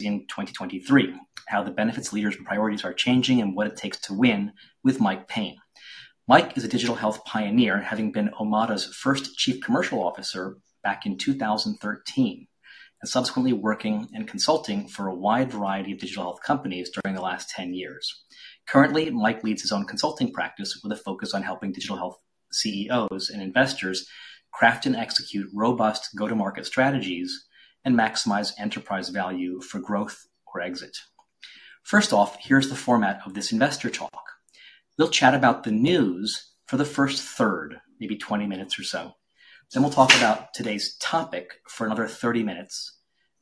in 0.00 0.20
2023, 0.28 1.14
how 1.48 1.62
the 1.62 1.70
benefits 1.70 2.12
leaders 2.12 2.36
and 2.36 2.46
priorities 2.46 2.84
are 2.84 2.92
changing 2.92 3.40
and 3.40 3.54
what 3.54 3.66
it 3.66 3.76
takes 3.76 3.98
to 3.98 4.14
win 4.14 4.52
with 4.84 5.00
Mike 5.00 5.26
Payne. 5.28 5.58
Mike 6.28 6.56
is 6.56 6.64
a 6.64 6.68
digital 6.68 6.94
health 6.94 7.24
pioneer, 7.24 7.80
having 7.80 8.12
been 8.12 8.30
Omada's 8.38 8.86
first 8.86 9.36
chief 9.36 9.62
commercial 9.62 10.02
officer 10.04 10.58
back 10.84 11.06
in 11.06 11.16
2013, 11.16 12.46
and 13.00 13.08
subsequently 13.08 13.52
working 13.52 14.08
and 14.12 14.28
consulting 14.28 14.86
for 14.86 15.08
a 15.08 15.14
wide 15.14 15.50
variety 15.50 15.92
of 15.92 15.98
digital 15.98 16.24
health 16.24 16.42
companies 16.44 16.90
during 16.90 17.16
the 17.16 17.22
last 17.22 17.50
10 17.50 17.74
years. 17.74 18.24
Currently, 18.68 19.10
Mike 19.10 19.42
leads 19.42 19.62
his 19.62 19.72
own 19.72 19.86
consulting 19.86 20.32
practice 20.32 20.78
with 20.82 20.92
a 20.92 21.02
focus 21.02 21.34
on 21.34 21.42
helping 21.42 21.72
digital 21.72 21.96
health 21.96 22.18
CEOs 22.52 23.30
and 23.30 23.42
investors 23.42 24.06
craft 24.52 24.86
and 24.86 24.96
execute 24.96 25.48
robust 25.52 26.10
go-to-market 26.16 26.66
strategies 26.66 27.47
and 27.84 27.94
maximize 27.94 28.52
enterprise 28.58 29.08
value 29.08 29.60
for 29.60 29.78
growth 29.78 30.26
or 30.52 30.60
exit. 30.60 30.96
First 31.82 32.12
off, 32.12 32.36
here's 32.40 32.68
the 32.68 32.76
format 32.76 33.20
of 33.24 33.34
this 33.34 33.52
investor 33.52 33.90
talk. 33.90 34.24
We'll 34.98 35.08
chat 35.08 35.34
about 35.34 35.64
the 35.64 35.70
news 35.70 36.52
for 36.66 36.76
the 36.76 36.84
first 36.84 37.22
third, 37.22 37.80
maybe 37.98 38.16
20 38.16 38.46
minutes 38.46 38.78
or 38.78 38.82
so. 38.82 39.14
Then 39.72 39.82
we'll 39.82 39.92
talk 39.92 40.14
about 40.16 40.54
today's 40.54 40.96
topic 40.96 41.60
for 41.68 41.86
another 41.86 42.08
30 42.08 42.42
minutes, 42.42 42.98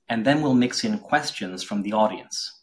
and 0.08 0.24
then 0.24 0.42
we'll 0.42 0.54
mix 0.54 0.84
in 0.84 0.98
questions 0.98 1.62
from 1.62 1.82
the 1.82 1.92
audience. 1.92 2.60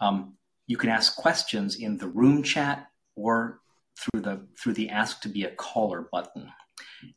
Um, 0.00 0.36
you 0.66 0.76
can 0.76 0.90
ask 0.90 1.16
questions 1.16 1.76
in 1.76 1.98
the 1.98 2.08
room 2.08 2.42
chat 2.42 2.86
or 3.16 3.60
through 3.98 4.22
the 4.22 4.46
through 4.58 4.72
the 4.74 4.90
ask 4.90 5.20
to 5.22 5.28
be 5.28 5.44
a 5.44 5.54
caller 5.54 6.08
button. 6.10 6.50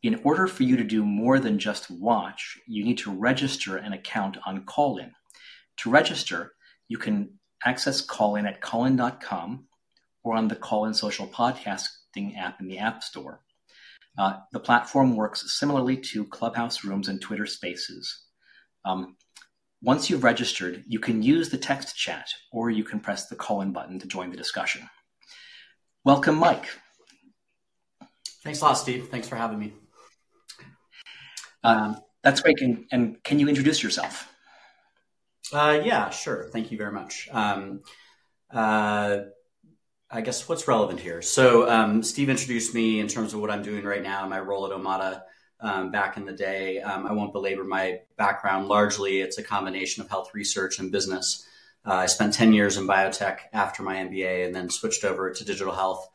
In 0.04 0.22
order 0.24 0.48
for 0.48 0.64
you 0.64 0.78
to 0.78 0.84
do 0.84 1.04
more 1.04 1.40
than 1.40 1.60
just 1.60 1.90
watch, 1.90 2.60
you 2.68 2.84
need 2.84 2.98
to 3.00 3.12
register 3.12 3.78
an 3.78 3.94
account 3.94 4.38
on 4.46 4.66
Callin. 4.66 5.14
To 5.78 5.90
register, 5.90 6.54
you 6.88 6.98
can 6.98 7.40
access 7.66 8.02
Callin 8.02 8.46
at 8.46 8.62
callin.com 8.62 9.66
or 10.24 10.36
on 10.36 10.48
the 10.48 10.56
Callin 10.56 10.94
Social 10.94 11.28
Podcasting 11.28 12.38
app 12.38 12.60
in 12.60 12.68
the 12.68 12.80
App 12.80 13.04
Store. 13.04 13.42
Uh, 14.18 14.38
the 14.52 14.60
platform 14.60 15.16
works 15.16 15.54
similarly 15.54 15.98
to 15.98 16.26
Clubhouse 16.26 16.84
Rooms 16.84 17.08
and 17.08 17.22
Twitter 17.22 17.46
Spaces. 17.46 18.24
Um, 18.84 19.16
once 19.82 20.10
you've 20.10 20.24
registered, 20.24 20.84
you 20.88 21.00
can 21.00 21.22
use 21.22 21.50
the 21.50 21.58
text 21.58 21.96
chat 21.96 22.28
or 22.52 22.72
you 22.72 22.84
can 22.84 23.00
press 23.00 23.28
the 23.28 23.36
call 23.36 23.62
in 23.62 23.72
button 23.72 24.00
to 24.00 24.08
join 24.08 24.32
the 24.32 24.38
discussion. 24.38 24.90
Welcome, 26.04 26.36
Mike. 26.36 26.66
Thanks 28.44 28.62
a 28.62 28.66
lot, 28.66 28.74
Steve. 28.76 29.10
Thanks 29.10 29.28
for 29.28 29.36
having 29.36 29.60
me. 29.60 29.74
Um, 31.68 31.98
that's 32.24 32.40
great. 32.40 32.62
And, 32.62 32.86
and, 32.92 33.24
can 33.24 33.40
you 33.40 33.50
introduce 33.50 33.84
yourself? 33.84 34.34
Uh, 35.52 35.82
yeah, 35.84 36.10
sure. 36.10 36.50
Thank 36.52 36.72
you 36.72 36.78
very 36.78 36.94
much. 36.94 37.28
Um, 37.32 37.82
uh, 38.52 39.20
I 40.10 40.22
guess 40.22 40.48
what's 40.48 40.68
relevant 40.68 41.02
here. 41.02 41.22
So, 41.22 41.70
um, 41.70 42.04
Steve 42.04 42.30
introduced 42.30 42.74
me 42.74 43.02
in 43.02 43.10
terms 43.10 43.34
of 43.34 43.42
what 43.42 43.52
I'm 43.52 43.64
doing 43.64 43.84
right 43.84 44.02
now, 44.02 44.26
my 44.28 44.40
role 44.40 44.66
at 44.66 44.72
Omada 44.72 45.24
um, 45.60 45.92
back 45.92 46.16
in 46.16 46.26
the 46.26 46.32
day. 46.32 46.80
Um, 46.80 47.06
I 47.06 47.12
won't 47.12 47.34
belabor 47.34 47.66
my 47.66 48.00
background. 48.18 48.68
Largely, 48.68 49.20
it's 49.20 49.38
a 49.38 49.44
combination 49.44 50.02
of 50.02 50.10
health 50.10 50.34
research 50.34 50.80
and 50.80 50.90
business. 50.90 51.46
Uh, 51.86 51.96
I 51.96 52.06
spent 52.06 52.34
10 52.34 52.54
years 52.54 52.78
in 52.78 52.88
biotech 52.88 53.40
after 53.52 53.84
my 53.84 53.96
MBA 53.96 54.46
and 54.46 54.56
then 54.56 54.70
switched 54.70 55.04
over 55.04 55.32
to 55.32 55.46
digital 55.46 55.74
health 55.74 56.08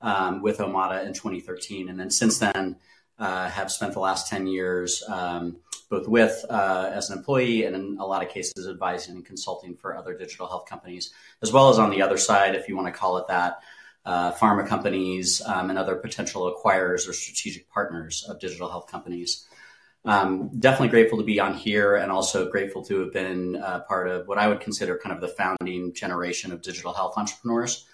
um, 0.00 0.42
with 0.42 0.58
Omada 0.58 1.06
in 1.06 1.12
2013. 1.12 1.88
And 1.88 1.98
then 1.98 2.10
since 2.10 2.38
then, 2.38 2.76
uh, 3.18 3.48
have 3.48 3.70
spent 3.70 3.92
the 3.92 4.00
last 4.00 4.28
10 4.28 4.46
years 4.46 5.02
um, 5.08 5.56
both 5.88 6.08
with 6.08 6.44
uh, 6.50 6.90
as 6.92 7.10
an 7.10 7.18
employee 7.18 7.64
and 7.64 7.76
in 7.76 7.96
a 7.98 8.06
lot 8.06 8.22
of 8.22 8.28
cases 8.28 8.68
advising 8.68 9.16
and 9.16 9.24
consulting 9.24 9.76
for 9.76 9.96
other 9.96 10.16
digital 10.16 10.46
health 10.48 10.66
companies, 10.68 11.12
as 11.42 11.52
well 11.52 11.68
as 11.70 11.78
on 11.78 11.90
the 11.90 12.02
other 12.02 12.18
side, 12.18 12.54
if 12.54 12.68
you 12.68 12.76
want 12.76 12.88
to 12.88 12.92
call 12.92 13.18
it 13.18 13.28
that, 13.28 13.60
uh, 14.04 14.32
pharma 14.32 14.66
companies 14.66 15.42
um, 15.46 15.70
and 15.70 15.78
other 15.78 15.96
potential 15.96 16.52
acquirers 16.52 17.08
or 17.08 17.12
strategic 17.12 17.68
partners 17.70 18.24
of 18.28 18.40
digital 18.40 18.68
health 18.68 18.90
companies. 18.90 19.46
Um, 20.04 20.50
definitely 20.60 20.88
grateful 20.88 21.18
to 21.18 21.24
be 21.24 21.40
on 21.40 21.54
here 21.54 21.96
and 21.96 22.12
also 22.12 22.48
grateful 22.48 22.84
to 22.84 23.00
have 23.00 23.12
been 23.12 23.56
uh, 23.56 23.80
part 23.80 24.08
of 24.08 24.28
what 24.28 24.38
I 24.38 24.46
would 24.46 24.60
consider 24.60 24.96
kind 24.98 25.12
of 25.14 25.20
the 25.20 25.28
founding 25.28 25.92
generation 25.92 26.52
of 26.52 26.62
digital 26.62 26.92
health 26.92 27.14
entrepreneurs. 27.16 27.86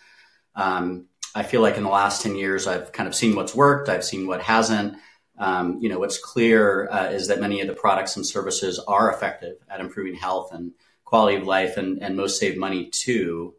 Um, 0.54 1.06
I 1.34 1.42
feel 1.42 1.62
like 1.62 1.78
in 1.78 1.84
the 1.84 1.88
last 1.88 2.22
10 2.22 2.36
years, 2.36 2.66
I've 2.66 2.92
kind 2.92 3.08
of 3.08 3.14
seen 3.14 3.34
what's 3.34 3.54
worked, 3.54 3.88
I've 3.88 4.04
seen 4.04 4.26
what 4.26 4.42
hasn't. 4.42 4.98
Um, 5.42 5.78
you 5.80 5.88
know, 5.88 5.98
what's 5.98 6.18
clear 6.18 6.88
uh, 6.88 7.06
is 7.06 7.26
that 7.26 7.40
many 7.40 7.60
of 7.60 7.66
the 7.66 7.74
products 7.74 8.14
and 8.14 8.24
services 8.24 8.78
are 8.78 9.12
effective 9.12 9.56
at 9.68 9.80
improving 9.80 10.14
health 10.14 10.52
and 10.52 10.70
quality 11.04 11.36
of 11.36 11.42
life, 11.42 11.76
and, 11.76 12.00
and 12.00 12.16
most 12.16 12.38
save 12.38 12.56
money 12.56 12.90
too. 12.90 13.54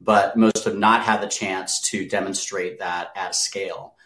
But 0.00 0.36
most 0.36 0.64
have 0.66 0.76
not 0.76 1.02
had 1.02 1.20
the 1.20 1.26
chance 1.26 1.80
to 1.90 2.08
demonstrate 2.08 2.78
that 2.78 3.10
at 3.16 3.34
scale. 3.34 3.96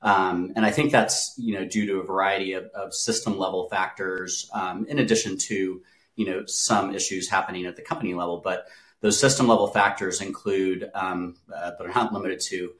Um, 0.00 0.54
and 0.56 0.64
I 0.64 0.70
think 0.70 0.90
that's 0.90 1.34
you 1.36 1.52
know 1.52 1.66
due 1.66 1.84
to 1.84 2.00
a 2.00 2.02
variety 2.02 2.54
of, 2.54 2.64
of 2.74 2.94
system 2.94 3.36
level 3.36 3.68
factors, 3.68 4.48
um, 4.54 4.86
in 4.88 4.98
addition 4.98 5.36
to 5.36 5.82
you 6.16 6.26
know 6.26 6.46
some 6.46 6.94
issues 6.94 7.28
happening 7.28 7.66
at 7.66 7.76
the 7.76 7.82
company 7.82 8.14
level. 8.14 8.40
But 8.42 8.68
those 9.02 9.20
system 9.20 9.48
level 9.48 9.66
factors 9.66 10.22
include, 10.22 10.90
um, 10.94 11.36
uh, 11.54 11.72
but 11.76 11.88
are 11.88 11.92
not 11.94 12.14
limited 12.14 12.40
to, 12.40 12.72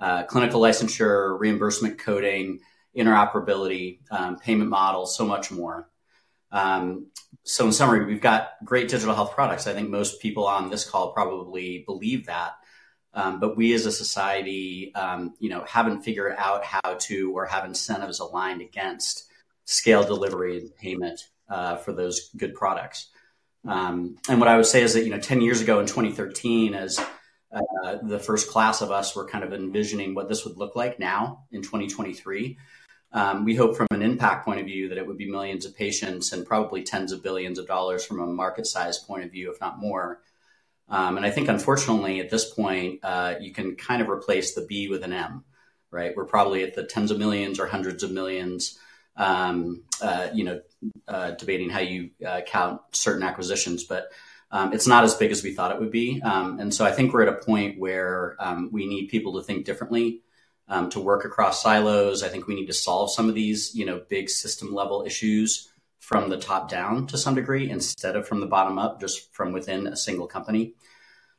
uh, 0.00 0.22
clinical 0.24 0.60
licensure, 0.60 1.38
reimbursement 1.38 1.98
coding, 1.98 2.58
interoperability, 2.96 3.98
um, 4.10 4.38
payment 4.38 4.70
models, 4.70 5.16
so 5.16 5.26
much 5.26 5.50
more. 5.50 5.88
Um, 6.50 7.06
so 7.42 7.66
in 7.66 7.72
summary, 7.72 8.04
we've 8.04 8.20
got 8.20 8.50
great 8.64 8.88
digital 8.88 9.14
health 9.14 9.34
products. 9.34 9.66
I 9.66 9.72
think 9.72 9.88
most 9.88 10.20
people 10.20 10.46
on 10.46 10.70
this 10.70 10.88
call 10.88 11.12
probably 11.12 11.84
believe 11.86 12.26
that. 12.26 12.54
Um, 13.14 13.40
but 13.40 13.56
we 13.56 13.72
as 13.72 13.86
a 13.86 13.92
society, 13.92 14.92
um, 14.94 15.34
you 15.38 15.48
know, 15.48 15.64
haven't 15.66 16.02
figured 16.02 16.34
out 16.36 16.64
how 16.64 16.94
to 17.00 17.32
or 17.34 17.46
have 17.46 17.64
incentives 17.64 18.20
aligned 18.20 18.60
against 18.60 19.24
scale 19.64 20.04
delivery 20.04 20.58
and 20.58 20.74
payment 20.76 21.20
uh, 21.48 21.76
for 21.76 21.92
those 21.92 22.30
good 22.36 22.54
products. 22.54 23.08
Um, 23.66 24.16
and 24.28 24.38
what 24.38 24.48
I 24.48 24.56
would 24.56 24.66
say 24.66 24.82
is 24.82 24.94
that, 24.94 25.04
you 25.04 25.10
know, 25.10 25.18
10 25.18 25.40
years 25.40 25.60
ago 25.60 25.80
in 25.80 25.86
2013, 25.86 26.74
as 26.74 27.00
uh, 27.52 27.96
the 28.02 28.18
first 28.18 28.50
class 28.50 28.80
of 28.80 28.90
us 28.90 29.16
were 29.16 29.26
kind 29.26 29.44
of 29.44 29.52
envisioning 29.52 30.14
what 30.14 30.28
this 30.28 30.44
would 30.44 30.56
look 30.56 30.76
like 30.76 30.98
now 30.98 31.44
in 31.50 31.62
2023, 31.62 32.58
um, 33.12 33.44
we 33.44 33.54
hope 33.54 33.76
from 33.76 33.86
an 33.90 34.02
impact 34.02 34.44
point 34.44 34.60
of 34.60 34.66
view 34.66 34.88
that 34.88 34.98
it 34.98 35.06
would 35.06 35.16
be 35.16 35.30
millions 35.30 35.64
of 35.64 35.76
patients 35.76 36.32
and 36.32 36.46
probably 36.46 36.82
tens 36.82 37.12
of 37.12 37.22
billions 37.22 37.58
of 37.58 37.66
dollars 37.66 38.04
from 38.04 38.20
a 38.20 38.26
market 38.26 38.66
size 38.66 38.98
point 38.98 39.24
of 39.24 39.30
view, 39.30 39.50
if 39.50 39.60
not 39.60 39.78
more. 39.78 40.20
Um, 40.88 41.16
and 41.16 41.26
I 41.26 41.30
think, 41.30 41.48
unfortunately, 41.48 42.20
at 42.20 42.30
this 42.30 42.52
point, 42.52 43.00
uh, 43.02 43.34
you 43.40 43.52
can 43.52 43.74
kind 43.76 44.02
of 44.02 44.08
replace 44.08 44.54
the 44.54 44.66
B 44.66 44.88
with 44.88 45.02
an 45.02 45.12
M, 45.12 45.44
right? 45.90 46.14
We're 46.16 46.26
probably 46.26 46.62
at 46.62 46.74
the 46.74 46.84
tens 46.84 47.10
of 47.10 47.18
millions 47.18 47.58
or 47.58 47.66
hundreds 47.66 48.02
of 48.02 48.12
millions, 48.12 48.78
um, 49.16 49.82
uh, 50.00 50.28
you 50.32 50.44
know, 50.44 50.60
uh, 51.08 51.32
debating 51.32 51.70
how 51.70 51.80
you 51.80 52.10
uh, 52.26 52.42
count 52.42 52.82
certain 52.92 53.22
acquisitions, 53.22 53.84
but 53.84 54.12
um, 54.50 54.72
it's 54.72 54.86
not 54.86 55.02
as 55.02 55.14
big 55.14 55.32
as 55.32 55.42
we 55.42 55.54
thought 55.54 55.72
it 55.72 55.80
would 55.80 55.90
be. 55.90 56.22
Um, 56.22 56.60
and 56.60 56.72
so 56.72 56.84
I 56.84 56.92
think 56.92 57.12
we're 57.12 57.22
at 57.22 57.28
a 57.28 57.44
point 57.44 57.80
where 57.80 58.36
um, 58.38 58.70
we 58.70 58.86
need 58.86 59.08
people 59.08 59.34
to 59.34 59.42
think 59.42 59.64
differently 59.64 60.22
um, 60.68 60.90
to 60.90 61.00
work 61.00 61.24
across 61.24 61.62
silos. 61.62 62.22
I 62.22 62.28
think 62.28 62.46
we 62.46 62.54
need 62.54 62.66
to 62.66 62.72
solve 62.72 63.12
some 63.12 63.28
of 63.28 63.34
these, 63.34 63.74
you 63.74 63.84
know, 63.84 64.02
big 64.08 64.28
system 64.28 64.74
level 64.74 65.04
issues 65.06 65.68
from 65.98 66.28
the 66.28 66.38
top 66.38 66.70
down 66.70 67.06
to 67.08 67.18
some 67.18 67.34
degree 67.34 67.68
instead 67.68 68.16
of 68.16 68.28
from 68.28 68.40
the 68.40 68.46
bottom 68.46 68.78
up, 68.78 69.00
just 69.00 69.32
from 69.34 69.52
within 69.52 69.86
a 69.86 69.96
single 69.96 70.26
company. 70.26 70.74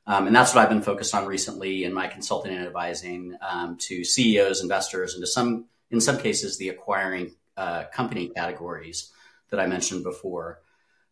Um, 0.05 0.27
and 0.27 0.35
that's 0.35 0.55
what 0.55 0.61
I've 0.61 0.69
been 0.69 0.81
focused 0.81 1.13
on 1.13 1.25
recently 1.25 1.83
in 1.83 1.93
my 1.93 2.07
consulting 2.07 2.55
and 2.55 2.65
advising 2.65 3.35
um, 3.41 3.77
to 3.81 4.05
CEOs, 4.05 4.61
investors, 4.61 5.13
and 5.13 5.21
to 5.21 5.27
some, 5.27 5.65
in 5.91 5.99
some 5.99 6.17
cases, 6.17 6.57
the 6.57 6.69
acquiring 6.69 7.33
uh, 7.57 7.85
company 7.93 8.29
categories 8.29 9.11
that 9.49 9.59
I 9.59 9.67
mentioned 9.67 10.03
before. 10.03 10.61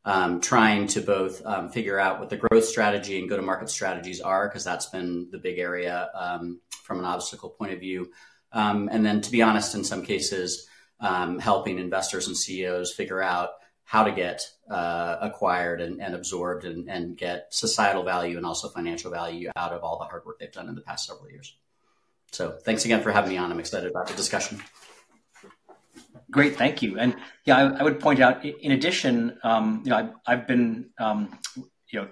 Um, 0.08 0.40
trying 0.40 0.86
to 0.90 1.02
both 1.02 1.44
um, 1.46 1.70
figure 1.70 2.00
out 2.00 2.20
what 2.20 2.30
the 2.30 2.38
growth 2.38 2.66
strategy 2.66 3.18
and 3.18 3.28
go 3.28 3.38
to 3.38 3.42
market 3.42 3.72
strategies 3.72 4.22
are, 4.22 4.48
because 4.48 4.64
that's 4.64 4.86
been 4.86 5.30
the 5.32 5.40
big 5.40 5.58
area 5.58 6.12
um, 6.14 6.62
from 6.84 7.00
an 7.00 7.06
obstacle 7.06 7.50
point 7.50 7.74
of 7.74 7.80
view. 7.80 8.12
Um, 8.52 8.88
and 8.92 9.06
then, 9.06 9.22
to 9.22 9.32
be 9.32 9.42
honest, 9.42 9.74
in 9.74 9.84
some 9.84 10.04
cases, 10.04 10.68
um, 11.00 11.40
helping 11.40 11.80
investors 11.80 12.28
and 12.28 12.38
CEOs 12.38 12.94
figure 12.94 13.22
out 13.22 13.50
how 13.84 14.04
to 14.04 14.12
get 14.12 14.42
uh, 14.70 15.18
acquired 15.22 15.82
and, 15.82 16.02
and 16.02 16.16
absorbed 16.16 16.66
and, 16.66 16.90
and, 16.90 17.16
get 17.18 17.48
societal 17.52 18.04
value 18.04 18.36
and 18.38 18.46
also 18.46 18.68
financial 18.68 19.12
value 19.12 19.50
out 19.56 19.72
of 19.74 19.84
all 19.84 20.00
the 20.00 20.06
hard 20.06 20.26
work 20.26 20.40
they've 20.40 20.52
done 20.52 20.68
in 20.68 20.74
the 20.74 20.82
past 20.82 21.06
several 21.06 21.30
years. 21.30 21.56
So, 22.32 22.58
thanks 22.64 22.86
again 22.86 23.04
for 23.04 23.12
having 23.12 23.32
me 23.32 23.38
on. 23.38 23.52
I'm 23.52 23.60
excited 23.60 23.90
about 23.90 24.08
the 24.08 24.16
discussion. 24.16 24.62
Great, 26.36 26.58
thank 26.58 26.82
you. 26.82 27.00
And 27.00 27.16
yeah, 27.46 27.56
I, 27.56 27.80
I 27.80 27.84
would 27.84 28.02
point 28.02 28.20
out, 28.20 28.44
in 28.44 28.74
addition, 28.74 29.40
um, 29.46 29.82
you 29.86 29.92
know, 29.92 29.96
I've, 29.96 30.10
I've 30.28 30.46
been, 30.46 30.90
um, 31.00 31.40
you 31.90 32.02
know, 32.02 32.10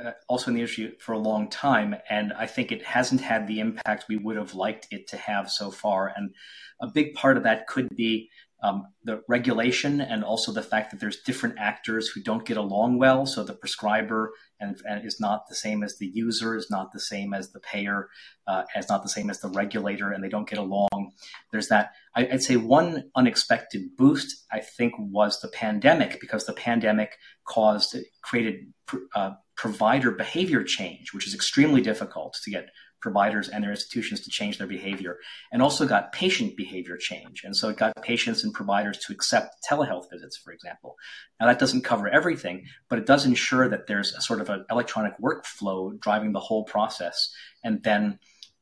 uh, 0.00 0.12
also 0.30 0.48
in 0.48 0.54
the 0.54 0.62
industry 0.62 0.94
for 0.98 1.12
a 1.12 1.18
long 1.18 1.50
time, 1.50 1.94
and 2.08 2.32
I 2.32 2.46
think 2.46 2.72
it 2.72 2.82
hasn't 2.82 3.20
had 3.20 3.46
the 3.46 3.60
impact 3.60 4.06
we 4.08 4.16
would 4.16 4.38
have 4.38 4.54
liked 4.54 4.86
it 4.90 5.08
to 5.08 5.18
have 5.18 5.50
so 5.50 5.70
far. 5.70 6.10
And 6.16 6.34
a 6.80 6.86
big 6.86 7.12
part 7.12 7.36
of 7.36 7.42
that 7.42 7.66
could 7.66 7.94
be 7.94 8.30
um, 8.62 8.88
the 9.04 9.22
regulation 9.28 10.00
and 10.00 10.22
also 10.22 10.52
the 10.52 10.62
fact 10.62 10.90
that 10.90 11.00
there's 11.00 11.22
different 11.22 11.56
actors 11.58 12.08
who 12.08 12.20
don't 12.20 12.44
get 12.44 12.56
along 12.56 12.98
well. 12.98 13.24
So 13.26 13.42
the 13.42 13.54
prescriber 13.54 14.32
and, 14.60 14.80
and 14.84 15.04
is 15.06 15.18
not 15.18 15.48
the 15.48 15.54
same 15.54 15.82
as 15.82 15.96
the 15.98 16.06
user, 16.06 16.54
is 16.54 16.70
not 16.70 16.92
the 16.92 17.00
same 17.00 17.32
as 17.32 17.52
the 17.52 17.60
payer, 17.60 18.08
uh, 18.46 18.64
is 18.76 18.88
not 18.88 19.02
the 19.02 19.08
same 19.08 19.30
as 19.30 19.40
the 19.40 19.48
regulator, 19.48 20.10
and 20.10 20.22
they 20.22 20.28
don't 20.28 20.48
get 20.48 20.58
along. 20.58 21.12
There's 21.50 21.68
that. 21.68 21.92
I, 22.14 22.24
would 22.24 22.42
say 22.42 22.56
one 22.56 23.10
unexpected 23.16 23.96
boost, 23.96 24.44
I 24.52 24.60
think, 24.60 24.94
was 24.98 25.40
the 25.40 25.48
pandemic 25.48 26.20
because 26.20 26.44
the 26.44 26.52
pandemic 26.52 27.16
caused 27.44 27.96
created 28.22 28.72
uh, 29.14 29.32
provider 29.56 30.10
behavior 30.10 30.64
change, 30.64 31.12
which 31.12 31.26
is 31.26 31.34
extremely 31.34 31.80
difficult 31.80 32.38
to 32.42 32.50
get 32.50 32.70
providers 33.00 33.48
and 33.48 33.62
their 33.62 33.70
institutions 33.70 34.20
to 34.20 34.30
change 34.30 34.58
their 34.58 34.66
behavior, 34.66 35.18
and 35.52 35.62
also 35.62 35.86
got 35.86 36.12
patient 36.12 36.56
behavior 36.56 36.96
change. 36.96 37.42
And 37.44 37.56
so 37.56 37.68
it 37.68 37.76
got 37.76 37.92
patients 38.02 38.44
and 38.44 38.52
providers 38.52 38.98
to 38.98 39.12
accept 39.12 39.56
telehealth 39.68 40.10
visits, 40.10 40.36
for 40.36 40.52
example. 40.52 40.96
Now, 41.38 41.46
that 41.46 41.58
doesn't 41.58 41.84
cover 41.84 42.08
everything, 42.08 42.64
but 42.88 42.98
it 42.98 43.06
does 43.06 43.26
ensure 43.26 43.68
that 43.68 43.86
there's 43.86 44.14
a 44.14 44.20
sort 44.20 44.40
of 44.40 44.50
an 44.50 44.64
electronic 44.70 45.14
workflow 45.18 45.98
driving 46.00 46.32
the 46.32 46.40
whole 46.40 46.64
process. 46.64 47.32
And 47.64 47.82
then 47.82 48.18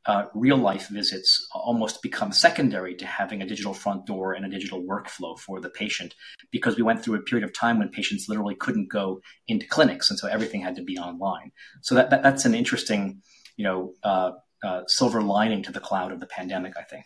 uh, 0.09 0.25
real 0.33 0.57
life 0.57 0.89
visits 0.89 1.47
almost 1.53 2.01
become 2.03 2.33
secondary 2.33 2.95
to 2.95 3.07
having 3.07 3.43
a 3.43 3.47
digital 3.47 3.75
front 3.75 4.07
door 4.07 4.33
and 4.33 4.47
a 4.47 4.49
digital 4.49 4.83
workflow 4.83 5.39
for 5.39 5.61
the 5.61 5.69
patient 5.69 6.15
because 6.51 6.77
we 6.77 6.83
went 6.83 7.05
through 7.05 7.15
a 7.15 7.21
period 7.21 7.45
of 7.45 7.53
time 7.53 7.79
when 7.79 7.91
patients 7.91 8.27
literally 8.27 8.55
couldn't 8.55 8.91
go 8.91 9.21
into 9.49 9.67
clinics 9.67 10.09
and 10.09 10.19
so 10.19 10.27
everything 10.27 10.63
had 10.63 10.75
to 10.75 10.83
be 10.83 10.97
online 10.97 11.53
so 11.83 11.95
that, 11.95 12.09
that 12.09 12.23
that's 12.23 12.47
an 12.47 12.55
interesting 12.55 13.21
you 13.59 13.65
know, 13.65 13.93
uh, 14.03 14.31
uh, 14.65 14.83
silver 14.87 15.21
lining 15.21 15.63
to 15.65 15.73
the 15.73 15.81
cloud 15.81 16.13
of 16.13 16.21
the 16.21 16.27
pandemic, 16.27 16.75
I 16.79 16.83
think. 16.83 17.05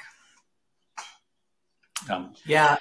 Um, 2.08 2.34
yeah. 2.46 2.76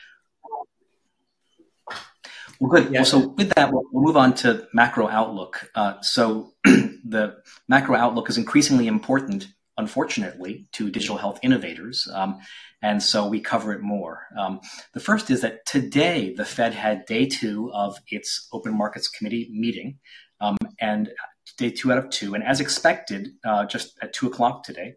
Well, 2.59 2.69
good. 2.69 2.91
Yeah. 2.91 2.99
Well, 2.99 3.05
so 3.05 3.27
with 3.29 3.49
that, 3.55 3.71
we'll, 3.71 3.85
we'll, 3.91 4.03
move 4.03 4.17
on 4.17 4.35
to 4.35 4.67
macro 4.73 5.07
outlook. 5.07 5.71
Uh, 5.73 5.99
so 6.01 6.53
the 6.63 7.37
macro 7.67 7.95
outlook 7.95 8.29
is 8.29 8.37
increasingly 8.37 8.87
important, 8.87 9.47
unfortunately, 9.77 10.67
to 10.73 10.91
digital 10.91 11.17
health 11.17 11.39
innovators. 11.41 12.07
Um, 12.13 12.39
and 12.81 13.01
so 13.01 13.27
we 13.27 13.39
cover 13.39 13.73
it 13.73 13.81
more. 13.81 14.27
Um, 14.37 14.59
the 14.93 14.99
first 14.99 15.29
is 15.29 15.41
that 15.41 15.65
today 15.65 16.33
the 16.35 16.45
Fed 16.45 16.73
had 16.73 17.05
day 17.05 17.25
two 17.25 17.71
of 17.73 17.97
its 18.09 18.47
Open 18.51 18.77
Markets 18.77 19.07
Committee 19.07 19.49
meeting. 19.51 19.99
Um, 20.39 20.57
and 20.79 21.11
day 21.57 21.71
two 21.71 21.91
out 21.91 21.97
of 21.97 22.09
two. 22.09 22.33
And 22.33 22.43
as 22.43 22.59
expected, 22.59 23.29
uh, 23.43 23.65
just 23.65 23.97
at 24.01 24.13
two 24.13 24.27
o'clock 24.27 24.63
today, 24.63 24.95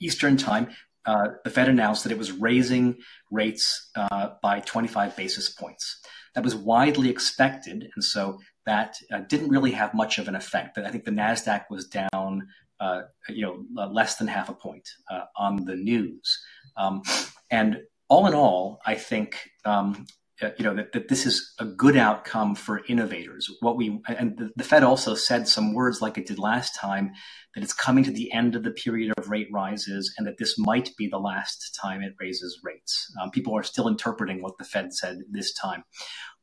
Eastern 0.00 0.36
time, 0.36 0.68
uh, 1.06 1.28
the 1.44 1.50
Fed 1.50 1.68
announced 1.68 2.02
that 2.02 2.12
it 2.12 2.18
was 2.18 2.32
raising 2.32 2.96
rates 3.30 3.90
uh, 3.94 4.30
by 4.42 4.60
25 4.60 5.16
basis 5.16 5.48
points. 5.48 6.00
That 6.34 6.44
was 6.44 6.54
widely 6.54 7.08
expected, 7.08 7.88
and 7.94 8.04
so 8.04 8.40
that 8.66 8.96
uh, 9.12 9.20
didn't 9.20 9.48
really 9.48 9.70
have 9.70 9.94
much 9.94 10.18
of 10.18 10.28
an 10.28 10.34
effect. 10.34 10.76
I 10.76 10.90
think 10.90 11.04
the 11.04 11.12
Nasdaq 11.12 11.64
was 11.70 11.86
down, 11.86 12.48
uh, 12.80 13.02
you 13.28 13.42
know, 13.42 13.86
less 13.86 14.16
than 14.16 14.26
half 14.26 14.48
a 14.48 14.54
point 14.54 14.86
uh, 15.10 15.22
on 15.36 15.64
the 15.64 15.76
news. 15.76 16.42
Um, 16.76 17.02
and 17.50 17.78
all 18.08 18.26
in 18.26 18.34
all, 18.34 18.80
I 18.84 18.96
think 18.96 19.38
um, 19.64 20.06
uh, 20.42 20.50
you 20.58 20.64
know 20.64 20.74
that, 20.74 20.92
that 20.92 21.08
this 21.08 21.24
is 21.24 21.54
a 21.58 21.64
good 21.64 21.96
outcome 21.96 22.54
for 22.54 22.84
innovators. 22.88 23.48
What 23.60 23.76
we 23.76 24.00
and 24.06 24.36
the, 24.36 24.50
the, 24.56 24.64
fed 24.64 24.82
also 24.82 25.14
said 25.14 25.48
some 25.48 25.72
words 25.72 26.02
like 26.02 26.18
it 26.18 26.26
did 26.26 26.38
last 26.38 26.74
time 26.74 27.12
that 27.54 27.64
it's 27.64 27.72
coming 27.72 28.04
to 28.04 28.10
the 28.10 28.30
end 28.32 28.54
of 28.54 28.62
the 28.62 28.70
period 28.70 29.14
of 29.16 29.30
rate 29.30 29.48
rises 29.50 30.14
and 30.18 30.26
that 30.26 30.36
this 30.38 30.58
might 30.58 30.90
be 30.98 31.08
the 31.08 31.18
last 31.18 31.78
time 31.80 32.02
it 32.02 32.14
raises 32.20 32.60
rates. 32.62 33.10
Um, 33.20 33.30
people 33.30 33.56
are 33.56 33.62
still 33.62 33.88
interpreting 33.88 34.42
what 34.42 34.58
the 34.58 34.64
fed 34.64 34.92
said 34.92 35.20
this 35.30 35.54
time. 35.54 35.84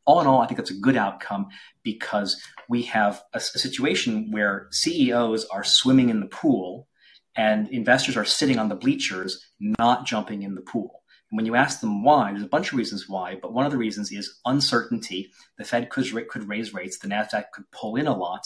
All 0.05 0.19
in 0.19 0.27
all 0.27 0.41
i 0.41 0.47
think 0.47 0.57
that's 0.57 0.69
a 0.71 0.79
good 0.81 0.97
outcome 0.97 1.47
because 1.81 2.41
we 2.67 2.81
have 2.83 3.23
a, 3.33 3.37
a 3.37 3.39
situation 3.39 4.31
where 4.31 4.67
ceos 4.71 5.45
are 5.45 5.63
swimming 5.63 6.09
in 6.09 6.19
the 6.19 6.25
pool 6.25 6.89
and 7.37 7.69
investors 7.69 8.17
are 8.17 8.25
sitting 8.25 8.59
on 8.59 8.67
the 8.67 8.75
bleachers 8.75 9.39
not 9.61 10.05
jumping 10.05 10.43
in 10.43 10.55
the 10.55 10.61
pool 10.61 11.02
when 11.33 11.47
you 11.47 11.56
ask 11.56 11.80
them 11.80 12.03
why, 12.03 12.31
there's 12.31 12.44
a 12.44 12.47
bunch 12.47 12.71
of 12.71 12.77
reasons 12.77 13.09
why, 13.09 13.35
but 13.41 13.53
one 13.53 13.65
of 13.65 13.71
the 13.71 13.77
reasons 13.77 14.12
is 14.12 14.39
uncertainty. 14.45 15.31
The 15.57 15.63
Fed 15.63 15.89
could, 15.89 16.06
could 16.30 16.47
raise 16.47 16.75
rates, 16.75 17.00
the 17.00 17.07
NASDAQ 17.07 17.45
could 17.51 17.69
pull 17.71 17.95
in 17.95 18.06
a 18.06 18.15
lot, 18.15 18.45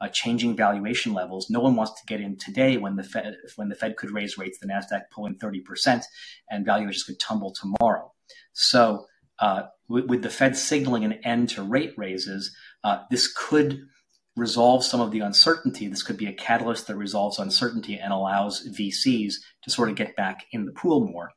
uh, 0.00 0.08
changing 0.08 0.56
valuation 0.56 1.12
levels. 1.12 1.50
No 1.50 1.60
one 1.60 1.76
wants 1.76 2.00
to 2.00 2.06
get 2.06 2.22
in 2.22 2.38
today 2.38 2.78
when 2.78 2.96
the 2.96 3.02
Fed, 3.02 3.36
when 3.56 3.68
the 3.68 3.74
Fed 3.74 3.96
could 3.96 4.10
raise 4.10 4.38
rates, 4.38 4.58
the 4.58 4.66
NASDAQ 4.66 5.02
pull 5.10 5.26
in 5.26 5.36
30% 5.36 6.04
and 6.50 6.64
valuations 6.64 7.04
could 7.04 7.20
tumble 7.20 7.52
tomorrow. 7.52 8.10
So, 8.54 9.06
uh, 9.38 9.64
with, 9.88 10.06
with, 10.06 10.22
the 10.22 10.30
Fed 10.30 10.56
signaling 10.56 11.04
an 11.04 11.14
end 11.24 11.50
to 11.50 11.62
rate 11.62 11.92
raises, 11.98 12.54
uh, 12.82 13.02
this 13.10 13.30
could 13.30 13.88
resolve 14.36 14.84
some 14.84 15.00
of 15.00 15.10
the 15.10 15.20
uncertainty. 15.20 15.88
This 15.88 16.02
could 16.02 16.16
be 16.16 16.26
a 16.26 16.32
catalyst 16.32 16.86
that 16.86 16.96
resolves 16.96 17.38
uncertainty 17.38 17.98
and 17.98 18.12
allows 18.12 18.66
VCs 18.68 19.34
to 19.62 19.70
sort 19.70 19.90
of 19.90 19.96
get 19.96 20.16
back 20.16 20.46
in 20.52 20.64
the 20.64 20.72
pool 20.72 21.06
more. 21.06 21.32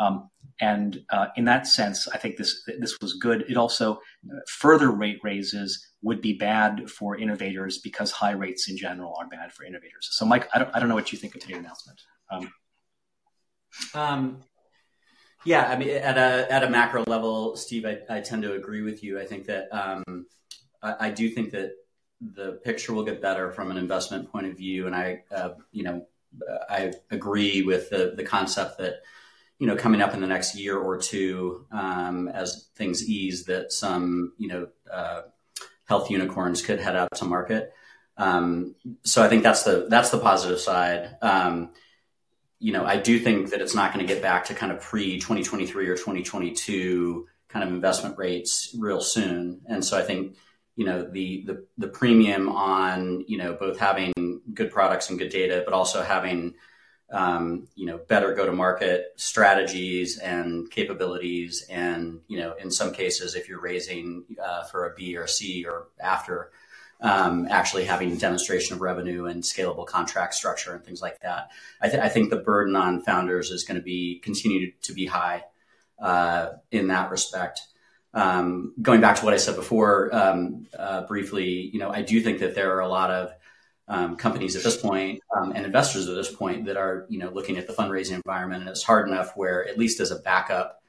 Um, 0.00 0.30
and 0.60 1.04
uh, 1.10 1.26
in 1.36 1.44
that 1.44 1.66
sense, 1.66 2.08
I 2.08 2.18
think 2.18 2.36
this 2.36 2.62
this 2.80 2.96
was 3.00 3.14
good. 3.14 3.44
It 3.48 3.56
also 3.56 3.94
uh, 3.94 4.40
further 4.48 4.90
rate 4.90 5.20
raises 5.22 5.86
would 6.02 6.20
be 6.20 6.32
bad 6.32 6.90
for 6.90 7.16
innovators 7.16 7.78
because 7.78 8.10
high 8.10 8.32
rates 8.32 8.68
in 8.68 8.76
general 8.76 9.14
are 9.18 9.28
bad 9.28 9.52
for 9.52 9.64
innovators. 9.64 10.08
So, 10.10 10.24
Mike, 10.24 10.48
I 10.52 10.58
don't, 10.58 10.74
I 10.74 10.80
don't 10.80 10.88
know 10.88 10.96
what 10.96 11.12
you 11.12 11.18
think 11.18 11.34
of 11.36 11.42
today's 11.42 11.58
announcement. 11.58 12.00
Um, 12.30 12.52
um, 13.94 14.40
yeah, 15.44 15.68
I 15.68 15.76
mean, 15.76 15.90
at 15.90 16.18
a 16.18 16.52
at 16.52 16.64
a 16.64 16.70
macro 16.70 17.04
level, 17.06 17.56
Steve, 17.56 17.86
I, 17.86 17.98
I 18.10 18.20
tend 18.20 18.42
to 18.42 18.54
agree 18.54 18.82
with 18.82 19.04
you. 19.04 19.20
I 19.20 19.26
think 19.26 19.46
that 19.46 19.68
um, 19.70 20.26
I, 20.82 21.06
I, 21.06 21.10
do 21.10 21.28
think 21.30 21.52
that 21.52 21.70
the 22.20 22.60
picture 22.64 22.92
will 22.92 23.04
get 23.04 23.22
better 23.22 23.50
from 23.52 23.70
an 23.70 23.76
investment 23.76 24.30
point 24.30 24.46
of 24.46 24.56
view, 24.56 24.86
and 24.86 24.94
I, 24.94 25.22
uh, 25.34 25.50
you 25.72 25.84
know, 25.84 26.06
I 26.68 26.92
agree 27.10 27.62
with 27.62 27.90
the 27.90 28.14
the 28.16 28.24
concept 28.24 28.78
that 28.78 29.02
you 29.58 29.66
know, 29.66 29.76
coming 29.76 30.00
up 30.00 30.14
in 30.14 30.20
the 30.20 30.26
next 30.26 30.54
year 30.54 30.78
or 30.78 30.98
two, 30.98 31.66
um, 31.72 32.28
as 32.28 32.68
things 32.76 33.08
ease, 33.08 33.44
that 33.46 33.72
some, 33.72 34.32
you 34.38 34.46
know, 34.46 34.68
uh, 34.90 35.22
health 35.86 36.10
unicorns 36.10 36.62
could 36.62 36.80
head 36.80 36.94
out 36.94 37.08
to 37.16 37.24
market. 37.24 37.72
Um, 38.16 38.74
so 39.04 39.22
I 39.22 39.28
think 39.28 39.42
that's 39.42 39.64
the 39.64 39.86
that's 39.88 40.10
the 40.10 40.18
positive 40.18 40.60
side. 40.60 41.16
Um, 41.22 41.70
you 42.60 42.72
know, 42.72 42.84
I 42.84 42.96
do 42.96 43.18
think 43.18 43.50
that 43.50 43.60
it's 43.60 43.74
not 43.74 43.92
going 43.92 44.06
to 44.06 44.12
get 44.12 44.22
back 44.22 44.46
to 44.46 44.54
kind 44.54 44.72
of 44.72 44.80
pre 44.80 45.18
2023 45.18 45.88
or 45.88 45.94
2022 45.94 47.26
kind 47.48 47.64
of 47.64 47.72
investment 47.72 48.18
rates 48.18 48.74
real 48.78 49.00
soon. 49.00 49.60
And 49.66 49.84
so 49.84 49.96
I 49.96 50.02
think, 50.02 50.36
you 50.78 50.84
know, 50.84 51.02
the 51.02 51.42
the 51.44 51.66
the 51.76 51.88
premium 51.88 52.48
on 52.48 53.24
you 53.26 53.36
know 53.36 53.52
both 53.52 53.80
having 53.80 54.12
good 54.54 54.70
products 54.70 55.10
and 55.10 55.18
good 55.18 55.28
data, 55.30 55.62
but 55.64 55.74
also 55.74 56.04
having 56.04 56.54
um, 57.10 57.66
you 57.74 57.86
know, 57.86 57.98
better 57.98 58.32
go-to-market 58.32 59.06
strategies 59.16 60.18
and 60.18 60.70
capabilities, 60.70 61.66
and 61.68 62.20
you 62.28 62.38
know, 62.38 62.54
in 62.60 62.70
some 62.70 62.92
cases, 62.92 63.34
if 63.34 63.48
you're 63.48 63.60
raising 63.60 64.24
uh, 64.40 64.62
for 64.64 64.86
a 64.86 64.94
B 64.94 65.16
or 65.16 65.24
a 65.24 65.28
C 65.28 65.64
or 65.66 65.88
after, 65.98 66.52
um, 67.00 67.48
actually 67.50 67.84
having 67.84 68.16
demonstration 68.16 68.74
of 68.74 68.80
revenue 68.80 69.24
and 69.24 69.42
scalable 69.42 69.86
contract 69.86 70.34
structure 70.34 70.74
and 70.74 70.84
things 70.84 71.02
like 71.02 71.18
that. 71.22 71.50
I, 71.80 71.88
th- 71.88 72.02
I 72.02 72.08
think 72.08 72.30
the 72.30 72.36
burden 72.36 72.76
on 72.76 73.02
founders 73.02 73.50
is 73.50 73.64
going 73.64 73.80
to 73.80 73.84
be 73.84 74.20
continue 74.22 74.70
to 74.82 74.92
be 74.92 75.06
high 75.06 75.42
uh, 75.98 76.50
in 76.70 76.86
that 76.86 77.10
respect. 77.10 77.62
Um, 78.14 78.74
going 78.80 79.00
back 79.00 79.16
to 79.16 79.24
what 79.24 79.34
I 79.34 79.36
said 79.36 79.56
before, 79.56 80.14
um, 80.14 80.66
uh, 80.76 81.02
briefly, 81.02 81.70
you 81.72 81.78
know, 81.78 81.90
I 81.90 82.02
do 82.02 82.20
think 82.20 82.40
that 82.40 82.54
there 82.54 82.74
are 82.74 82.80
a 82.80 82.88
lot 82.88 83.10
of 83.10 83.32
um, 83.86 84.16
companies 84.16 84.56
at 84.56 84.62
this 84.62 84.76
point, 84.76 85.22
um, 85.34 85.52
and 85.52 85.64
investors 85.64 86.08
at 86.08 86.14
this 86.14 86.32
point 86.32 86.66
that 86.66 86.76
are 86.76 87.06
you 87.08 87.18
know 87.18 87.30
looking 87.30 87.56
at 87.56 87.66
the 87.66 87.72
fundraising 87.72 88.12
environment, 88.12 88.62
and 88.62 88.70
it's 88.70 88.82
hard 88.82 89.08
enough 89.08 89.36
where 89.36 89.66
at 89.66 89.78
least 89.78 90.00
as 90.00 90.10
a 90.10 90.16
backup 90.16 90.82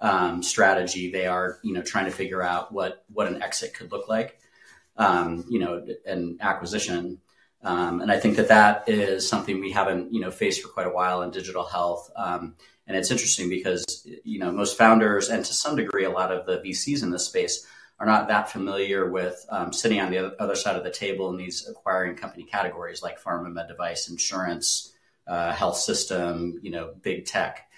um, 0.00 0.42
strategy, 0.42 1.10
they 1.10 1.26
are 1.26 1.58
you 1.62 1.72
know 1.72 1.82
trying 1.82 2.04
to 2.04 2.10
figure 2.10 2.42
out 2.42 2.72
what 2.72 3.04
what 3.12 3.26
an 3.26 3.42
exit 3.42 3.74
could 3.74 3.90
look 3.90 4.08
like, 4.08 4.38
um, 4.96 5.44
you 5.48 5.58
know, 5.58 5.84
an 6.04 6.38
acquisition. 6.40 7.20
And 7.62 8.12
I 8.12 8.20
think 8.20 8.36
that 8.36 8.48
that 8.48 8.88
is 8.88 9.28
something 9.28 9.60
we 9.60 9.72
haven't 9.72 10.12
you 10.12 10.20
know 10.20 10.30
faced 10.30 10.62
for 10.62 10.68
quite 10.68 10.86
a 10.86 10.90
while 10.90 11.22
in 11.22 11.30
digital 11.30 11.64
health. 11.64 12.10
And 12.86 12.96
it's 12.96 13.10
interesting 13.10 13.48
because 13.48 13.84
you 14.24 14.38
know 14.38 14.52
most 14.52 14.78
founders 14.78 15.28
and 15.28 15.44
to 15.44 15.52
some 15.52 15.76
degree 15.76 16.04
a 16.04 16.10
lot 16.10 16.32
of 16.32 16.46
the 16.46 16.58
VCs 16.58 17.02
in 17.02 17.10
this 17.10 17.26
space 17.26 17.66
are 17.98 18.06
not 18.06 18.28
that 18.28 18.50
familiar 18.50 19.10
with 19.10 19.44
um, 19.48 19.72
sitting 19.72 20.00
on 20.00 20.10
the 20.10 20.40
other 20.40 20.54
side 20.54 20.76
of 20.76 20.84
the 20.84 20.90
table 20.90 21.30
in 21.30 21.36
these 21.36 21.66
acquiring 21.68 22.14
company 22.14 22.44
categories 22.44 23.02
like 23.02 23.22
pharma, 23.22 23.50
med 23.50 23.68
device, 23.68 24.08
insurance, 24.08 24.92
uh, 25.26 25.52
health 25.52 25.78
system, 25.78 26.58
you 26.62 26.70
know, 26.70 26.92
big 27.02 27.24
tech. 27.24 27.68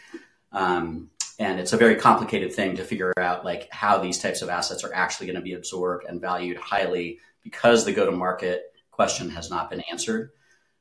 Um, 0.53 1.11
and 1.38 1.61
it's 1.61 1.73
a 1.73 1.77
very 1.77 1.95
complicated 1.95 2.53
thing 2.53 2.77
to 2.77 2.85
figure 2.85 3.12
out 3.17 3.45
like 3.45 3.69
how 3.71 3.99
these 3.99 4.19
types 4.19 4.43
of 4.43 4.49
assets 4.49 4.83
are 4.83 4.93
actually 4.93 5.27
going 5.27 5.37
to 5.37 5.43
be 5.43 5.53
absorbed 5.53 6.05
and 6.05 6.21
valued 6.21 6.57
highly 6.57 7.21
because 7.45 7.85
the 7.85 7.93
go-to-market 7.93 8.73
question 8.91 9.31
has 9.31 9.49
not 9.49 9.71
been 9.71 9.83
answered. 9.91 10.33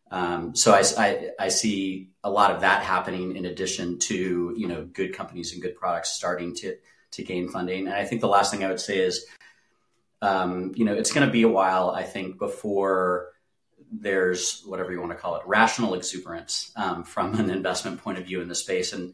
Um, 0.09 0.55
so 0.55 0.73
I, 0.73 0.83
I, 0.97 1.29
I, 1.37 1.47
see 1.49 2.11
a 2.23 2.31
lot 2.31 2.51
of 2.51 2.61
that 2.61 2.81
happening 2.81 3.35
in 3.35 3.45
addition 3.45 3.99
to 3.99 4.53
you 4.55 4.67
know 4.67 4.85
good 4.85 5.13
companies 5.13 5.51
and 5.51 5.61
good 5.61 5.75
products 5.75 6.11
starting 6.11 6.55
to 6.55 6.77
to 7.11 7.23
gain 7.23 7.49
funding. 7.49 7.87
And 7.87 7.95
I 7.95 8.05
think 8.05 8.21
the 8.21 8.27
last 8.27 8.51
thing 8.51 8.63
I 8.63 8.69
would 8.69 8.79
say 8.79 8.99
is, 8.99 9.25
um, 10.21 10.71
you 10.75 10.85
know, 10.85 10.93
it's 10.93 11.11
going 11.11 11.27
to 11.27 11.31
be 11.31 11.43
a 11.43 11.49
while, 11.49 11.89
I 11.89 12.03
think, 12.03 12.37
before 12.37 13.31
there's 13.91 14.63
whatever 14.65 14.91
you 14.91 14.99
want 14.99 15.11
to 15.11 15.17
call 15.17 15.35
it, 15.37 15.43
rational 15.45 15.93
exuberance 15.93 16.71
um, 16.75 17.03
from 17.03 17.35
an 17.35 17.49
investment 17.49 18.01
point 18.01 18.17
of 18.17 18.25
view 18.25 18.41
in 18.41 18.47
the 18.47 18.55
space. 18.55 18.93
And 18.93 19.13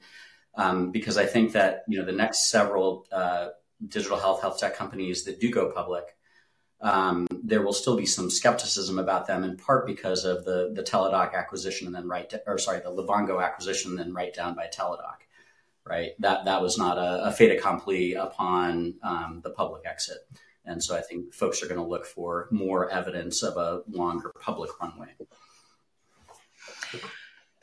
um, 0.56 0.92
because 0.92 1.18
I 1.18 1.26
think 1.26 1.54
that, 1.54 1.84
you 1.88 2.00
know, 2.00 2.06
the 2.06 2.12
next 2.12 2.50
several 2.50 3.06
uh, 3.12 3.50
digital 3.88 4.18
health, 4.18 4.42
health 4.42 4.60
tech 4.60 4.76
companies 4.76 5.26
that 5.26 5.40
do 5.40 5.52
go 5.52 5.72
public, 5.72 6.16
um, 6.82 7.28
there 7.44 7.62
will 7.62 7.74
still 7.74 7.96
be 7.96 8.06
some 8.06 8.30
skepticism 8.30 9.00
about 9.00 9.28
them, 9.28 9.44
in 9.44 9.58
part 9.58 9.86
because 9.86 10.26
of 10.26 10.46
the 10.46 10.72
the 10.74 10.84
Teladoc 10.84 11.34
acquisition 11.34 11.88
and 11.88 11.96
then 11.96 12.08
right, 12.08 12.30
to, 12.30 12.42
or 12.46 12.58
sorry, 12.58 12.80
the 12.80 12.90
Livongo 12.90 13.44
acquisition 13.44 13.92
and 13.92 14.00
then 14.00 14.14
write 14.14 14.34
down 14.34 14.56
by 14.56 14.68
Teladoc, 14.68 15.18
right? 15.86 16.12
That 16.20 16.46
that 16.46 16.62
was 16.62 16.78
not 16.78 16.98
a, 16.98 17.26
a 17.26 17.32
fait 17.32 17.56
accompli 17.56 18.14
upon 18.14 18.96
um, 19.04 19.42
the 19.44 19.52
public 19.52 19.84
exit, 19.86 20.18
and 20.66 20.84
so 20.84 20.96
I 20.96 21.02
think 21.02 21.34
folks 21.34 21.64
are 21.64 21.68
going 21.68 21.80
to 21.80 21.88
look 21.88 22.06
for 22.06 22.48
more 22.52 22.90
evidence 22.90 23.44
of 23.44 23.58
a 23.58 23.84
longer 23.90 24.32
public 24.40 24.72
runway. 24.82 25.16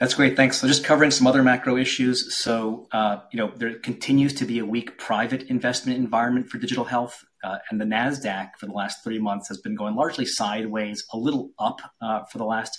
That's 0.01 0.15
great. 0.15 0.35
Thanks. 0.35 0.59
So 0.59 0.67
just 0.67 0.83
covering 0.83 1.11
some 1.11 1.27
other 1.27 1.43
macro 1.43 1.77
issues. 1.77 2.35
So, 2.35 2.89
uh, 2.91 3.19
you 3.31 3.37
know, 3.37 3.53
there 3.55 3.79
continues 3.79 4.33
to 4.35 4.47
be 4.47 4.59
a 4.59 4.65
weak 4.65 4.97
private 4.97 5.43
investment 5.45 5.99
environment 5.99 6.49
for 6.49 6.57
digital 6.57 6.85
health. 6.85 7.23
Uh, 7.45 7.59
and 7.71 7.79
the 7.79 7.85
NASDAQ 7.85 8.53
for 8.59 8.65
the 8.65 8.73
last 8.73 9.05
three 9.05 9.19
months 9.19 9.49
has 9.49 9.59
been 9.59 9.75
going 9.75 9.95
largely 9.95 10.25
sideways, 10.25 11.05
a 11.13 11.19
little 11.19 11.51
up 11.59 11.81
uh, 12.01 12.25
for 12.25 12.39
the 12.39 12.45
last 12.45 12.79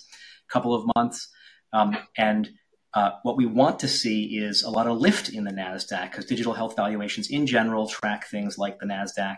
couple 0.51 0.73
of 0.73 0.83
months. 0.95 1.29
Um, 1.73 1.95
and 2.17 2.49
uh, 2.95 3.11
what 3.21 3.37
we 3.37 3.45
want 3.45 3.79
to 3.79 3.87
see 3.87 4.37
is 4.37 4.63
a 4.63 4.69
lot 4.71 4.87
of 4.87 4.97
lift 4.97 5.29
in 5.29 5.43
the 5.43 5.51
NASDAQ 5.51 6.09
because 6.09 6.25
digital 6.25 6.53
health 6.53 6.75
valuations 6.75 7.29
in 7.29 7.45
general 7.45 7.87
track 7.87 8.27
things 8.27 8.57
like 8.57 8.79
the 8.79 8.87
NASDAQ. 8.87 9.37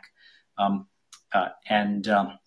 Um, 0.58 0.88
uh, 1.34 1.50
and 1.70 2.08
um, 2.08 2.40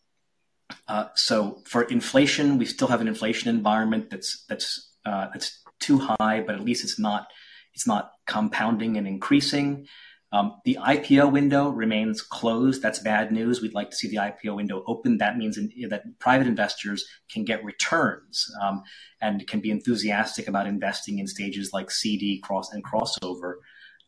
uh, 0.89 1.09
so 1.15 1.63
for 1.67 1.83
inflation, 1.83 2.57
we 2.57 2.65
still 2.65 2.89
have 2.89 3.03
an 3.03 3.09
inflation 3.09 3.55
environment 3.55 4.09
that's, 4.09 4.45
that's 4.49 4.86
uh, 5.07 5.29
it's 5.35 5.63
too 5.81 5.99
high, 5.99 6.41
but 6.41 6.55
at 6.55 6.65
least 6.65 6.85
it's 6.85 6.99
not 6.99 7.29
it's 7.75 7.87
not 7.87 8.13
compounding 8.27 8.97
and 8.97 9.07
increasing. 9.07 9.87
Um, 10.33 10.61
the 10.65 10.79
IPO 10.81 11.31
window 11.31 11.69
remains 11.69 12.21
closed. 12.21 12.83
That's 12.83 12.99
bad 12.99 13.31
news. 13.31 13.63
We'd 13.63 13.75
like 13.75 13.91
to 13.91 13.97
see 13.97 14.09
the 14.09 14.17
IPO 14.17 14.57
window 14.57 14.83
open. 14.87 15.19
That 15.19 15.37
means 15.37 15.57
in, 15.57 15.71
that 15.89 16.03
private 16.19 16.47
investors 16.47 17.05
can 17.31 17.45
get 17.45 17.65
returns 17.65 18.45
um, 18.63 18.83
and 19.21 19.47
can 19.47 19.61
be 19.61 19.71
enthusiastic 19.71 20.49
about 20.49 20.67
investing 20.67 21.21
in 21.21 21.27
stages 21.27 21.71
like 21.73 21.91
CD, 21.91 22.41
cross, 22.41 22.73
and 22.73 22.85
crossover. 22.85 23.55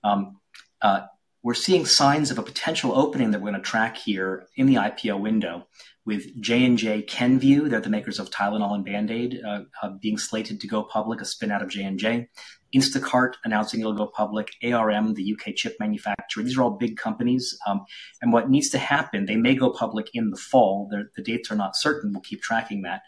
Um, 0.03 0.41
uh, 0.83 1.03
we're 1.43 1.55
seeing 1.55 1.87
signs 1.87 2.31
of 2.31 2.39
a 2.39 2.43
potential 2.43 2.99
opening 2.99 3.31
that 3.31 3.41
we're 3.41 3.51
going 3.51 3.63
to 3.63 3.71
track 3.71 3.97
here 3.97 4.49
in 4.57 4.67
the 4.67 4.75
IPO 4.75 5.21
window 5.21 5.67
with 6.09 6.41
J&J 6.41 7.03
Kenvue, 7.03 7.69
they're 7.69 7.83
the 7.83 7.91
makers 7.91 8.19
of 8.19 8.31
Tylenol 8.31 8.75
and 8.75 8.83
Band-Aid, 8.83 9.43
uh, 9.47 9.61
uh, 9.83 9.91
being 10.01 10.17
slated 10.17 10.59
to 10.59 10.67
go 10.67 10.83
public, 10.83 11.21
a 11.21 11.27
spin 11.27 11.51
out 11.51 11.61
of 11.63 11.69
J&J. 11.69 12.27
Instacart 12.75 13.35
announcing 13.45 13.81
it'll 13.81 13.93
go 13.93 14.07
public. 14.07 14.49
ARM, 14.65 15.13
the 15.13 15.35
UK 15.35 15.55
chip 15.55 15.77
manufacturer. 15.79 16.43
These 16.43 16.57
are 16.57 16.63
all 16.63 16.71
big 16.71 16.97
companies. 16.97 17.55
Um, 17.67 17.85
and 18.23 18.33
what 18.33 18.49
needs 18.49 18.71
to 18.71 18.79
happen, 18.79 19.27
they 19.27 19.37
may 19.37 19.55
go 19.55 19.69
public 19.69 20.09
in 20.15 20.31
the 20.31 20.39
fall. 20.39 20.89
They're, 20.91 21.11
the 21.15 21.23
dates 21.23 21.51
are 21.51 21.57
not 21.57 21.77
certain. 21.77 22.13
We'll 22.13 22.23
keep 22.23 22.41
tracking 22.41 22.81
that. 22.83 23.03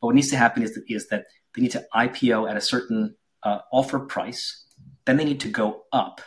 But 0.00 0.06
what 0.06 0.14
needs 0.14 0.30
to 0.30 0.38
happen 0.38 0.62
is 0.62 0.72
that, 0.72 0.84
is 0.88 1.08
that 1.08 1.26
they 1.54 1.60
need 1.60 1.72
to 1.72 1.84
IPO 1.94 2.50
at 2.50 2.56
a 2.56 2.62
certain 2.62 3.14
uh, 3.42 3.58
offer 3.70 3.98
price. 3.98 4.64
Then 5.04 5.18
they 5.18 5.24
need 5.26 5.40
to 5.40 5.50
go 5.50 5.82
up 5.92 6.22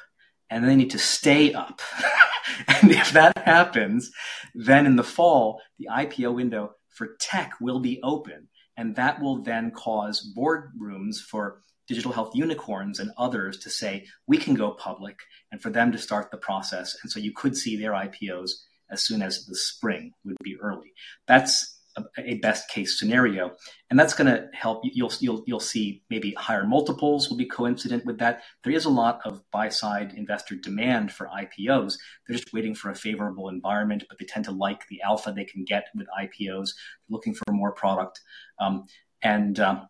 and 0.51 0.67
they 0.67 0.75
need 0.75 0.91
to 0.91 0.99
stay 0.99 1.53
up. 1.53 1.81
and 2.67 2.91
if 2.91 3.11
that 3.13 3.35
happens, 3.39 4.11
then 4.53 4.85
in 4.85 4.97
the 4.97 5.03
fall, 5.03 5.61
the 5.79 5.87
IPO 5.89 6.35
window 6.35 6.75
for 6.89 7.15
tech 7.19 7.53
will 7.61 7.79
be 7.79 7.99
open. 8.03 8.49
And 8.77 8.95
that 8.97 9.21
will 9.21 9.41
then 9.41 9.71
cause 9.71 10.31
boardrooms 10.37 11.19
for 11.19 11.61
digital 11.87 12.11
health 12.11 12.35
unicorns 12.35 12.99
and 12.99 13.11
others 13.17 13.57
to 13.59 13.69
say, 13.69 14.05
we 14.27 14.37
can 14.37 14.53
go 14.53 14.71
public 14.71 15.19
and 15.51 15.61
for 15.61 15.69
them 15.69 15.91
to 15.91 15.97
start 15.97 16.29
the 16.31 16.37
process. 16.37 16.95
And 17.01 17.11
so 17.11 17.19
you 17.19 17.31
could 17.33 17.57
see 17.57 17.75
their 17.75 17.91
IPOs 17.91 18.51
as 18.89 19.03
soon 19.03 19.21
as 19.21 19.45
the 19.45 19.55
spring 19.55 20.13
would 20.25 20.37
be 20.43 20.57
early. 20.61 20.93
That's 21.27 21.79
a, 22.17 22.35
best 22.35 22.69
case 22.69 22.97
scenario, 22.97 23.51
and 23.89 23.99
that's 23.99 24.13
going 24.13 24.33
to 24.33 24.47
help. 24.53 24.81
You'll 24.83 25.11
you'll 25.19 25.43
you'll 25.45 25.59
see 25.59 26.03
maybe 26.09 26.33
higher 26.33 26.65
multiples 26.65 27.29
will 27.29 27.37
be 27.37 27.45
coincident 27.45 28.05
with 28.05 28.19
that. 28.19 28.41
There 28.63 28.73
is 28.73 28.85
a 28.85 28.89
lot 28.89 29.21
of 29.25 29.41
buy 29.51 29.69
side 29.69 30.13
investor 30.15 30.55
demand 30.55 31.11
for 31.11 31.27
IPOs. 31.27 31.93
They're 32.27 32.37
just 32.37 32.53
waiting 32.53 32.75
for 32.75 32.89
a 32.89 32.95
favorable 32.95 33.49
environment, 33.49 34.03
but 34.09 34.17
they 34.19 34.25
tend 34.25 34.45
to 34.45 34.51
like 34.51 34.87
the 34.87 35.01
alpha 35.01 35.31
they 35.31 35.45
can 35.45 35.63
get 35.63 35.87
with 35.95 36.07
IPOs. 36.19 36.69
looking 37.09 37.33
for 37.33 37.51
more 37.51 37.71
product, 37.71 38.21
um, 38.59 38.85
and 39.21 39.59
um, 39.59 39.87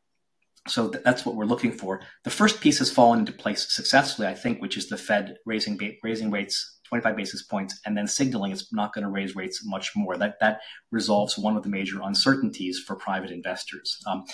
so 0.67 0.89
th- 0.89 1.03
that's 1.03 1.25
what 1.25 1.35
we're 1.35 1.45
looking 1.45 1.71
for. 1.71 2.01
The 2.23 2.29
first 2.29 2.61
piece 2.61 2.79
has 2.79 2.91
fallen 2.91 3.19
into 3.19 3.31
place 3.31 3.73
successfully, 3.73 4.27
I 4.27 4.33
think, 4.33 4.61
which 4.61 4.77
is 4.77 4.89
the 4.89 4.97
Fed 4.97 5.37
raising 5.45 5.77
ba- 5.77 5.93
raising 6.03 6.31
rates 6.31 6.79
25 6.91 7.15
basis 7.15 7.43
points 7.43 7.79
and 7.85 7.97
then 7.97 8.05
signaling 8.05 8.51
it's 8.51 8.71
not 8.73 8.93
going 8.93 9.03
to 9.05 9.09
raise 9.09 9.35
rates 9.35 9.61
much 9.65 9.91
more. 9.95 10.17
That 10.17 10.39
that 10.41 10.59
resolves 10.91 11.37
one 11.37 11.55
of 11.55 11.63
the 11.63 11.69
major 11.69 12.01
uncertainties 12.03 12.79
for 12.79 12.97
private 12.97 13.31
investors. 13.31 13.97
Um, 14.05 14.25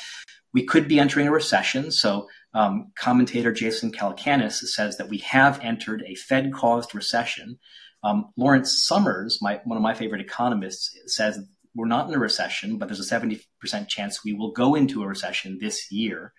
we 0.54 0.66
could 0.66 0.88
be 0.88 1.00
entering 1.00 1.28
a 1.28 1.32
recession. 1.32 1.92
So 1.92 2.28
um, 2.56 2.92
commentator 2.98 3.52
Jason 3.52 3.92
Calacanis 3.92 4.54
says 4.54 4.98
that 4.98 5.10
we 5.10 5.20
have 5.20 5.60
entered 5.62 6.04
a 6.08 6.16
Fed-caused 6.16 6.96
recession. 6.96 7.60
Um, 8.04 8.32
Lawrence 8.38 8.84
Summers, 8.84 9.38
my, 9.40 9.62
one 9.66 9.78
of 9.78 9.84
my 9.84 9.94
favorite 9.94 10.22
economists, 10.22 10.98
says 11.06 11.40
we're 11.76 11.86
not 11.86 12.08
in 12.08 12.16
a 12.16 12.20
recession, 12.20 12.80
but 12.80 12.88
there's 12.88 13.00
a 13.00 13.16
70% 13.16 13.44
chance 13.88 14.24
we 14.24 14.34
will 14.34 14.52
go 14.52 14.74
into 14.74 15.04
a 15.04 15.08
recession 15.08 15.60
this 15.62 15.92
year. 15.92 16.34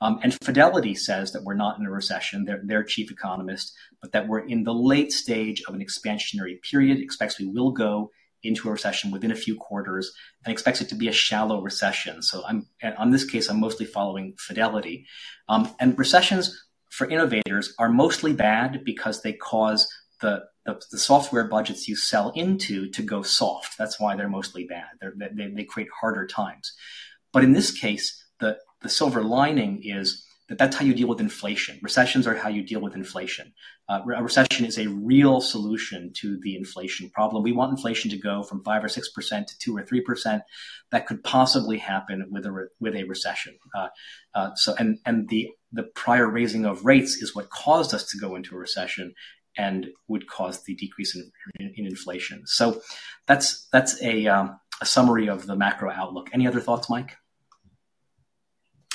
Um, 0.00 0.20
and 0.22 0.36
Fidelity 0.44 0.94
says 0.94 1.32
that 1.32 1.44
we're 1.44 1.54
not 1.54 1.78
in 1.78 1.86
a 1.86 1.90
recession, 1.90 2.44
their, 2.44 2.60
their 2.62 2.84
chief 2.84 3.10
economist, 3.10 3.72
but 4.02 4.12
that 4.12 4.28
we're 4.28 4.46
in 4.46 4.64
the 4.64 4.74
late 4.74 5.12
stage 5.12 5.62
of 5.66 5.74
an 5.74 5.80
expansionary 5.80 6.60
period, 6.62 6.98
expects 6.98 7.38
we 7.38 7.46
will 7.46 7.70
go 7.70 8.10
into 8.42 8.68
a 8.68 8.72
recession 8.72 9.10
within 9.10 9.30
a 9.30 9.36
few 9.36 9.56
quarters 9.56 10.12
and 10.44 10.52
expects 10.52 10.80
it 10.80 10.88
to 10.90 10.94
be 10.94 11.08
a 11.08 11.12
shallow 11.12 11.60
recession. 11.60 12.22
So 12.22 12.44
I'm 12.46 12.66
on 12.98 13.10
this 13.10 13.24
case, 13.24 13.48
I'm 13.48 13.60
mostly 13.60 13.86
following 13.86 14.34
Fidelity. 14.38 15.06
Um, 15.48 15.74
and 15.80 15.98
recessions 15.98 16.66
for 16.90 17.08
innovators 17.08 17.74
are 17.78 17.88
mostly 17.88 18.32
bad 18.32 18.84
because 18.84 19.22
they 19.22 19.32
cause 19.32 19.88
the, 20.20 20.44
the, 20.64 20.80
the, 20.90 20.98
software 20.98 21.46
budgets 21.46 21.88
you 21.88 21.96
sell 21.96 22.30
into 22.30 22.88
to 22.90 23.02
go 23.02 23.22
soft. 23.22 23.76
That's 23.76 24.00
why 24.00 24.16
they're 24.16 24.28
mostly 24.28 24.64
bad. 24.64 24.86
They're, 25.00 25.14
they, 25.16 25.48
they 25.48 25.64
create 25.64 25.90
harder 26.00 26.26
times. 26.26 26.72
But 27.32 27.44
in 27.44 27.52
this 27.52 27.70
case, 27.70 28.24
the, 28.40 28.56
the 28.82 28.88
silver 28.88 29.22
lining 29.22 29.82
is 29.84 30.26
that 30.48 30.58
that's 30.58 30.76
how 30.76 30.84
you 30.84 30.94
deal 30.94 31.08
with 31.08 31.20
inflation. 31.20 31.78
Recessions 31.82 32.26
are 32.26 32.36
how 32.36 32.48
you 32.48 32.62
deal 32.62 32.80
with 32.80 32.94
inflation. 32.94 33.52
Uh, 33.88 34.00
a 34.16 34.22
recession 34.22 34.64
is 34.64 34.78
a 34.78 34.86
real 34.86 35.40
solution 35.40 36.12
to 36.14 36.38
the 36.42 36.56
inflation 36.56 37.10
problem. 37.10 37.42
We 37.42 37.52
want 37.52 37.72
inflation 37.72 38.10
to 38.12 38.16
go 38.16 38.42
from 38.44 38.62
five 38.62 38.84
or 38.84 38.88
six 38.88 39.10
percent 39.10 39.48
to 39.48 39.58
two 39.58 39.76
or 39.76 39.84
three 39.84 40.00
percent. 40.00 40.42
That 40.92 41.06
could 41.06 41.24
possibly 41.24 41.78
happen 41.78 42.24
with 42.30 42.46
a 42.46 42.52
re- 42.52 42.68
with 42.78 42.94
a 42.94 43.04
recession. 43.04 43.58
Uh, 43.74 43.88
uh, 44.34 44.50
so, 44.54 44.74
and 44.78 44.98
and 45.04 45.28
the 45.28 45.48
the 45.72 45.82
prior 45.82 46.28
raising 46.28 46.64
of 46.64 46.84
rates 46.84 47.16
is 47.16 47.34
what 47.34 47.50
caused 47.50 47.92
us 47.92 48.08
to 48.10 48.18
go 48.18 48.36
into 48.36 48.54
a 48.54 48.58
recession 48.58 49.14
and 49.58 49.88
would 50.06 50.28
cause 50.28 50.62
the 50.64 50.74
decrease 50.74 51.16
in, 51.16 51.30
in, 51.58 51.72
in 51.76 51.86
inflation. 51.86 52.42
So, 52.46 52.82
that's 53.26 53.66
that's 53.72 54.00
a 54.00 54.28
um, 54.28 54.60
a 54.80 54.86
summary 54.86 55.28
of 55.28 55.46
the 55.46 55.56
macro 55.56 55.90
outlook. 55.90 56.30
Any 56.32 56.46
other 56.46 56.60
thoughts, 56.60 56.88
Mike? 56.88 57.16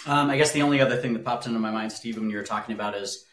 Um, 0.08 0.30
I 0.30 0.38
guess 0.38 0.52
the 0.52 0.64
only 0.64 0.82
other 0.82 0.98
thing 0.98 1.14
that 1.14 1.24
popped 1.24 1.46
into 1.46 1.60
my 1.60 1.72
mind, 1.72 1.92
Steve, 1.92 2.18
when 2.18 2.30
you 2.30 2.38
were 2.38 2.44
talking 2.44 2.74
about 2.74 2.96
is 2.96 3.26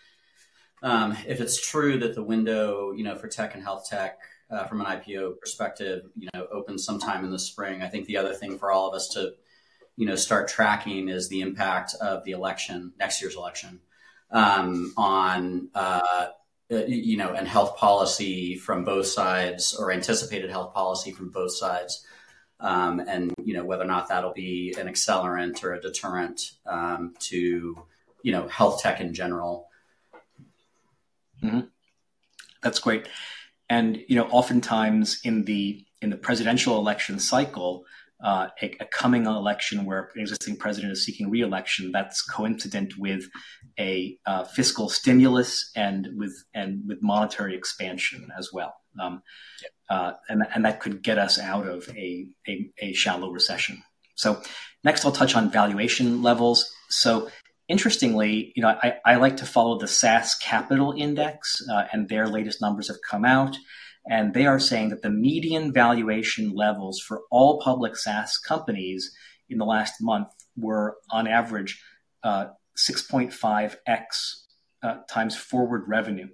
um, 0.83 1.17
if 1.27 1.41
it's 1.41 1.61
true 1.61 1.99
that 2.01 2.15
the 2.15 2.23
window, 2.23 2.93
you 2.93 3.05
know, 3.05 3.17
for 3.17 3.29
tech 3.29 3.55
and 3.55 3.63
health 3.63 3.89
tech 3.89 4.19
uh, 4.51 4.65
from 4.67 4.81
an 4.81 4.87
IPO 4.87 5.41
perspective, 5.41 6.05
you 6.17 6.29
know, 6.35 6.47
opens 6.53 6.85
sometime 6.85 7.25
in 7.25 7.31
the 7.31 7.39
spring. 7.39 7.83
I 7.83 7.89
think 7.89 8.07
the 8.07 8.19
other 8.19 8.35
thing 8.35 8.59
for 8.59 8.71
all 8.71 8.89
of 8.89 8.95
us 8.95 9.09
to, 9.09 9.33
you 9.97 10.07
know, 10.07 10.15
start 10.15 10.49
tracking 10.49 11.09
is 11.09 11.29
the 11.29 11.41
impact 11.41 11.95
of 12.01 12.25
the 12.25 12.33
election, 12.33 12.93
next 12.99 13.21
year's 13.23 13.37
election, 13.37 13.81
um, 14.31 14.93
on, 14.97 15.69
uh, 15.75 16.29
you 16.69 17.17
know, 17.17 17.33
and 17.33 17.49
health 17.49 17.77
policy 17.79 18.57
from 18.57 18.85
both 18.85 19.07
sides 19.07 19.75
or 19.75 19.91
anticipated 19.91 20.51
health 20.51 20.75
policy 20.75 21.13
from 21.13 21.31
both 21.31 21.53
sides 21.57 22.05
um, 22.61 23.01
and 23.01 23.33
you 23.45 23.55
know 23.55 23.65
whether 23.65 23.85
or 23.85 23.89
not 23.89 24.09
that'll 24.09 24.33
be 24.33 24.75
an 24.79 24.87
accelerant 24.87 25.63
or 25.63 25.75
a 25.75 25.81
deterrent 25.81 26.53
um, 26.67 27.15
to 27.21 27.77
you 28.23 28.33
know 28.33 28.49
health 28.49 28.83
tech 28.83 29.01
in 29.01 29.15
general. 29.15 29.69
Mm-hmm. 31.43 31.61
That's 32.63 32.81
great, 32.81 33.09
and 33.69 33.99
you 34.09 34.17
know 34.17 34.27
oftentimes 34.29 35.21
in 35.25 35.45
the 35.45 35.85
in 36.03 36.11
the 36.11 36.17
presidential 36.17 36.79
election 36.79 37.19
cycle, 37.19 37.85
uh, 38.23 38.49
a, 38.63 38.77
a, 38.81 38.85
coming 38.87 39.27
election 39.27 39.85
where 39.85 40.11
an 40.15 40.21
existing 40.21 40.57
president 40.57 40.93
is 40.93 41.05
seeking 41.05 41.31
reelection 41.31 41.93
that's 41.93 42.23
coincident 42.23 42.95
with 42.99 43.25
a 43.79 44.19
uh, 44.27 44.45
fiscal 44.45 44.89
stimulus 44.89 45.71
and 45.77 46.09
with 46.17 46.45
and 46.55 46.83
with 46.87 47.03
monetary 47.03 47.55
expansion 47.55 48.33
as 48.37 48.53
well. 48.53 48.75
Um, 49.01 49.23
uh, 49.91 50.13
and, 50.29 50.43
and 50.55 50.65
that 50.65 50.81
could 50.81 51.03
get 51.03 51.19
us 51.19 51.39
out 51.39 51.67
of 51.67 51.89
a, 51.91 52.27
a, 52.47 52.71
a 52.79 52.93
shallow 52.93 53.31
recession. 53.31 53.83
So 54.15 54.41
next, 54.85 55.05
I'll 55.05 55.13
touch 55.13 55.35
on 55.37 55.51
valuation 55.51 56.23
levels. 56.23 56.71
So 56.91 57.31
interestingly, 57.69 58.53
you 58.57 58.63
know, 58.63 58.77
I, 58.83 58.97
I 59.05 59.17
like 59.17 59.39
to 59.39 59.47
follow 59.47 59.79
the 59.79 59.89
SaaS 59.89 60.35
Capital 60.35 60.95
Index, 60.97 61.63
uh, 61.71 61.85
and 61.93 62.09
their 62.09 62.27
latest 62.27 62.61
numbers 62.61 62.89
have 62.89 62.99
come 63.09 63.25
out, 63.25 63.57
and 64.09 64.35
they 64.35 64.47
are 64.47 64.59
saying 64.59 64.89
that 64.91 65.03
the 65.03 65.11
median 65.11 65.73
valuation 65.73 66.55
levels 66.55 67.01
for 67.01 67.23
all 67.31 67.61
public 67.61 67.97
SaaS 67.97 68.39
companies 68.39 69.15
in 69.49 69.59
the 69.59 69.65
last 69.65 69.95
month 70.01 70.29
were, 70.57 70.97
on 71.11 71.27
average, 71.27 71.81
uh, 72.23 72.47
6.5x 72.77 73.99
uh, 74.83 74.97
times 75.09 75.37
forward 75.37 75.85
revenue. 75.87 76.29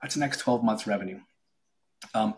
That's 0.00 0.14
the 0.14 0.20
next 0.20 0.38
12 0.38 0.64
months 0.64 0.86
revenue. 0.86 1.20
Um, 2.14 2.34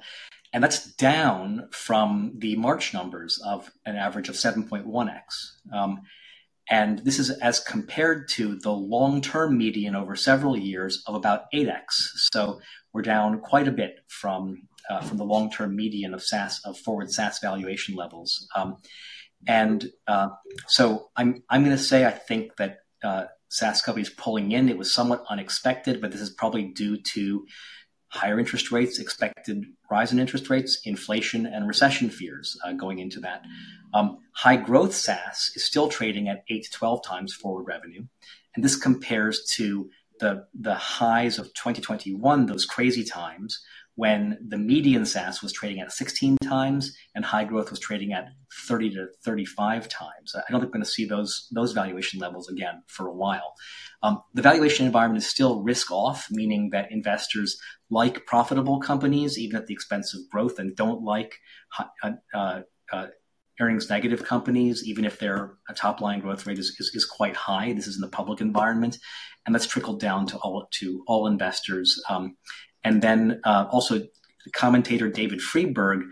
and 0.54 0.62
that's 0.62 0.94
down 0.94 1.68
from 1.72 2.32
the 2.38 2.54
March 2.54 2.94
numbers 2.94 3.42
of 3.44 3.72
an 3.84 3.96
average 3.96 4.28
of 4.28 4.36
7.1x. 4.36 5.20
Um, 5.72 6.02
and 6.70 7.00
this 7.00 7.18
is 7.18 7.30
as 7.30 7.58
compared 7.58 8.28
to 8.30 8.56
the 8.60 8.70
long 8.70 9.20
term 9.20 9.58
median 9.58 9.96
over 9.96 10.14
several 10.14 10.56
years 10.56 11.02
of 11.08 11.16
about 11.16 11.46
8x. 11.52 11.84
So 12.30 12.60
we're 12.92 13.02
down 13.02 13.40
quite 13.40 13.66
a 13.66 13.72
bit 13.72 13.96
from, 14.06 14.68
uh, 14.88 15.00
from 15.00 15.18
the 15.18 15.24
long 15.24 15.50
term 15.50 15.74
median 15.74 16.14
of 16.14 16.22
SaaS, 16.22 16.60
of 16.64 16.78
forward 16.78 17.10
SaaS 17.10 17.40
valuation 17.40 17.96
levels. 17.96 18.46
Um, 18.54 18.76
and 19.48 19.84
uh, 20.06 20.28
so 20.68 21.10
I'm, 21.16 21.42
I'm 21.50 21.64
going 21.64 21.76
to 21.76 21.82
say 21.82 22.06
I 22.06 22.12
think 22.12 22.56
that 22.58 22.78
uh, 23.02 23.24
SaaS 23.48 23.82
companies 23.82 24.08
pulling 24.08 24.52
in, 24.52 24.68
it 24.68 24.78
was 24.78 24.94
somewhat 24.94 25.24
unexpected, 25.28 26.00
but 26.00 26.12
this 26.12 26.20
is 26.20 26.30
probably 26.30 26.66
due 26.66 26.96
to 27.14 27.44
higher 28.14 28.38
interest 28.38 28.70
rates, 28.70 28.98
expected 29.00 29.64
rise 29.90 30.12
in 30.12 30.20
interest 30.20 30.48
rates, 30.48 30.80
inflation, 30.84 31.46
and 31.46 31.66
recession 31.66 32.08
fears 32.08 32.56
uh, 32.64 32.72
going 32.72 33.00
into 33.00 33.18
that. 33.20 33.42
Um, 33.92 34.18
high 34.32 34.56
growth 34.56 34.94
SaaS 34.94 35.50
is 35.56 35.64
still 35.64 35.88
trading 35.88 36.28
at 36.28 36.44
8 36.48 36.64
to 36.64 36.70
12 36.70 37.04
times 37.04 37.34
forward 37.34 37.64
revenue. 37.64 38.04
And 38.54 38.64
this 38.64 38.76
compares 38.76 39.44
to 39.56 39.90
the, 40.20 40.46
the 40.58 40.74
highs 40.74 41.38
of 41.38 41.46
2021, 41.54 42.46
those 42.46 42.64
crazy 42.64 43.02
times, 43.04 43.60
when 43.96 44.38
the 44.48 44.58
median 44.58 45.06
SaaS 45.06 45.40
was 45.40 45.52
trading 45.52 45.80
at 45.80 45.92
16 45.92 46.36
times 46.42 46.96
and 47.14 47.24
high 47.24 47.44
growth 47.44 47.70
was 47.70 47.78
trading 47.78 48.12
at 48.12 48.28
30 48.66 48.90
to 48.94 49.06
35 49.24 49.88
times. 49.88 50.34
I 50.34 50.42
don't 50.50 50.60
think 50.60 50.70
we're 50.70 50.78
going 50.78 50.84
to 50.84 50.90
see 50.90 51.04
those, 51.04 51.48
those 51.52 51.72
valuation 51.72 52.18
levels 52.18 52.48
again 52.48 52.82
for 52.88 53.06
a 53.06 53.14
while. 53.14 53.54
Um, 54.02 54.22
the 54.34 54.42
valuation 54.42 54.84
environment 54.84 55.22
is 55.22 55.30
still 55.30 55.62
risk 55.62 55.92
off, 55.92 56.26
meaning 56.30 56.70
that 56.70 56.90
investors 56.90 57.56
like 57.88 58.26
profitable 58.26 58.80
companies, 58.80 59.38
even 59.38 59.56
at 59.56 59.66
the 59.66 59.74
expense 59.74 60.12
of 60.12 60.28
growth, 60.30 60.58
and 60.58 60.74
don't 60.74 61.02
like 61.02 61.36
uh, 61.78 62.12
uh, 62.34 62.60
uh, 62.92 63.06
earnings 63.60 63.88
negative 63.88 64.24
companies, 64.24 64.82
even 64.84 65.04
if 65.04 65.18
their 65.18 65.54
top 65.76 66.00
line 66.00 66.20
growth 66.20 66.46
rate 66.46 66.58
is, 66.58 66.76
is, 66.80 66.90
is, 66.94 67.04
quite 67.04 67.36
high. 67.36 67.72
This 67.72 67.86
is 67.86 67.94
in 67.94 68.00
the 68.00 68.08
public 68.08 68.40
environment, 68.40 68.98
and 69.46 69.54
that's 69.54 69.66
trickled 69.66 70.00
down 70.00 70.26
to 70.26 70.38
all 70.38 70.66
to 70.80 71.04
all 71.06 71.26
investors. 71.28 72.02
Um, 72.08 72.36
and 72.84 73.02
then 73.02 73.40
uh, 73.44 73.66
also, 73.70 74.02
commentator 74.54 75.08
David 75.08 75.40
Friedberg, 75.40 76.02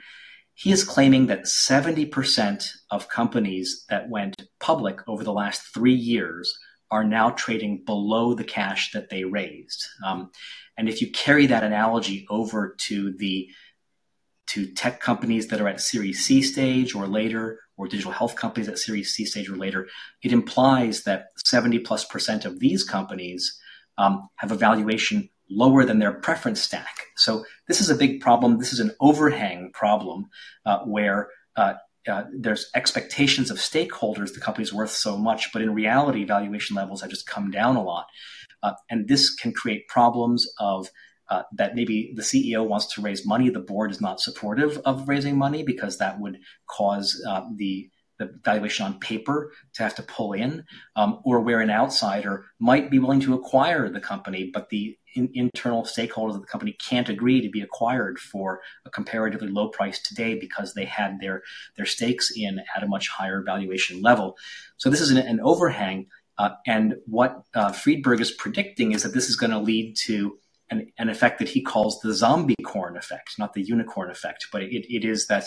he 0.54 0.72
is 0.72 0.84
claiming 0.84 1.26
that 1.26 1.44
70% 1.44 2.70
of 2.90 3.08
companies 3.08 3.84
that 3.88 4.08
went 4.08 4.42
public 4.60 5.00
over 5.06 5.22
the 5.22 5.32
last 5.32 5.62
three 5.74 5.94
years 5.94 6.58
are 6.90 7.04
now 7.04 7.30
trading 7.30 7.82
below 7.84 8.34
the 8.34 8.44
cash 8.44 8.92
that 8.92 9.08
they 9.08 9.24
raised. 9.24 9.86
Um, 10.04 10.30
and 10.76 10.88
if 10.88 11.00
you 11.00 11.10
carry 11.10 11.46
that 11.46 11.64
analogy 11.64 12.26
over 12.30 12.74
to 12.80 13.12
the 13.12 13.48
to 14.48 14.66
tech 14.74 15.00
companies 15.00 15.48
that 15.48 15.60
are 15.62 15.68
at 15.68 15.80
Series 15.80 16.26
C 16.26 16.42
stage 16.42 16.94
or 16.94 17.06
later, 17.06 17.60
or 17.78 17.88
digital 17.88 18.12
health 18.12 18.36
companies 18.36 18.68
at 18.68 18.78
Series 18.78 19.14
C 19.14 19.24
stage 19.24 19.48
or 19.48 19.56
later, 19.56 19.88
it 20.22 20.32
implies 20.32 21.04
that 21.04 21.28
70 21.46 21.78
plus 21.80 22.04
percent 22.04 22.44
of 22.44 22.60
these 22.60 22.84
companies 22.84 23.58
um, 23.96 24.28
have 24.36 24.52
a 24.52 24.56
valuation 24.56 25.30
lower 25.54 25.84
than 25.84 25.98
their 25.98 26.12
preference 26.12 26.60
stack. 26.60 27.06
So 27.16 27.44
this 27.68 27.80
is 27.80 27.90
a 27.90 27.94
big 27.94 28.20
problem. 28.20 28.58
This 28.58 28.72
is 28.72 28.80
an 28.80 28.92
overhang 29.00 29.70
problem 29.72 30.26
uh, 30.66 30.80
where 30.80 31.28
uh, 31.56 31.74
uh, 32.08 32.24
there's 32.36 32.70
expectations 32.74 33.50
of 33.50 33.58
stakeholders 33.58 34.34
the 34.34 34.40
company's 34.40 34.72
worth 34.72 34.90
so 34.90 35.16
much, 35.16 35.52
but 35.52 35.62
in 35.62 35.74
reality, 35.74 36.24
valuation 36.24 36.74
levels 36.74 37.00
have 37.00 37.10
just 37.10 37.26
come 37.26 37.50
down 37.50 37.76
a 37.76 37.82
lot. 37.82 38.06
Uh, 38.62 38.72
and 38.90 39.08
this 39.08 39.34
can 39.34 39.52
create 39.52 39.88
problems 39.88 40.48
of 40.58 40.88
uh, 41.30 41.42
that 41.52 41.74
maybe 41.74 42.12
the 42.14 42.22
CEO 42.22 42.66
wants 42.66 42.86
to 42.94 43.00
raise 43.00 43.24
money, 43.24 43.48
the 43.48 43.60
board 43.60 43.90
is 43.90 44.00
not 44.00 44.20
supportive 44.20 44.78
of 44.84 45.08
raising 45.08 45.38
money 45.38 45.62
because 45.62 45.98
that 45.98 46.20
would 46.20 46.38
cause 46.66 47.22
uh, 47.28 47.42
the 47.56 47.88
the 48.18 48.38
valuation 48.44 48.84
on 48.86 49.00
paper 49.00 49.52
to 49.74 49.82
have 49.82 49.94
to 49.94 50.02
pull 50.02 50.32
in, 50.32 50.64
um, 50.94 51.20
or 51.24 51.40
where 51.40 51.60
an 51.60 51.70
outsider 51.70 52.44
might 52.60 52.90
be 52.90 52.98
willing 52.98 53.20
to 53.20 53.34
acquire 53.34 53.88
the 53.88 54.00
company, 54.00 54.50
but 54.52 54.68
the 54.68 54.96
in, 55.14 55.30
internal 55.34 55.82
stakeholders 55.82 56.34
of 56.34 56.40
the 56.40 56.46
company 56.46 56.72
can't 56.72 57.08
agree 57.08 57.40
to 57.40 57.48
be 57.48 57.60
acquired 57.60 58.18
for 58.18 58.60
a 58.84 58.90
comparatively 58.90 59.48
low 59.48 59.68
price 59.68 60.00
today 60.00 60.38
because 60.38 60.74
they 60.74 60.84
had 60.84 61.20
their 61.20 61.42
their 61.76 61.86
stakes 61.86 62.32
in 62.34 62.60
at 62.76 62.82
a 62.82 62.86
much 62.86 63.08
higher 63.08 63.42
valuation 63.42 64.02
level. 64.02 64.36
So 64.76 64.90
this 64.90 65.00
is 65.00 65.10
an, 65.10 65.18
an 65.18 65.40
overhang, 65.40 66.06
uh, 66.38 66.50
and 66.66 66.96
what 67.06 67.42
uh, 67.54 67.72
Friedberg 67.72 68.20
is 68.20 68.30
predicting 68.30 68.92
is 68.92 69.02
that 69.02 69.14
this 69.14 69.28
is 69.28 69.36
going 69.36 69.52
to 69.52 69.58
lead 69.58 69.96
to 70.06 70.38
an, 70.70 70.90
an, 70.98 71.08
effect 71.08 71.38
that 71.38 71.50
he 71.50 71.62
calls 71.62 72.00
the 72.00 72.14
zombie 72.14 72.56
corn 72.64 72.96
effect, 72.96 73.38
not 73.38 73.52
the 73.52 73.62
unicorn 73.62 74.10
effect, 74.10 74.46
but 74.50 74.62
it, 74.62 74.86
it 74.92 75.04
is 75.04 75.26
that 75.26 75.44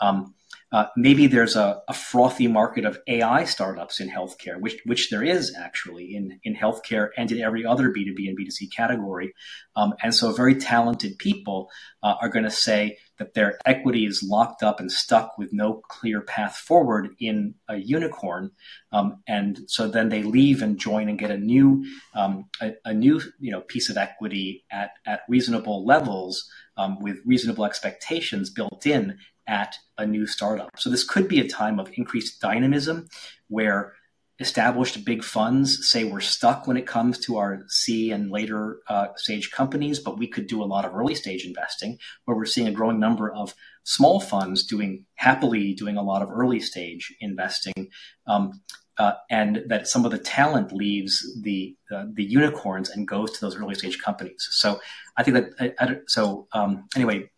um, 0.00 0.34
uh, 0.72 0.86
maybe 0.96 1.26
there's 1.26 1.54
a, 1.54 1.80
a, 1.88 1.94
frothy 1.94 2.48
market 2.48 2.84
of 2.84 2.98
AI 3.06 3.44
startups 3.44 4.00
in 4.00 4.10
healthcare, 4.10 4.60
which 4.60 4.80
which 4.84 5.10
there 5.10 5.22
is 5.22 5.54
actually 5.56 6.14
in 6.14 6.40
in 6.42 6.56
healthcare 6.56 7.10
and 7.16 7.30
in 7.30 7.40
every 7.40 7.64
other 7.64 7.90
B 7.90 8.04
two 8.04 8.14
B 8.14 8.26
and 8.26 8.36
B 8.36 8.44
two 8.44 8.50
C 8.50 8.68
category. 8.68 9.32
Um, 9.76 9.94
and 10.02 10.12
so, 10.12 10.32
very 10.32 10.56
talented 10.56 11.18
people 11.18 11.70
uh, 12.02 12.14
are 12.20 12.28
going 12.28 12.44
to 12.44 12.50
say 12.50 12.98
that 13.18 13.34
their 13.34 13.58
equity 13.64 14.06
is 14.06 14.24
locked 14.24 14.64
up 14.64 14.80
and 14.80 14.90
stuck 14.90 15.38
with 15.38 15.52
no 15.52 15.82
clear 15.88 16.20
path 16.20 16.56
forward 16.56 17.10
in 17.20 17.54
a 17.68 17.76
unicorn, 17.76 18.50
um, 18.92 19.22
and 19.28 19.60
so 19.68 19.86
then 19.86 20.08
they 20.08 20.24
leave 20.24 20.62
and 20.62 20.78
join 20.78 21.08
and 21.08 21.18
get 21.18 21.30
a 21.30 21.38
new 21.38 21.84
um, 22.12 22.46
a, 22.60 22.72
a, 22.84 22.92
new 22.92 23.20
you 23.38 23.52
know 23.52 23.60
piece 23.60 23.88
of 23.88 23.96
equity 23.96 24.64
at 24.72 24.90
at 25.06 25.20
reasonable 25.28 25.86
levels 25.86 26.50
um, 26.76 26.98
with 27.00 27.18
reasonable 27.24 27.64
expectations 27.64 28.50
built 28.50 28.84
in 28.84 29.16
at 29.46 29.76
a 29.98 30.06
new 30.06 30.26
startup. 30.26 30.70
So 30.78 30.90
this 30.90 31.04
could 31.04 31.28
be 31.28 31.40
a 31.40 31.48
time 31.48 31.78
of 31.78 31.90
increased 31.94 32.40
dynamism 32.40 33.08
where 33.48 33.94
established 34.38 35.04
big 35.04 35.24
funds 35.24 35.88
say 35.90 36.04
we're 36.04 36.20
stuck 36.20 36.66
when 36.66 36.76
it 36.76 36.86
comes 36.86 37.18
to 37.18 37.38
our 37.38 37.64
C 37.68 38.10
and 38.10 38.30
later 38.30 38.80
uh, 38.88 39.08
stage 39.16 39.50
companies, 39.50 39.98
but 39.98 40.18
we 40.18 40.26
could 40.26 40.46
do 40.46 40.62
a 40.62 40.66
lot 40.66 40.84
of 40.84 40.94
early 40.94 41.14
stage 41.14 41.46
investing 41.46 41.98
where 42.24 42.36
we're 42.36 42.44
seeing 42.44 42.68
a 42.68 42.72
growing 42.72 43.00
number 43.00 43.32
of 43.32 43.54
small 43.84 44.20
funds 44.20 44.66
doing 44.66 45.06
happily 45.14 45.72
doing 45.72 45.96
a 45.96 46.02
lot 46.02 46.22
of 46.22 46.30
early 46.30 46.60
stage 46.60 47.14
investing. 47.20 47.88
Um, 48.26 48.60
uh, 48.98 49.12
and 49.28 49.62
that 49.66 49.86
some 49.86 50.06
of 50.06 50.10
the 50.10 50.18
talent 50.18 50.72
leaves 50.72 51.38
the 51.42 51.76
uh, 51.94 52.06
the 52.14 52.24
unicorns 52.24 52.88
and 52.88 53.06
goes 53.06 53.30
to 53.30 53.40
those 53.42 53.54
early 53.54 53.74
stage 53.74 53.98
companies. 53.98 54.48
So 54.52 54.80
I 55.18 55.22
think 55.22 55.34
that 55.34 55.50
I, 55.60 55.84
I, 55.84 55.96
so. 56.06 56.48
Um, 56.52 56.88
anyway, 56.96 57.28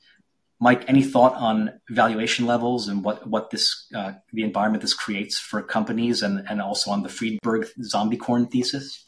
Mike, 0.60 0.88
any 0.88 1.02
thought 1.02 1.34
on 1.34 1.80
valuation 1.88 2.46
levels 2.46 2.88
and 2.88 3.04
what 3.04 3.26
what 3.26 3.50
this 3.50 3.86
uh, 3.94 4.12
the 4.32 4.42
environment 4.42 4.82
this 4.82 4.94
creates 4.94 5.38
for 5.38 5.62
companies, 5.62 6.22
and 6.22 6.44
and 6.48 6.60
also 6.60 6.90
on 6.90 7.02
the 7.02 7.08
Friedberg 7.08 7.68
zombie 7.82 8.16
corn 8.16 8.46
thesis? 8.46 9.04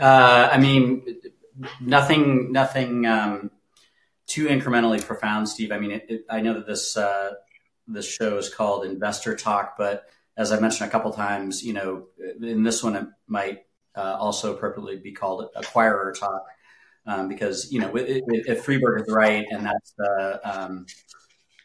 Uh, 0.00 0.48
I 0.50 0.58
mean, 0.58 1.04
nothing 1.80 2.52
nothing 2.52 3.04
um, 3.04 3.50
too 4.26 4.46
incrementally 4.46 5.04
profound, 5.04 5.48
Steve. 5.48 5.72
I 5.72 5.78
mean, 5.78 5.90
it, 5.90 6.06
it, 6.08 6.24
I 6.30 6.40
know 6.40 6.54
that 6.54 6.66
this 6.66 6.96
uh, 6.96 7.32
this 7.86 8.10
show 8.10 8.38
is 8.38 8.48
called 8.48 8.86
Investor 8.86 9.36
Talk, 9.36 9.74
but 9.76 10.06
as 10.38 10.52
I 10.52 10.60
mentioned 10.60 10.88
a 10.88 10.90
couple 10.90 11.12
times, 11.12 11.62
you 11.62 11.74
know, 11.74 12.06
in 12.40 12.62
this 12.62 12.82
one 12.82 12.96
it 12.96 13.06
might 13.26 13.66
uh, 13.94 14.16
also 14.18 14.54
appropriately 14.54 14.96
be 14.96 15.12
called 15.12 15.50
Acquirer 15.54 16.18
Talk 16.18 16.46
um, 17.06 17.28
because 17.28 17.70
you 17.72 17.80
know 17.80 17.90
if, 17.94 18.64
Friedberg 18.64 19.02
is 19.02 19.12
right 19.12 19.46
and 19.50 19.64
that's 19.64 19.92
the 19.96 20.40
um, 20.44 20.86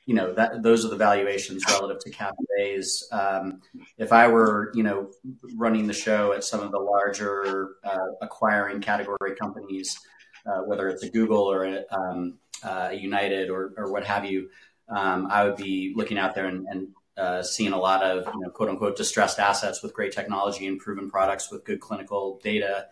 you 0.05 0.15
know 0.15 0.33
that 0.33 0.63
those 0.63 0.85
are 0.85 0.89
the 0.89 0.95
valuations 0.95 1.63
relative 1.67 1.99
to 1.99 2.09
cafes. 2.09 3.07
Um, 3.11 3.61
if 3.97 4.13
I 4.13 4.27
were 4.27 4.71
you 4.73 4.83
know 4.83 5.11
running 5.55 5.85
the 5.85 5.93
show 5.93 6.31
at 6.31 6.43
some 6.43 6.61
of 6.61 6.71
the 6.71 6.79
larger 6.79 7.75
uh, 7.83 8.07
acquiring 8.21 8.81
category 8.81 9.35
companies, 9.39 9.97
uh, 10.45 10.61
whether 10.61 10.87
it's 10.87 11.03
a 11.03 11.09
Google 11.09 11.51
or 11.51 11.65
a, 11.65 11.83
um, 11.91 12.39
uh, 12.63 12.89
United 12.93 13.49
or, 13.49 13.73
or 13.77 13.91
what 13.91 14.05
have 14.05 14.25
you, 14.25 14.49
um, 14.89 15.27
I 15.29 15.43
would 15.43 15.57
be 15.57 15.93
looking 15.95 16.17
out 16.17 16.33
there 16.33 16.45
and, 16.45 16.65
and 16.67 16.87
uh, 17.17 17.41
seeing 17.43 17.73
a 17.73 17.77
lot 17.77 18.03
of 18.03 18.25
you 18.33 18.41
know, 18.41 18.49
quote 18.49 18.69
unquote 18.69 18.95
distressed 18.95 19.39
assets 19.39 19.81
with 19.81 19.93
great 19.93 20.11
technology 20.11 20.67
and 20.67 20.79
proven 20.79 21.09
products 21.09 21.51
with 21.51 21.63
good 21.65 21.79
clinical 21.79 22.39
data, 22.43 22.87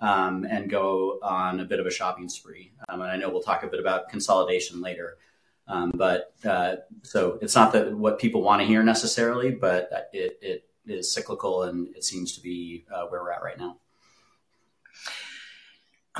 um, 0.00 0.44
and 0.44 0.68
go 0.68 1.18
on 1.22 1.60
a 1.60 1.64
bit 1.64 1.80
of 1.80 1.86
a 1.86 1.90
shopping 1.90 2.28
spree. 2.28 2.72
Um, 2.88 3.00
and 3.00 3.10
I 3.10 3.16
know 3.16 3.30
we'll 3.30 3.42
talk 3.42 3.62
a 3.62 3.68
bit 3.68 3.80
about 3.80 4.08
consolidation 4.08 4.80
later. 4.80 5.16
Um, 5.66 5.92
but 5.94 6.34
uh, 6.44 6.76
so 7.02 7.38
it's 7.40 7.54
not 7.54 7.72
that 7.74 7.96
what 7.96 8.18
people 8.18 8.42
want 8.42 8.60
to 8.60 8.66
hear 8.66 8.82
necessarily, 8.82 9.52
but 9.52 10.10
it, 10.12 10.38
it 10.42 10.64
is 10.84 11.12
cyclical 11.12 11.62
and 11.62 11.94
it 11.94 12.04
seems 12.04 12.32
to 12.32 12.40
be 12.40 12.84
uh, 12.92 13.04
where 13.06 13.22
we're 13.22 13.30
at 13.30 13.42
right 13.42 13.58
now. 13.58 13.76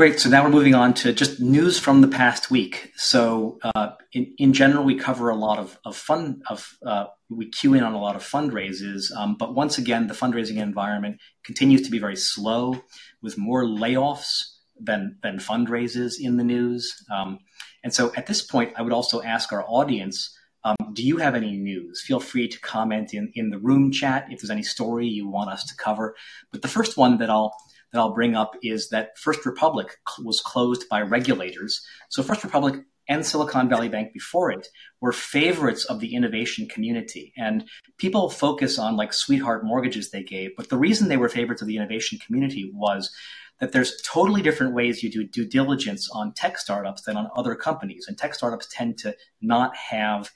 Great. 0.01 0.19
So 0.19 0.31
now 0.31 0.43
we're 0.43 0.49
moving 0.49 0.75
on 0.75 0.95
to 0.95 1.13
just 1.13 1.41
news 1.41 1.79
from 1.79 2.01
the 2.01 2.09
past 2.09 2.51
week. 2.51 2.91
So 2.97 3.59
uh, 3.63 3.91
in, 4.15 4.33
in 4.39 4.55
general, 4.55 4.83
we 4.83 4.95
cover 4.95 5.29
a 5.29 5.37
lot 5.37 5.59
of, 5.59 5.79
of 5.85 5.95
fun 5.95 6.41
of 6.49 6.75
uh, 6.87 7.09
we 7.29 7.51
cue 7.51 7.75
in 7.75 7.85
on 7.85 7.93
a 7.93 8.01
lot 8.01 8.17
of 8.17 8.23
fundraisers. 8.23 9.15
Um, 9.15 9.37
but 9.39 9.55
once 9.55 9.77
again, 9.77 10.07
the 10.07 10.15
fundraising 10.15 10.57
environment 10.57 11.21
continues 11.45 11.83
to 11.83 11.91
be 11.91 11.99
very 11.99 12.17
slow, 12.17 12.83
with 13.21 13.37
more 13.37 13.63
layoffs 13.67 14.45
than 14.81 15.19
than 15.23 15.37
fundraisers 15.37 16.15
in 16.19 16.39
the 16.39 16.45
news. 16.45 17.05
Um, 17.15 17.41
and 17.85 17.93
so 17.93 18.11
at 18.17 18.27
this 18.27 18.41
point, 18.41 18.73
I 18.79 18.81
would 18.81 18.95
also 18.95 19.21
ask 19.21 19.53
our 19.53 19.67
audience. 19.69 20.35
Um, 20.65 20.77
do 20.95 21.03
you 21.03 21.19
have 21.19 21.35
any 21.35 21.59
news? 21.59 22.03
Feel 22.03 22.21
free 22.21 22.49
to 22.49 22.59
comment 22.61 23.13
in, 23.13 23.33
in 23.35 23.51
the 23.51 23.59
room 23.59 23.93
chat 23.93 24.29
if 24.31 24.41
there's 24.41 24.51
any 24.51 24.63
story 24.63 25.07
you 25.07 25.29
want 25.29 25.51
us 25.51 25.65
to 25.65 25.77
cover. 25.77 26.17
But 26.53 26.63
the 26.63 26.69
first 26.69 26.97
one 26.97 27.19
that 27.19 27.29
I'll 27.29 27.55
that 27.92 27.98
I'll 27.98 28.14
bring 28.14 28.37
up 28.37 28.55
is 28.62 28.88
that 28.90 29.18
First 29.18 29.44
Republic 29.44 29.98
was 30.22 30.40
closed 30.40 30.88
by 30.88 31.03
regulators. 31.03 31.85
So 32.09 32.22
First 32.22 32.44
Republic 32.44 32.85
and 33.09 33.26
Silicon 33.26 33.68
Valley 33.68 33.88
Bank 33.88 34.12
before 34.12 34.53
it 34.53 34.68
were 35.00 35.12
favorites 35.12 35.85
of 35.85 35.98
the 35.98 36.14
innovation 36.14 36.68
community. 36.68 37.33
And 37.37 37.64
people 37.98 38.31
focus 38.31 38.79
on 38.79 38.96
like 38.96 39.12
sweetheart 39.12 39.64
mortgages 39.64 40.11
they 40.11 40.22
gave, 40.22 40.53
but 40.57 40.68
the 40.68 40.79
reason 40.79 41.09
they 41.09 41.16
were 41.16 41.29
favorites 41.29 41.61
of 41.61 41.68
the 41.68 41.76
innovation 41.76 42.18
community 42.24 42.70
was 42.72 43.11
that 43.59 43.72
there's 43.72 44.00
totally 44.03 44.42
different 44.42 44.74
ways 44.74 45.03
you 45.03 45.11
do 45.11 45.24
due 45.24 45.46
diligence 45.46 46.09
on 46.11 46.33
tech 46.33 46.57
startups 46.57 47.03
than 47.03 47.16
on 47.16 47.29
other 47.37 47.55
companies. 47.55 48.07
And 48.09 48.16
tech 48.16 48.35
startups 48.35 48.68
tend 48.70 48.98
to 48.98 49.14
not 49.42 49.76
have 49.76 50.31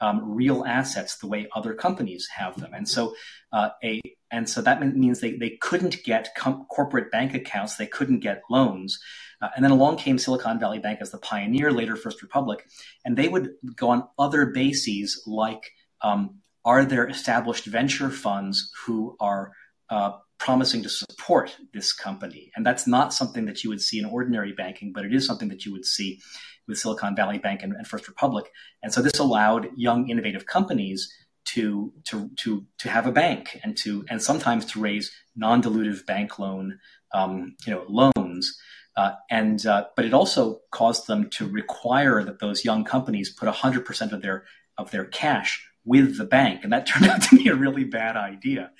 um, 0.00 0.20
real 0.22 0.64
assets 0.66 1.16
the 1.16 1.26
way 1.26 1.48
other 1.54 1.74
companies 1.74 2.28
have 2.34 2.58
them. 2.60 2.72
And 2.74 2.88
so, 2.88 3.14
uh, 3.52 3.70
a 3.82 4.00
and 4.30 4.48
so 4.48 4.60
that 4.62 4.82
means 4.96 5.20
they, 5.20 5.36
they 5.36 5.50
couldn't 5.60 6.02
get 6.04 6.34
com- 6.36 6.66
corporate 6.66 7.12
bank 7.12 7.34
accounts, 7.34 7.76
they 7.76 7.86
couldn't 7.86 8.20
get 8.20 8.42
loans. 8.50 8.98
Uh, 9.40 9.48
and 9.54 9.64
then 9.64 9.70
along 9.70 9.98
came 9.98 10.18
Silicon 10.18 10.58
Valley 10.58 10.78
Bank 10.78 10.98
as 11.00 11.10
the 11.10 11.18
pioneer, 11.18 11.70
later 11.70 11.94
First 11.94 12.22
Republic, 12.22 12.66
and 13.04 13.16
they 13.16 13.28
would 13.28 13.50
go 13.76 13.90
on 13.90 14.08
other 14.18 14.46
bases 14.46 15.22
like 15.26 15.70
um, 16.02 16.40
are 16.64 16.84
there 16.84 17.08
established 17.08 17.66
venture 17.66 18.10
funds 18.10 18.70
who 18.84 19.16
are 19.20 19.52
uh, 19.88 20.12
promising 20.38 20.82
to 20.82 20.88
support 20.88 21.56
this 21.72 21.92
company? 21.92 22.50
And 22.56 22.66
that's 22.66 22.86
not 22.86 23.14
something 23.14 23.46
that 23.46 23.62
you 23.62 23.70
would 23.70 23.80
see 23.80 23.98
in 24.00 24.04
ordinary 24.04 24.52
banking, 24.52 24.92
but 24.92 25.04
it 25.04 25.14
is 25.14 25.26
something 25.26 25.48
that 25.48 25.64
you 25.64 25.72
would 25.72 25.84
see 25.84 26.20
with 26.66 26.78
Silicon 26.78 27.14
Valley 27.14 27.38
Bank 27.38 27.62
and, 27.62 27.72
and 27.72 27.86
First 27.86 28.08
Republic. 28.08 28.50
And 28.82 28.92
so 28.92 29.02
this 29.02 29.18
allowed 29.18 29.68
young, 29.76 30.08
innovative 30.08 30.46
companies 30.46 31.12
to 31.46 31.92
to 32.04 32.28
to 32.36 32.66
to 32.78 32.90
have 32.90 33.06
a 33.06 33.12
bank 33.12 33.60
and 33.62 33.76
to 33.76 34.04
and 34.10 34.20
sometimes 34.20 34.64
to 34.66 34.80
raise 34.80 35.12
non-dilutive 35.36 36.04
bank 36.04 36.38
loan 36.38 36.78
um, 37.14 37.56
you 37.66 37.72
know 37.72 37.84
loans. 37.88 38.58
Uh, 38.96 39.12
and 39.30 39.66
uh, 39.66 39.84
but 39.94 40.06
it 40.06 40.14
also 40.14 40.60
caused 40.70 41.06
them 41.06 41.28
to 41.28 41.46
require 41.46 42.24
that 42.24 42.40
those 42.40 42.64
young 42.64 42.82
companies 42.82 43.30
put 43.30 43.48
100% 43.48 44.12
of 44.12 44.22
their 44.22 44.44
of 44.78 44.90
their 44.90 45.04
cash 45.04 45.66
with 45.84 46.16
the 46.18 46.24
bank, 46.24 46.64
and 46.64 46.72
that 46.72 46.86
turned 46.86 47.06
out 47.06 47.22
to 47.22 47.36
be 47.36 47.48
a 47.48 47.54
really 47.54 47.84
bad 47.84 48.16
idea. 48.16 48.70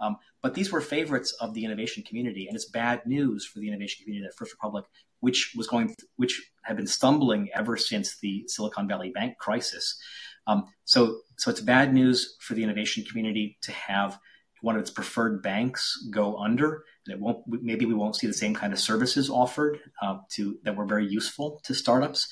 Um, 0.00 0.16
but 0.42 0.54
these 0.54 0.70
were 0.70 0.80
favorites 0.80 1.32
of 1.40 1.54
the 1.54 1.64
innovation 1.64 2.02
community, 2.02 2.46
and 2.46 2.54
it's 2.54 2.66
bad 2.66 3.06
news 3.06 3.46
for 3.46 3.58
the 3.58 3.68
innovation 3.68 4.04
community 4.04 4.26
that 4.26 4.36
First 4.36 4.52
Republic, 4.52 4.84
which 5.24 5.54
was 5.56 5.66
going, 5.66 5.94
which 6.16 6.50
had 6.64 6.76
been 6.76 6.86
stumbling 6.86 7.48
ever 7.54 7.78
since 7.78 8.18
the 8.18 8.44
Silicon 8.46 8.86
Valley 8.86 9.10
Bank 9.10 9.38
crisis. 9.38 9.98
Um, 10.46 10.66
so, 10.84 11.20
so 11.38 11.50
it's 11.50 11.62
bad 11.62 11.94
news 11.94 12.36
for 12.40 12.52
the 12.52 12.62
innovation 12.62 13.04
community 13.04 13.56
to 13.62 13.72
have 13.72 14.18
one 14.60 14.76
of 14.76 14.82
its 14.82 14.90
preferred 14.90 15.42
banks 15.42 16.06
go 16.10 16.36
under, 16.36 16.84
and 17.06 17.14
it 17.14 17.20
won't. 17.20 17.38
Maybe 17.46 17.86
we 17.86 17.94
won't 17.94 18.16
see 18.16 18.26
the 18.26 18.34
same 18.34 18.54
kind 18.54 18.74
of 18.74 18.78
services 18.78 19.30
offered 19.30 19.78
uh, 20.02 20.18
to 20.32 20.58
that 20.64 20.76
were 20.76 20.86
very 20.86 21.06
useful 21.06 21.60
to 21.64 21.74
startups. 21.74 22.28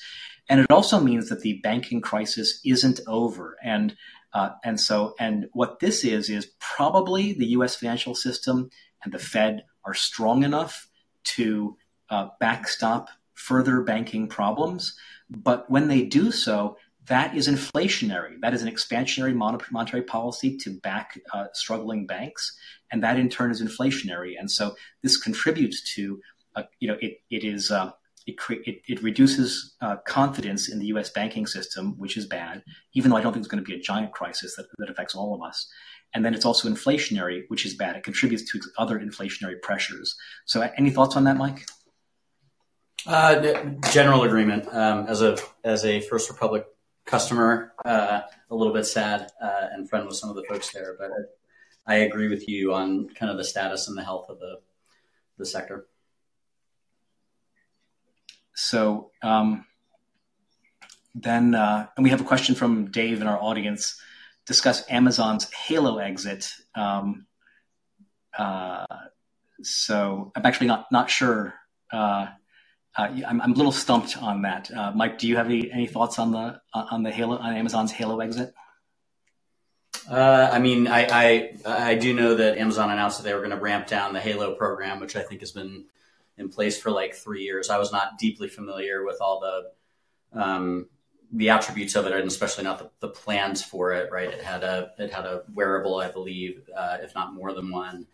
And 0.47 0.59
it 0.59 0.69
also 0.69 0.99
means 0.99 1.29
that 1.29 1.41
the 1.41 1.59
banking 1.63 2.01
crisis 2.01 2.59
isn't 2.63 2.99
over. 3.07 3.57
And 3.63 3.95
uh, 4.33 4.49
and 4.63 4.79
so, 4.79 5.15
and 5.19 5.47
what 5.53 5.79
this 5.79 6.03
is, 6.03 6.29
is 6.29 6.51
probably 6.59 7.33
the 7.33 7.47
US 7.57 7.75
financial 7.75 8.13
system 8.13 8.69
and 9.03 9.11
the 9.13 9.19
Fed 9.19 9.63
are 9.83 9.93
strong 9.95 10.43
enough 10.43 10.87
to 11.23 11.77
uh, 12.13 12.29
backstop 12.39 13.09
further 13.33 13.81
banking 13.81 14.27
problems. 14.27 14.95
But 15.29 15.69
when 15.69 15.87
they 15.87 16.03
do 16.03 16.31
so, 16.31 16.77
that 17.07 17.35
is 17.35 17.47
inflationary. 17.47 18.39
That 18.41 18.53
is 18.53 18.61
an 18.61 18.71
expansionary 18.71 19.35
monetary 19.35 20.03
policy 20.03 20.55
to 20.57 20.79
back 20.79 21.19
uh, 21.33 21.47
struggling 21.53 22.05
banks, 22.05 22.55
and 22.91 23.03
that 23.03 23.17
in 23.17 23.29
turn 23.29 23.51
is 23.51 23.61
inflationary. 23.61 24.35
And 24.39 24.49
so 24.49 24.75
this 25.01 25.17
contributes 25.17 25.81
to, 25.95 26.21
uh, 26.55 26.63
you 26.79 26.87
know, 26.87 26.97
it, 27.01 27.17
it 27.31 27.43
is 27.43 27.71
uh, 27.71 27.91
it, 28.27 28.35
it, 28.49 28.81
it, 28.87 29.03
reduces 29.03 29.75
uh, 29.81 29.97
confidence 30.07 30.69
in 30.71 30.79
the 30.79 30.85
U.S. 30.87 31.09
banking 31.09 31.47
system, 31.47 31.97
which 31.97 32.15
is 32.15 32.25
bad, 32.25 32.63
even 32.93 33.09
though 33.09 33.17
I 33.17 33.21
don't 33.21 33.33
think 33.33 33.43
it's 33.43 33.51
going 33.51 33.61
to 33.61 33.69
be 33.69 33.75
a 33.75 33.81
giant 33.81 34.13
crisis 34.13 34.55
that, 34.55 34.67
that 34.77 34.89
affects 34.89 35.13
all 35.13 35.35
of 35.35 35.41
us. 35.41 35.67
And 36.13 36.23
then 36.23 36.33
it's 36.33 36.45
also 36.45 36.69
inflationary, 36.69 37.41
which 37.49 37.65
is 37.65 37.73
bad. 37.73 37.97
It 37.97 38.03
contributes 38.03 38.49
to 38.51 38.61
other 38.77 38.99
inflationary 38.99 39.61
pressures. 39.61 40.15
So, 40.45 40.61
any 40.77 40.91
thoughts 40.91 41.17
on 41.17 41.25
that, 41.25 41.37
Mike? 41.37 41.65
Uh, 43.05 43.65
general 43.91 44.23
agreement. 44.23 44.67
Um, 44.73 45.07
as 45.07 45.21
a 45.21 45.37
as 45.63 45.83
a 45.83 45.99
First 46.01 46.29
Republic 46.29 46.65
customer, 47.05 47.73
uh, 47.83 48.21
a 48.49 48.55
little 48.55 48.73
bit 48.73 48.85
sad 48.85 49.29
uh, 49.41 49.67
and 49.73 49.89
friend 49.89 50.05
with 50.05 50.15
some 50.15 50.29
of 50.29 50.35
the 50.35 50.43
folks 50.43 50.71
there, 50.71 50.95
but 50.97 51.11
I 51.85 51.95
agree 51.95 52.29
with 52.29 52.47
you 52.47 52.73
on 52.73 53.09
kind 53.09 53.29
of 53.29 53.37
the 53.37 53.43
status 53.43 53.87
and 53.89 53.97
the 53.97 54.03
health 54.03 54.29
of 54.29 54.39
the 54.39 54.59
the 55.37 55.45
sector. 55.45 55.85
So 58.55 59.11
um, 59.21 59.65
then, 61.13 61.55
uh, 61.55 61.87
and 61.97 62.03
we 62.03 62.09
have 62.11 62.21
a 62.21 62.25
question 62.25 62.55
from 62.55 62.89
Dave 62.89 63.21
in 63.21 63.27
our 63.27 63.41
audience. 63.41 63.99
Discuss 64.45 64.89
Amazon's 64.89 65.51
Halo 65.51 65.97
exit. 65.97 66.53
Um, 66.75 67.25
uh, 68.37 68.85
so 69.61 70.31
I'm 70.35 70.45
actually 70.45 70.67
not 70.67 70.91
not 70.91 71.09
sure. 71.09 71.53
Uh, 71.91 72.27
I'm, 72.95 73.41
I'm, 73.41 73.53
a 73.53 73.55
little 73.55 73.71
stumped 73.71 74.17
on 74.17 74.43
that. 74.43 74.69
Uh, 74.71 74.91
Mike, 74.93 75.17
do 75.17 75.27
you 75.27 75.37
have 75.37 75.47
any, 75.47 75.71
any 75.71 75.87
thoughts 75.87 76.19
on 76.19 76.31
the 76.31 76.61
on 76.73 77.01
the 77.01 77.11
Halo 77.11 77.37
on 77.37 77.55
Amazon's 77.55 77.91
Halo 77.91 78.19
exit? 78.19 78.53
Uh, 80.09 80.49
I 80.51 80.59
mean, 80.59 80.87
I, 80.87 81.07
I, 81.09 81.53
I 81.65 81.95
do 81.95 82.13
know 82.13 82.35
that 82.35 82.57
Amazon 82.57 82.91
announced 82.91 83.17
that 83.17 83.23
they 83.23 83.33
were 83.33 83.39
going 83.39 83.51
to 83.51 83.57
ramp 83.57 83.87
down 83.87 84.13
the 84.13 84.19
Halo 84.19 84.53
program, 84.55 84.99
which 84.99 85.15
I 85.15 85.21
think 85.21 85.39
has 85.39 85.51
been 85.51 85.85
in 86.37 86.49
place 86.49 86.79
for 86.79 86.91
like 86.91 87.15
three 87.15 87.43
years. 87.43 87.69
I 87.69 87.77
was 87.77 87.91
not 87.91 88.17
deeply 88.19 88.47
familiar 88.47 89.05
with 89.05 89.17
all 89.21 89.39
the 89.39 90.41
um, 90.41 90.89
the 91.31 91.49
attributes 91.49 91.95
of 91.95 92.05
it, 92.05 92.11
and 92.11 92.27
especially 92.27 92.63
not 92.63 92.79
the, 92.79 92.89
the, 92.99 93.07
plans 93.07 93.63
for 93.63 93.93
it. 93.93 94.11
Right, 94.11 94.29
it 94.29 94.43
had 94.43 94.63
a 94.63 94.91
it 94.97 95.11
had 95.11 95.25
a 95.25 95.43
wearable, 95.53 95.99
I 95.99 96.11
believe, 96.11 96.69
uh, 96.75 96.97
if 97.01 97.15
not 97.15 97.33
more 97.33 97.53
than 97.53 97.71
one, 97.71 98.07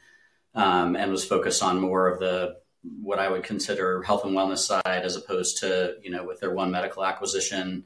um, 0.54 0.96
and 0.96 1.12
was 1.12 1.26
focused 1.26 1.64
on 1.64 1.82
more 1.82 2.08
of 2.08 2.20
the 2.20 2.58
what 2.84 3.20
I 3.20 3.30
would 3.30 3.44
consider 3.44 4.02
health 4.04 4.26
and 4.26 4.36
wellness 4.36 4.60
side, 4.60 5.04
as 5.04 5.16
opposed 5.16 5.60
to 5.60 5.96
you 6.02 6.12
know 6.12 6.24
with 6.24 6.40
their 6.40 6.54
one 6.54 6.72
medical 6.72 7.06
acquisition. 7.06 7.86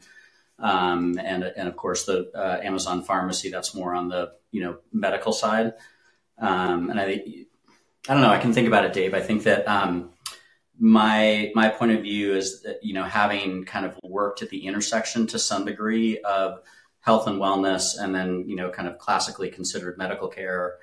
Um, 0.60 1.20
and 1.20 1.44
and 1.44 1.68
of 1.68 1.76
course 1.76 2.06
the 2.06 2.32
uh, 2.36 2.60
Amazon 2.62 3.04
pharmacy 3.04 3.50
that's 3.50 3.74
more 3.74 3.96
on 3.96 4.08
the 4.08 4.34
you 4.52 4.62
know 4.62 4.78
medical 4.92 5.34
side. 5.34 5.74
Um, 6.38 6.90
and 6.90 7.00
I 7.00 7.06
think 7.06 7.48
I 8.08 8.14
don't 8.14 8.22
know. 8.22 8.30
I 8.30 8.40
can 8.40 8.54
think 8.54 8.68
about 8.68 8.86
it, 8.86 8.94
Dave. 8.94 9.14
I 9.14 9.22
think 9.22 9.44
that 9.44 9.68
um, 9.68 10.12
my 10.80 11.52
my 11.56 11.70
point 11.70 11.92
of 11.92 12.02
view 12.02 12.34
is 12.34 12.62
that 12.64 12.84
you 12.84 12.94
know 12.94 13.04
having 13.04 13.64
kind 13.66 13.86
of 13.86 13.98
worked 14.04 14.42
at 14.42 14.50
the 14.50 14.66
intersection 14.66 15.28
to 15.28 15.40
some 15.40 15.66
degree 15.66 16.20
of 16.20 16.60
health 17.00 17.28
and 17.28 17.40
wellness 17.40 18.00
and 18.00 18.14
then 18.14 18.46
you 18.48 18.56
know 18.56 18.70
kind 18.70 18.88
of 18.88 18.98
classically 18.98 19.50
considered 19.50 19.98
medical 19.98 20.28
care 20.28 20.76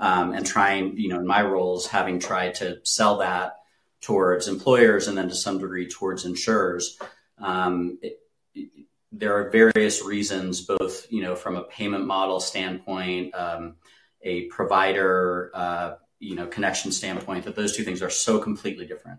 um, 0.00 0.32
and 0.32 0.44
trying 0.44 0.96
you 0.96 1.08
know 1.08 1.20
in 1.20 1.26
my 1.26 1.42
roles 1.42 1.86
having 1.86 2.18
tried 2.18 2.56
to 2.56 2.80
sell 2.84 3.18
that 3.18 3.58
towards 4.00 4.48
employers 4.48 5.06
and 5.06 5.16
then 5.16 5.28
to 5.28 5.34
some 5.34 5.58
degree 5.58 5.88
towards 5.88 6.24
insurers 6.24 6.98
um, 7.38 7.98
it, 8.02 8.18
it, 8.54 8.70
there 9.12 9.36
are 9.36 9.50
various 9.50 10.04
reasons 10.04 10.62
both 10.62 11.06
you 11.12 11.22
know 11.22 11.36
from 11.36 11.56
a 11.56 11.62
payment 11.64 12.04
model 12.04 12.40
standpoint 12.40 13.32
um, 13.34 13.76
a 14.22 14.46
provider 14.46 15.50
uh, 15.54 15.94
you 16.18 16.34
know 16.34 16.46
connection 16.46 16.92
standpoint 16.92 17.44
that 17.44 17.56
those 17.56 17.76
two 17.76 17.82
things 17.82 18.02
are 18.02 18.10
so 18.10 18.38
completely 18.38 18.86
different. 18.86 19.18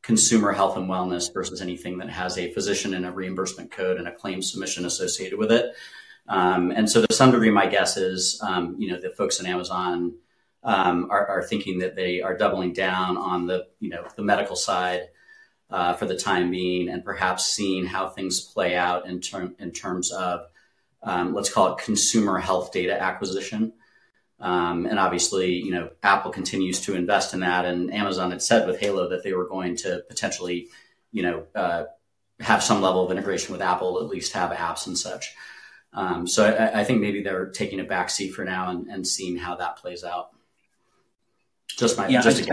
Consumer 0.00 0.52
health 0.52 0.76
and 0.76 0.88
wellness 0.88 1.32
versus 1.32 1.60
anything 1.60 1.98
that 1.98 2.08
has 2.08 2.38
a 2.38 2.52
physician 2.52 2.94
and 2.94 3.04
a 3.04 3.10
reimbursement 3.10 3.70
code 3.70 3.98
and 3.98 4.08
a 4.08 4.12
claim 4.12 4.40
submission 4.40 4.84
associated 4.84 5.38
with 5.38 5.52
it 5.52 5.74
Um, 6.28 6.70
and 6.70 6.88
so, 6.90 7.04
to 7.04 7.14
some 7.14 7.30
degree, 7.30 7.50
my 7.50 7.66
guess 7.66 7.96
is, 7.96 8.40
um, 8.42 8.76
you 8.78 8.90
know, 8.90 9.00
the 9.00 9.10
folks 9.10 9.40
at 9.40 9.46
Amazon 9.46 10.14
um, 10.62 11.08
are, 11.10 11.26
are, 11.26 11.42
thinking 11.42 11.78
that 11.78 11.96
they 11.96 12.20
are 12.20 12.36
doubling 12.36 12.74
down 12.74 13.16
on 13.16 13.46
the, 13.46 13.66
you 13.80 13.88
know, 13.88 14.04
the 14.16 14.22
medical 14.22 14.56
side 14.56 15.08
uh, 15.70 15.94
for 15.94 16.04
the 16.04 16.16
time 16.16 16.50
being, 16.50 16.90
and 16.90 17.04
perhaps 17.04 17.46
seeing 17.46 17.86
how 17.86 18.08
things 18.08 18.40
play 18.40 18.76
out 18.76 19.06
in, 19.06 19.22
in 19.58 19.72
terms 19.72 20.12
of, 20.12 20.46
um, 21.02 21.32
let's 21.32 21.50
call 21.50 21.72
it 21.72 21.82
consumer 21.82 22.38
health 22.38 22.72
data 22.72 23.00
acquisition. 23.00 23.72
Um, 24.40 24.86
and 24.86 24.98
obviously, 24.98 25.54
you 25.54 25.72
know, 25.72 25.90
Apple 26.02 26.30
continues 26.30 26.80
to 26.82 26.94
invest 26.94 27.34
in 27.34 27.40
that, 27.40 27.64
and 27.64 27.92
Amazon 27.92 28.30
had 28.30 28.42
said 28.42 28.66
with 28.66 28.80
Halo 28.80 29.08
that 29.08 29.24
they 29.24 29.32
were 29.32 29.48
going 29.48 29.76
to 29.76 30.02
potentially, 30.08 30.68
you 31.10 31.22
know, 31.22 31.44
uh, 31.54 31.84
have 32.40 32.62
some 32.62 32.80
level 32.82 33.04
of 33.04 33.10
integration 33.10 33.52
with 33.52 33.62
Apple, 33.62 33.98
at 34.00 34.08
least 34.08 34.32
have 34.34 34.50
apps 34.52 34.86
and 34.86 34.96
such. 34.96 35.34
Um, 35.92 36.26
so 36.26 36.44
I, 36.44 36.80
I, 36.80 36.84
think 36.84 37.00
maybe 37.00 37.22
they're 37.22 37.48
taking 37.48 37.80
a 37.80 37.84
backseat 37.84 38.32
for 38.32 38.44
now 38.44 38.70
and, 38.70 38.88
and, 38.88 39.06
seeing 39.06 39.36
how 39.36 39.56
that 39.56 39.76
plays 39.78 40.04
out. 40.04 40.28
Just 41.78 41.96
my 41.96 42.08
yeah, 42.08 42.20
just 42.20 42.46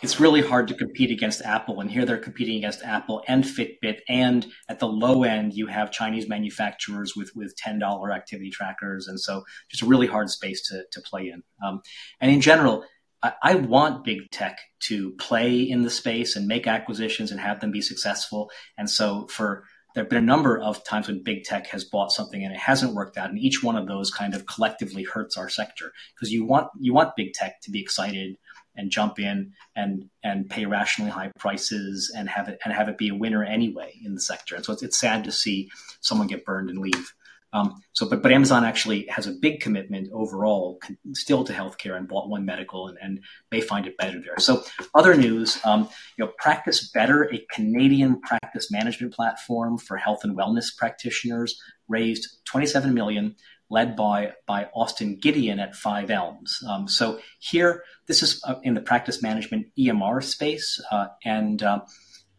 it's 0.00 0.20
really 0.20 0.40
hard 0.40 0.68
to 0.68 0.74
compete 0.74 1.10
against 1.10 1.42
Apple, 1.42 1.80
and 1.80 1.90
here 1.90 2.04
they're 2.04 2.18
competing 2.18 2.58
against 2.58 2.82
Apple 2.82 3.24
and 3.26 3.42
Fitbit, 3.42 3.98
and 4.08 4.46
at 4.68 4.78
the 4.78 4.86
low 4.86 5.24
end 5.24 5.54
you 5.54 5.66
have 5.66 5.90
Chinese 5.90 6.28
manufacturers 6.28 7.16
with 7.16 7.34
with 7.34 7.56
ten 7.56 7.78
dollar 7.80 8.12
activity 8.12 8.50
trackers, 8.50 9.08
and 9.08 9.18
so 9.18 9.44
just 9.68 9.82
a 9.82 9.86
really 9.86 10.06
hard 10.06 10.30
space 10.30 10.68
to 10.68 10.84
to 10.92 11.00
play 11.00 11.28
in. 11.28 11.42
Um, 11.66 11.82
and 12.20 12.30
in 12.30 12.40
general, 12.40 12.84
I, 13.22 13.32
I 13.42 13.54
want 13.56 14.04
big 14.04 14.30
tech 14.30 14.60
to 14.80 15.12
play 15.12 15.60
in 15.60 15.82
the 15.82 15.90
space 15.90 16.36
and 16.36 16.46
make 16.46 16.66
acquisitions 16.66 17.30
and 17.30 17.40
have 17.40 17.60
them 17.60 17.72
be 17.72 17.82
successful. 17.82 18.50
And 18.76 18.88
so 18.88 19.26
for 19.26 19.64
there 19.94 20.04
have 20.04 20.10
been 20.10 20.18
a 20.22 20.26
number 20.26 20.58
of 20.58 20.84
times 20.84 21.08
when 21.08 21.22
big 21.22 21.44
tech 21.44 21.66
has 21.68 21.84
bought 21.84 22.12
something 22.12 22.44
and 22.44 22.52
it 22.52 22.58
hasn't 22.58 22.94
worked 22.94 23.16
out, 23.16 23.30
and 23.30 23.38
each 23.38 23.62
one 23.62 23.76
of 23.76 23.86
those 23.86 24.10
kind 24.10 24.34
of 24.34 24.46
collectively 24.46 25.02
hurts 25.02 25.36
our 25.36 25.48
sector 25.48 25.92
because 26.14 26.32
you 26.32 26.44
want 26.44 26.68
you 26.78 26.92
want 26.92 27.16
big 27.16 27.32
tech 27.32 27.60
to 27.62 27.70
be 27.70 27.80
excited 27.80 28.36
and 28.76 28.90
jump 28.90 29.18
in 29.18 29.52
and 29.74 30.08
and 30.22 30.48
pay 30.48 30.64
rationally 30.64 31.10
high 31.10 31.32
prices 31.38 32.12
and 32.16 32.28
have 32.28 32.48
it 32.48 32.58
and 32.64 32.72
have 32.72 32.88
it 32.88 32.96
be 32.96 33.08
a 33.08 33.14
winner 33.14 33.44
anyway 33.44 33.92
in 34.04 34.14
the 34.14 34.20
sector. 34.20 34.54
And 34.54 34.64
so 34.64 34.72
it's, 34.72 34.82
it's 34.82 34.98
sad 34.98 35.24
to 35.24 35.32
see 35.32 35.68
someone 36.00 36.28
get 36.28 36.44
burned 36.44 36.70
and 36.70 36.78
leave. 36.78 37.12
Um, 37.52 37.82
so, 37.92 38.08
but 38.08 38.22
but 38.22 38.32
Amazon 38.32 38.64
actually 38.64 39.06
has 39.08 39.26
a 39.26 39.32
big 39.32 39.60
commitment 39.60 40.10
overall 40.12 40.80
still 41.14 41.44
to 41.44 41.52
healthcare 41.52 41.96
and 41.96 42.06
bought 42.06 42.28
One 42.28 42.44
Medical 42.44 42.88
and, 42.88 42.98
and 43.00 43.20
may 43.50 43.60
find 43.60 43.86
it 43.86 43.96
better 43.96 44.20
there. 44.20 44.38
So, 44.38 44.62
other 44.94 45.16
news, 45.16 45.58
um, 45.64 45.88
you 46.16 46.24
know, 46.24 46.32
Practice 46.38 46.90
Better, 46.90 47.24
a 47.32 47.44
Canadian 47.50 48.20
practice 48.20 48.70
management 48.70 49.14
platform 49.14 49.78
for 49.78 49.96
health 49.96 50.20
and 50.24 50.36
wellness 50.36 50.76
practitioners, 50.76 51.58
raised 51.88 52.28
27 52.44 52.92
million, 52.92 53.34
led 53.70 53.96
by 53.96 54.34
by 54.46 54.68
Austin 54.74 55.18
Gideon 55.18 55.58
at 55.58 55.74
Five 55.74 56.10
Elms. 56.10 56.62
Um, 56.68 56.86
so 56.86 57.18
here, 57.38 57.82
this 58.06 58.22
is 58.22 58.42
uh, 58.44 58.56
in 58.62 58.74
the 58.74 58.82
practice 58.82 59.22
management 59.22 59.68
EMR 59.78 60.22
space, 60.22 60.82
uh, 60.90 61.06
and 61.24 61.62
uh, 61.62 61.80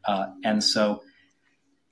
uh 0.05 0.27
and 0.43 0.63
so 0.63 1.01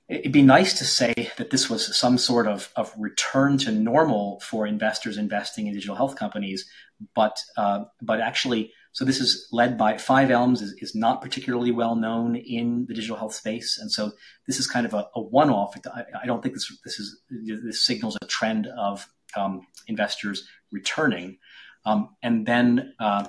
it'd 0.08 0.32
be 0.32 0.42
nice 0.42 0.78
to 0.78 0.84
say 0.84 1.30
that 1.36 1.50
this 1.50 1.68
was 1.68 1.96
some 1.96 2.16
sort 2.16 2.46
of, 2.46 2.70
of 2.76 2.92
return 2.98 3.58
to 3.58 3.70
normal 3.70 4.40
for 4.40 4.66
investors 4.66 5.18
investing 5.18 5.66
in 5.66 5.74
digital 5.74 5.96
health 5.96 6.16
companies, 6.16 6.68
but 7.14 7.38
uh, 7.56 7.84
but 8.02 8.20
actually, 8.20 8.72
so 8.92 9.04
this 9.04 9.20
is 9.20 9.48
led 9.52 9.76
by 9.76 9.98
Five 9.98 10.30
Elms 10.30 10.62
is, 10.62 10.72
is 10.80 10.94
not 10.94 11.20
particularly 11.20 11.70
well 11.70 11.94
known 11.94 12.36
in 12.36 12.86
the 12.86 12.94
digital 12.94 13.16
health 13.16 13.34
space, 13.34 13.78
and 13.78 13.92
so 13.92 14.12
this 14.46 14.58
is 14.58 14.66
kind 14.66 14.86
of 14.86 14.94
a, 14.94 15.06
a 15.14 15.20
one 15.20 15.50
off. 15.50 15.76
I, 15.94 16.04
I, 16.22 16.26
don't 16.26 16.42
think 16.42 16.54
this 16.54 16.72
this 16.84 16.98
is 16.98 17.20
this 17.30 17.84
signals 17.84 18.16
a 18.20 18.26
trend 18.26 18.66
of 18.66 19.06
um, 19.36 19.66
investors 19.86 20.48
returning, 20.72 21.38
um, 21.84 22.16
and 22.22 22.46
then 22.46 22.94
uh, 22.98 23.26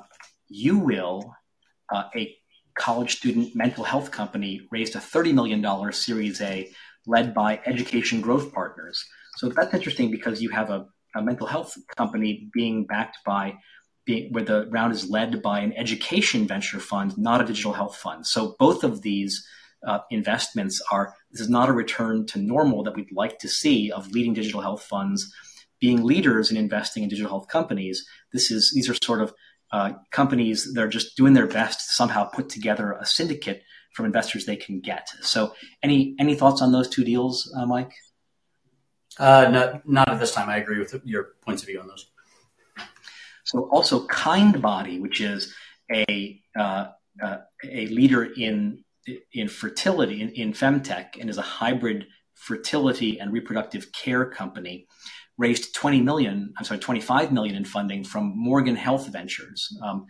you 0.48 0.80
will 0.80 1.36
uh, 1.94 2.06
a 2.16 2.39
college 2.80 3.18
student 3.18 3.56
mental 3.56 3.84
health 3.84 4.10
company 4.10 4.62
raised 4.72 4.96
a 4.96 5.00
$30 5.00 5.34
million 5.34 5.92
Series 5.94 6.42
A 6.42 6.72
led 7.06 7.34
by 7.34 7.60
Education 7.66 8.22
Growth 8.22 8.52
Partners. 8.54 9.06
So 9.36 9.50
that's 9.50 9.74
interesting 9.74 10.10
because 10.10 10.42
you 10.42 10.50
have 10.50 10.70
a, 10.70 10.86
a 11.16 11.22
mental 11.22 11.46
health 11.46 11.78
company 11.98 12.50
being 12.54 12.86
backed 12.86 13.18
by 13.26 13.56
being, 14.06 14.32
where 14.32 14.44
the 14.44 14.68
round 14.72 14.94
is 14.94 15.10
led 15.10 15.42
by 15.42 15.60
an 15.60 15.74
education 15.74 16.48
venture 16.48 16.80
fund, 16.80 17.18
not 17.18 17.42
a 17.42 17.46
digital 17.46 17.74
health 17.74 17.98
fund. 17.98 18.26
So 18.26 18.56
both 18.58 18.84
of 18.84 19.02
these 19.02 19.46
uh, 19.86 20.00
investments 20.10 20.82
are 20.92 21.14
this 21.32 21.42
is 21.42 21.50
not 21.50 21.70
a 21.70 21.74
return 21.74 22.26
to 22.28 22.40
normal 22.40 22.84
that 22.84 22.96
we'd 22.96 23.12
like 23.12 23.40
to 23.40 23.48
see 23.48 23.92
of 23.92 24.12
leading 24.12 24.34
digital 24.34 24.62
health 24.62 24.84
funds 24.84 25.34
being 25.80 26.04
leaders 26.04 26.52
in 26.52 26.58
investing 26.58 27.04
in 27.04 27.10
digital 27.10 27.30
health 27.30 27.48
companies. 27.48 28.06
This 28.34 28.52
is 28.52 28.72
these 28.74 28.90
are 28.90 28.96
sort 29.04 29.22
of 29.22 29.34
uh, 29.72 29.94
companies 30.12 30.74
that 30.74 30.84
are 30.84 30.88
just 30.88 31.16
doing 31.16 31.34
their 31.34 31.48
best 31.48 31.80
to 31.80 31.94
somehow 31.94 32.26
put 32.26 32.50
together 32.50 32.94
a 32.94 33.06
syndicate 33.06 33.64
from 33.94 34.06
investors 34.06 34.46
they 34.46 34.56
can 34.56 34.80
get. 34.80 35.10
So, 35.22 35.54
any 35.84 36.16
any 36.20 36.36
thoughts 36.36 36.62
on 36.62 36.72
those 36.72 36.90
two 36.90 37.04
deals, 37.04 37.54
uh, 37.58 37.66
Mike? 37.66 37.92
Uh, 39.18 39.50
not 39.52 39.88
not 39.88 40.10
at 40.10 40.20
this 40.20 40.34
time. 40.34 40.50
I 40.50 40.58
agree 40.58 40.80
with 40.80 41.00
your 41.04 41.30
points 41.44 41.62
of 41.62 41.68
view 41.68 41.80
on 41.80 41.88
those. 41.88 42.10
So, 43.44 43.68
also 43.70 44.08
Kindbody, 44.08 45.02
which 45.02 45.22
is 45.22 45.54
a 45.92 46.42
uh, 46.58 46.88
uh, 47.22 47.38
a 47.64 47.88
leader 47.88 48.24
in 48.24 48.84
in 49.34 49.48
fertility 49.48 50.22
in, 50.22 50.30
in 50.30 50.54
femtech 50.54 51.20
and 51.20 51.30
is 51.30 51.38
a 51.38 51.44
hybrid 51.44 52.08
fertility 52.36 53.20
and 53.20 53.34
reproductive 53.34 53.92
care 53.92 54.26
company 54.26 54.88
raised 55.40 55.74
20 55.74 56.02
million, 56.02 56.54
I'm 56.58 56.66
sorry, 56.66 56.80
25 56.80 57.32
million 57.32 57.56
in 57.56 57.66
funding 57.66 58.04
from 58.04 58.34
Morgan 58.36 58.76
Health 58.76 59.08
Ventures. 59.08 59.76
Um, 59.82 60.06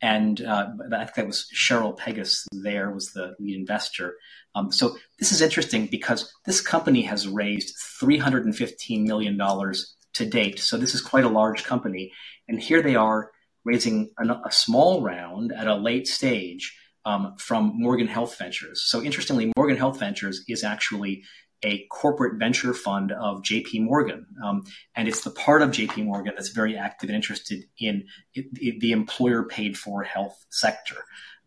and 0.00 0.40
uh, 0.40 0.68
I 0.92 1.04
think 1.04 1.14
that 1.16 1.26
was 1.26 1.48
Cheryl 1.52 1.98
Pegus 1.98 2.46
there 2.52 2.90
was 2.90 3.10
the 3.10 3.34
lead 3.40 3.56
investor. 3.56 4.14
Um, 4.54 4.70
so 4.70 4.96
this 5.18 5.32
is 5.32 5.42
interesting 5.42 5.86
because 5.86 6.32
this 6.46 6.60
company 6.60 7.02
has 7.02 7.26
raised 7.26 7.74
$315 8.00 9.04
million 9.04 9.36
to 9.36 10.26
date. 10.26 10.60
So 10.60 10.76
this 10.76 10.94
is 10.94 11.00
quite 11.00 11.24
a 11.24 11.28
large 11.28 11.64
company. 11.64 12.12
And 12.46 12.60
here 12.62 12.80
they 12.80 12.94
are 12.94 13.32
raising 13.64 14.10
a, 14.18 14.24
a 14.46 14.52
small 14.52 15.02
round 15.02 15.52
at 15.52 15.66
a 15.66 15.74
late 15.74 16.06
stage 16.06 16.76
um, 17.04 17.34
from 17.38 17.72
Morgan 17.74 18.06
Health 18.06 18.38
Ventures. 18.38 18.84
So 18.86 19.02
interestingly, 19.02 19.52
Morgan 19.56 19.76
Health 19.76 19.98
Ventures 19.98 20.44
is 20.46 20.62
actually 20.62 21.24
a 21.62 21.86
corporate 21.90 22.38
venture 22.38 22.72
fund 22.72 23.12
of 23.12 23.42
JP 23.42 23.82
Morgan. 23.82 24.26
Um, 24.44 24.64
and 24.94 25.08
it's 25.08 25.22
the 25.22 25.30
part 25.30 25.62
of 25.62 25.70
JP 25.70 26.04
Morgan 26.04 26.34
that's 26.36 26.50
very 26.50 26.76
active 26.76 27.08
and 27.08 27.16
interested 27.16 27.64
in 27.78 28.04
it, 28.34 28.46
it, 28.54 28.80
the 28.80 28.92
employer 28.92 29.42
paid 29.42 29.76
for 29.76 30.02
health 30.02 30.44
sector. 30.50 30.96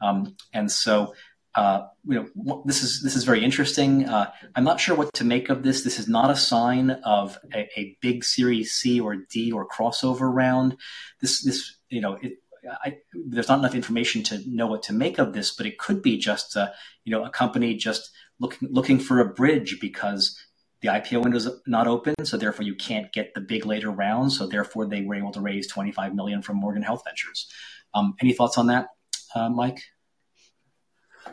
Um, 0.02 0.36
and 0.54 0.72
so, 0.72 1.14
uh, 1.56 1.88
you 2.06 2.30
know, 2.36 2.64
this 2.66 2.82
is 2.82 3.04
this 3.04 3.16
is 3.16 3.24
very 3.24 3.44
interesting. 3.44 4.08
Uh, 4.08 4.32
I'm 4.56 4.64
not 4.64 4.80
sure 4.80 4.96
what 4.96 5.14
to 5.16 5.26
make 5.26 5.50
of 5.50 5.64
this. 5.64 5.84
This 5.84 6.00
is 6.00 6.08
not 6.08 6.32
a 6.32 6.36
sign 6.36 6.92
of 7.04 7.38
a, 7.54 7.70
a 7.78 7.98
big 8.02 8.24
Series 8.24 8.72
C 8.72 9.00
or 9.00 9.18
D 9.30 9.52
or 9.52 9.68
crossover 9.68 10.34
round. 10.34 10.78
This 11.20 11.44
this 11.44 11.76
you 11.90 12.00
know 12.00 12.18
it, 12.22 12.38
I, 12.86 12.98
there's 13.14 13.50
not 13.50 13.60
enough 13.60 13.76
information 13.76 14.24
to 14.24 14.42
know 14.48 14.68
what 14.68 14.84
to 14.84 14.94
make 14.94 15.20
of 15.20 15.34
this, 15.34 15.52
but 15.54 15.66
it 15.66 15.78
could 15.78 16.02
be 16.02 16.18
just 16.18 16.56
a, 16.56 16.74
you 17.04 17.12
know 17.12 17.26
a 17.26 17.30
company 17.30 17.76
just 17.76 18.12
looking 18.42 18.70
looking 18.72 19.00
for 19.00 19.20
a 19.20 19.26
bridge 19.26 19.80
because 19.80 20.38
the 20.82 20.90
IPO 20.90 21.24
window 21.24 21.38
is 21.38 21.48
not 21.68 21.88
open, 21.88 22.16
so 22.26 22.38
therefore 22.38 22.66
you 22.66 22.76
can't 22.76 23.14
get 23.14 23.34
the 23.36 23.42
big 23.42 23.66
later 23.66 23.92
rounds. 23.92 24.38
So 24.38 24.48
therefore 24.48 24.88
they 24.88 25.04
were 25.04 25.16
able 25.16 25.32
to 25.34 25.42
raise 25.42 25.68
25 25.68 26.16
million 26.16 26.42
from 26.42 26.58
Morgan 26.58 26.82
Health 26.82 27.04
Ventures. 27.06 27.48
Um, 27.94 28.16
any 28.20 28.34
thoughts 28.34 28.58
on 28.58 28.68
that, 28.68 28.88
uh, 29.36 29.50
Mike? 29.50 29.80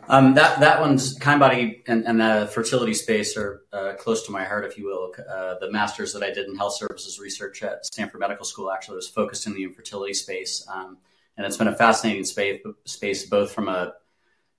Um, 0.07 0.35
that 0.35 0.61
that 0.61 0.81
one's 0.83 1.19
Kindbody 1.19 1.83
and, 1.87 2.07
and 2.07 2.21
the 2.21 2.51
fertility 2.53 2.93
space 2.93 3.39
are 3.39 3.63
uh, 3.73 3.95
close 3.99 4.27
to 4.27 4.33
my 4.33 4.45
heart, 4.45 4.67
if 4.67 4.77
you 4.77 4.85
will. 4.85 5.13
Uh, 5.19 5.55
the 5.61 5.71
masters 5.71 6.13
that 6.13 6.23
I 6.23 6.31
did 6.31 6.47
in 6.47 6.57
health 6.57 6.77
services 6.77 7.19
research 7.19 7.63
at 7.63 7.87
Stanford 7.87 8.21
Medical 8.21 8.45
School 8.45 8.71
actually 8.71 8.97
was 8.97 9.09
focused 9.09 9.47
in 9.47 9.55
the 9.55 9.65
infertility 9.65 10.13
space, 10.13 10.67
um, 10.71 10.99
and 11.37 11.47
it's 11.47 11.57
been 11.57 11.69
a 11.69 11.75
fascinating 11.75 12.25
space, 12.25 12.61
space 12.85 13.27
both 13.27 13.51
from 13.51 13.69
a 13.69 13.95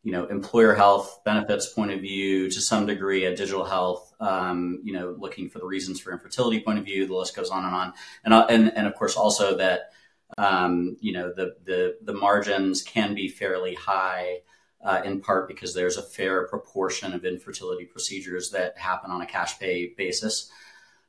you 0.03 0.11
know, 0.11 0.25
employer 0.27 0.73
health 0.73 1.21
benefits 1.25 1.67
point 1.67 1.91
of 1.91 1.99
view, 1.99 2.49
to 2.49 2.61
some 2.61 2.85
degree, 2.85 3.25
a 3.25 3.35
digital 3.35 3.65
health, 3.65 4.13
um, 4.19 4.79
you 4.83 4.93
know, 4.93 5.15
looking 5.17 5.49
for 5.49 5.59
the 5.59 5.65
reasons 5.65 5.99
for 5.99 6.13
infertility 6.13 6.61
point 6.61 6.79
of 6.79 6.85
view. 6.85 7.05
The 7.05 7.15
list 7.15 7.35
goes 7.35 7.49
on 7.49 7.65
and 7.65 7.75
on, 7.75 7.93
and 8.23 8.33
uh, 8.33 8.47
and 8.49 8.71
and 8.75 8.87
of 8.87 8.95
course 8.95 9.15
also 9.15 9.57
that 9.57 9.91
um, 10.37 10.97
you 11.01 11.11
know 11.11 11.33
the 11.35 11.55
the 11.65 11.97
the 12.01 12.13
margins 12.13 12.81
can 12.81 13.13
be 13.13 13.27
fairly 13.27 13.75
high. 13.75 14.39
Uh, 14.81 15.01
in 15.03 15.19
part 15.19 15.49
because 15.49 15.73
there's 15.73 15.97
a 15.97 16.01
fair 16.01 16.47
proportion 16.47 17.11
of 17.11 17.25
infertility 17.25 17.83
procedures 17.83 18.51
that 18.51 18.77
happen 18.77 19.11
on 19.11 19.19
a 19.19 19.25
cash 19.25 19.59
pay 19.59 19.93
basis. 19.97 20.49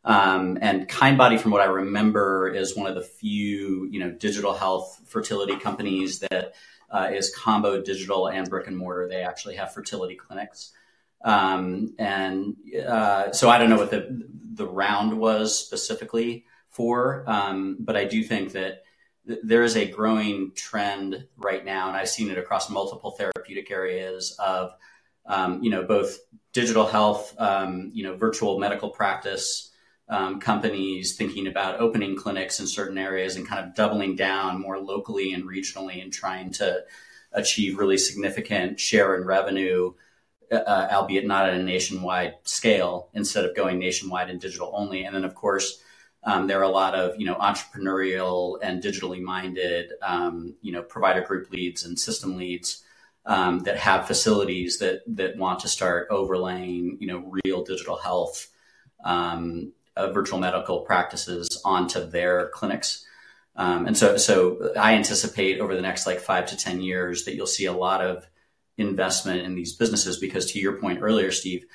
Um, 0.04 0.58
and 0.60 0.88
Kindbody, 0.88 1.38
from 1.38 1.50
what 1.50 1.60
I 1.60 1.66
remember, 1.66 2.48
is 2.48 2.76
one 2.76 2.86
of 2.86 2.94
the 2.94 3.02
few, 3.02 3.86
you 3.90 4.00
know, 4.00 4.10
digital 4.10 4.54
health 4.54 5.00
fertility 5.06 5.56
companies 5.56 6.20
that 6.20 6.54
uh, 6.90 7.10
is 7.12 7.34
combo 7.34 7.80
digital 7.80 8.28
and 8.28 8.48
brick 8.48 8.66
and 8.66 8.76
mortar. 8.76 9.08
They 9.08 9.22
actually 9.22 9.56
have 9.56 9.72
fertility 9.72 10.16
clinics. 10.16 10.72
Um, 11.22 11.94
and 11.98 12.56
uh, 12.86 13.32
so 13.32 13.50
I 13.50 13.58
don't 13.58 13.70
know 13.70 13.76
what 13.76 13.90
the 13.90 14.26
the 14.52 14.66
round 14.66 15.18
was 15.18 15.58
specifically 15.58 16.44
for. 16.70 17.24
Um, 17.26 17.76
but 17.80 17.96
I 17.96 18.04
do 18.04 18.22
think 18.22 18.52
that 18.52 18.82
th- 19.26 19.40
there 19.42 19.62
is 19.62 19.76
a 19.76 19.90
growing 19.90 20.52
trend 20.54 21.26
right 21.36 21.64
now, 21.64 21.88
and 21.88 21.96
I've 21.96 22.08
seen 22.08 22.30
it 22.30 22.38
across 22.38 22.70
multiple 22.70 23.12
therapeutic 23.12 23.70
areas 23.70 24.36
of, 24.38 24.72
um, 25.26 25.62
you 25.62 25.70
know, 25.70 25.82
both 25.82 26.18
digital 26.52 26.86
health, 26.86 27.34
um, 27.38 27.90
you 27.92 28.02
know, 28.02 28.16
virtual 28.16 28.58
medical 28.58 28.90
practice 28.90 29.69
um, 30.10 30.40
companies 30.40 31.14
thinking 31.14 31.46
about 31.46 31.80
opening 31.80 32.16
clinics 32.16 32.60
in 32.60 32.66
certain 32.66 32.98
areas 32.98 33.36
and 33.36 33.48
kind 33.48 33.64
of 33.64 33.74
doubling 33.74 34.16
down 34.16 34.60
more 34.60 34.78
locally 34.78 35.32
and 35.32 35.44
regionally 35.44 36.02
and 36.02 36.12
trying 36.12 36.50
to 36.50 36.84
achieve 37.32 37.78
really 37.78 37.96
significant 37.96 38.78
share 38.78 39.16
in 39.16 39.24
revenue. 39.24 39.92
Uh, 40.52 40.88
albeit 40.90 41.24
not 41.24 41.48
at 41.48 41.54
a 41.54 41.62
nationwide 41.62 42.34
scale, 42.42 43.08
instead 43.14 43.44
of 43.44 43.54
going 43.54 43.78
nationwide 43.78 44.28
and 44.28 44.40
digital 44.40 44.72
only. 44.74 45.04
And 45.04 45.14
then, 45.14 45.24
of 45.24 45.32
course, 45.32 45.80
um, 46.24 46.46
there 46.46 46.58
are 46.58 46.64
a 46.64 46.68
lot 46.68 46.94
of 46.94 47.18
you 47.18 47.26
know 47.26 47.36
entrepreneurial 47.36 48.58
and 48.62 48.82
digitally 48.82 49.20
minded 49.20 49.92
um, 50.02 50.54
you 50.60 50.72
know 50.72 50.82
provider 50.82 51.22
group 51.22 51.50
leads 51.50 51.84
and 51.84 51.98
system 51.98 52.36
leads 52.36 52.82
um, 53.26 53.60
that 53.60 53.78
have 53.78 54.06
facilities 54.06 54.78
that 54.78 55.02
that 55.06 55.36
want 55.36 55.60
to 55.60 55.68
start 55.68 56.08
overlaying 56.10 56.98
you 57.00 57.06
know 57.06 57.32
real 57.44 57.64
digital 57.64 57.96
health 57.96 58.48
um, 59.04 59.72
uh, 60.00 60.12
virtual 60.12 60.38
medical 60.38 60.80
practices 60.80 61.60
onto 61.64 62.04
their 62.06 62.48
clinics. 62.48 63.04
Um, 63.56 63.86
and 63.86 63.96
so, 63.96 64.16
so 64.16 64.72
I 64.78 64.94
anticipate 64.94 65.60
over 65.60 65.74
the 65.74 65.82
next 65.82 66.06
like 66.06 66.20
five 66.20 66.46
to 66.46 66.56
ten 66.56 66.80
years 66.80 67.24
that 67.24 67.34
you'll 67.34 67.46
see 67.46 67.66
a 67.66 67.72
lot 67.72 68.00
of 68.00 68.26
investment 68.78 69.42
in 69.42 69.54
these 69.54 69.74
businesses 69.74 70.16
because, 70.18 70.52
to 70.52 70.58
your 70.58 70.80
point 70.80 71.00
earlier, 71.02 71.30
Steve, 71.30 71.66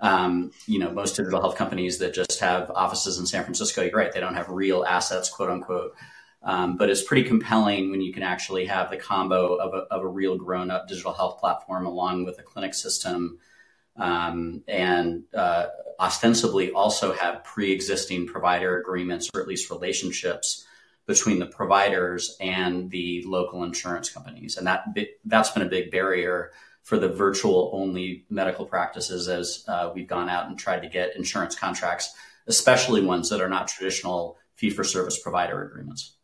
um, 0.00 0.50
you 0.66 0.78
know, 0.78 0.90
most 0.90 1.16
digital 1.16 1.40
health 1.40 1.56
companies 1.56 1.98
that 1.98 2.14
just 2.14 2.40
have 2.40 2.70
offices 2.70 3.18
in 3.18 3.26
San 3.26 3.44
Francisco, 3.44 3.82
you're 3.82 3.92
right, 3.92 4.12
they 4.12 4.20
don't 4.20 4.34
have 4.34 4.48
real 4.48 4.84
assets, 4.84 5.28
quote 5.28 5.50
unquote. 5.50 5.94
Um, 6.42 6.76
but 6.76 6.88
it's 6.88 7.02
pretty 7.02 7.24
compelling 7.24 7.90
when 7.90 8.00
you 8.00 8.12
can 8.12 8.22
actually 8.22 8.66
have 8.66 8.90
the 8.90 8.96
combo 8.96 9.56
of 9.56 9.74
a, 9.74 9.94
of 9.94 10.02
a 10.02 10.08
real 10.08 10.36
grown 10.36 10.70
up 10.70 10.86
digital 10.86 11.12
health 11.12 11.40
platform 11.40 11.84
along 11.84 12.24
with 12.24 12.38
a 12.38 12.42
clinic 12.42 12.74
system 12.74 13.38
um, 13.96 14.62
and 14.68 15.24
uh, 15.34 15.66
ostensibly 15.98 16.70
also 16.72 17.12
have 17.12 17.44
pre 17.44 17.72
existing 17.72 18.26
provider 18.26 18.78
agreements 18.78 19.28
or 19.34 19.40
at 19.40 19.48
least 19.48 19.70
relationships 19.70 20.64
between 21.06 21.38
the 21.38 21.46
providers 21.46 22.36
and 22.40 22.90
the 22.90 23.24
local 23.26 23.64
insurance 23.64 24.10
companies. 24.10 24.56
And 24.56 24.66
that 24.66 24.84
that's 25.24 25.50
been 25.50 25.62
a 25.62 25.68
big 25.68 25.90
barrier 25.90 26.52
for 26.82 26.98
the 26.98 27.08
virtual 27.08 27.70
only 27.74 28.24
medical 28.30 28.64
practices 28.64 29.28
as 29.28 29.64
uh, 29.68 29.90
we've 29.94 30.08
gone 30.08 30.28
out 30.28 30.48
and 30.48 30.58
tried 30.58 30.80
to 30.80 30.88
get 30.88 31.16
insurance 31.16 31.54
contracts, 31.54 32.14
especially 32.46 33.02
ones 33.02 33.28
that 33.30 33.40
are 33.40 33.48
not 33.48 33.68
traditional 33.68 34.38
fee 34.54 34.70
for 34.70 34.84
service 34.84 35.20
provider 35.22 35.62
agreements. 35.62 36.16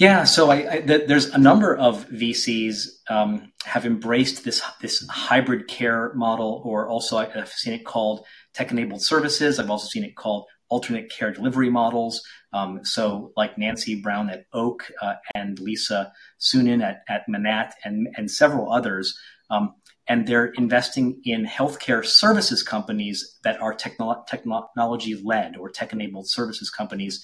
Yeah, 0.00 0.24
so 0.24 0.50
I, 0.50 0.72
I, 0.72 0.80
there's 0.80 1.26
a 1.26 1.36
number 1.36 1.76
of 1.76 2.08
VCs 2.08 2.86
um, 3.10 3.52
have 3.64 3.84
embraced 3.84 4.44
this 4.44 4.62
this 4.80 5.06
hybrid 5.10 5.68
care 5.68 6.14
model, 6.14 6.62
or 6.64 6.88
also 6.88 7.18
I've 7.18 7.50
seen 7.50 7.74
it 7.74 7.84
called 7.84 8.24
tech 8.54 8.70
enabled 8.70 9.02
services. 9.02 9.58
I've 9.58 9.68
also 9.68 9.88
seen 9.88 10.02
it 10.04 10.16
called 10.16 10.46
alternate 10.70 11.10
care 11.10 11.32
delivery 11.32 11.68
models. 11.68 12.22
Um, 12.54 12.82
so 12.82 13.32
like 13.36 13.58
Nancy 13.58 14.00
Brown 14.00 14.30
at 14.30 14.46
Oak 14.54 14.90
uh, 15.02 15.16
and 15.34 15.58
Lisa 15.58 16.10
Suennen 16.40 16.82
at, 16.82 17.02
at 17.06 17.28
Manatt 17.28 17.74
and, 17.84 18.08
and 18.16 18.30
several 18.30 18.72
others. 18.72 19.14
Um, 19.50 19.74
and 20.08 20.26
they're 20.26 20.46
investing 20.46 21.20
in 21.24 21.44
healthcare 21.44 22.06
services 22.06 22.62
companies 22.62 23.38
that 23.44 23.60
are 23.60 23.74
technolo- 23.74 24.26
technology 24.26 25.20
led 25.22 25.58
or 25.58 25.68
tech 25.68 25.92
enabled 25.92 26.30
services 26.30 26.70
companies. 26.70 27.22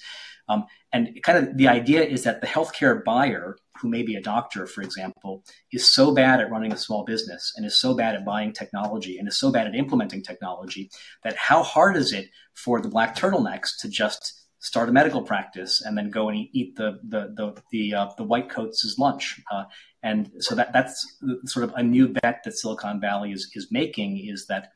Um, 0.49 0.65
and 0.93 1.19
kind 1.23 1.37
of 1.37 1.57
the 1.57 1.67
idea 1.67 2.03
is 2.03 2.23
that 2.23 2.41
the 2.41 2.47
healthcare 2.47 3.03
buyer, 3.03 3.57
who 3.81 3.89
may 3.89 4.03
be 4.03 4.15
a 4.15 4.21
doctor, 4.21 4.65
for 4.65 4.81
example, 4.81 5.43
is 5.71 5.93
so 5.93 6.13
bad 6.13 6.39
at 6.39 6.49
running 6.49 6.73
a 6.73 6.77
small 6.77 7.03
business 7.03 7.53
and 7.55 7.65
is 7.65 7.77
so 7.77 7.93
bad 7.93 8.15
at 8.15 8.25
buying 8.25 8.53
technology 8.53 9.17
and 9.17 9.27
is 9.27 9.37
so 9.37 9.51
bad 9.51 9.67
at 9.67 9.75
implementing 9.75 10.23
technology 10.23 10.89
that 11.23 11.35
how 11.35 11.61
hard 11.63 11.97
is 11.97 12.13
it 12.13 12.29
for 12.53 12.81
the 12.81 12.89
black 12.89 13.15
turtlenecks 13.15 13.77
to 13.81 13.89
just 13.89 14.47
start 14.59 14.89
a 14.89 14.91
medical 14.91 15.21
practice 15.21 15.81
and 15.81 15.97
then 15.97 16.09
go 16.09 16.29
and 16.29 16.47
eat, 16.51 16.75
the 16.75 16.99
the 17.07 17.33
the 17.35 17.61
the, 17.71 17.93
uh, 17.93 18.07
the 18.17 18.23
white 18.23 18.49
coats' 18.49 18.85
as 18.85 18.97
lunch. 18.97 19.41
Uh, 19.51 19.65
and 20.03 20.31
so 20.39 20.55
that 20.55 20.73
that's 20.73 21.17
sort 21.45 21.63
of 21.63 21.73
a 21.75 21.83
new 21.83 22.07
bet 22.07 22.41
that 22.43 22.57
Silicon 22.57 22.99
Valley 22.99 23.31
is 23.31 23.49
is 23.53 23.67
making 23.71 24.17
is 24.27 24.47
that 24.47 24.71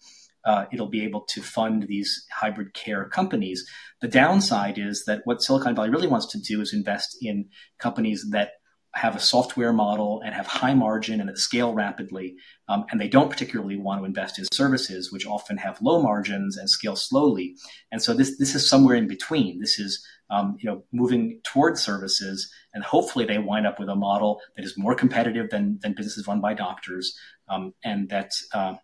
uh, 0.46 0.66
it'll 0.72 0.90
be 0.90 1.04
able 1.04 1.22
to 1.22 1.42
fund 1.42 1.86
these 1.88 2.26
hybrid 2.32 2.74
care 2.74 3.06
companies. 3.06 3.66
The 4.02 4.08
downside 4.08 4.78
is 4.78 5.06
that 5.06 5.22
what 5.26 5.42
Silicon 5.42 5.76
Valley 5.76 5.90
really 5.90 6.08
wants 6.08 6.28
to 6.28 6.40
do 6.40 6.62
is 6.62 6.74
invest 6.74 7.18
in 7.22 7.50
companies 7.80 8.26
that 8.32 8.54
have 8.94 9.16
a 9.16 9.20
software 9.20 9.72
model 9.72 10.22
and 10.26 10.36
have 10.36 10.48
high 10.48 10.74
margin 10.74 11.22
and 11.22 11.30
that 11.30 11.38
scale 11.38 11.74
rapidly. 11.74 12.36
Um, 12.68 12.86
and 12.92 13.00
they 13.00 13.08
don't 13.08 13.30
particularly 13.30 13.78
want 13.78 14.02
to 14.02 14.06
invest 14.06 14.38
in 14.38 14.46
services, 14.52 15.12
which 15.12 15.26
often 15.26 15.58
have 15.58 15.82
low 15.82 16.02
margins 16.02 16.58
and 16.58 16.70
scale 16.70 16.96
slowly. 16.96 17.56
And 17.92 18.02
so 18.02 18.14
this 18.14 18.38
this 18.38 18.54
is 18.54 18.70
somewhere 18.70 18.96
in 18.96 19.08
between. 19.08 19.60
This 19.60 19.80
is 19.80 20.06
um, 20.30 20.58
you 20.60 20.70
know 20.70 20.84
moving 20.92 21.40
towards 21.46 21.82
services, 21.82 22.52
and 22.74 22.84
hopefully 22.84 23.26
they 23.26 23.38
wind 23.38 23.66
up 23.66 23.80
with 23.80 23.90
a 23.90 23.96
model 23.96 24.42
that 24.56 24.66
is 24.66 24.78
more 24.78 24.96
competitive 24.96 25.50
than 25.50 25.80
than 25.82 25.94
businesses 25.94 26.28
run 26.28 26.42
by 26.42 26.54
doctors, 26.54 27.16
um, 27.50 27.74
and 27.84 28.10
that. 28.10 28.32
Uh, 28.54 28.76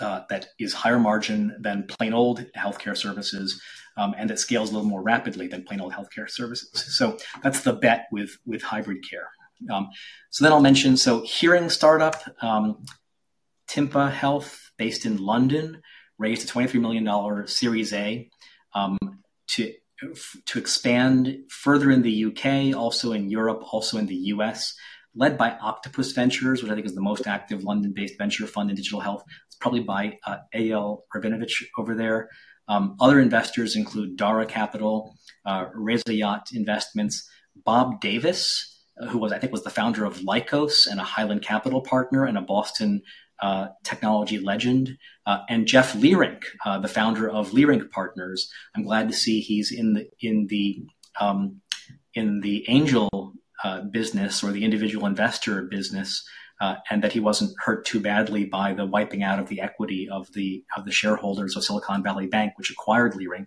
uh, 0.00 0.22
that 0.28 0.46
is 0.58 0.72
higher 0.72 0.98
margin 0.98 1.56
than 1.60 1.86
plain 1.86 2.12
old 2.12 2.46
healthcare 2.56 2.96
services, 2.96 3.60
um, 3.96 4.14
and 4.16 4.30
that 4.30 4.38
scales 4.38 4.70
a 4.70 4.74
little 4.74 4.88
more 4.88 5.02
rapidly 5.02 5.46
than 5.46 5.64
plain 5.64 5.80
old 5.80 5.92
healthcare 5.92 6.28
services. 6.28 6.96
So 6.96 7.18
that's 7.42 7.60
the 7.60 7.72
bet 7.72 8.06
with 8.10 8.38
with 8.46 8.62
hybrid 8.62 9.08
care. 9.08 9.28
Um, 9.72 9.88
so 10.30 10.44
then 10.44 10.52
I'll 10.52 10.60
mention 10.60 10.96
so 10.96 11.22
hearing 11.22 11.70
startup 11.70 12.16
um, 12.42 12.84
Tympa 13.68 14.10
Health, 14.10 14.72
based 14.76 15.06
in 15.06 15.18
London, 15.18 15.80
raised 16.18 16.44
a 16.44 16.46
twenty 16.48 16.68
three 16.68 16.80
million 16.80 17.04
dollar 17.04 17.46
Series 17.46 17.92
A 17.92 18.28
um, 18.74 18.98
to 19.48 19.72
to 20.46 20.58
expand 20.58 21.44
further 21.48 21.90
in 21.90 22.02
the 22.02 22.26
UK, 22.26 22.76
also 22.76 23.12
in 23.12 23.30
Europe, 23.30 23.62
also 23.72 23.96
in 23.98 24.06
the 24.06 24.16
US 24.16 24.74
led 25.14 25.38
by 25.38 25.50
Octopus 25.50 26.12
Ventures, 26.12 26.62
which 26.62 26.70
I 26.70 26.74
think 26.74 26.86
is 26.86 26.94
the 26.94 27.00
most 27.00 27.26
active 27.26 27.62
London-based 27.62 28.18
venture 28.18 28.46
fund 28.46 28.70
in 28.70 28.76
digital 28.76 29.00
health. 29.00 29.24
It's 29.46 29.56
probably 29.56 29.80
by 29.80 30.18
uh, 30.26 30.38
Eyal 30.54 31.02
Rabinovich 31.14 31.62
over 31.78 31.94
there. 31.94 32.28
Um, 32.68 32.96
other 33.00 33.20
investors 33.20 33.76
include 33.76 34.16
Dara 34.16 34.46
Capital, 34.46 35.16
uh, 35.44 35.66
Yacht 36.08 36.48
Investments, 36.52 37.28
Bob 37.54 38.00
Davis, 38.00 38.82
uh, 39.00 39.08
who 39.08 39.18
was 39.18 39.32
I 39.32 39.38
think 39.38 39.52
was 39.52 39.64
the 39.64 39.70
founder 39.70 40.04
of 40.04 40.18
Lycos 40.18 40.86
and 40.86 41.00
a 41.00 41.04
Highland 41.04 41.42
Capital 41.42 41.82
partner 41.82 42.24
and 42.24 42.38
a 42.38 42.42
Boston 42.42 43.02
uh, 43.42 43.68
technology 43.82 44.38
legend, 44.38 44.96
uh, 45.26 45.40
and 45.48 45.66
Jeff 45.66 45.92
Leerink, 45.94 46.44
uh, 46.64 46.78
the 46.78 46.88
founder 46.88 47.28
of 47.28 47.50
Leerink 47.50 47.90
Partners. 47.90 48.48
I'm 48.74 48.84
glad 48.84 49.08
to 49.08 49.14
see 49.14 49.40
he's 49.40 49.72
in 49.72 49.94
the 49.94 50.08
in 50.20 50.46
the 50.48 50.82
um, 51.20 51.60
in 52.14 52.40
the 52.40 52.64
angel 52.68 53.34
uh, 53.64 53.80
business 53.80 54.44
or 54.44 54.52
the 54.52 54.64
individual 54.64 55.06
investor 55.06 55.62
business, 55.62 56.24
uh, 56.60 56.76
and 56.90 57.02
that 57.02 57.12
he 57.12 57.18
wasn't 57.18 57.50
hurt 57.58 57.84
too 57.84 57.98
badly 57.98 58.44
by 58.44 58.72
the 58.74 58.86
wiping 58.86 59.22
out 59.22 59.40
of 59.40 59.48
the 59.48 59.60
equity 59.60 60.08
of 60.08 60.32
the 60.34 60.62
of 60.76 60.84
the 60.84 60.92
shareholders 60.92 61.56
of 61.56 61.64
Silicon 61.64 62.02
Valley 62.02 62.26
Bank, 62.26 62.52
which 62.56 62.70
acquired 62.70 63.14
Leerink. 63.14 63.46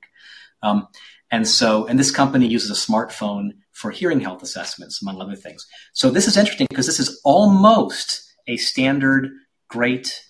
Um, 0.64 0.88
and 1.32 1.48
so, 1.48 1.86
and 1.86 2.00
this 2.00 2.12
company 2.12 2.48
uses 2.48 2.72
a 2.72 2.92
smartphone 2.92 3.52
for 3.74 3.92
hearing 3.92 4.20
health 4.20 4.42
assessments, 4.42 5.02
among 5.02 5.22
other 5.22 5.36
things. 5.36 5.66
So 5.94 6.10
this 6.10 6.28
is 6.28 6.36
interesting 6.36 6.68
because 6.70 6.88
this 6.88 7.00
is 7.00 7.22
almost 7.24 8.24
a 8.48 8.58
standard 8.58 9.30
great 9.70 10.24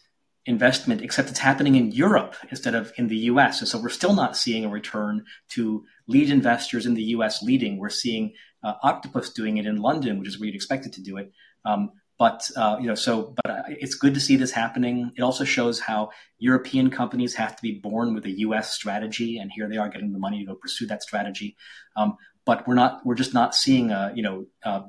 investment, 0.45 1.01
except 1.01 1.29
it's 1.29 1.39
happening 1.39 1.75
in 1.75 1.91
Europe 1.91 2.35
instead 2.49 2.75
of 2.75 2.91
in 2.97 3.07
the 3.07 3.17
US. 3.31 3.59
And 3.59 3.67
so 3.67 3.79
we're 3.79 3.89
still 3.89 4.13
not 4.13 4.35
seeing 4.35 4.65
a 4.65 4.69
return 4.69 5.23
to 5.49 5.85
lead 6.07 6.29
investors 6.29 6.85
in 6.85 6.93
the 6.93 7.03
US 7.03 7.41
leading. 7.41 7.77
We're 7.77 7.89
seeing 7.89 8.33
uh, 8.63 8.73
Octopus 8.83 9.31
doing 9.31 9.57
it 9.57 9.65
in 9.65 9.77
London, 9.77 10.19
which 10.19 10.27
is 10.27 10.39
where 10.39 10.47
you'd 10.47 10.55
expect 10.55 10.85
it 10.85 10.93
to 10.93 11.01
do 11.01 11.17
it. 11.17 11.31
Um, 11.65 11.91
but 12.19 12.49
uh, 12.55 12.77
you 12.79 12.87
know, 12.87 12.95
so 12.95 13.35
but 13.43 13.65
it's 13.69 13.93
good 13.93 14.15
to 14.15 14.19
see 14.19 14.37
this 14.37 14.51
happening. 14.51 15.11
It 15.15 15.21
also 15.21 15.43
shows 15.43 15.79
how 15.79 16.09
European 16.39 16.89
companies 16.89 17.35
have 17.35 17.55
to 17.55 17.61
be 17.61 17.73
born 17.73 18.15
with 18.15 18.25
a 18.25 18.39
U.S. 18.39 18.73
strategy, 18.73 19.37
and 19.37 19.51
here 19.53 19.69
they 19.69 19.77
are 19.77 19.89
getting 19.89 20.13
the 20.13 20.19
money 20.19 20.39
to 20.39 20.45
go 20.45 20.55
pursue 20.55 20.87
that 20.87 21.03
strategy. 21.03 21.55
Um, 21.95 22.17
but 22.43 22.65
we're 22.65 22.75
not, 22.75 23.05
we're 23.05 23.13
just 23.13 23.33
not 23.33 23.53
seeing, 23.53 23.91
uh, 23.91 24.13
you 24.15 24.23
know, 24.23 24.45
uh, 24.63 24.83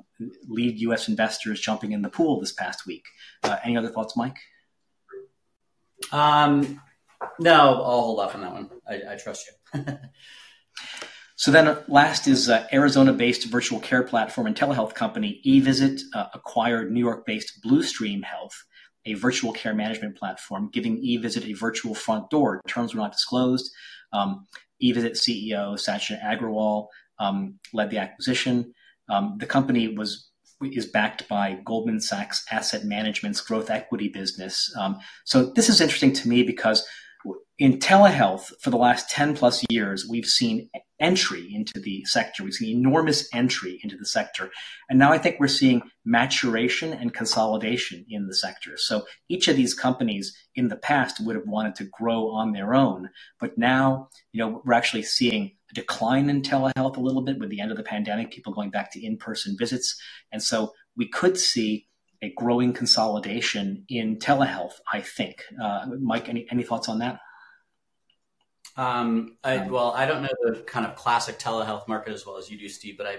lead 0.49 0.79
U.S. 0.83 1.09
investors 1.09 1.61
jumping 1.61 1.91
in 1.93 2.03
the 2.03 2.09
pool 2.09 2.41
this 2.41 2.53
past 2.53 2.87
week. 2.87 3.05
Uh, 3.43 3.57
any 3.65 3.77
other 3.77 3.89
thoughts, 3.89 4.17
Mike? 4.17 4.39
Um, 6.13 6.81
no, 7.41 7.83
I'll 7.83 8.03
hold 8.03 8.21
off 8.21 8.37
on 8.37 8.43
that 8.43 8.53
one. 8.53 8.71
I, 8.89 9.15
I 9.15 9.17
trust 9.17 9.51
you. 9.75 9.85
So 11.37 11.53
then 11.53 11.79
last 11.87 12.27
is 12.27 12.49
uh, 12.49 12.67
Arizona-based 12.73 13.45
virtual 13.49 13.79
care 13.79 14.03
platform 14.03 14.49
and 14.49 14.57
telehealth 14.57 14.95
company 14.95 15.41
eVisit 15.47 16.01
uh, 16.13 16.27
acquired 16.35 16.91
New 16.91 16.99
York-based 16.99 17.63
Bluestream 17.65 18.25
Health, 18.25 18.65
a 19.07 19.15
virtual 19.15 19.53
care 19.53 19.75
management 19.75 20.17
platform, 20.17 20.69
giving 20.73 21.01
eVisit 21.01 21.49
a 21.49 21.53
virtual 21.53 21.95
front 21.95 22.29
door. 22.29 22.61
Terms 22.67 22.93
were 22.93 23.01
not 23.01 23.13
disclosed. 23.13 23.71
Um, 24.13 24.47
eVisit 24.83 25.13
CEO 25.13 25.75
Sachin 25.75 26.21
Agrawal 26.21 26.89
um, 27.21 27.61
led 27.73 27.91
the 27.91 27.99
acquisition. 27.99 28.75
Um, 29.09 29.37
the 29.39 29.47
company 29.47 29.89
was 29.89 30.29
is 30.61 30.87
backed 30.87 31.29
by 31.29 31.61
Goldman 31.65 32.01
Sachs 32.01 32.45
Asset 32.51 32.85
Management's 32.85 33.41
growth 33.41 33.71
equity 33.71 34.09
business. 34.09 34.75
Um, 34.77 34.99
so 35.25 35.53
this 35.55 35.69
is 35.69 35.81
interesting 35.81 36.13
to 36.15 36.29
me 36.29 36.43
because 36.43 36.85
in 37.59 37.79
telehealth 37.79 38.53
for 38.61 38.71
the 38.71 38.77
last 38.77 39.11
10 39.11 39.35
plus 39.35 39.65
years, 39.69 40.07
we've 40.09 40.27
seen 40.27 40.71
entry 41.01 41.53
into 41.53 41.81
the 41.81 42.05
sector. 42.05 42.45
We've 42.45 42.55
seen 42.55 42.79
enormous 42.79 43.29
entry 43.33 43.81
into 43.83 43.97
the 43.97 44.07
sector. 44.07 44.51
And 44.89 44.99
now 44.99 45.13
I 45.13 45.19
think 45.19 45.37
we're 45.39 45.49
seeing 45.49 45.83
maturation 46.05 46.93
and 46.93 47.13
consolidation 47.13 48.05
in 48.09 48.27
the 48.27 48.35
sector. 48.35 48.77
So 48.77 49.07
each 49.29 49.49
of 49.49 49.57
these 49.57 49.75
companies 49.75 50.37
in 50.55 50.69
the 50.69 50.77
past 50.77 51.25
would 51.25 51.35
have 51.35 51.47
wanted 51.47 51.75
to 51.77 51.85
grow 51.85 52.31
on 52.31 52.53
their 52.53 52.75
own. 52.75 53.11
But 53.41 53.59
now, 53.59 54.09
you 54.33 54.41
know, 54.41 54.63
we're 54.65 54.75
actually 54.75 55.03
seeing 55.03 55.57
a 55.71 55.75
decline 55.75 56.31
in 56.31 56.43
telehealth 56.43 56.97
a 56.97 57.01
little 57.01 57.23
bit 57.23 57.39
with 57.39 57.51
the 57.51 57.61
end 57.61 57.73
of 57.73 57.77
the 57.77 57.83
pandemic, 57.83 58.31
people 58.31 58.53
going 58.53 58.71
back 58.71 58.93
to 58.93 59.05
in-person 59.05 59.57
visits. 59.59 60.01
And 60.31 60.43
so 60.43 60.73
we 60.97 61.09
could 61.09 61.37
see 61.39 61.87
a 62.23 62.33
growing 62.35 62.73
consolidation 62.73 63.85
in 63.89 64.19
telehealth, 64.19 64.75
I 64.93 65.01
think. 65.01 65.45
Uh, 65.63 65.87
Mike, 66.01 66.29
any, 66.29 66.47
any 66.51 66.65
thoughts 66.65 66.89
on 66.89 66.99
that? 66.99 67.21
Um, 68.79 69.37
I, 69.43 69.67
well, 69.67 69.91
I 69.91 70.07
don't 70.07 70.23
know 70.23 70.29
the 70.41 70.61
kind 70.61 70.87
of 70.87 70.95
classic 70.95 71.37
telehealth 71.37 71.89
market 71.89 72.13
as 72.15 72.25
well 72.25 72.37
as 72.37 72.49
you 72.49 72.57
do, 72.57 72.69
Steve, 72.69 72.97
but 72.97 73.09
I, 73.09 73.17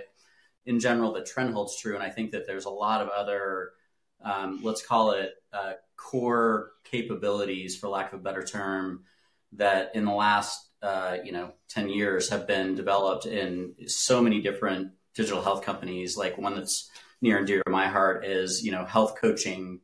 in 0.66 0.80
general, 0.80 1.12
the 1.12 1.22
trend 1.22 1.54
holds 1.54 1.78
true, 1.78 1.96
and 1.96 2.04
I 2.04 2.10
think 2.10 2.32
that 2.32 2.48
there's 2.48 2.64
a 2.64 2.70
lot 2.70 3.02
of 3.02 3.10
other, 3.10 3.72
um, 4.24 4.62
let's 4.64 4.82
call 4.82 5.12
it 5.12 5.34
uh, 5.52 5.74
core 5.98 6.72
capabilities, 6.86 7.76
for 7.78 7.90
lack 7.90 8.14
of 8.14 8.22
a 8.22 8.24
better 8.24 8.42
term, 8.42 9.04
that 9.54 9.92
in 9.96 10.06
the 10.06 10.14
last 10.14 10.66
uh, 10.82 11.18
you 11.26 11.34
know 11.34 11.52
10 11.68 11.90
years 11.90 12.30
have 12.30 12.48
been 12.48 12.74
developed 12.74 13.26
in 13.26 13.74
so 13.86 14.22
many 14.22 14.42
different 14.42 14.92
digital 15.14 15.42
health 15.42 15.66
companies. 15.66 16.16
Like 16.16 16.38
one 16.38 16.56
that's 16.56 16.90
near 17.22 17.38
and 17.38 17.46
dear 17.46 17.62
to 17.64 17.70
my 17.70 17.88
heart 17.88 18.24
is 18.24 18.64
you 18.64 18.72
know 18.72 18.86
health 18.86 19.18
coaching, 19.20 19.82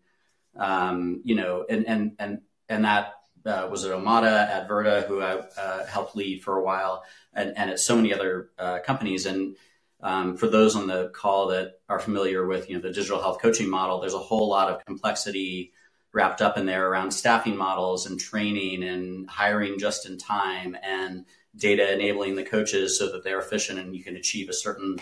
um, 0.55 1.21
you 1.25 1.35
know, 1.35 1.65
and 1.69 1.85
and 1.85 2.11
and 2.17 2.41
and 2.69 2.85
that 2.85 3.15
uh, 3.45 3.67
was 3.69 3.85
at 3.85 3.91
Omada, 3.91 4.49
Adverta, 4.49 5.05
who 5.07 5.21
I 5.21 5.35
uh, 5.35 5.85
helped 5.85 6.15
lead 6.15 6.43
for 6.43 6.57
a 6.57 6.63
while, 6.63 7.03
and, 7.33 7.53
and 7.57 7.69
at 7.69 7.79
so 7.79 7.95
many 7.95 8.13
other 8.13 8.49
uh, 8.57 8.79
companies. 8.79 9.25
And 9.25 9.55
um, 10.01 10.37
for 10.37 10.47
those 10.47 10.75
on 10.75 10.87
the 10.87 11.09
call 11.09 11.47
that 11.47 11.79
are 11.89 11.99
familiar 11.99 12.45
with 12.45 12.69
you 12.69 12.75
know 12.75 12.81
the 12.81 12.91
digital 12.91 13.21
health 13.21 13.41
coaching 13.41 13.69
model, 13.69 13.99
there's 13.99 14.13
a 14.13 14.19
whole 14.19 14.49
lot 14.49 14.69
of 14.69 14.83
complexity 14.85 15.73
wrapped 16.13 16.41
up 16.41 16.57
in 16.57 16.65
there 16.65 16.87
around 16.87 17.11
staffing 17.11 17.57
models 17.57 18.05
and 18.05 18.19
training 18.19 18.83
and 18.83 19.29
hiring 19.29 19.77
just 19.77 20.05
in 20.05 20.17
time 20.17 20.75
and 20.81 21.25
data 21.57 21.93
enabling 21.93 22.35
the 22.35 22.43
coaches 22.43 22.97
so 22.97 23.11
that 23.11 23.23
they're 23.23 23.39
efficient 23.39 23.79
and 23.79 23.93
you 23.95 24.01
can 24.01 24.15
achieve 24.15 24.47
a 24.47 24.53
certain 24.53 24.97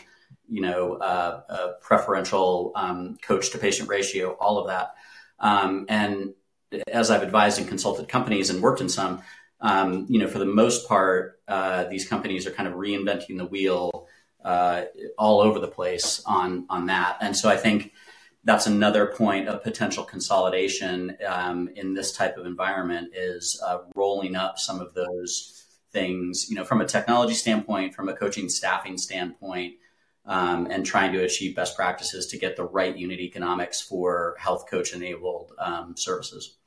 you 0.49 0.59
know 0.59 0.93
uh, 0.95 1.73
preferential 1.81 2.71
um, 2.75 3.15
coach 3.21 3.51
to 3.51 3.59
patient 3.59 3.87
ratio 3.87 4.31
all 4.39 4.57
of 4.57 4.67
that 4.67 4.95
um, 5.39 5.85
and 5.87 6.33
as 6.87 7.11
I've 7.11 7.23
advised 7.23 7.59
and 7.59 7.67
consulted 7.67 8.07
companies 8.07 8.49
and 8.49 8.61
worked 8.61 8.81
in 8.81 8.89
some, 8.89 9.21
um, 9.61 10.05
you 10.09 10.19
know, 10.19 10.27
for 10.27 10.39
the 10.39 10.45
most 10.45 10.87
part, 10.87 11.39
uh, 11.47 11.85
these 11.85 12.07
companies 12.07 12.45
are 12.45 12.51
kind 12.51 12.67
of 12.67 12.75
reinventing 12.75 13.37
the 13.37 13.45
wheel 13.45 14.07
uh, 14.43 14.83
all 15.17 15.39
over 15.39 15.59
the 15.59 15.67
place 15.67 16.21
on 16.25 16.65
on 16.69 16.87
that. 16.87 17.17
And 17.21 17.35
so 17.35 17.49
I 17.49 17.57
think 17.57 17.93
that's 18.43 18.67
another 18.67 19.07
point 19.07 19.47
of 19.47 19.63
potential 19.63 20.03
consolidation 20.03 21.17
um, 21.25 21.69
in 21.75 21.93
this 21.93 22.11
type 22.11 22.37
of 22.37 22.45
environment 22.45 23.13
is 23.15 23.61
uh, 23.65 23.79
rolling 23.95 24.35
up 24.35 24.59
some 24.59 24.81
of 24.81 24.93
those 24.93 25.63
things, 25.91 26.49
you 26.49 26.55
know, 26.55 26.65
from 26.65 26.81
a 26.81 26.85
technology 26.85 27.35
standpoint, 27.35 27.93
from 27.93 28.09
a 28.09 28.13
coaching 28.13 28.49
staffing 28.49 28.97
standpoint, 28.97 29.75
um, 30.25 30.67
and 30.69 30.85
trying 30.85 31.13
to 31.13 31.23
achieve 31.23 31.55
best 31.55 31.75
practices 31.75 32.27
to 32.27 32.37
get 32.37 32.57
the 32.57 32.65
right 32.65 32.97
unit 32.97 33.19
economics 33.19 33.79
for 33.79 34.35
health 34.39 34.69
coach 34.69 34.93
enabled 34.93 35.53
um, 35.59 35.95
services. 35.95 36.57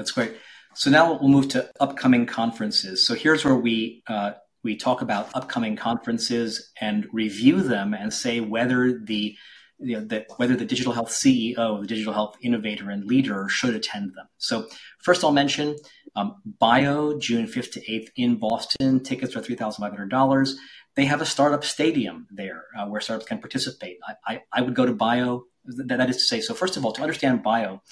That's 0.00 0.12
great. 0.12 0.32
So 0.76 0.88
now 0.88 1.12
we'll 1.12 1.28
move 1.28 1.48
to 1.48 1.70
upcoming 1.78 2.24
conferences. 2.24 3.06
So 3.06 3.12
here's 3.12 3.44
where 3.44 3.54
we 3.54 4.02
uh, 4.06 4.30
we 4.64 4.74
talk 4.74 5.02
about 5.02 5.28
upcoming 5.34 5.76
conferences 5.76 6.72
and 6.80 7.06
review 7.12 7.60
them 7.60 7.92
and 7.92 8.10
say 8.10 8.40
whether 8.40 8.98
the 8.98 9.36
you 9.78 9.98
know, 9.98 10.04
the, 10.06 10.24
whether 10.38 10.56
the 10.56 10.64
digital 10.64 10.94
health 10.94 11.10
CEO, 11.10 11.82
the 11.82 11.86
digital 11.86 12.14
health 12.14 12.36
innovator 12.42 12.88
and 12.88 13.04
leader 13.04 13.46
should 13.50 13.74
attend 13.74 14.14
them. 14.14 14.26
So 14.38 14.68
first 15.02 15.22
I'll 15.22 15.32
mention 15.32 15.76
um, 16.16 16.36
BIO, 16.58 17.18
June 17.18 17.46
5th 17.46 17.72
to 17.72 17.80
8th 17.80 18.08
in 18.16 18.36
Boston. 18.36 19.02
Tickets 19.02 19.36
are 19.36 19.42
$3,500. 19.42 20.54
They 20.96 21.04
have 21.04 21.20
a 21.20 21.26
startup 21.26 21.62
stadium 21.62 22.26
there 22.30 22.64
uh, 22.78 22.86
where 22.86 23.02
startups 23.02 23.28
can 23.28 23.38
participate. 23.38 23.98
I, 24.08 24.34
I, 24.34 24.42
I, 24.50 24.62
would 24.62 24.74
go 24.74 24.86
to 24.86 24.94
BIO. 24.94 25.44
That 25.64 26.08
is 26.08 26.16
to 26.16 26.22
say, 26.22 26.40
so 26.40 26.54
first 26.54 26.78
of 26.78 26.86
all, 26.86 26.92
to 26.92 27.02
understand 27.02 27.42
BIO, 27.42 27.82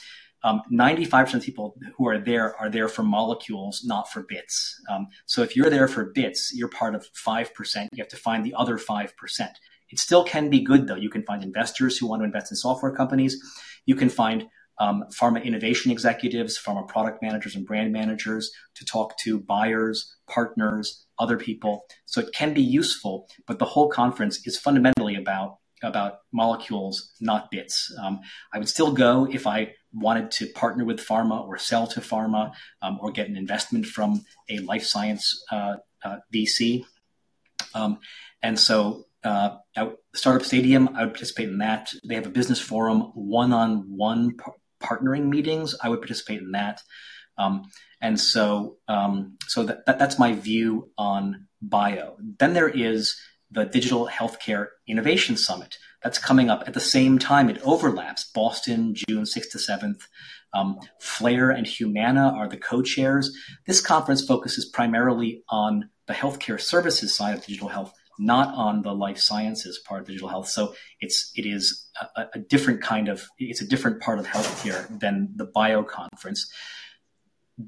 um, 0.45 0.63
95% 0.73 1.35
of 1.35 1.43
people 1.43 1.77
who 1.97 2.07
are 2.07 2.19
there 2.19 2.57
are 2.57 2.71
there 2.71 2.89
for 2.89 3.03
molecules, 3.03 3.83
not 3.85 4.11
for 4.11 4.23
bits. 4.23 4.81
Um, 4.89 5.09
so 5.27 5.43
if 5.43 5.57
you're 5.57 5.71
there 5.71 5.89
for 5.89 6.05
bits, 6.05 6.53
you're 6.55 6.69
part 6.69 6.95
of 6.95 7.07
5%. 7.13 7.89
You 7.93 8.03
have 8.03 8.09
to 8.09 8.17
find 8.17 8.45
the 8.45 8.55
other 8.55 8.79
5%. 8.79 9.11
It 9.91 9.99
still 9.99 10.25
can 10.25 10.51
be 10.51 10.61
good, 10.61 10.87
though. 10.87 10.97
You 10.97 11.11
can 11.11 11.25
find 11.25 11.43
investors 11.43 11.99
who 11.99 12.07
want 12.07 12.21
to 12.21 12.25
invest 12.27 12.53
in 12.53 12.57
software 12.57 12.95
companies. 12.95 13.37
You 13.87 13.97
can 13.97 14.11
find 14.11 14.47
um, 14.79 15.05
pharma 15.11 15.43
innovation 15.43 15.91
executives, 15.91 16.61
pharma 16.63 16.87
product 16.87 17.21
managers, 17.23 17.57
and 17.57 17.67
brand 17.67 17.93
managers 17.93 18.53
to 18.77 18.85
talk 18.85 19.17
to 19.19 19.41
buyers, 19.41 20.15
partners, 20.29 21.05
other 21.19 21.37
people. 21.37 21.85
So 22.07 22.21
it 22.21 22.33
can 22.33 22.55
be 22.55 22.63
useful, 22.63 23.27
but 23.47 23.59
the 23.59 23.65
whole 23.65 23.89
conference 23.89 24.47
is 24.47 24.59
fundamentally 24.59 25.17
about 25.17 25.59
about 25.83 26.21
molecules, 26.33 27.13
not 27.21 27.51
bits. 27.51 27.95
Um, 28.03 28.21
I 28.53 28.59
would 28.59 28.69
still 28.69 28.93
go 28.93 29.27
if 29.31 29.47
I 29.47 29.75
wanted 29.93 30.31
to 30.33 30.47
partner 30.49 30.85
with 30.85 31.01
pharma 31.01 31.47
or 31.47 31.59
sell 31.59 31.87
to 31.89 32.01
pharma 32.01 32.53
um, 32.83 32.99
or 33.01 33.11
get 33.11 33.29
an 33.29 33.37
investment 33.37 33.87
from 33.87 34.23
a 34.49 34.59
life 34.61 34.85
science 34.85 35.45
uh, 35.51 35.77
uh, 36.05 36.17
VC. 36.35 36.85
Um, 37.75 37.99
and 38.43 38.59
so, 38.59 39.05
uh, 39.25 39.57
Startup 40.15 40.47
Stadium, 40.47 40.91
I 40.95 41.05
would 41.05 41.15
participate 41.15 41.49
in 41.49 41.59
that. 41.59 41.93
They 42.05 42.15
have 42.15 42.27
a 42.27 42.31
business 42.31 42.61
forum, 42.61 43.01
one 43.15 43.53
on 43.53 43.85
one 43.89 44.37
partnering 44.81 45.29
meetings. 45.29 45.75
I 45.83 45.89
would 45.89 46.01
participate 46.01 46.41
in 46.41 46.53
that. 46.53 46.81
Um, 47.37 47.71
and 48.01 48.19
so, 48.19 48.77
um, 48.87 49.37
so 49.47 49.65
that, 49.65 49.87
that, 49.87 49.99
that's 49.99 50.19
my 50.19 50.35
view 50.35 50.91
on 50.97 51.47
bio. 51.61 52.17
Then 52.39 52.53
there 52.53 52.69
is 52.69 53.17
the 53.51 53.65
Digital 53.65 54.09
Healthcare 54.09 54.69
Innovation 54.87 55.37
Summit. 55.37 55.79
That's 56.03 56.19
coming 56.19 56.49
up 56.49 56.65
at 56.67 56.75
the 56.75 56.81
same 56.81 57.19
time. 57.19 57.51
It 57.51 57.61
overlaps 57.65 58.31
Boston, 58.33 58.95
June 58.95 59.25
6th 59.25 59.51
to 59.51 59.59
7th. 59.59 60.03
Um, 60.55 60.79
Flare 61.01 61.51
and 61.51 61.67
Humana 61.67 62.33
are 62.37 62.49
the 62.49 62.57
co 62.57 62.83
chairs. 62.83 63.37
This 63.67 63.81
conference 63.81 64.25
focuses 64.25 64.67
primarily 64.67 65.43
on 65.49 65.91
the 66.07 66.15
healthcare 66.15 66.61
services 66.61 67.15
side 67.15 67.37
of 67.37 67.45
digital 67.45 67.69
health, 67.69 67.93
not 68.19 68.55
on 68.55 68.83
the 68.83 68.95
life 68.95 69.19
sciences 69.19 69.81
part 69.87 70.03
of 70.03 70.07
digital 70.07 70.29
health. 70.29 70.49
So 70.49 70.75
it's 71.01 71.33
it 71.37 71.45
is 71.45 71.87
a, 72.17 72.27
a 72.35 72.39
different 72.39 72.81
kind 72.81 73.09
of 73.09 73.29
it's 73.39 73.61
a 73.61 73.67
different 73.67 74.01
part 74.01 74.19
of 74.19 74.27
healthcare 74.27 74.99
than 75.01 75.33
the 75.37 75.45
bio 75.45 75.83
conference. 75.83 76.51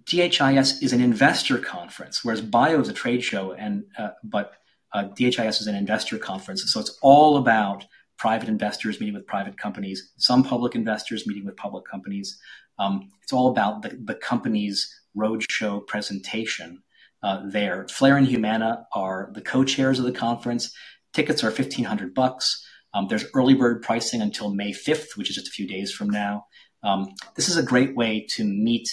DHIS 0.05 0.83
is 0.83 0.93
an 0.93 1.01
investor 1.01 1.59
conference, 1.59 2.25
whereas 2.25 2.41
bio 2.41 2.81
is 2.81 2.89
a 2.89 2.93
trade 2.93 3.25
show, 3.25 3.53
and 3.53 3.85
uh, 3.99 4.11
but 4.23 4.53
uh, 4.93 5.05
DHIS 5.17 5.61
is 5.61 5.67
an 5.67 5.75
investor 5.75 6.19
conference. 6.19 6.65
So 6.73 6.81
it's 6.81 6.99
all 7.03 7.37
about 7.37 7.85
private 8.19 8.49
investors 8.49 9.01
meeting 9.01 9.15
with 9.15 9.27
private 9.27 9.57
companies, 9.57 10.13
some 10.19 10.43
public 10.43 10.75
investors 10.75 11.27
meeting 11.27 11.47
with 11.47 11.57
public 11.57 11.85
companies. 11.87 12.39
Um, 12.79 13.09
it's 13.23 13.33
all 13.33 13.49
about 13.49 13.83
the, 13.83 13.99
the 14.05 14.15
company's 14.15 14.89
roadshow 15.17 15.87
presentation 15.87 16.83
uh, 17.23 17.43
there. 17.47 17.87
Flare 17.89 18.17
and 18.17 18.27
Humana 18.27 18.87
are 18.95 19.31
the 19.35 19.41
co-chairs 19.41 19.99
of 19.99 20.05
the 20.05 20.13
conference. 20.13 20.73
Tickets 21.13 21.43
are 21.43 21.51
fifteen 21.51 21.85
hundred 21.85 22.15
bucks. 22.15 22.65
Um, 22.95 23.07
there's 23.09 23.27
early 23.35 23.55
bird 23.55 23.83
pricing 23.83 24.21
until 24.21 24.53
May 24.53 24.73
5th, 24.73 25.17
which 25.17 25.31
is 25.31 25.37
just 25.37 25.49
a 25.49 25.53
few 25.53 25.67
days 25.67 25.93
from 25.93 26.11
now. 26.11 26.47
Um, 26.83 27.15
this 27.37 27.49
is 27.49 27.57
a 27.57 27.63
great 27.63 27.95
way 27.95 28.27
to 28.31 28.45
meet 28.45 28.89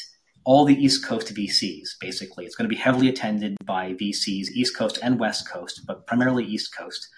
all 0.47 0.63
the 0.63 0.81
East 0.81 1.05
Coast 1.05 1.35
VCs, 1.35 1.99
basically. 1.99 2.45
It's 2.45 2.55
going 2.55 2.69
to 2.69 2.73
be 2.73 2.81
heavily 2.81 3.09
attended 3.09 3.57
by 3.65 3.91
VCs, 3.95 4.47
East 4.53 4.77
Coast 4.77 4.97
and 5.03 5.19
West 5.19 5.51
Coast, 5.51 5.81
but 5.85 6.07
primarily 6.07 6.45
East 6.45 6.73
Coast. 6.73 7.09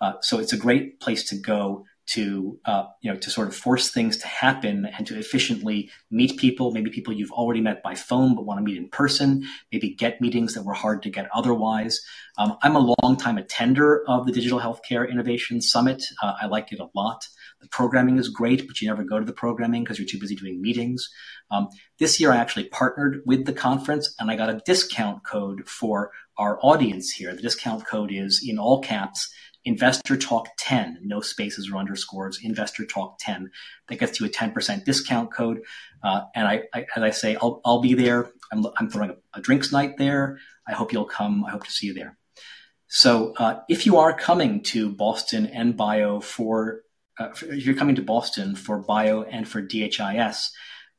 Uh, 0.00 0.14
so 0.22 0.38
it's 0.38 0.54
a 0.54 0.56
great 0.56 0.98
place 0.98 1.28
to 1.28 1.36
go 1.36 1.84
to 2.06 2.58
uh, 2.64 2.84
you 3.02 3.12
know 3.12 3.18
to 3.18 3.30
sort 3.30 3.48
of 3.48 3.54
force 3.54 3.90
things 3.90 4.16
to 4.16 4.26
happen 4.26 4.86
and 4.96 5.06
to 5.06 5.18
efficiently 5.18 5.90
meet 6.10 6.38
people, 6.38 6.72
maybe 6.72 6.88
people 6.88 7.12
you've 7.12 7.30
already 7.32 7.60
met 7.60 7.82
by 7.82 7.94
phone 7.94 8.34
but 8.34 8.46
want 8.46 8.56
to 8.56 8.64
meet 8.64 8.78
in 8.78 8.88
person, 8.88 9.44
maybe 9.70 9.90
get 9.94 10.22
meetings 10.22 10.54
that 10.54 10.64
were 10.64 10.72
hard 10.72 11.02
to 11.02 11.10
get 11.10 11.28
otherwise. 11.34 12.00
Um, 12.38 12.56
I'm 12.62 12.76
a 12.76 12.94
long-time 13.02 13.36
attender 13.36 14.02
of 14.08 14.24
the 14.24 14.32
Digital 14.32 14.58
Healthcare 14.58 15.06
Innovation 15.08 15.60
Summit. 15.60 16.02
Uh, 16.22 16.32
I 16.40 16.46
like 16.46 16.72
it 16.72 16.80
a 16.80 16.88
lot. 16.94 17.28
The 17.60 17.68
programming 17.68 18.18
is 18.18 18.28
great, 18.28 18.66
but 18.66 18.80
you 18.80 18.88
never 18.88 19.04
go 19.04 19.18
to 19.18 19.24
the 19.24 19.32
programming 19.32 19.84
because 19.84 19.98
you're 19.98 20.08
too 20.08 20.18
busy 20.18 20.34
doing 20.34 20.60
meetings. 20.60 21.08
Um, 21.50 21.68
this 21.98 22.18
year, 22.18 22.32
I 22.32 22.36
actually 22.36 22.68
partnered 22.68 23.22
with 23.26 23.44
the 23.44 23.52
conference 23.52 24.14
and 24.18 24.30
I 24.30 24.36
got 24.36 24.50
a 24.50 24.62
discount 24.64 25.24
code 25.24 25.68
for 25.68 26.10
our 26.38 26.58
audience 26.62 27.10
here. 27.10 27.34
The 27.34 27.42
discount 27.42 27.86
code 27.86 28.10
is 28.12 28.42
in 28.46 28.58
all 28.58 28.80
caps 28.80 29.30
Investor 29.64 30.16
Talk 30.16 30.48
10, 30.58 31.00
no 31.02 31.20
spaces 31.20 31.70
or 31.70 31.76
underscores, 31.76 32.40
Investor 32.42 32.86
Talk 32.86 33.18
10. 33.20 33.50
That 33.88 33.98
gets 33.98 34.18
you 34.18 34.26
a 34.26 34.30
10% 34.30 34.84
discount 34.84 35.32
code. 35.32 35.60
Uh, 36.02 36.22
and 36.34 36.48
I, 36.48 36.62
I, 36.72 36.86
as 36.96 37.02
I 37.02 37.10
say, 37.10 37.36
I'll, 37.36 37.60
I'll 37.64 37.82
be 37.82 37.94
there. 37.94 38.30
I'm, 38.52 38.64
I'm 38.78 38.88
throwing 38.88 39.10
a, 39.10 39.16
a, 39.34 39.40
drinks 39.40 39.70
night 39.70 39.98
there. 39.98 40.38
I 40.66 40.72
hope 40.72 40.92
you'll 40.92 41.04
come. 41.04 41.44
I 41.44 41.50
hope 41.50 41.64
to 41.64 41.70
see 41.70 41.88
you 41.88 41.94
there. 41.94 42.16
So 42.88 43.34
uh, 43.36 43.60
if 43.68 43.86
you 43.86 43.98
are 43.98 44.16
coming 44.16 44.62
to 44.64 44.90
Boston 44.90 45.46
and 45.46 45.76
Bio 45.76 46.20
for, 46.20 46.80
uh, 47.20 47.28
if 47.42 47.66
you're 47.66 47.76
coming 47.76 47.94
to 47.96 48.02
Boston 48.02 48.56
for 48.56 48.78
Bio 48.78 49.22
and 49.22 49.46
for 49.46 49.60
DHIS, 49.60 50.50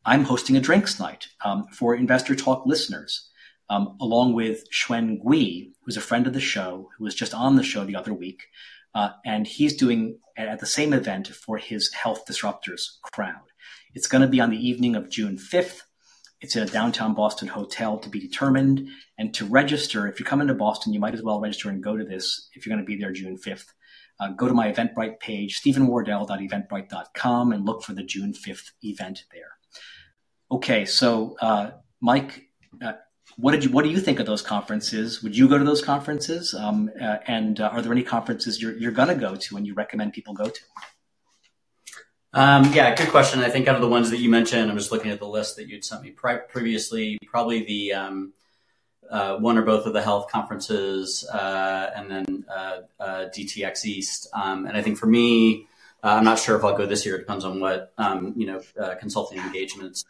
I'm 0.05 0.24
hosting 0.24 0.55
a 0.55 0.61
drinks 0.61 0.99
night 0.99 1.28
um, 1.43 1.65
for 1.74 1.95
Investor 1.95 2.36
Talk 2.36 2.65
listeners 2.65 3.30
um, 3.69 3.97
along 3.99 4.34
with 4.34 4.65
Xuan 4.72 5.22
Gui, 5.24 5.74
who's 5.84 5.97
a 5.97 6.01
friend 6.01 6.28
of 6.28 6.34
the 6.34 6.39
show, 6.39 6.89
who 6.95 7.03
was 7.03 7.15
just 7.15 7.34
on 7.34 7.55
the 7.55 7.63
show 7.63 7.84
the 7.84 7.95
other 7.95 8.13
week. 8.13 8.43
Uh, 8.93 9.11
and 9.26 9.47
he's 9.47 9.76
doing 9.76 10.19
at 10.38 10.59
the 10.59 10.65
same 10.65 10.93
event 10.93 11.28
for 11.28 11.57
his 11.57 11.91
Health 11.93 12.26
Disruptors 12.28 12.84
crowd. 13.01 13.47
It's 13.93 14.07
going 14.07 14.22
to 14.22 14.28
be 14.28 14.39
on 14.39 14.51
the 14.51 14.67
evening 14.67 14.95
of 14.95 15.09
June 15.09 15.38
5th. 15.38 15.82
It's 16.41 16.55
in 16.55 16.63
a 16.63 16.67
downtown 16.67 17.13
Boston 17.13 17.47
hotel 17.47 17.97
to 17.99 18.09
be 18.09 18.19
determined. 18.19 18.88
And 19.17 19.34
to 19.36 19.45
register, 19.45 20.07
if 20.07 20.19
you're 20.19 20.28
coming 20.28 20.47
to 20.49 20.53
Boston, 20.53 20.93
you 20.93 20.99
might 20.99 21.13
as 21.13 21.24
well 21.24 21.39
register 21.39 21.69
and 21.69 21.84
go 21.84 21.97
to 21.97 22.03
this 22.03 22.49
if 22.53 22.65
you're 22.65 22.76
going 22.76 22.86
to 22.86 22.88
be 22.88 22.99
there 22.99 23.11
June 23.11 23.38
5th. 23.38 23.65
Uh, 24.22 24.30
go 24.30 24.47
to 24.47 24.53
my 24.53 24.72
Eventbrite 24.72 25.19
page, 25.19 25.59
stevenwardell.eventbrite.com, 25.59 27.51
and 27.51 27.65
look 27.65 27.82
for 27.82 27.93
the 27.93 28.03
June 28.03 28.34
5th 28.34 28.72
event 28.84 29.26
there. 29.34 29.57
Okay, 30.51 30.86
so 30.86 31.36
uh, 31.41 31.72
Mike, 32.01 32.49
uh, 32.84 32.93
what 33.38 33.53
did 33.53 33.63
you 33.63 33.72
what 33.72 33.84
do 33.84 33.89
you 33.89 33.99
think 33.99 34.19
of 34.19 34.28
those 34.28 34.43
conferences? 34.43 35.24
Would 35.24 35.36
you 35.36 35.47
go 35.49 35.57
to 35.57 35.63
those 35.63 35.82
conferences? 35.82 36.53
Um, 36.53 36.91
uh, 37.01 37.17
and 37.26 37.59
uh, 37.59 37.69
are 37.69 37.82
there 37.82 37.91
any 37.91 38.03
conferences 38.03 38.61
you're 38.61 38.78
you're 38.78 38.91
going 38.91 39.07
to 39.07 39.15
go 39.15 39.36
to 39.36 39.57
and 39.57 39.65
you 39.65 39.74
recommend 39.74 40.13
people 40.13 40.36
go 40.36 40.49
to? 40.49 40.61
Um, 42.34 42.72
yeah, 42.74 42.93
good 42.95 43.09
question. 43.09 43.39
I 43.41 43.49
think 43.49 43.67
out 43.67 43.76
of 43.76 43.82
the 43.82 43.89
ones 43.89 44.09
that 44.11 44.19
you 44.19 44.30
mentioned, 44.30 44.69
I'm 44.69 44.78
just 44.78 44.91
looking 44.91 45.11
at 45.11 45.19
the 45.19 45.28
list 45.28 45.55
that 45.55 45.67
you'd 45.67 45.84
sent 45.84 46.03
me 46.03 46.11
pri- 46.11 46.38
previously. 46.38 47.17
Probably 47.26 47.65
the 47.65 47.93
um, 47.93 48.34
uh, 49.12 49.38
one 49.38 49.57
or 49.57 49.62
both 49.62 49.86
of 49.86 49.93
the 49.93 50.01
health 50.01 50.32
conferences, 50.32 51.28
uh, 51.28 51.91
and 51.95 52.09
then 52.09 52.45
uh, 52.49 52.78
uh, 52.99 53.26
DTX 53.36 53.86
East. 53.86 54.30
Um, 54.34 54.66
and 54.66 54.78
I 54.78 54.82
think 54.82 54.97
for 54.97 55.05
me, 55.05 55.68
I'm 56.01 56.24
not 56.24 56.39
sure 56.39 56.57
if 56.57 56.64
I'll 56.64 56.78
go 56.78 56.86
this 56.88 57.05
year. 57.05 57.16
It 57.16 57.20
depends 57.20 57.45
on 57.45 57.59
what 57.59 57.93
um, 57.97 58.34
you 58.36 58.47
know 58.47 58.62
consulting 58.99 59.38
engagements 59.39 60.05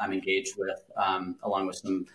I'm 0.00 0.12
engaged 0.12 0.54
with, 0.58 0.80
um, 0.96 1.36
along 1.42 1.66
with 1.66 1.76
some 1.76 2.06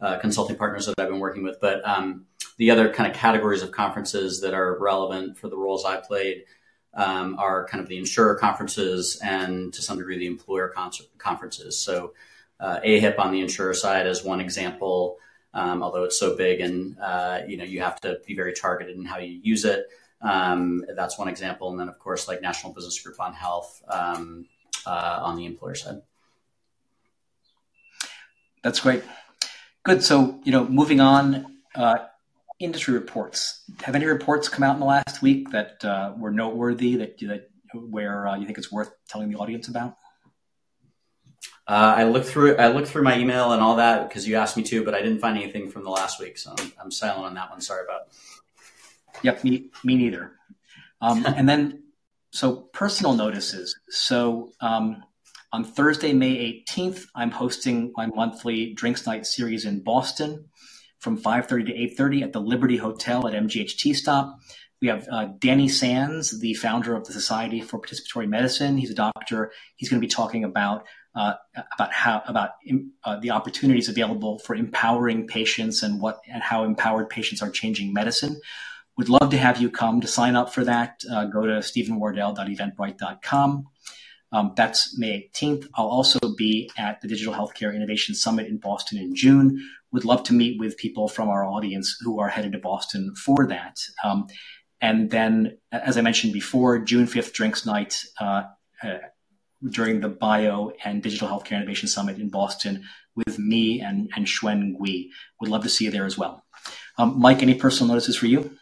uh, 0.00 0.18
consulting 0.18 0.56
partners 0.56 0.86
that 0.86 0.94
I've 0.98 1.08
been 1.08 1.18
working 1.18 1.42
with. 1.42 1.60
But 1.60 1.86
um, 1.88 2.26
the 2.58 2.70
other 2.70 2.92
kind 2.92 3.10
of 3.10 3.16
categories 3.16 3.62
of 3.62 3.72
conferences 3.72 4.42
that 4.42 4.54
are 4.54 4.78
relevant 4.78 5.38
for 5.38 5.48
the 5.48 5.56
roles 5.56 5.84
I 5.84 5.96
played 5.96 6.44
um, 6.94 7.38
are 7.38 7.66
kind 7.66 7.82
of 7.82 7.88
the 7.88 7.98
insurer 7.98 8.34
conferences 8.36 9.20
and 9.22 9.72
to 9.72 9.82
some 9.82 9.98
degree 9.98 10.18
the 10.18 10.26
employer 10.26 10.72
conferences. 11.18 11.80
So 11.80 12.12
uh, 12.58 12.80
AHIP 12.84 13.18
on 13.18 13.32
the 13.32 13.40
insurer 13.40 13.74
side 13.74 14.06
is 14.06 14.22
one 14.22 14.40
example. 14.40 15.18
Um, 15.52 15.82
although 15.82 16.04
it's 16.04 16.18
so 16.18 16.36
big 16.36 16.60
and 16.60 16.96
uh, 17.00 17.40
you 17.46 17.56
know 17.56 17.64
you 17.64 17.80
have 17.80 18.00
to 18.02 18.20
be 18.26 18.34
very 18.36 18.52
targeted 18.52 18.96
in 18.96 19.04
how 19.04 19.18
you 19.18 19.40
use 19.42 19.64
it. 19.64 19.86
Um, 20.22 20.84
that's 20.94 21.18
one 21.18 21.28
example, 21.28 21.70
and 21.70 21.80
then 21.80 21.88
of 21.88 21.98
course 21.98 22.28
like 22.28 22.42
National 22.42 22.72
Business 22.72 23.00
Group 23.00 23.18
on 23.18 23.32
Health 23.32 23.82
um, 23.88 24.46
uh, 24.86 25.20
on 25.22 25.36
the 25.36 25.46
employer 25.46 25.74
side. 25.74 26.02
That's 28.62 28.80
great. 28.80 29.02
Good. 29.82 30.02
So, 30.02 30.38
you 30.44 30.52
know, 30.52 30.68
moving 30.68 31.00
on, 31.00 31.56
uh, 31.74 31.98
industry 32.58 32.92
reports. 32.92 33.62
Have 33.82 33.94
any 33.94 34.04
reports 34.04 34.48
come 34.48 34.62
out 34.62 34.74
in 34.74 34.80
the 34.80 34.86
last 34.86 35.22
week 35.22 35.50
that 35.50 35.82
uh, 35.84 36.12
were 36.18 36.30
noteworthy 36.30 36.96
that 36.96 37.18
that 37.20 37.50
where 37.72 38.28
uh, 38.28 38.36
you 38.36 38.44
think 38.44 38.58
it's 38.58 38.70
worth 38.70 38.90
telling 39.08 39.30
the 39.30 39.38
audience 39.38 39.68
about? 39.68 39.96
Uh, 41.70 41.94
I 41.98 42.02
looked 42.02 42.26
through 42.26 42.56
I 42.56 42.66
looked 42.66 42.88
through 42.88 43.04
my 43.04 43.16
email 43.16 43.52
and 43.52 43.62
all 43.62 43.76
that 43.76 44.08
because 44.08 44.26
you 44.26 44.34
asked 44.34 44.56
me 44.56 44.64
to, 44.64 44.84
but 44.84 44.92
I 44.92 45.02
didn't 45.02 45.20
find 45.20 45.38
anything 45.38 45.70
from 45.70 45.84
the 45.84 45.90
last 45.90 46.18
week, 46.18 46.36
so 46.36 46.52
I'm, 46.58 46.72
I'm 46.82 46.90
silent 46.90 47.26
on 47.26 47.34
that 47.34 47.48
one. 47.48 47.60
Sorry 47.60 47.84
about. 47.84 48.08
It. 48.08 49.20
Yep, 49.22 49.44
me 49.44 49.70
me 49.84 49.94
neither. 49.94 50.32
Um, 51.00 51.24
and 51.36 51.48
then, 51.48 51.84
so 52.32 52.56
personal 52.72 53.14
notices. 53.14 53.78
So 53.88 54.50
um, 54.60 55.04
on 55.52 55.62
Thursday, 55.62 56.12
May 56.12 56.64
18th, 56.68 57.06
I'm 57.14 57.30
hosting 57.30 57.92
my 57.96 58.06
monthly 58.06 58.74
Drinks 58.74 59.06
Night 59.06 59.24
series 59.24 59.64
in 59.64 59.84
Boston 59.84 60.46
from 60.98 61.22
5.30 61.22 61.66
to 61.66 62.02
8.30 62.02 62.22
at 62.24 62.32
the 62.32 62.40
Liberty 62.40 62.78
Hotel 62.78 63.28
at 63.28 63.34
MGH 63.34 63.94
Stop. 63.94 64.40
We 64.82 64.88
have 64.88 65.06
uh, 65.12 65.28
Danny 65.38 65.68
Sands, 65.68 66.40
the 66.40 66.54
founder 66.54 66.96
of 66.96 67.04
the 67.04 67.12
Society 67.12 67.60
for 67.60 67.80
Participatory 67.80 68.28
Medicine. 68.28 68.76
He's 68.76 68.90
a 68.90 68.94
doctor. 68.94 69.52
He's 69.76 69.88
going 69.88 70.00
to 70.00 70.06
be 70.06 70.10
talking 70.10 70.42
about 70.42 70.86
uh, 71.14 71.34
about 71.74 71.92
how 71.92 72.22
about 72.26 72.50
uh, 73.04 73.20
the 73.20 73.30
opportunities 73.30 73.88
available 73.88 74.38
for 74.38 74.54
empowering 74.54 75.26
patients 75.26 75.82
and 75.82 76.00
what 76.00 76.20
and 76.30 76.42
how 76.42 76.64
empowered 76.64 77.10
patients 77.10 77.42
are 77.42 77.50
changing 77.50 77.92
medicine. 77.92 78.40
Would 78.96 79.08
love 79.08 79.30
to 79.30 79.38
have 79.38 79.60
you 79.60 79.70
come 79.70 80.00
to 80.00 80.06
sign 80.06 80.36
up 80.36 80.52
for 80.52 80.64
that. 80.64 81.00
Uh, 81.10 81.24
go 81.24 81.46
to 81.46 81.60
stevenwardell.eventbrite.com. 81.60 83.66
Um, 84.32 84.52
that's 84.56 84.96
May 84.98 85.28
18th. 85.34 85.66
I'll 85.74 85.88
also 85.88 86.18
be 86.36 86.70
at 86.78 87.00
the 87.00 87.08
Digital 87.08 87.34
Healthcare 87.34 87.74
Innovation 87.74 88.14
Summit 88.14 88.46
in 88.46 88.58
Boston 88.58 88.98
in 88.98 89.14
June. 89.14 89.60
Would 89.92 90.04
love 90.04 90.22
to 90.24 90.32
meet 90.32 90.60
with 90.60 90.76
people 90.76 91.08
from 91.08 91.28
our 91.28 91.44
audience 91.44 91.96
who 92.00 92.20
are 92.20 92.28
headed 92.28 92.52
to 92.52 92.58
Boston 92.58 93.12
for 93.16 93.46
that. 93.48 93.78
Um, 94.04 94.28
and 94.80 95.10
then, 95.10 95.58
as 95.72 95.98
I 95.98 96.00
mentioned 96.00 96.32
before, 96.32 96.78
June 96.78 97.06
5th 97.06 97.32
Drinks 97.32 97.66
Night 97.66 98.04
uh, 98.20 98.44
uh, 98.82 98.98
during 99.68 100.00
the 100.00 100.08
Bio 100.08 100.72
and 100.84 101.02
Digital 101.02 101.28
Healthcare 101.28 101.56
Innovation 101.56 101.88
Summit 101.88 102.18
in 102.18 102.28
Boston 102.28 102.84
with 103.14 103.38
me 103.38 103.80
and, 103.80 104.10
and 104.16 104.26
Xuan 104.26 104.76
Gui. 104.76 105.10
Would 105.40 105.50
love 105.50 105.62
to 105.64 105.68
see 105.68 105.84
you 105.84 105.90
there 105.90 106.06
as 106.06 106.16
well. 106.16 106.44
Um, 106.98 107.18
Mike, 107.18 107.42
any 107.42 107.54
personal 107.54 107.92
notices 107.92 108.16
for 108.16 108.26
you? 108.26 108.56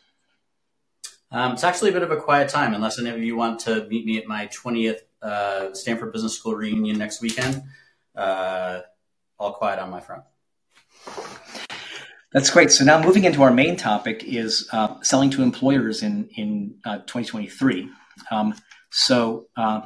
Um, 1.30 1.53
it's 1.53 1.64
actually 1.64 1.90
a 1.90 1.92
bit 1.92 2.03
of 2.03 2.11
a 2.11 2.16
quiet 2.16 2.49
time, 2.49 2.74
unless 2.74 2.99
any 2.99 3.11
of 3.11 3.22
you 3.22 3.36
want 3.36 3.61
to 3.61 3.86
meet 3.88 4.07
me 4.07 4.18
at 4.18 4.26
my 4.26 4.46
20th 4.49 5.01
uh, 5.20 5.74
Stanford 5.74 6.12
Business 6.12 6.36
School 6.36 6.55
reunion 6.55 6.99
next 6.99 7.20
weekend. 7.20 7.62
Uh, 8.16 8.80
all 9.38 9.53
quiet 9.53 9.78
on 9.78 9.90
my 9.90 10.01
front. 10.01 10.24
That's 12.32 12.51
great. 12.51 12.70
So 12.70 12.84
now 12.84 13.03
moving 13.03 13.24
into 13.24 13.42
our 13.42 13.53
main 13.53 13.76
topic 13.76 14.24
is 14.24 14.68
uh, 14.72 15.01
selling 15.03 15.30
to 15.30 15.42
employers 15.42 16.03
in 16.03 16.28
in 16.36 16.76
uh, 16.84 16.99
2023. 16.99 17.88
Um, 18.30 18.55
so 18.90 19.46
uh, 19.57 19.82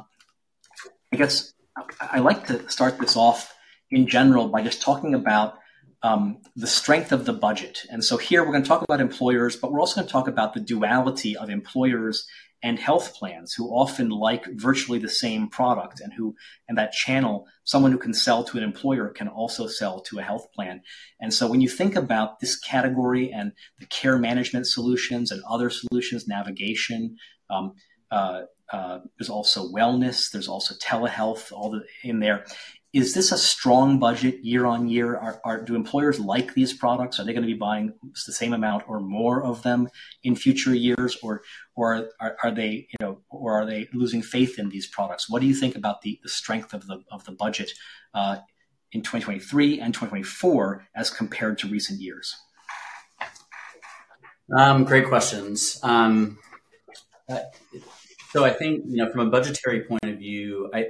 I 1.13 1.15
guess 1.15 1.53
I 2.01 2.19
like 2.19 2.47
to 2.47 2.67
start 2.71 2.97
this 2.97 3.15
off 3.15 3.53
in 3.91 4.07
general 4.07 4.47
by 4.47 4.63
just 4.63 4.81
talking 4.81 5.13
about 5.13 5.59
um, 6.01 6.39
the 6.55 6.65
strength 6.65 7.11
of 7.11 7.25
the 7.25 7.33
budget. 7.33 7.85
And 7.91 8.03
so 8.03 8.17
here 8.17 8.43
we're 8.43 8.51
going 8.51 8.63
to 8.63 8.67
talk 8.67 8.81
about 8.81 8.99
employers, 8.99 9.55
but 9.55 9.71
we're 9.71 9.79
also 9.79 9.95
going 9.95 10.07
to 10.07 10.11
talk 10.11 10.27
about 10.27 10.55
the 10.55 10.59
duality 10.59 11.37
of 11.37 11.51
employers 11.51 12.25
and 12.63 12.79
health 12.79 13.13
plans 13.13 13.53
who 13.53 13.69
often 13.69 14.09
like 14.09 14.45
virtually 14.53 14.97
the 14.97 15.07
same 15.07 15.49
product 15.49 15.99
and 15.99 16.13
who 16.13 16.33
and 16.67 16.77
that 16.79 16.93
channel 16.93 17.45
someone 17.65 17.91
who 17.91 17.97
can 17.97 18.13
sell 18.13 18.43
to 18.45 18.57
an 18.57 18.63
employer 18.63 19.09
can 19.09 19.27
also 19.27 19.67
sell 19.67 19.99
to 19.99 20.17
a 20.17 20.21
health 20.21 20.47
plan 20.53 20.81
and 21.19 21.33
so 21.33 21.45
when 21.45 21.59
you 21.59 21.67
think 21.67 21.97
about 21.97 22.39
this 22.39 22.57
category 22.57 23.29
and 23.33 23.51
the 23.79 23.85
care 23.87 24.17
management 24.17 24.65
solutions 24.65 25.29
and 25.29 25.43
other 25.43 25.69
solutions 25.69 26.25
navigation 26.25 27.17
um, 27.49 27.73
uh, 28.11 28.43
uh, 28.73 28.99
there's 29.17 29.29
also 29.29 29.71
wellness 29.71 30.31
there's 30.31 30.49
also 30.49 30.75
telehealth 30.75 31.51
all 31.53 31.71
the, 31.71 31.83
in 32.03 32.19
there 32.19 32.43
is 32.93 33.15
this 33.15 33.31
a 33.31 33.37
strong 33.39 33.97
budget 33.97 34.45
year 34.45 34.67
on 34.67 34.87
year? 34.87 35.17
Are, 35.17 35.41
are, 35.43 35.61
do 35.63 35.75
employers 35.75 36.19
like 36.19 36.53
these 36.53 36.73
products? 36.73 37.19
Are 37.19 37.25
they 37.25 37.33
going 37.33 37.41
to 37.41 37.51
be 37.51 37.57
buying 37.57 37.93
the 38.27 38.31
same 38.31 38.53
amount 38.53 38.83
or 38.87 38.99
more 38.99 39.43
of 39.43 39.63
them 39.63 39.89
in 40.23 40.35
future 40.35 40.75
years, 40.75 41.17
or 41.23 41.41
or 41.75 42.09
are, 42.19 42.37
are 42.43 42.51
they 42.51 42.87
you 42.87 42.97
know 42.99 43.21
or 43.29 43.53
are 43.53 43.65
they 43.65 43.89
losing 43.93 44.21
faith 44.21 44.59
in 44.59 44.69
these 44.69 44.85
products? 44.85 45.27
What 45.27 45.41
do 45.41 45.47
you 45.47 45.55
think 45.55 45.75
about 45.75 46.03
the, 46.03 46.19
the 46.21 46.29
strength 46.29 46.71
of 46.73 46.85
the 46.85 47.01
of 47.11 47.25
the 47.25 47.31
budget 47.31 47.71
uh, 48.13 48.37
in 48.91 49.01
2023 49.01 49.79
and 49.79 49.91
2024 49.91 50.85
as 50.95 51.09
compared 51.09 51.57
to 51.59 51.67
recent 51.67 51.99
years? 51.99 52.35
Um, 54.55 54.83
great 54.83 55.07
questions. 55.07 55.79
Um, 55.81 56.37
uh, 57.27 57.39
So 58.33 58.43
I 58.43 58.49
think 58.49 58.85
you 58.87 58.97
know 58.97 59.11
from 59.11 59.27
a 59.27 59.29
budgetary 59.29 59.81
point 59.81 60.05
of 60.05 60.17
view, 60.17 60.71
I 60.73 60.87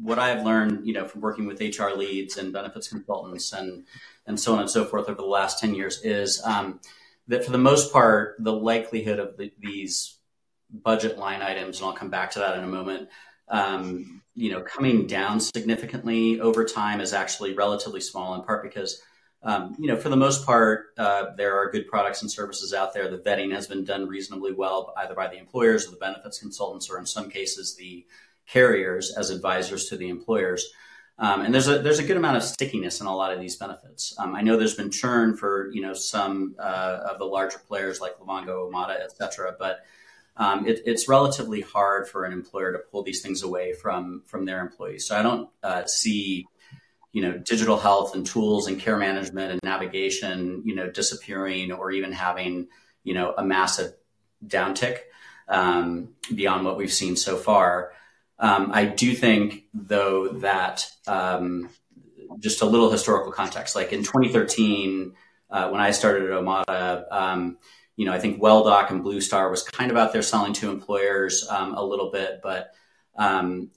what 0.00 0.18
I've 0.18 0.46
learned, 0.46 0.86
you 0.86 0.94
know, 0.94 1.06
from 1.06 1.20
working 1.20 1.46
with 1.46 1.60
HR 1.60 1.90
leads 1.90 2.38
and 2.38 2.54
benefits 2.54 2.88
consultants 2.88 3.52
and 3.52 3.84
and 4.26 4.40
so 4.40 4.54
on 4.54 4.60
and 4.60 4.70
so 4.70 4.86
forth 4.86 5.06
over 5.06 5.20
the 5.20 5.28
last 5.28 5.58
ten 5.58 5.74
years 5.74 6.00
is 6.02 6.42
um, 6.42 6.80
that 7.28 7.44
for 7.44 7.52
the 7.52 7.58
most 7.58 7.92
part, 7.92 8.36
the 8.38 8.54
likelihood 8.54 9.18
of 9.18 9.36
the, 9.36 9.52
these 9.60 10.16
budget 10.72 11.18
line 11.18 11.42
items, 11.42 11.80
and 11.80 11.86
I'll 11.86 11.92
come 11.92 12.08
back 12.08 12.30
to 12.30 12.38
that 12.38 12.56
in 12.56 12.64
a 12.64 12.68
moment, 12.68 13.10
um, 13.48 14.22
you 14.34 14.50
know, 14.50 14.62
coming 14.62 15.06
down 15.06 15.38
significantly 15.38 16.40
over 16.40 16.64
time 16.64 17.02
is 17.02 17.12
actually 17.12 17.52
relatively 17.52 18.00
small. 18.00 18.34
In 18.36 18.42
part 18.42 18.62
because 18.62 19.02
um, 19.42 19.74
you 19.78 19.86
know, 19.86 19.96
for 19.96 20.10
the 20.10 20.16
most 20.16 20.44
part, 20.44 20.92
uh, 20.98 21.34
there 21.36 21.56
are 21.56 21.70
good 21.70 21.88
products 21.88 22.20
and 22.20 22.30
services 22.30 22.74
out 22.74 22.92
there. 22.92 23.10
The 23.10 23.18
vetting 23.18 23.52
has 23.54 23.66
been 23.66 23.84
done 23.84 24.06
reasonably 24.06 24.52
well, 24.52 24.92
either 24.98 25.14
by 25.14 25.28
the 25.28 25.38
employers 25.38 25.86
or 25.86 25.92
the 25.92 25.96
benefits 25.96 26.38
consultants, 26.38 26.90
or 26.90 26.98
in 26.98 27.06
some 27.06 27.30
cases, 27.30 27.74
the 27.76 28.06
carriers 28.46 29.14
as 29.16 29.30
advisors 29.30 29.88
to 29.88 29.96
the 29.96 30.08
employers. 30.08 30.70
Um, 31.18 31.42
and 31.42 31.52
there's 31.54 31.68
a 31.68 31.78
there's 31.78 31.98
a 31.98 32.02
good 32.02 32.16
amount 32.16 32.38
of 32.38 32.42
stickiness 32.42 33.00
in 33.00 33.06
a 33.06 33.14
lot 33.14 33.32
of 33.32 33.40
these 33.40 33.56
benefits. 33.56 34.14
Um, 34.18 34.34
I 34.34 34.40
know 34.40 34.56
there's 34.56 34.74
been 34.74 34.90
churn 34.90 35.36
for 35.36 35.70
you 35.72 35.82
know 35.82 35.92
some 35.92 36.56
uh, 36.58 37.00
of 37.10 37.18
the 37.18 37.26
larger 37.26 37.58
players 37.58 38.00
like 38.00 38.18
Livongo, 38.18 38.70
Omada, 38.70 38.98
et 38.98 39.12
cetera, 39.16 39.54
but 39.58 39.80
um, 40.36 40.66
it, 40.66 40.80
it's 40.86 41.08
relatively 41.08 41.60
hard 41.60 42.08
for 42.08 42.24
an 42.24 42.32
employer 42.32 42.72
to 42.72 42.78
pull 42.78 43.02
these 43.02 43.20
things 43.20 43.42
away 43.42 43.74
from 43.74 44.22
from 44.26 44.46
their 44.46 44.60
employees. 44.60 45.06
So 45.06 45.16
I 45.16 45.22
don't 45.22 45.50
uh, 45.62 45.84
see 45.84 46.46
you 47.12 47.22
know 47.22 47.36
digital 47.38 47.78
health 47.78 48.14
and 48.14 48.26
tools 48.26 48.66
and 48.66 48.78
care 48.78 48.96
management 48.96 49.50
and 49.50 49.60
navigation 49.64 50.62
you 50.64 50.74
know 50.74 50.90
disappearing 50.90 51.72
or 51.72 51.90
even 51.90 52.12
having 52.12 52.68
you 53.02 53.14
know 53.14 53.34
a 53.36 53.44
massive 53.44 53.92
downtick 54.46 54.98
um, 55.48 56.10
beyond 56.34 56.64
what 56.64 56.76
we've 56.76 56.92
seen 56.92 57.16
so 57.16 57.36
far. 57.36 57.92
Um, 58.38 58.70
I 58.72 58.86
do 58.86 59.14
think, 59.14 59.64
though, 59.74 60.28
that 60.28 60.86
um, 61.06 61.68
just 62.38 62.62
a 62.62 62.66
little 62.66 62.90
historical 62.90 63.32
context. 63.32 63.76
Like 63.76 63.92
in 63.92 64.02
2013, 64.02 65.12
uh, 65.50 65.68
when 65.68 65.80
I 65.80 65.90
started 65.90 66.30
at 66.30 66.40
Omada, 66.40 67.12
um, 67.12 67.58
you 67.96 68.06
know, 68.06 68.12
I 68.12 68.18
think 68.18 68.40
WellDoc 68.40 68.90
and 68.90 69.02
Blue 69.02 69.20
Star 69.20 69.50
was 69.50 69.62
kind 69.62 69.90
of 69.90 69.98
out 69.98 70.12
there 70.12 70.22
selling 70.22 70.54
to 70.54 70.70
employers 70.70 71.46
um, 71.50 71.74
a 71.74 71.84
little 71.84 72.10
bit, 72.10 72.40
but 72.42 72.70
um, 73.16 73.70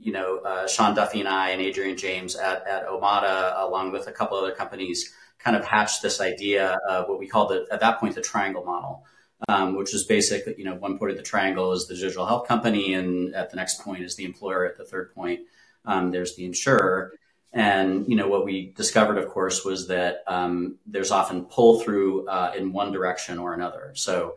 you 0.00 0.12
know, 0.12 0.38
uh, 0.38 0.66
Sean 0.68 0.94
Duffy 0.94 1.20
and 1.20 1.28
I 1.28 1.50
and 1.50 1.60
Adrian 1.60 1.96
James 1.96 2.36
at, 2.36 2.66
at 2.66 2.86
Omada, 2.86 3.60
along 3.60 3.92
with 3.92 4.06
a 4.06 4.12
couple 4.12 4.36
other 4.38 4.52
companies, 4.52 5.12
kind 5.38 5.56
of 5.56 5.64
hatched 5.64 6.02
this 6.02 6.20
idea 6.20 6.78
of 6.88 7.08
what 7.08 7.18
we 7.18 7.26
called 7.26 7.50
the, 7.50 7.66
at 7.70 7.80
that 7.80 8.00
point 8.00 8.14
the 8.14 8.20
triangle 8.20 8.64
model, 8.64 9.04
um, 9.48 9.76
which 9.76 9.94
is 9.94 10.04
basically, 10.04 10.54
you 10.56 10.64
know, 10.64 10.74
one 10.74 10.98
point 10.98 11.10
of 11.10 11.16
the 11.16 11.22
triangle 11.22 11.72
is 11.72 11.86
the 11.86 11.94
digital 11.94 12.26
health 12.26 12.48
company, 12.48 12.94
and 12.94 13.34
at 13.34 13.50
the 13.50 13.56
next 13.56 13.82
point 13.82 14.02
is 14.02 14.16
the 14.16 14.24
employer. 14.24 14.64
At 14.64 14.78
the 14.78 14.84
third 14.84 15.14
point, 15.14 15.40
um, 15.84 16.10
there's 16.10 16.34
the 16.36 16.44
insurer. 16.44 17.12
And 17.52 18.08
you 18.08 18.16
know 18.16 18.26
what 18.26 18.44
we 18.44 18.72
discovered, 18.76 19.16
of 19.16 19.28
course, 19.28 19.64
was 19.64 19.86
that 19.86 20.24
um, 20.26 20.78
there's 20.86 21.12
often 21.12 21.44
pull 21.44 21.80
through 21.80 22.26
uh, 22.26 22.52
in 22.56 22.72
one 22.72 22.90
direction 22.90 23.38
or 23.38 23.54
another. 23.54 23.92
So 23.94 24.36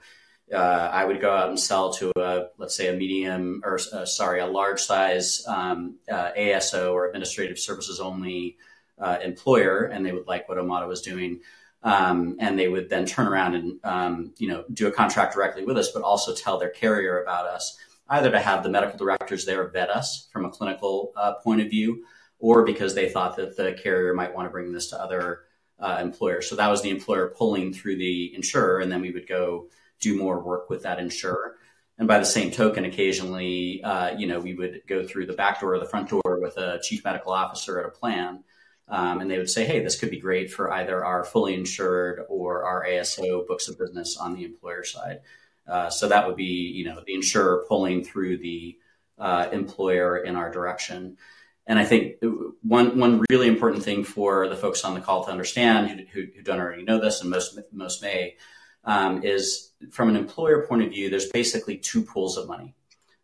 uh, 0.53 0.89
I 0.93 1.03
would 1.03 1.19
go 1.19 1.35
out 1.35 1.49
and 1.49 1.59
sell 1.59 1.91
to 1.93 2.11
a 2.15 2.47
let's 2.57 2.75
say 2.75 2.87
a 2.87 2.93
medium 2.93 3.61
or 3.65 3.79
uh, 3.91 4.05
sorry 4.05 4.39
a 4.39 4.45
large 4.45 4.81
size 4.81 5.45
um, 5.47 5.95
uh, 6.09 6.31
ASO 6.37 6.93
or 6.93 7.07
administrative 7.07 7.59
services 7.59 7.99
only 7.99 8.57
uh, 8.99 9.17
employer, 9.23 9.83
and 9.83 10.05
they 10.05 10.11
would 10.11 10.27
like 10.27 10.47
what 10.47 10.57
Omada 10.57 10.87
was 10.87 11.01
doing. 11.01 11.41
Um, 11.83 12.37
and 12.39 12.57
they 12.57 12.67
would 12.67 12.89
then 12.89 13.05
turn 13.05 13.27
around 13.27 13.53
and 13.55 13.79
um, 13.83 14.33
you 14.37 14.47
know 14.47 14.63
do 14.73 14.87
a 14.87 14.91
contract 14.91 15.33
directly 15.33 15.65
with 15.65 15.77
us, 15.77 15.91
but 15.91 16.01
also 16.01 16.33
tell 16.33 16.57
their 16.57 16.69
carrier 16.69 17.21
about 17.21 17.45
us, 17.45 17.77
either 18.09 18.31
to 18.31 18.39
have 18.39 18.63
the 18.63 18.69
medical 18.69 18.97
directors 18.97 19.45
there 19.45 19.67
vet 19.67 19.89
us 19.89 20.27
from 20.31 20.45
a 20.45 20.49
clinical 20.49 21.11
uh, 21.15 21.33
point 21.33 21.61
of 21.61 21.69
view, 21.69 22.05
or 22.39 22.63
because 22.63 22.95
they 22.95 23.09
thought 23.09 23.35
that 23.35 23.57
the 23.57 23.73
carrier 23.73 24.13
might 24.13 24.33
want 24.33 24.47
to 24.47 24.51
bring 24.51 24.71
this 24.71 24.89
to 24.89 25.01
other 25.01 25.41
uh, 25.79 25.99
employers. 26.01 26.49
So 26.49 26.55
that 26.55 26.69
was 26.69 26.81
the 26.81 26.89
employer 26.89 27.33
pulling 27.37 27.73
through 27.73 27.97
the 27.97 28.33
insurer, 28.33 28.79
and 28.79 28.91
then 28.91 29.01
we 29.01 29.11
would 29.11 29.27
go 29.27 29.67
do 29.99 30.17
more 30.17 30.39
work 30.39 30.69
with 30.69 30.83
that 30.83 30.99
insurer. 30.99 31.55
And 31.97 32.07
by 32.07 32.19
the 32.19 32.25
same 32.25 32.51
token, 32.51 32.85
occasionally, 32.85 33.81
uh, 33.83 34.15
you 34.17 34.27
know, 34.27 34.39
we 34.39 34.53
would 34.53 34.81
go 34.87 35.05
through 35.05 35.25
the 35.25 35.33
back 35.33 35.61
door 35.61 35.73
or 35.73 35.79
the 35.79 35.85
front 35.85 36.09
door 36.09 36.39
with 36.39 36.57
a 36.57 36.79
chief 36.83 37.03
medical 37.03 37.31
officer 37.31 37.79
at 37.79 37.87
a 37.87 37.89
plan 37.89 38.43
um, 38.89 39.19
and 39.19 39.29
they 39.29 39.37
would 39.37 39.49
say, 39.49 39.65
hey, 39.65 39.83
this 39.83 39.99
could 39.99 40.09
be 40.09 40.19
great 40.19 40.51
for 40.51 40.71
either 40.71 41.03
our 41.03 41.23
fully 41.23 41.53
insured 41.53 42.21
or 42.29 42.63
our 42.63 42.85
ASO 42.85 43.45
books 43.45 43.67
of 43.67 43.77
business 43.77 44.17
on 44.17 44.33
the 44.33 44.45
employer 44.45 44.83
side. 44.83 45.19
Uh, 45.67 45.89
so 45.89 46.07
that 46.07 46.25
would 46.25 46.37
be, 46.37 46.71
you 46.73 46.85
know, 46.85 47.01
the 47.05 47.13
insurer 47.13 47.65
pulling 47.67 48.03
through 48.03 48.37
the 48.37 48.77
uh, 49.19 49.49
employer 49.51 50.17
in 50.17 50.37
our 50.37 50.49
direction. 50.49 51.17
And 51.65 51.77
I 51.77 51.83
think 51.83 52.23
one 52.61 52.97
one 52.97 53.25
really 53.29 53.49
important 53.49 53.83
thing 53.83 54.05
for 54.05 54.47
the 54.47 54.55
folks 54.55 54.85
on 54.85 54.93
the 54.93 55.01
call 55.01 55.25
to 55.25 55.31
understand 55.31 56.07
who, 56.13 56.25
who 56.33 56.41
don't 56.41 56.61
already 56.61 56.83
know 56.83 57.01
this, 57.01 57.19
and 57.19 57.29
most 57.29 57.59
most 57.73 58.01
may, 58.01 58.37
um, 58.87 59.21
is 59.23 59.71
from 59.91 60.09
an 60.09 60.15
employer 60.15 60.65
point 60.65 60.81
of 60.81 60.89
view, 60.89 61.09
there's 61.09 61.29
basically 61.29 61.77
two 61.77 62.01
pools 62.01 62.37
of 62.37 62.47
money 62.47 62.73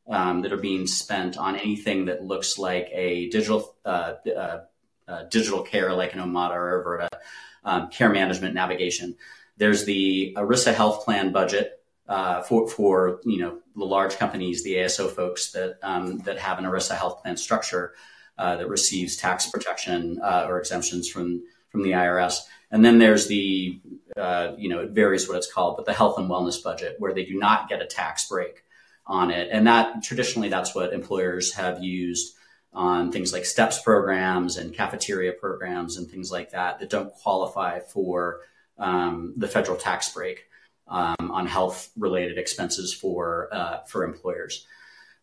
um, 0.08 0.42
that 0.42 0.54
are 0.54 0.58
being 0.58 0.86
spent 0.86 1.38
on 1.38 1.56
anything 1.56 2.06
that 2.06 2.24
looks 2.24 2.60
like 2.60 2.90
a 2.92 3.30
digital 3.30 3.76
uh, 3.86 4.14
uh 4.38 4.60
uh, 5.06 5.24
digital 5.24 5.62
care 5.64 5.94
like 5.94 6.14
an 6.14 6.20
Omada 6.20 6.56
or 6.56 6.82
Averta, 7.12 7.20
um, 7.66 7.90
care 7.90 8.10
management 8.10 8.54
navigation. 8.54 9.16
There's 9.58 9.84
the 9.84 10.34
ERISA 10.38 10.74
health 10.74 11.04
plan 11.04 11.34
budget 11.34 11.84
uh, 12.08 12.42
for 12.42 12.70
for 12.70 13.20
you 13.24 13.40
know 13.40 13.60
the 13.76 13.86
large 13.86 14.18
companies, 14.18 14.64
the 14.64 14.76
ASO 14.76 15.10
folks 15.10 15.52
that 15.52 15.78
um, 15.82 16.20
that 16.20 16.38
have 16.40 16.58
an 16.58 16.66
ERISA 16.66 16.96
health 16.96 17.22
plan 17.22 17.38
structure 17.38 17.94
uh, 18.38 18.58
that 18.58 18.68
receives 18.68 19.18
tax 19.18 19.50
protection 19.50 20.20
uh, 20.22 20.46
or 20.48 20.60
exemptions 20.60 21.10
from 21.10 21.44
from 21.70 21.84
the 21.84 21.92
IRS. 21.92 22.42
And 22.72 22.84
then 22.84 22.98
there's 22.98 23.28
the 23.28 23.80
uh, 24.18 24.54
you 24.58 24.70
know 24.70 24.80
it 24.80 24.92
varies 24.92 25.28
what 25.28 25.38
it's 25.38 25.52
called, 25.52 25.78
but 25.78 25.86
the 25.86 25.94
health 25.94 26.18
and 26.18 26.30
wellness 26.30 26.62
budget 26.62 26.96
where 27.00 27.14
they 27.14 27.26
do 27.26 27.38
not 27.38 27.70
get 27.70 27.82
a 27.82 27.86
tax 27.86 28.28
break 28.28 28.64
on 29.06 29.32
it, 29.32 29.50
and 29.52 29.68
that 29.68 30.04
traditionally 30.04 30.50
that's 30.50 30.74
what 30.74 30.94
employers 30.94 31.54
have 31.54 31.84
used 31.84 32.36
on 32.74 33.12
things 33.12 33.32
like 33.32 33.46
STEPS 33.46 33.80
programs 33.84 34.58
and 34.58 34.74
cafeteria 34.74 35.32
programs 35.32 35.98
and 35.98 36.10
things 36.10 36.32
like 36.32 36.52
that 36.52 36.80
that 36.80 36.90
don't 36.90 37.14
qualify 37.14 37.80
for 37.80 38.42
um, 38.80 39.34
the 39.38 39.48
federal 39.48 39.78
tax 39.78 40.12
break 40.12 40.46
um, 40.88 41.16
on 41.32 41.46
health 41.46 41.92
related 41.98 42.38
expenses 42.38 42.94
for 42.94 43.50
uh, 43.52 43.80
for 43.84 44.04
employers. 44.04 44.66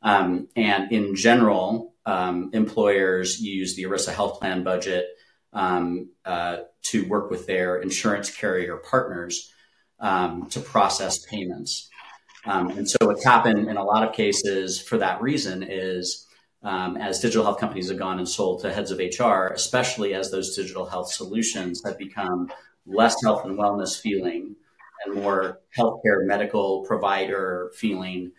Um, 0.03 0.49
and 0.57 0.93
in 0.93 1.15
general, 1.15 1.95
um, 2.07 2.51
employers 2.53 3.41
use 3.41 3.77
the 3.77 3.83
ERISA 3.85 4.15
health 4.15 4.41
plan 4.41 4.65
budget 4.65 5.07
um, 5.53 6.11
uh, 6.25 6.59
to 6.83 7.07
work 7.09 7.31
with 7.31 7.47
their 7.47 7.77
insurance 7.77 8.31
carrier 8.35 8.77
partners 8.77 9.53
um, 9.99 10.47
to 10.51 10.61
process 10.61 11.25
payments. 11.27 11.89
and 12.45 12.89
so, 12.89 12.97
what's 13.03 13.25
happened 13.25 13.69
in 13.69 13.77
a 13.77 13.85
lot 13.85 14.07
of 14.07 14.15
cases 14.15 14.81
for 14.81 14.99
that 14.99 15.21
reason 15.21 15.63
is 15.63 16.27
um, 16.63 16.97
as 16.97 17.21
digital 17.21 17.45
health 17.45 17.59
companies 17.59 17.89
have 17.89 17.99
gone 17.99 18.19
and 18.19 18.29
sold 18.29 18.61
to 18.63 18.73
heads 18.73 18.91
of 18.91 18.99
HR, 18.99 19.53
especially 19.53 20.15
as 20.15 20.31
those 20.31 20.55
digital 20.55 20.87
health 20.87 21.11
solutions 21.13 21.83
have 21.85 21.99
become 21.99 22.51
less 22.87 23.17
health 23.23 23.45
and 23.45 23.59
wellness 23.59 24.01
feeling 24.01 24.57
and 25.05 25.15
more 25.15 25.61
healthcare 25.77 26.27
medical 26.27 26.85
provider 26.85 27.73
feeling, 27.75 28.33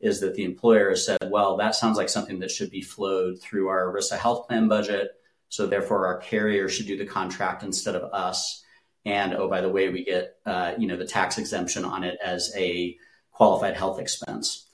is 0.00 0.20
that 0.20 0.34
the 0.34 0.44
employer 0.44 0.90
has 0.90 1.04
said, 1.04 1.18
well, 1.30 1.56
that 1.58 1.74
sounds 1.74 1.98
like 1.98 2.08
something 2.08 2.38
that 2.38 2.50
should 2.50 2.70
be 2.70 2.80
flowed 2.80 3.40
through 3.40 3.68
our 3.68 3.92
ERISA 3.92 4.18
health 4.18 4.46
plan 4.46 4.68
budget. 4.68 5.10
So 5.48 5.66
therefore, 5.66 6.06
our 6.06 6.18
carrier 6.18 6.68
should 6.68 6.86
do 6.86 6.96
the 6.96 7.06
contract 7.06 7.62
instead 7.62 7.94
of 7.94 8.12
us. 8.12 8.62
And 9.04 9.34
oh, 9.34 9.48
by 9.48 9.60
the 9.60 9.68
way, 9.68 9.88
we 9.88 10.04
get 10.04 10.36
uh, 10.44 10.72
you 10.78 10.88
know 10.88 10.96
the 10.96 11.06
tax 11.06 11.38
exemption 11.38 11.84
on 11.84 12.02
it 12.02 12.18
as 12.22 12.52
a 12.56 12.96
qualified 13.30 13.76
health 13.76 14.00
expense. 14.00 14.66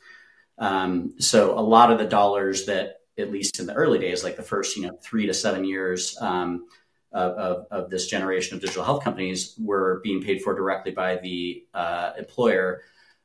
Um, 0.58 1.14
so 1.18 1.58
a 1.58 1.60
lot 1.60 1.90
of 1.90 1.98
the 1.98 2.06
dollars 2.06 2.66
that, 2.66 3.00
at 3.18 3.30
least 3.30 3.58
in 3.60 3.66
the 3.66 3.74
early 3.74 3.98
days, 3.98 4.24
like 4.24 4.36
the 4.36 4.42
first 4.42 4.76
you 4.76 4.86
know 4.86 4.98
three 5.02 5.26
to 5.26 5.34
seven 5.34 5.64
years 5.64 6.16
um, 6.20 6.66
of, 7.12 7.66
of, 7.70 7.90
this 7.90 8.06
generation 8.06 8.54
of 8.54 8.62
digital 8.62 8.84
health 8.84 9.04
companies, 9.04 9.54
were 9.58 10.00
being 10.02 10.22
paid 10.22 10.40
for 10.40 10.54
directly 10.54 10.92
by 10.92 11.16
the 11.16 11.64
uh, 11.74 12.12
employer. 12.18 12.82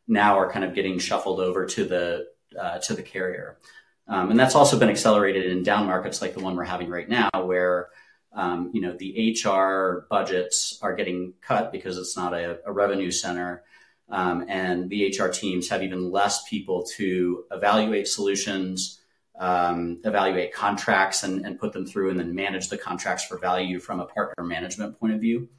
Now 0.10 0.38
are 0.38 0.52
kind 0.52 0.66
of 0.66 0.74
getting 0.74 1.00
shuffled 1.00 1.40
over 1.40 1.66
to 1.66 1.86
the 1.86 2.28
uh, 2.60 2.80
to 2.80 2.94
the 2.94 3.04
carrier, 3.04 3.60
um, 4.08 4.32
and 4.32 4.40
that's 4.40 4.56
also 4.56 4.80
been 4.80 4.90
accelerated 4.90 5.46
in 5.52 5.64
down 5.64 5.86
markets 5.86 6.22
like 6.22 6.34
the 6.34 6.40
one 6.40 6.56
we're 6.56 6.64
having 6.64 6.90
right 6.90 7.10
now, 7.10 7.30
where 7.34 7.90
um, 8.34 8.72
you 8.74 8.82
know 8.82 8.96
the 8.98 9.36
HR 9.44 10.06
budgets 10.10 10.80
are 10.82 10.96
getting 10.96 11.34
cut 11.42 11.72
because 11.72 11.98
it's 11.98 12.16
not 12.16 12.34
a, 12.34 12.60
a 12.66 12.72
revenue 12.72 13.12
center 13.12 13.64
um, 14.10 14.46
and 14.48 14.90
the 14.90 15.08
HR 15.08 15.28
teams 15.28 15.70
have 15.70 15.84
even 15.84 16.12
less 16.12 16.48
people 16.48 16.86
to 16.96 17.44
evaluate 17.52 18.08
solutions, 18.08 19.02
um, 19.38 20.00
evaluate 20.06 20.54
contracts, 20.54 21.24
and, 21.24 21.46
and, 21.46 21.60
put 21.60 21.74
them 21.74 21.86
through, 21.86 22.10
and 22.10 22.20
then 22.20 22.34
manage 22.34 22.70
the 22.70 22.78
contracts 22.78 23.26
for 23.26 23.38
value 23.38 23.80
from 23.80 24.00
a 24.00 24.06
partner 24.06 24.44
management 24.44 25.00
point 25.00 25.14
of 25.14 25.20
view. 25.20 25.50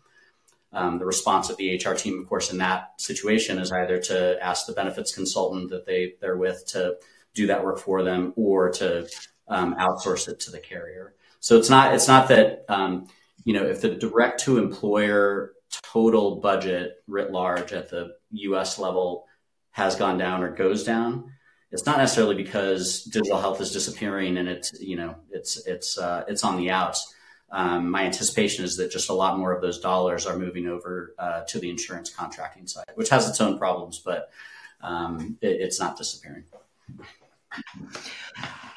Um, 0.72 0.98
the 0.98 1.04
response 1.04 1.50
of 1.50 1.56
the 1.58 1.76
HR 1.76 1.94
team, 1.94 2.20
of 2.20 2.28
course, 2.28 2.50
in 2.50 2.58
that 2.58 3.00
situation 3.00 3.58
is 3.58 3.70
either 3.70 4.00
to 4.00 4.42
ask 4.42 4.66
the 4.66 4.72
benefits 4.72 5.14
consultant 5.14 5.70
that 5.70 5.86
they 5.86 6.14
they're 6.20 6.36
with 6.36 6.66
to 6.68 6.96
do 7.38 7.46
that 7.46 7.64
work 7.64 7.78
for 7.78 8.02
them 8.02 8.32
or 8.36 8.70
to 8.70 9.08
um, 9.46 9.76
outsource 9.76 10.28
it 10.28 10.40
to 10.40 10.50
the 10.50 10.58
carrier. 10.58 11.14
So 11.40 11.56
it's 11.56 11.70
not 11.70 11.94
it's 11.94 12.08
not 12.08 12.28
that 12.28 12.64
um, 12.68 13.06
you 13.44 13.54
know 13.54 13.64
if 13.64 13.80
the 13.80 13.90
direct 13.90 14.40
to 14.40 14.58
employer 14.58 15.52
total 15.70 16.36
budget 16.36 17.02
writ 17.06 17.30
large 17.30 17.72
at 17.72 17.90
the 17.90 18.16
U.S. 18.30 18.78
level 18.78 19.26
has 19.70 19.94
gone 19.96 20.18
down 20.18 20.42
or 20.42 20.50
goes 20.50 20.84
down. 20.84 21.32
It's 21.70 21.86
not 21.86 21.98
necessarily 21.98 22.34
because 22.34 23.04
digital 23.04 23.38
health 23.38 23.60
is 23.60 23.72
disappearing 23.72 24.38
and 24.38 24.48
it's 24.48 24.72
you 24.80 24.96
know 24.96 25.14
it's 25.30 25.64
it's 25.66 25.96
uh, 25.96 26.24
it's 26.28 26.42
on 26.44 26.56
the 26.56 26.70
outs. 26.70 27.14
Um, 27.50 27.90
my 27.90 28.02
anticipation 28.04 28.64
is 28.64 28.76
that 28.76 28.90
just 28.90 29.08
a 29.08 29.14
lot 29.14 29.38
more 29.38 29.52
of 29.52 29.62
those 29.62 29.80
dollars 29.80 30.26
are 30.26 30.36
moving 30.36 30.66
over 30.66 31.14
uh, 31.18 31.42
to 31.48 31.58
the 31.58 31.70
insurance 31.70 32.10
contracting 32.10 32.66
side, 32.66 32.84
which 32.94 33.08
has 33.08 33.26
its 33.26 33.40
own 33.40 33.58
problems, 33.58 34.02
but 34.04 34.30
um, 34.82 35.38
it, 35.40 35.62
it's 35.62 35.80
not 35.80 35.96
disappearing. 35.96 36.44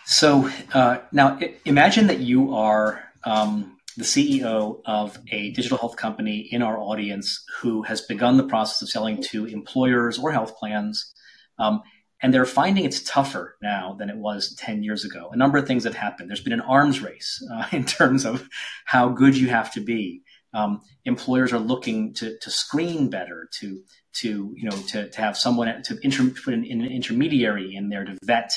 So 0.05 0.49
uh, 0.73 0.97
now 1.11 1.39
imagine 1.65 2.07
that 2.07 2.19
you 2.19 2.53
are 2.53 3.01
um, 3.23 3.77
the 3.97 4.03
CEO 4.03 4.81
of 4.85 5.17
a 5.31 5.51
digital 5.51 5.77
health 5.77 5.95
company 5.95 6.39
in 6.51 6.61
our 6.61 6.77
audience 6.77 7.43
who 7.59 7.83
has 7.83 8.01
begun 8.01 8.37
the 8.37 8.43
process 8.43 8.81
of 8.81 8.89
selling 8.89 9.21
to 9.23 9.45
employers 9.45 10.17
or 10.17 10.31
health 10.31 10.57
plans. 10.57 11.13
Um, 11.59 11.81
and 12.21 12.33
they're 12.33 12.45
finding 12.45 12.85
it's 12.85 13.01
tougher 13.03 13.57
now 13.61 13.95
than 13.97 14.09
it 14.09 14.17
was 14.17 14.55
10 14.55 14.83
years 14.83 15.03
ago. 15.05 15.29
A 15.31 15.37
number 15.37 15.57
of 15.57 15.67
things 15.67 15.83
have 15.85 15.95
happened. 15.95 16.29
There's 16.29 16.43
been 16.43 16.53
an 16.53 16.61
arms 16.61 17.01
race 17.01 17.43
uh, 17.51 17.67
in 17.71 17.85
terms 17.85 18.25
of 18.25 18.47
how 18.85 19.09
good 19.09 19.35
you 19.35 19.49
have 19.49 19.71
to 19.73 19.81
be. 19.81 20.21
Um, 20.53 20.81
employers 21.05 21.53
are 21.53 21.59
looking 21.59 22.13
to, 22.15 22.37
to 22.39 22.49
screen 22.49 23.09
better, 23.09 23.49
to, 23.59 23.81
to, 24.13 24.53
you 24.55 24.69
know, 24.69 24.77
to, 24.89 25.09
to 25.09 25.21
have 25.21 25.37
someone 25.37 25.81
to 25.83 25.99
inter, 26.03 26.29
put 26.29 26.53
an, 26.53 26.65
an 26.69 26.85
intermediary 26.85 27.75
in 27.75 27.89
there 27.89 28.03
to 28.03 28.17
vet 28.23 28.51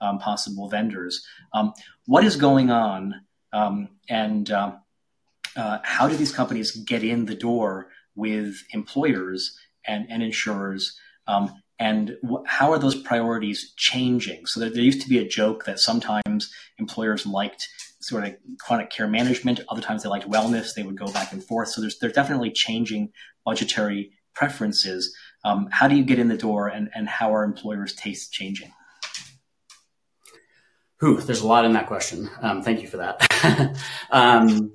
um, 0.00 0.18
possible 0.18 0.68
vendors. 0.68 1.24
Um, 1.52 1.72
what 2.06 2.24
is 2.24 2.36
going 2.36 2.70
on, 2.70 3.22
um, 3.52 3.88
and 4.08 4.50
uh, 4.50 4.72
uh, 5.56 5.78
how 5.82 6.08
do 6.08 6.16
these 6.16 6.32
companies 6.32 6.70
get 6.72 7.02
in 7.02 7.26
the 7.26 7.34
door 7.34 7.88
with 8.14 8.62
employers 8.70 9.58
and, 9.84 10.06
and 10.08 10.22
insurers? 10.22 10.96
Um, 11.26 11.52
and 11.78 12.16
wh- 12.22 12.46
how 12.46 12.72
are 12.72 12.78
those 12.78 12.94
priorities 12.94 13.72
changing? 13.76 14.46
So 14.46 14.60
there, 14.60 14.70
there 14.70 14.82
used 14.82 15.02
to 15.02 15.08
be 15.08 15.18
a 15.18 15.28
joke 15.28 15.64
that 15.64 15.80
sometimes 15.80 16.52
employers 16.78 17.26
liked 17.26 17.68
sort 18.00 18.24
of 18.24 18.34
chronic 18.58 18.90
care 18.90 19.06
management. 19.06 19.60
Other 19.68 19.82
times 19.82 20.02
they 20.02 20.08
liked 20.08 20.28
wellness. 20.28 20.74
They 20.74 20.82
would 20.82 20.98
go 20.98 21.10
back 21.12 21.32
and 21.32 21.42
forth. 21.42 21.68
So 21.68 21.80
there's 21.80 21.98
they're 21.98 22.10
definitely 22.10 22.50
changing 22.50 23.12
budgetary 23.44 24.12
preferences. 24.34 25.14
Um, 25.44 25.68
how 25.70 25.88
do 25.88 25.96
you 25.96 26.02
get 26.02 26.18
in 26.18 26.28
the 26.28 26.36
door, 26.36 26.68
and, 26.68 26.90
and 26.94 27.08
how 27.08 27.34
are 27.34 27.44
employers' 27.44 27.94
tastes 27.94 28.28
changing? 28.28 28.72
Whew, 31.00 31.20
there's 31.20 31.40
a 31.40 31.46
lot 31.46 31.64
in 31.64 31.72
that 31.72 31.86
question. 31.86 32.28
Um, 32.42 32.62
thank 32.62 32.82
you 32.82 32.88
for 32.88 32.98
that. 32.98 33.74
um, 34.10 34.72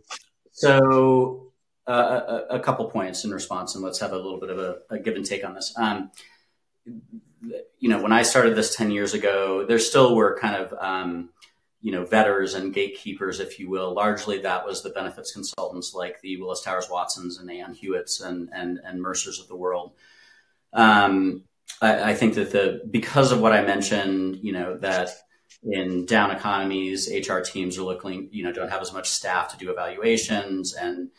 so, 0.52 1.52
uh, 1.88 2.42
a, 2.50 2.56
a, 2.56 2.60
couple 2.60 2.90
points 2.90 3.26
in 3.26 3.32
response, 3.32 3.76
and 3.76 3.84
let's 3.84 4.00
have 4.00 4.12
a 4.12 4.16
little 4.16 4.40
bit 4.40 4.50
of 4.50 4.58
a, 4.58 4.78
a 4.90 4.98
give 4.98 5.16
and 5.16 5.26
take 5.26 5.46
on 5.46 5.54
this. 5.54 5.72
Um, 5.78 6.10
you 7.78 7.90
know, 7.90 8.02
when 8.02 8.12
I 8.12 8.24
started 8.24 8.56
this 8.56 8.76
10 8.76 8.90
years 8.90 9.14
ago, 9.14 9.66
there 9.68 9.78
still 9.78 10.16
were 10.16 10.40
kind 10.40 10.56
of, 10.56 10.74
um, 10.80 11.30
you 11.86 11.92
know, 11.92 12.04
vetters 12.04 12.56
and 12.56 12.74
gatekeepers, 12.74 13.40
if 13.40 13.60
you 13.60 13.70
will. 13.70 13.94
Largely 13.94 14.40
that 14.40 14.66
was 14.66 14.82
the 14.82 14.90
benefits 14.90 15.32
consultants 15.32 15.94
like 15.94 16.20
the 16.22 16.36
Willis 16.42 16.64
Towers 16.64 16.90
Watsons 16.90 17.38
and 17.38 17.48
Aon 17.48 17.76
Hewitts 17.76 18.22
and, 18.22 18.50
and, 18.52 18.80
and 18.84 19.00
Mercers 19.00 19.40
of 19.40 19.48
the 19.48 19.56
world. 19.56 19.92
Um, 20.74 21.44
I, 21.84 22.10
I 22.10 22.16
think 22.16 22.34
that 22.34 22.52
the, 22.52 22.82
because 22.90 23.32
of 23.32 23.40
what 23.40 23.54
I 23.54 23.62
mentioned, 23.62 24.38
you 24.42 24.52
know, 24.52 24.78
that 24.78 25.10
in 25.62 26.08
down 26.08 26.32
economies, 26.32 27.08
HR 27.08 27.42
teams 27.42 27.78
are 27.78 27.84
looking, 27.84 28.30
you 28.32 28.44
know, 28.44 28.52
don't 28.52 28.72
have 28.72 28.82
as 28.82 28.92
much 28.92 29.08
staff 29.08 29.52
to 29.52 29.58
do 29.64 29.70
evaluations 29.70 30.74
and 30.74 31.12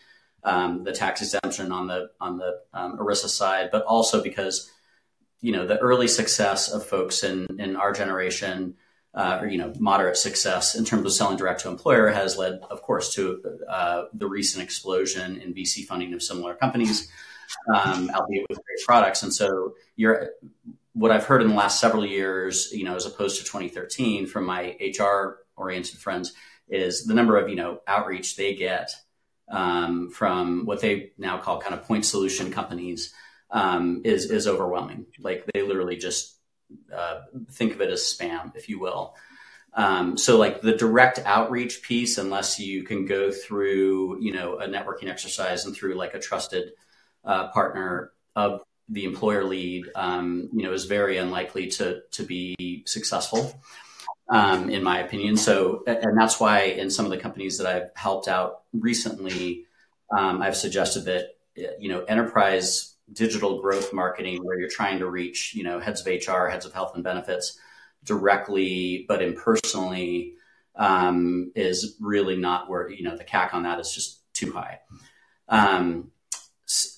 um, 0.42 0.82
the 0.82 0.92
tax 0.92 1.22
exemption 1.22 1.70
on 1.70 1.86
the 1.86 2.10
on 2.20 2.38
the 2.38 2.58
um, 2.74 2.98
ERISA 2.98 3.28
side, 3.28 3.68
but 3.70 3.84
also 3.84 4.20
because 4.20 4.68
you 5.40 5.52
know 5.52 5.64
the 5.64 5.78
early 5.78 6.08
success 6.08 6.72
of 6.72 6.84
folks 6.84 7.22
in 7.22 7.46
in 7.60 7.76
our 7.76 7.92
generation, 7.92 8.74
uh, 9.16 9.38
or 9.40 9.48
you 9.48 9.58
know 9.58 9.72
moderate 9.78 10.16
success 10.16 10.74
in 10.74 10.84
terms 10.84 11.04
of 11.06 11.12
selling 11.12 11.36
direct 11.36 11.60
to 11.62 11.68
employer 11.68 12.08
has 12.08 12.36
led, 12.36 12.60
of 12.70 12.82
course, 12.82 13.14
to 13.14 13.42
uh, 13.68 14.04
the 14.12 14.26
recent 14.26 14.62
explosion 14.62 15.40
in 15.40 15.54
VC 15.54 15.84
funding 15.84 16.12
of 16.12 16.22
similar 16.22 16.54
companies, 16.54 17.10
um, 17.74 18.10
albeit 18.14 18.46
with 18.48 18.58
great 18.58 18.86
products. 18.86 19.22
And 19.22 19.32
so 19.32 19.74
you're 19.96 20.30
what 20.96 21.10
I've 21.10 21.26
heard 21.26 21.42
in 21.42 21.48
the 21.48 21.54
last 21.54 21.78
several 21.78 22.06
years, 22.06 22.72
you 22.72 22.82
know, 22.82 22.96
as 22.96 23.04
opposed 23.04 23.36
to 23.38 23.44
2013 23.44 24.26
from 24.26 24.46
my 24.46 24.76
HR 24.80 25.40
oriented 25.54 25.98
friends 25.98 26.32
is 26.68 27.04
the 27.04 27.12
number 27.12 27.36
of, 27.36 27.50
you 27.50 27.54
know, 27.54 27.80
outreach 27.86 28.34
they 28.36 28.54
get 28.54 28.92
um, 29.50 30.10
from 30.10 30.64
what 30.64 30.80
they 30.80 31.12
now 31.18 31.36
call 31.36 31.60
kind 31.60 31.74
of 31.74 31.84
point 31.84 32.06
solution 32.06 32.50
companies 32.50 33.12
um, 33.50 34.00
is, 34.06 34.30
is 34.30 34.46
overwhelming. 34.46 35.04
Like 35.20 35.44
they 35.52 35.60
literally 35.60 35.96
just 35.96 36.35
uh, 36.94 37.20
think 37.50 37.74
of 37.74 37.80
it 37.80 37.90
as 37.90 38.00
spam, 38.00 38.54
if 38.56 38.68
you 38.68 38.78
will. 38.78 39.16
Um, 39.74 40.16
so 40.16 40.38
like 40.38 40.62
the 40.62 40.74
direct 40.74 41.20
outreach 41.24 41.82
piece, 41.82 42.16
unless 42.16 42.58
you 42.58 42.82
can 42.84 43.04
go 43.04 43.30
through, 43.30 44.22
you 44.22 44.32
know, 44.32 44.58
a 44.58 44.66
networking 44.66 45.08
exercise 45.08 45.66
and 45.66 45.76
through 45.76 45.94
like 45.94 46.14
a 46.14 46.18
trusted 46.18 46.72
uh, 47.24 47.48
partner 47.48 48.12
of 48.34 48.62
the 48.88 49.04
employer 49.04 49.44
lead, 49.44 49.86
um, 49.94 50.48
you 50.52 50.62
know, 50.62 50.72
is 50.72 50.86
very 50.86 51.18
unlikely 51.18 51.66
to 51.68 52.00
to 52.12 52.22
be 52.22 52.84
successful, 52.86 53.60
um, 54.30 54.70
in 54.70 54.82
my 54.82 55.00
opinion. 55.00 55.36
So, 55.36 55.82
and 55.86 56.16
that's 56.16 56.40
why 56.40 56.60
in 56.60 56.90
some 56.90 57.04
of 57.04 57.10
the 57.10 57.18
companies 57.18 57.58
that 57.58 57.66
I've 57.66 57.90
helped 57.94 58.28
out 58.28 58.62
recently, 58.72 59.66
um, 60.16 60.40
I've 60.40 60.56
suggested 60.56 61.06
that 61.06 61.36
you 61.78 61.88
know, 61.88 62.04
enterprise 62.04 62.95
digital 63.12 63.60
growth 63.60 63.92
marketing, 63.92 64.44
where 64.44 64.58
you're 64.58 64.68
trying 64.68 64.98
to 64.98 65.08
reach 65.08 65.54
you 65.54 65.62
know 65.62 65.80
heads 65.80 66.00
of 66.00 66.06
HR, 66.06 66.46
heads 66.46 66.66
of 66.66 66.72
health 66.72 66.92
and 66.94 67.04
benefits 67.04 67.58
directly, 68.04 69.04
but 69.08 69.22
impersonally, 69.22 70.34
um, 70.76 71.52
is 71.54 71.96
really 72.00 72.36
not 72.36 72.68
where 72.68 72.88
you 72.88 73.02
know 73.02 73.16
the 73.16 73.24
CAC 73.24 73.54
on 73.54 73.62
that 73.64 73.80
is 73.80 73.92
just 73.92 74.20
too 74.32 74.52
high. 74.52 74.80
Um, 75.48 76.10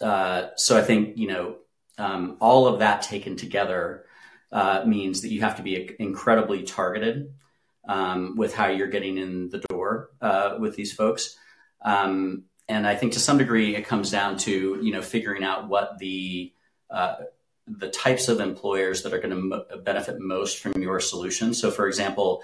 uh, 0.00 0.48
so 0.56 0.78
I 0.78 0.82
think 0.82 1.16
you 1.16 1.28
know 1.28 1.56
um, 1.98 2.36
all 2.40 2.66
of 2.66 2.78
that 2.78 3.02
taken 3.02 3.36
together 3.36 4.04
uh, 4.52 4.84
means 4.86 5.22
that 5.22 5.28
you 5.28 5.40
have 5.40 5.56
to 5.56 5.62
be 5.62 5.94
incredibly 5.98 6.62
targeted 6.62 7.32
um, 7.86 8.36
with 8.36 8.54
how 8.54 8.68
you're 8.68 8.88
getting 8.88 9.18
in 9.18 9.50
the 9.50 9.58
door 9.68 10.10
uh, 10.20 10.56
with 10.58 10.76
these 10.76 10.92
folks. 10.92 11.36
Um, 11.82 12.44
and 12.68 12.86
I 12.86 12.94
think 12.94 13.14
to 13.14 13.20
some 13.20 13.38
degree 13.38 13.74
it 13.74 13.86
comes 13.86 14.10
down 14.10 14.36
to 14.38 14.78
you 14.82 14.92
know 14.92 15.02
figuring 15.02 15.44
out 15.44 15.68
what 15.68 15.98
the 15.98 16.52
uh, 16.90 17.16
the 17.66 17.88
types 17.88 18.28
of 18.28 18.40
employers 18.40 19.02
that 19.02 19.12
are 19.12 19.18
going 19.18 19.30
to 19.30 19.36
mo- 19.36 19.64
benefit 19.84 20.18
most 20.18 20.58
from 20.58 20.80
your 20.80 21.00
solution. 21.00 21.52
So, 21.52 21.70
for 21.70 21.86
example, 21.86 22.42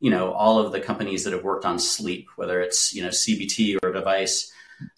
you 0.00 0.10
know 0.10 0.32
all 0.32 0.58
of 0.58 0.72
the 0.72 0.80
companies 0.80 1.24
that 1.24 1.32
have 1.32 1.44
worked 1.44 1.64
on 1.64 1.78
sleep, 1.78 2.28
whether 2.36 2.60
it's 2.60 2.94
you 2.94 3.02
know 3.02 3.10
CBT 3.10 3.78
or 3.82 3.92
device, 3.92 4.52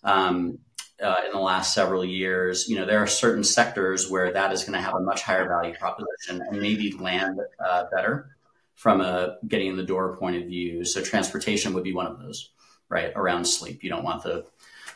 um, 0.04 0.58
uh, 1.02 1.16
in 1.26 1.32
the 1.32 1.38
last 1.38 1.74
several 1.74 2.04
years, 2.04 2.68
you 2.68 2.76
know, 2.76 2.86
there 2.86 2.98
are 2.98 3.06
certain 3.06 3.44
sectors 3.44 4.10
where 4.10 4.32
that 4.32 4.52
is 4.52 4.62
going 4.62 4.72
to 4.72 4.80
have 4.80 4.94
a 4.94 5.00
much 5.00 5.22
higher 5.22 5.46
value 5.46 5.74
proposition 5.74 6.42
and 6.48 6.60
maybe 6.60 6.92
land 6.92 7.38
uh, 7.64 7.84
better 7.94 8.36
from 8.74 9.00
a 9.00 9.36
getting 9.46 9.68
in 9.68 9.76
the 9.76 9.82
door 9.82 10.16
point 10.16 10.36
of 10.36 10.44
view. 10.44 10.84
So 10.84 11.02
transportation 11.02 11.74
would 11.74 11.84
be 11.84 11.94
one 11.94 12.06
of 12.06 12.18
those, 12.18 12.50
right? 12.88 13.12
Around 13.14 13.44
sleep, 13.46 13.82
you 13.82 13.90
don't 13.90 14.04
want 14.04 14.22
the 14.22 14.46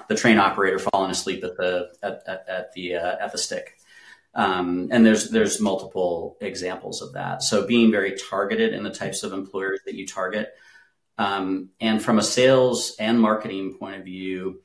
the 0.09 0.15
train 0.15 0.39
operator 0.39 0.79
falling 0.79 1.11
asleep 1.11 1.45
at 1.45 1.57
the 1.57 1.91
at, 2.03 2.23
at, 2.27 2.45
at 2.49 2.73
the 2.73 2.97
uh, 2.97 3.17
at 3.21 3.33
the 3.33 3.39
stick. 3.39 3.77
Um, 4.35 4.89
and 4.93 5.05
there's 5.05 5.31
there's 5.31 5.61
multiple 5.61 6.37
examples 6.41 7.03
of 7.03 7.15
that. 7.15 7.43
So 7.43 7.67
being 7.67 7.91
very 7.91 8.17
targeted 8.17 8.75
in 8.75 8.85
the 8.85 8.91
types 8.91 9.23
of 9.23 9.33
employers 9.33 9.81
that 9.87 9.95
you 9.95 10.07
target, 10.07 10.55
um, 11.19 11.71
and 11.81 12.03
from 12.03 12.19
a 12.19 12.23
sales 12.23 12.97
and 12.99 13.21
marketing 13.21 13.75
point 13.75 13.97
of 13.97 14.05
view 14.05 14.61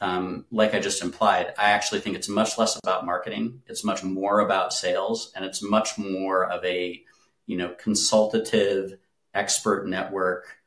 um, 0.00 0.44
like 0.50 0.74
I 0.74 0.80
just 0.80 1.02
implied, 1.02 1.54
I 1.58 1.70
actually 1.70 2.00
think 2.00 2.16
it's 2.16 2.28
much 2.28 2.58
less 2.58 2.76
about 2.76 3.06
marketing. 3.06 3.62
It's 3.66 3.84
much 3.84 4.02
more 4.02 4.40
about 4.40 4.72
sales, 4.72 5.32
and 5.34 5.44
it's 5.44 5.62
much 5.62 5.96
more 5.96 6.44
of 6.50 6.64
a 6.64 7.02
you 7.46 7.56
know 7.56 7.74
consultative 7.78 8.98
expert 9.32 9.86
network 9.86 10.58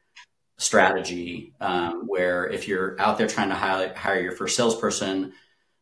strategy 0.60 1.53
um, 1.60 2.05
where 2.05 2.47
if 2.47 2.68
you're 2.68 2.99
out 3.01 3.18
there 3.18 3.28
trying 3.28 3.49
to 3.49 3.55
hire, 3.55 3.93
hire 3.95 4.22
your 4.22 4.34
first 4.34 4.55
salesperson 4.55 5.34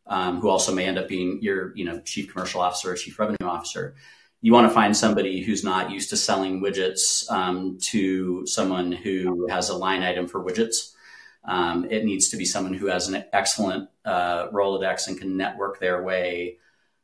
um, 0.06 0.40
who 0.40 0.48
also 0.48 0.74
may 0.74 0.86
end 0.86 0.98
up 0.98 1.08
being 1.08 1.40
your 1.42 1.76
you 1.76 1.84
know 1.84 2.00
chief 2.00 2.32
commercial 2.32 2.62
officer 2.62 2.92
or 2.92 2.94
chief 2.94 3.18
revenue 3.18 3.46
officer 3.46 3.94
you 4.40 4.52
want 4.52 4.68
to 4.68 4.74
find 4.74 4.96
somebody 4.96 5.42
who's 5.42 5.64
not 5.64 5.90
used 5.90 6.10
to 6.10 6.16
selling 6.16 6.60
widgets 6.60 7.28
um, 7.30 7.78
to 7.82 8.46
someone 8.46 8.92
who 8.92 9.48
has 9.48 9.68
a 9.68 9.76
line 9.76 10.02
item 10.02 10.28
for 10.28 10.42
widgets. 10.42 10.92
Um, 11.44 11.86
it 11.90 12.04
needs 12.04 12.28
to 12.28 12.36
be 12.36 12.44
someone 12.44 12.74
who 12.74 12.86
has 12.86 13.08
an 13.08 13.24
excellent 13.32 13.88
uh, 14.04 14.48
Rolodex 14.48 15.08
and 15.08 15.18
can 15.18 15.36
network 15.36 15.80
their 15.80 16.02
way, 16.02 16.58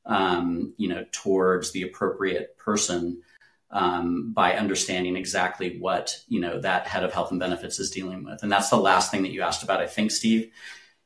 um, 0.07 0.75
you 0.77 0.89
know, 0.89 1.05
towards 1.11 1.73
the 1.73 1.83
appropriate 1.83 2.57
person 2.57 3.23
um, 3.71 4.33
by 4.33 4.55
understanding 4.55 5.17
exactly 5.17 5.79
what 5.79 6.17
you 6.29 6.41
know 6.41 6.61
that 6.61 6.87
head 6.87 7.05
of 7.05 7.13
health 7.13 7.31
and 7.31 7.41
benefits 7.41 7.79
is 7.79 7.91
dealing 7.91 8.25
with. 8.25 8.43
And 8.43 8.51
that's 8.51 8.71
the 8.71 8.77
last 8.77 9.11
thing 9.11 9.23
that 9.23 9.33
you 9.33 9.43
asked 9.43 9.63
about, 9.63 9.81
I 9.81 9.87
think, 9.87 10.11
Steve, 10.11 10.51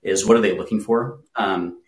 is 0.02 0.26
what 0.26 0.36
are 0.36 0.40
they 0.40 0.56
looking 0.56 0.80
for? 0.80 1.20
Um, 1.36 1.80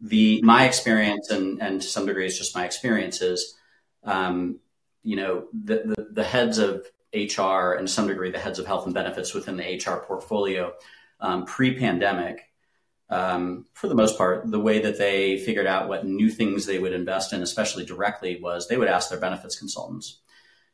the 0.00 0.40
my 0.42 0.66
experience 0.66 1.30
and 1.30 1.60
and 1.62 1.80
to 1.80 1.86
some 1.86 2.06
degree 2.06 2.26
it's 2.26 2.38
just 2.38 2.54
my 2.54 2.64
experience 2.64 3.22
is 3.22 3.56
um, 4.04 4.58
you 5.02 5.16
know 5.16 5.46
the, 5.52 5.94
the, 5.96 6.08
the 6.12 6.24
heads 6.24 6.58
of 6.58 6.86
HR 7.14 7.72
and 7.72 7.86
to 7.86 7.92
some 7.92 8.06
degree 8.06 8.30
the 8.30 8.38
heads 8.38 8.58
of 8.58 8.66
health 8.66 8.84
and 8.84 8.94
benefits 8.94 9.32
within 9.32 9.56
the 9.56 9.82
HR 9.84 10.04
portfolio 10.04 10.72
um, 11.20 11.46
pre-pandemic 11.46 12.50
um, 13.08 13.66
for 13.72 13.88
the 13.88 13.94
most 13.94 14.18
part 14.18 14.50
the 14.50 14.60
way 14.60 14.80
that 14.80 14.98
they 14.98 15.38
figured 15.38 15.66
out 15.66 15.88
what 15.88 16.06
new 16.06 16.30
things 16.30 16.66
they 16.66 16.78
would 16.78 16.92
invest 16.92 17.32
in 17.32 17.42
especially 17.42 17.84
directly 17.84 18.40
was 18.40 18.66
they 18.66 18.76
would 18.76 18.88
ask 18.88 19.10
their 19.10 19.20
benefits 19.20 19.58
consultants 19.58 20.20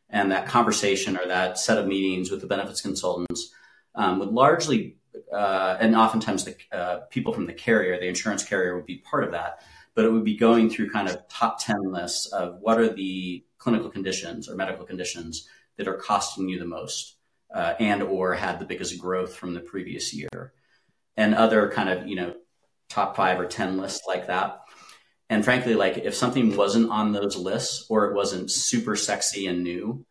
and 0.09 0.33
that 0.33 0.47
conversation 0.47 1.17
or 1.17 1.27
that 1.27 1.59
set 1.59 1.79
of 1.79 1.87
meetings 1.87 2.31
with 2.31 2.41
the 2.41 2.47
benefits 2.47 2.81
consultants 2.81 3.53
um, 3.95 4.19
would 4.19 4.31
largely 4.31 4.97
uh, 5.33 5.77
and 5.81 5.97
oftentimes 5.97 6.45
the 6.45 6.57
uh, 6.73 7.01
people 7.11 7.33
from 7.33 7.47
the 7.47 7.53
carrier, 7.53 7.99
the 7.99 8.07
insurance 8.07 8.45
carrier, 8.45 8.77
would 8.77 8.87
be 8.87 8.99
part 8.99 9.25
of 9.25 9.33
that. 9.33 9.63
But 9.95 10.05
it 10.05 10.13
would 10.13 10.25
be 10.25 10.37
going 10.37 10.71
through 10.71 10.91
kind 10.91 11.09
of 11.09 11.29
top 11.29 11.59
ten 11.61 11.93
lists 11.93 12.27
of 12.27 12.59
what 12.61 12.79
are 12.79 12.93
the 12.93 13.45
clinical 13.59 13.91
conditions 13.91 14.49
or 14.49 14.57
medical 14.57 14.87
conditions 14.87 15.49
that 15.77 15.89
are 15.89 15.97
costing 15.97 16.49
you 16.49 16.59
the 16.59 16.65
most, 16.65 17.17
uh, 17.55 17.75
and 17.79 18.03
or 18.03 18.35
had 18.35 18.59
the 18.59 18.65
biggest 18.65 18.99
growth 18.99 19.35
from 19.35 19.55
the 19.55 19.61
previous 19.61 20.15
year, 20.15 20.53
and 21.17 21.35
other 21.35 21.71
kind 21.71 21.89
of 21.89 22.07
you 22.07 22.17
know 22.17 22.35
top 22.89 23.17
five 23.17 23.41
or 23.41 23.47
ten 23.47 23.79
lists 23.79 24.07
like 24.07 24.27
that. 24.27 24.61
And 25.31 25.45
frankly, 25.45 25.75
like 25.75 25.99
if 25.99 26.15
something 26.15 26.57
wasn't 26.57 26.91
on 26.91 27.13
those 27.13 27.37
lists 27.37 27.87
or 27.89 28.11
it 28.11 28.15
wasn't 28.15 28.51
super 28.51 28.97
sexy 28.97 29.47
and 29.47 29.63
new, 29.63 30.05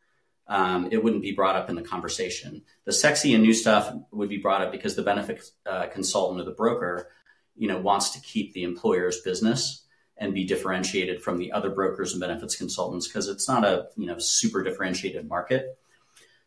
um, 0.48 0.90
it 0.92 1.04
wouldn't 1.04 1.22
be 1.22 1.32
brought 1.32 1.56
up 1.56 1.70
in 1.70 1.76
the 1.76 1.82
conversation. 1.82 2.64
The 2.86 2.92
sexy 2.92 3.34
and 3.36 3.44
new 3.44 3.54
stuff 3.54 3.94
would 4.12 4.30
be 4.30 4.38
brought 4.38 4.62
up 4.62 4.72
because 4.72 4.96
the 4.96 5.04
benefit 5.04 5.44
uh, 5.66 5.88
consultant 5.88 6.42
or 6.42 6.44
the 6.44 6.52
broker, 6.52 7.10
you 7.56 7.68
know, 7.68 7.78
wants 7.78 8.10
to 8.12 8.22
keep 8.22 8.54
the 8.54 8.64
employer's 8.64 9.22
business 9.22 9.86
and 10.18 10.34
be 10.34 10.44
differentiated 10.44 11.22
from 11.22 11.38
the 11.38 11.52
other 11.52 11.70
brokers 11.70 12.14
and 12.14 12.20
benefits 12.20 12.56
consultants 12.56 13.08
because 13.08 13.28
it's 13.28 13.48
not 13.48 13.64
a 13.64 13.88
you 13.98 14.08
know 14.08 14.18
super 14.18 14.64
differentiated 14.64 15.28
market. 15.28 15.78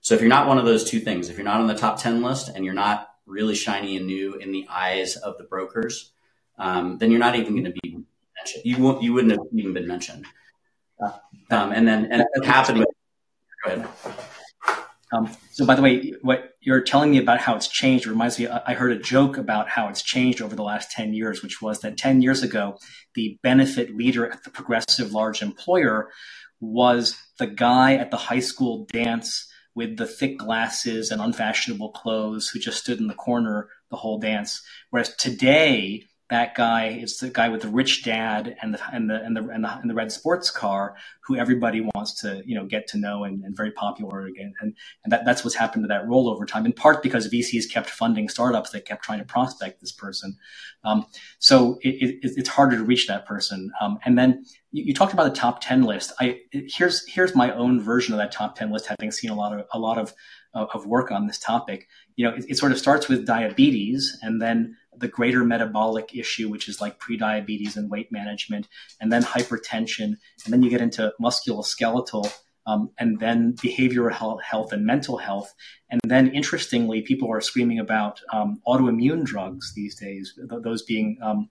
So 0.00 0.14
if 0.14 0.20
you're 0.20 0.28
not 0.28 0.48
one 0.48 0.58
of 0.58 0.64
those 0.64 0.84
two 0.84 1.00
things, 1.00 1.28
if 1.28 1.36
you're 1.36 1.44
not 1.44 1.60
on 1.60 1.66
the 1.66 1.74
top 1.74 2.00
ten 2.00 2.22
list 2.22 2.50
and 2.54 2.64
you're 2.64 2.74
not 2.74 3.08
really 3.26 3.54
shiny 3.54 3.96
and 3.96 4.06
new 4.06 4.34
in 4.34 4.52
the 4.52 4.66
eyes 4.68 5.16
of 5.16 5.38
the 5.38 5.44
brokers, 5.44 6.12
um, 6.58 6.98
then 6.98 7.10
you're 7.10 7.20
not 7.20 7.36
even 7.36 7.52
going 7.52 7.64
to 7.64 7.80
be 7.82 7.98
mentioned. 8.36 8.64
You 8.64 8.82
won't, 8.82 9.02
you 9.02 9.12
wouldn't 9.12 9.32
have 9.32 9.40
even 9.52 9.72
been 9.72 9.86
mentioned. 9.86 10.26
Um, 11.50 11.72
and 11.72 11.86
then 11.86 12.10
and 12.10 12.24
it 12.34 12.44
happened 12.44 12.84
Go 13.64 13.72
ahead. 13.72 13.88
Um, 15.12 15.30
so, 15.52 15.64
by 15.64 15.74
the 15.74 15.82
way, 15.82 16.12
what 16.22 16.54
you're 16.60 16.80
telling 16.80 17.10
me 17.10 17.18
about 17.18 17.38
how 17.38 17.54
it's 17.54 17.68
changed 17.68 18.06
reminds 18.06 18.38
me. 18.38 18.48
I 18.48 18.74
heard 18.74 18.92
a 18.92 18.98
joke 18.98 19.36
about 19.36 19.68
how 19.68 19.88
it's 19.88 20.02
changed 20.02 20.42
over 20.42 20.56
the 20.56 20.62
last 20.62 20.90
ten 20.90 21.14
years, 21.14 21.42
which 21.42 21.62
was 21.62 21.80
that 21.80 21.96
ten 21.96 22.20
years 22.20 22.42
ago, 22.42 22.78
the 23.14 23.38
benefit 23.42 23.94
leader 23.94 24.26
at 24.26 24.42
the 24.44 24.50
progressive 24.50 25.12
large 25.12 25.40
employer 25.40 26.10
was 26.60 27.16
the 27.38 27.46
guy 27.46 27.94
at 27.94 28.10
the 28.10 28.16
high 28.16 28.40
school 28.40 28.86
dance 28.92 29.50
with 29.74 29.96
the 29.96 30.06
thick 30.06 30.38
glasses 30.38 31.10
and 31.10 31.20
unfashionable 31.20 31.90
clothes 31.90 32.48
who 32.48 32.58
just 32.58 32.78
stood 32.78 32.98
in 33.00 33.08
the 33.08 33.14
corner 33.14 33.68
the 33.90 33.96
whole 33.96 34.18
dance. 34.18 34.62
Whereas 34.90 35.14
today, 35.16 36.04
that 36.34 36.56
guy 36.56 36.88
is 36.88 37.18
the 37.18 37.30
guy 37.30 37.48
with 37.48 37.62
the 37.62 37.68
rich 37.68 38.02
dad 38.02 38.56
and 38.60 38.74
the 38.74 38.80
and 38.92 39.08
the 39.08 39.22
and 39.22 39.36
the 39.36 39.48
and 39.50 39.62
the, 39.64 39.78
and 39.78 39.88
the 39.88 39.94
red 39.94 40.10
sports 40.10 40.50
car 40.50 40.96
who 41.20 41.36
everybody 41.36 41.80
wants 41.94 42.20
to 42.20 42.42
you 42.44 42.56
know 42.56 42.66
get 42.66 42.88
to 42.88 42.98
know 42.98 43.22
and, 43.22 43.44
and 43.44 43.56
very 43.56 43.70
popular 43.70 44.26
again. 44.26 44.52
And 44.60 44.76
and 45.04 45.12
that, 45.12 45.24
that's 45.24 45.44
what's 45.44 45.54
happened 45.54 45.84
to 45.84 45.88
that 45.88 46.08
role 46.08 46.28
over 46.28 46.44
time 46.44 46.66
in 46.66 46.72
part 46.72 47.04
because 47.04 47.28
VCs 47.28 47.70
kept 47.70 47.88
funding 47.88 48.28
startups 48.28 48.70
that 48.70 48.84
kept 48.84 49.04
trying 49.04 49.20
to 49.20 49.24
prospect 49.24 49.80
this 49.80 49.92
person. 49.92 50.36
Um, 50.82 51.06
so 51.38 51.78
it, 51.82 52.18
it, 52.24 52.32
it's 52.36 52.48
harder 52.48 52.78
to 52.78 52.84
reach 52.84 53.06
that 53.06 53.26
person. 53.26 53.70
Um, 53.80 54.00
and 54.04 54.18
then 54.18 54.44
you, 54.72 54.86
you, 54.86 54.94
talked 54.94 55.12
about 55.12 55.32
the 55.32 55.40
top 55.40 55.60
10 55.60 55.84
list. 55.84 56.12
I 56.18 56.40
here's 56.50 57.06
here's 57.06 57.36
my 57.36 57.54
own 57.54 57.80
version 57.80 58.12
of 58.12 58.18
that 58.18 58.32
top 58.32 58.56
10 58.56 58.72
list 58.72 58.86
having 58.88 59.12
seen 59.12 59.30
a 59.30 59.36
lot 59.36 59.56
of 59.56 59.66
a 59.72 59.78
lot 59.78 59.98
of 59.98 60.12
of 60.52 60.84
work 60.84 61.12
on 61.12 61.28
this 61.28 61.38
topic. 61.38 61.86
You 62.16 62.26
know 62.26 62.34
it, 62.34 62.44
it 62.48 62.58
sort 62.58 62.72
of 62.72 62.78
starts 62.78 63.08
with 63.08 63.24
diabetes 63.24 64.18
and 64.20 64.42
then 64.42 64.76
the 64.98 65.08
greater 65.08 65.44
metabolic 65.44 66.14
issue, 66.14 66.48
which 66.48 66.68
is 66.68 66.80
like 66.80 66.98
prediabetes 67.00 67.76
and 67.76 67.90
weight 67.90 68.10
management, 68.10 68.68
and 69.00 69.12
then 69.12 69.22
hypertension, 69.22 70.16
and 70.44 70.52
then 70.52 70.62
you 70.62 70.70
get 70.70 70.80
into 70.80 71.12
musculoskeletal, 71.20 72.32
um, 72.66 72.90
and 72.98 73.20
then 73.20 73.54
behavioral 73.54 74.40
health 74.42 74.72
and 74.72 74.86
mental 74.86 75.18
health. 75.18 75.54
And 75.90 76.00
then, 76.06 76.28
interestingly, 76.28 77.02
people 77.02 77.30
are 77.30 77.40
screaming 77.40 77.78
about 77.78 78.20
um, 78.32 78.60
autoimmune 78.66 79.24
drugs 79.24 79.72
these 79.74 79.94
days, 79.96 80.34
th- 80.36 80.62
those 80.62 80.82
being, 80.82 81.18
um, 81.22 81.48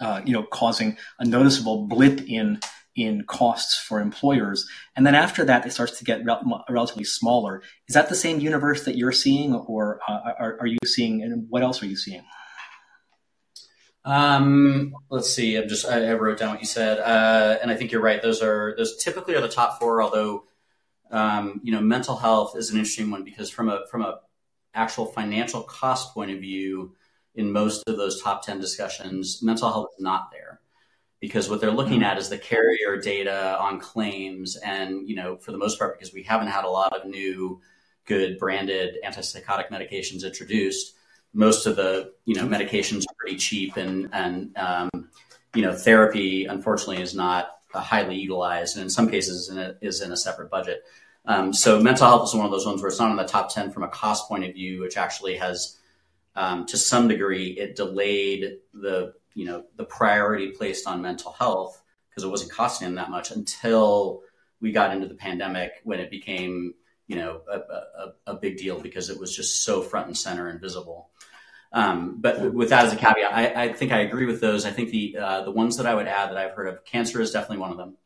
uh, 0.00 0.20
you 0.24 0.32
know, 0.32 0.44
causing 0.44 0.96
a 1.18 1.24
noticeable 1.24 1.86
blip 1.86 2.20
in 2.28 2.60
in 2.94 3.24
costs 3.24 3.78
for 3.78 4.00
employers. 4.00 4.68
And 4.96 5.06
then 5.06 5.14
after 5.14 5.44
that, 5.44 5.64
it 5.64 5.72
starts 5.72 5.98
to 5.98 6.04
get 6.04 6.24
rel- 6.24 6.64
relatively 6.68 7.04
smaller. 7.04 7.62
Is 7.88 7.94
that 7.94 8.08
the 8.08 8.16
same 8.16 8.40
universe 8.40 8.84
that 8.86 8.96
you're 8.96 9.12
seeing, 9.12 9.54
or 9.54 10.00
uh, 10.08 10.32
are, 10.38 10.58
are 10.60 10.66
you 10.66 10.78
seeing? 10.84 11.22
And 11.22 11.46
what 11.48 11.62
else 11.62 11.80
are 11.82 11.86
you 11.86 11.96
seeing? 11.96 12.24
Um, 14.08 14.94
let's 15.10 15.28
see. 15.28 15.56
I'm 15.56 15.68
just 15.68 15.84
I, 15.86 16.08
I, 16.08 16.14
wrote 16.14 16.38
down 16.38 16.52
what 16.52 16.60
you 16.60 16.66
said, 16.66 16.98
uh, 16.98 17.58
and 17.60 17.70
I 17.70 17.76
think 17.76 17.92
you're 17.92 18.00
right. 18.00 18.22
Those 18.22 18.40
are 18.40 18.74
those 18.74 18.96
typically 18.96 19.34
are 19.34 19.42
the 19.42 19.50
top 19.50 19.78
four. 19.78 20.02
Although, 20.02 20.44
um, 21.10 21.60
you 21.62 21.72
know, 21.72 21.82
mental 21.82 22.16
health 22.16 22.56
is 22.56 22.70
an 22.70 22.78
interesting 22.78 23.10
one 23.10 23.22
because 23.22 23.50
from 23.50 23.68
a 23.68 23.82
from 23.90 24.00
a 24.00 24.20
actual 24.72 25.04
financial 25.04 25.62
cost 25.62 26.14
point 26.14 26.30
of 26.30 26.40
view, 26.40 26.96
in 27.34 27.52
most 27.52 27.86
of 27.86 27.98
those 27.98 28.22
top 28.22 28.42
ten 28.42 28.58
discussions, 28.58 29.42
mental 29.42 29.70
health 29.70 29.90
is 29.98 30.02
not 30.02 30.30
there 30.32 30.60
because 31.20 31.50
what 31.50 31.60
they're 31.60 31.70
looking 31.70 32.02
at 32.02 32.16
is 32.16 32.30
the 32.30 32.38
carrier 32.38 32.96
data 32.96 33.58
on 33.60 33.78
claims, 33.78 34.56
and 34.56 35.06
you 35.06 35.16
know, 35.16 35.36
for 35.36 35.52
the 35.52 35.58
most 35.58 35.78
part, 35.78 35.98
because 35.98 36.14
we 36.14 36.22
haven't 36.22 36.48
had 36.48 36.64
a 36.64 36.70
lot 36.70 36.94
of 36.94 37.06
new 37.06 37.60
good 38.06 38.38
branded 38.38 38.96
antipsychotic 39.04 39.68
medications 39.68 40.24
introduced 40.24 40.94
most 41.38 41.66
of 41.66 41.76
the 41.76 42.12
you 42.24 42.34
know 42.34 42.42
medications 42.42 43.04
are 43.04 43.14
pretty 43.16 43.36
cheap 43.36 43.76
and 43.76 44.08
and 44.12 44.56
um, 44.58 44.90
you 45.54 45.62
know 45.62 45.72
therapy 45.72 46.46
unfortunately 46.46 47.00
is 47.00 47.14
not 47.14 47.50
highly 47.72 48.16
utilized 48.16 48.76
and 48.76 48.82
in 48.82 48.90
some 48.90 49.08
cases 49.08 49.48
in 49.48 49.56
a, 49.56 49.76
is 49.80 50.02
in 50.02 50.10
a 50.10 50.16
separate 50.16 50.50
budget. 50.50 50.82
Um, 51.26 51.52
so 51.52 51.80
mental 51.80 52.08
health 52.08 52.28
is 52.28 52.34
one 52.34 52.44
of 52.44 52.50
those 52.50 52.66
ones 52.66 52.82
where 52.82 52.88
it's 52.88 52.98
not 52.98 53.10
in 53.10 53.16
the 53.16 53.24
top 53.24 53.54
10 53.54 53.70
from 53.70 53.84
a 53.84 53.88
cost 53.88 54.26
point 54.26 54.44
of 54.44 54.54
view 54.54 54.80
which 54.80 54.96
actually 54.96 55.36
has 55.36 55.78
um, 56.34 56.66
to 56.66 56.76
some 56.76 57.06
degree 57.06 57.50
it 57.50 57.76
delayed 57.76 58.58
the 58.74 59.14
you 59.34 59.44
know 59.44 59.62
the 59.76 59.84
priority 59.84 60.50
placed 60.50 60.88
on 60.88 61.00
mental 61.02 61.30
health 61.30 61.80
because 62.10 62.24
it 62.24 62.30
wasn't 62.30 62.50
costing 62.50 62.88
them 62.88 62.96
that 62.96 63.10
much 63.10 63.30
until 63.30 64.22
we 64.60 64.72
got 64.72 64.92
into 64.92 65.06
the 65.06 65.14
pandemic 65.14 65.70
when 65.84 66.00
it 66.00 66.10
became 66.10 66.74
you 67.06 67.14
know 67.14 67.42
a, 67.48 67.58
a, 67.58 68.12
a 68.26 68.34
big 68.34 68.56
deal 68.56 68.80
because 68.80 69.08
it 69.08 69.20
was 69.20 69.34
just 69.36 69.62
so 69.62 69.82
front 69.82 70.08
and 70.08 70.18
center 70.18 70.48
and 70.48 70.60
visible 70.60 71.10
um, 71.72 72.16
but 72.20 72.52
with 72.54 72.70
that 72.70 72.86
as 72.86 72.92
a 72.92 72.96
caveat, 72.96 73.32
I, 73.32 73.64
I, 73.64 73.72
think 73.72 73.92
I 73.92 74.00
agree 74.00 74.24
with 74.24 74.40
those. 74.40 74.64
I 74.64 74.70
think 74.70 74.90
the 74.90 75.18
uh, 75.18 75.42
the 75.42 75.50
ones 75.50 75.76
that 75.76 75.86
I 75.86 75.94
would 75.94 76.06
add 76.06 76.30
that 76.30 76.38
I've 76.38 76.52
heard 76.52 76.68
of, 76.68 76.84
cancer 76.84 77.20
is 77.20 77.30
definitely 77.30 77.58
one 77.58 77.72
of 77.72 77.76
them. 77.76 77.96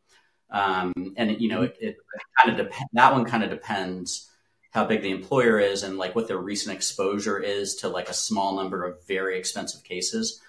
Um, 0.51 1.15
and 1.17 1.41
you 1.41 1.49
know, 1.49 1.63
it, 1.63 1.77
it 1.81 1.97
kind 2.39 2.59
of 2.59 2.67
dep- 2.67 2.79
that 2.93 3.13
one 3.13 3.25
kind 3.25 3.45
of 3.45 3.51
depends 3.51 4.29
how 4.73 4.85
big 4.85 5.03
the 5.03 5.11
employer 5.11 5.61
is 5.61 5.83
and 5.83 5.97
like 5.97 6.15
what 6.15 6.29
their 6.29 6.39
recent 6.39 6.75
exposure 6.75 7.39
is 7.39 7.77
to 7.77 7.89
like 7.89 8.09
a 8.09 8.15
small 8.15 8.57
number 8.57 8.85
of 8.85 9.07
very 9.07 9.39
expensive 9.39 9.85
cases. 9.85 10.41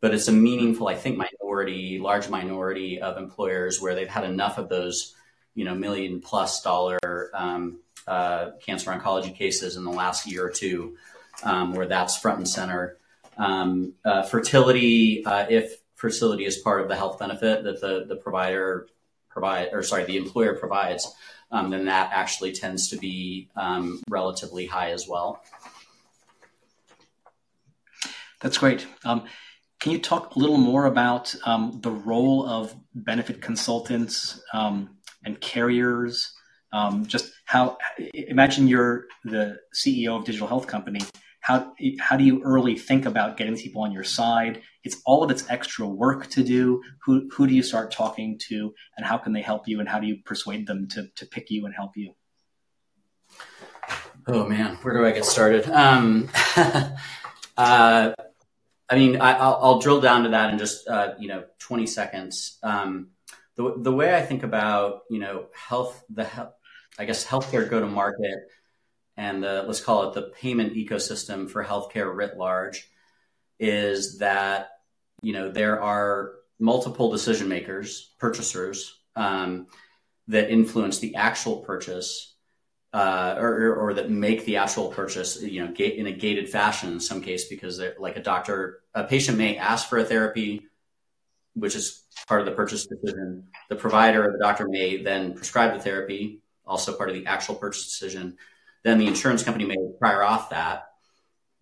But 0.00 0.12
it's 0.12 0.28
a 0.28 0.32
meaningful, 0.32 0.88
I 0.88 0.94
think, 0.94 1.18
minority, 1.18 1.98
large 1.98 2.28
minority 2.28 3.00
of 3.00 3.16
employers 3.16 3.80
where 3.80 3.94
they've 3.94 4.08
had 4.08 4.24
enough 4.24 4.58
of 4.58 4.68
those, 4.68 5.14
you 5.54 5.64
know, 5.64 5.74
million 5.74 6.20
plus 6.20 6.62
dollar 6.62 6.98
um, 7.32 7.78
uh, 8.06 8.50
cancer 8.60 8.90
oncology 8.90 9.34
cases 9.34 9.76
in 9.76 9.84
the 9.84 9.90
last 9.90 10.26
year 10.26 10.44
or 10.44 10.50
two 10.50 10.96
um, 11.42 11.72
where 11.74 11.86
that's 11.86 12.18
front 12.18 12.38
and 12.38 12.48
center. 12.48 12.98
Um, 13.36 13.94
uh, 14.04 14.22
fertility, 14.22 15.24
uh, 15.24 15.46
if 15.48 15.78
fertility 15.94 16.44
is 16.44 16.58
part 16.58 16.80
of 16.80 16.88
the 16.88 16.96
health 16.96 17.18
benefit 17.18 17.64
that 17.64 17.80
the, 17.80 18.06
the 18.08 18.16
provider 18.16 18.88
provide, 19.28 19.68
or 19.72 19.82
sorry, 19.82 20.04
the 20.04 20.16
employer 20.16 20.54
provides, 20.54 21.14
um, 21.50 21.70
then 21.70 21.84
that 21.84 22.10
actually 22.12 22.52
tends 22.52 22.88
to 22.88 22.96
be 22.96 23.48
um, 23.56 24.02
relatively 24.08 24.66
high 24.66 24.90
as 24.90 25.06
well. 25.06 25.42
That's 28.40 28.58
great. 28.58 28.86
Um, 29.04 29.24
can 29.80 29.92
you 29.92 29.98
talk 29.98 30.34
a 30.34 30.38
little 30.38 30.56
more 30.56 30.86
about 30.86 31.34
um, 31.44 31.78
the 31.82 31.90
role 31.90 32.48
of 32.48 32.74
benefit 32.94 33.40
consultants 33.42 34.42
and 34.52 35.40
carriers? 35.40 36.32
just 37.06 37.32
how 37.46 37.78
imagine 38.12 38.68
you're 38.68 39.06
the 39.24 39.58
CEO 39.74 40.18
of 40.18 40.24
digital 40.26 40.46
health 40.46 40.66
company 40.66 41.00
how 41.46 41.72
how 42.00 42.16
do 42.16 42.24
you 42.24 42.42
early 42.42 42.76
think 42.76 43.06
about 43.06 43.36
getting 43.36 43.56
people 43.56 43.82
on 43.82 43.92
your 43.92 44.02
side? 44.02 44.62
It's 44.82 45.00
all 45.06 45.22
of 45.22 45.30
its 45.30 45.48
extra 45.48 45.86
work 45.86 46.28
to 46.30 46.42
do. 46.42 46.82
Who 47.04 47.28
who 47.32 47.46
do 47.46 47.54
you 47.54 47.62
start 47.62 47.92
talking 47.92 48.36
to, 48.48 48.74
and 48.96 49.06
how 49.06 49.16
can 49.16 49.32
they 49.32 49.42
help 49.42 49.68
you, 49.68 49.78
and 49.78 49.88
how 49.88 50.00
do 50.00 50.08
you 50.08 50.16
persuade 50.24 50.66
them 50.66 50.88
to 50.88 51.06
to 51.14 51.24
pick 51.24 51.48
you 51.52 51.64
and 51.64 51.72
help 51.72 51.92
you? 51.96 52.16
Oh 54.26 54.44
man, 54.48 54.74
where 54.82 54.94
do 54.94 55.06
I 55.06 55.12
get 55.12 55.24
started? 55.24 55.70
Um, 55.70 56.28
uh, 56.56 58.12
I 58.90 58.94
mean, 58.96 59.20
I, 59.20 59.48
will 59.60 59.78
drill 59.78 60.00
down 60.00 60.24
to 60.24 60.30
that 60.30 60.50
in 60.52 60.58
just 60.58 60.88
uh, 60.88 61.14
you 61.20 61.28
know 61.28 61.44
20 61.60 61.86
seconds. 61.86 62.58
Um, 62.64 63.10
the 63.54 63.74
the 63.76 63.92
way 63.92 64.16
I 64.16 64.22
think 64.22 64.42
about 64.42 65.02
you 65.08 65.20
know 65.20 65.46
health, 65.54 66.04
the 66.12 66.28
I 66.98 67.04
guess 67.04 67.24
healthcare 67.24 67.70
go 67.70 67.78
to 67.78 67.86
market, 67.86 68.34
and 69.16 69.42
the, 69.42 69.64
let's 69.66 69.80
call 69.80 70.08
it 70.08 70.14
the 70.14 70.30
payment 70.40 70.74
ecosystem 70.74 71.48
for 71.50 71.64
healthcare 71.64 72.14
writ 72.14 72.36
large, 72.36 72.88
is 73.58 74.18
that 74.18 74.70
you 75.22 75.32
know 75.32 75.50
there 75.50 75.82
are 75.82 76.32
multiple 76.58 77.10
decision 77.10 77.48
makers, 77.48 78.14
purchasers 78.18 79.00
um, 79.14 79.66
that 80.28 80.50
influence 80.50 80.98
the 80.98 81.14
actual 81.14 81.58
purchase 81.58 82.34
uh, 82.92 83.34
or, 83.38 83.74
or, 83.74 83.94
that 83.94 84.10
make 84.10 84.46
the 84.46 84.56
actual 84.56 84.88
purchase, 84.88 85.42
you 85.42 85.62
know, 85.62 85.74
in 85.74 86.06
a 86.06 86.12
gated 86.12 86.48
fashion 86.48 86.92
in 86.92 87.00
some 87.00 87.20
case, 87.20 87.46
because 87.46 87.82
like 87.98 88.16
a 88.16 88.22
doctor, 88.22 88.80
a 88.94 89.04
patient 89.04 89.36
may 89.36 89.58
ask 89.58 89.88
for 89.88 89.98
a 89.98 90.04
therapy, 90.04 90.66
which 91.54 91.74
is 91.74 92.04
part 92.26 92.40
of 92.40 92.46
the 92.46 92.52
purchase 92.52 92.86
decision. 92.86 93.48
The 93.68 93.76
provider 93.76 94.26
or 94.26 94.32
the 94.32 94.38
doctor 94.38 94.66
may 94.66 95.02
then 95.02 95.34
prescribe 95.34 95.74
the 95.74 95.80
therapy, 95.80 96.40
also 96.66 96.96
part 96.96 97.10
of 97.10 97.16
the 97.16 97.26
actual 97.26 97.56
purchase 97.56 97.84
decision. 97.84 98.38
Then 98.86 98.98
the 98.98 99.08
insurance 99.08 99.42
company 99.42 99.64
may 99.64 99.76
prior 99.98 100.20
auth 100.20 100.50
that, 100.50 100.90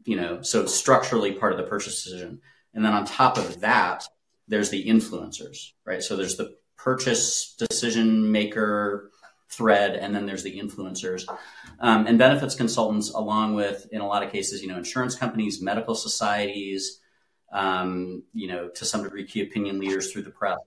you 0.05 0.15
know, 0.15 0.43
so 0.43 0.61
it's 0.61 0.75
structurally 0.75 1.33
part 1.33 1.53
of 1.53 1.59
the 1.59 1.65
purchase 1.65 2.05
decision. 2.05 2.43
And 2.75 2.85
then 2.85 2.93
on 2.93 3.07
top 3.07 3.39
of 3.39 3.63
that, 3.63 4.07
there's 4.47 4.69
the 4.69 4.85
influencers, 4.85 5.71
right? 5.87 6.03
So 6.03 6.17
there's 6.17 6.37
the 6.37 6.55
purchase 6.77 7.55
decision 7.55 8.31
maker 8.31 9.11
thread, 9.49 9.97
and 9.97 10.15
then 10.15 10.27
there's 10.27 10.43
the 10.43 10.61
influencers 10.61 11.25
um, 11.81 12.07
and 12.07 12.19
benefits 12.19 12.55
consultants, 12.55 13.09
along 13.09 13.55
with 13.55 13.87
in 13.91 14.03
a 14.03 14.07
lot 14.07 14.23
of 14.23 14.31
cases, 14.31 14.61
you 14.61 14.69
know, 14.69 14.77
insurance 14.77 15.15
companies, 15.15 15.63
medical 15.63 15.95
societies, 15.95 17.01
um, 17.55 18.23
you 18.35 18.49
know, 18.49 18.69
to 18.69 18.85
some 18.85 19.03
degree, 19.03 19.25
key 19.25 19.41
opinion 19.41 19.81
leaders 19.81 20.13
through 20.13 20.25
the 20.25 20.31
press. 20.31 20.59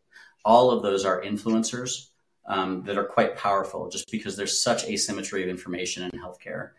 All 0.44 0.72
of 0.72 0.82
those 0.82 1.06
are 1.06 1.22
influencers 1.22 2.08
um, 2.48 2.84
that 2.84 2.98
are 2.98 3.06
quite 3.06 3.36
powerful, 3.36 3.90
just 3.90 4.10
because 4.10 4.38
there's 4.38 4.62
such 4.62 4.86
asymmetry 4.86 5.44
of 5.44 5.50
information 5.50 6.04
in 6.04 6.20
healthcare. 6.20 6.72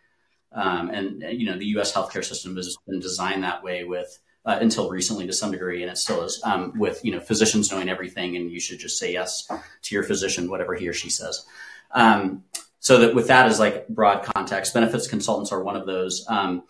Um, 0.52 0.90
and 0.90 1.22
you 1.38 1.46
know, 1.46 1.58
the 1.58 1.66
U.S. 1.66 1.92
healthcare 1.92 2.24
system 2.24 2.56
has 2.56 2.76
been 2.86 3.00
designed 3.00 3.44
that 3.44 3.62
way 3.62 3.84
with 3.84 4.18
uh, 4.46 4.58
until 4.60 4.88
recently 4.88 5.26
to 5.26 5.32
some 5.32 5.52
degree, 5.52 5.82
and 5.82 5.90
it 5.92 5.98
still 5.98 6.22
is, 6.22 6.40
um, 6.42 6.72
with 6.78 7.04
you 7.04 7.12
know 7.12 7.20
physicians 7.20 7.70
knowing 7.70 7.88
everything, 7.88 8.36
and 8.36 8.50
you 8.50 8.60
should 8.60 8.78
just 8.78 8.98
say 8.98 9.12
yes 9.12 9.46
to 9.82 9.94
your 9.94 10.04
physician, 10.04 10.50
whatever 10.50 10.74
he 10.74 10.88
or 10.88 10.94
she 10.94 11.10
says. 11.10 11.44
Um, 11.90 12.44
so 12.80 13.00
that 13.00 13.14
with 13.14 13.28
that 13.28 13.46
as 13.46 13.60
like 13.60 13.88
broad 13.88 14.22
context, 14.22 14.72
benefits 14.72 15.06
consultants 15.06 15.52
are 15.52 15.62
one 15.62 15.76
of 15.76 15.86
those. 15.86 16.24
Um, 16.28 16.62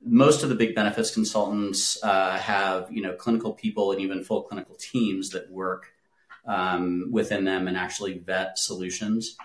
most 0.00 0.42
of 0.42 0.48
the 0.48 0.54
big 0.54 0.74
benefits 0.74 1.10
consultants 1.10 1.98
uh, 2.04 2.36
have 2.36 2.92
you 2.92 3.02
know 3.02 3.14
clinical 3.14 3.52
people 3.52 3.90
and 3.90 4.00
even 4.00 4.22
full 4.22 4.42
clinical 4.42 4.76
teams 4.76 5.30
that 5.30 5.50
work 5.50 5.92
um, 6.46 7.08
within 7.10 7.44
them 7.44 7.68
and 7.68 7.76
actually 7.76 8.18
vet 8.18 8.58
solutions. 8.58 9.36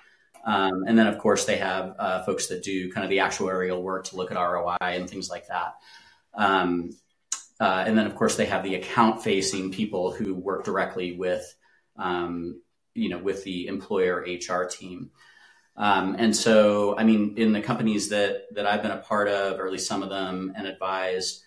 Um, 0.45 0.84
and 0.88 0.97
then 0.97 1.08
of 1.08 1.18
course 1.18 1.45
they 1.45 1.58
have 1.58 1.95
uh, 2.00 2.24
folks 2.24 2.47
that 2.47 2.64
do 2.64 2.91
kind 2.91 3.04
of 3.04 3.10
the 3.10 3.18
actuarial 3.18 3.82
work 3.82 4.06
to 4.06 4.16
look 4.16 4.32
at 4.32 4.38
ROI 4.38 4.78
and 4.82 5.10
things 5.10 5.30
like 5.30 5.47
that. 5.47 5.76
Um, 6.34 6.91
uh, 7.60 7.84
and 7.86 7.97
then 7.97 8.06
of 8.06 8.16
course 8.16 8.38
they 8.38 8.45
have 8.45 8.64
the 8.64 8.76
account 8.76 9.22
facing 9.22 9.72
people 9.72 10.12
who 10.12 10.34
work 10.34 10.64
directly 10.64 11.12
with 11.12 11.56
um, 11.97 12.62
you 12.95 13.10
know, 13.10 13.18
with 13.18 13.43
the 13.43 13.68
employer 13.68 14.26
HR 14.26 14.66
team. 14.66 15.12
Um, 15.78 16.16
and 16.20 16.36
so, 16.36 16.97
I 16.97 17.04
mean, 17.04 17.36
in 17.38 17.54
the 17.54 17.62
companies 17.62 18.10
that 18.10 18.54
that 18.54 18.66
I've 18.66 18.82
been 18.82 18.91
a 18.91 18.97
part 18.97 19.30
of, 19.30 19.60
or 19.60 19.66
at 19.66 19.72
least 19.72 19.88
some 19.88 20.04
of 20.04 20.10
them, 20.10 20.52
and 20.56 20.68
advised, 20.68 21.43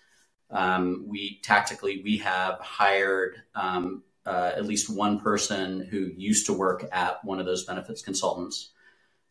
um, 0.50 1.05
we 1.07 1.40
tactically 1.42 2.00
we 2.03 2.18
have 2.18 2.59
hired 2.61 3.36
um, 3.55 4.03
uh, 4.26 4.52
at 4.54 4.66
least 4.66 4.94
one 4.94 5.20
person 5.20 5.80
who 5.80 6.10
used 6.16 6.46
to 6.46 6.52
work 6.52 6.86
at 6.92 7.24
one 7.24 7.40
of 7.40 7.46
those 7.46 7.64
benefits 7.64 8.02
consultants 8.02 8.70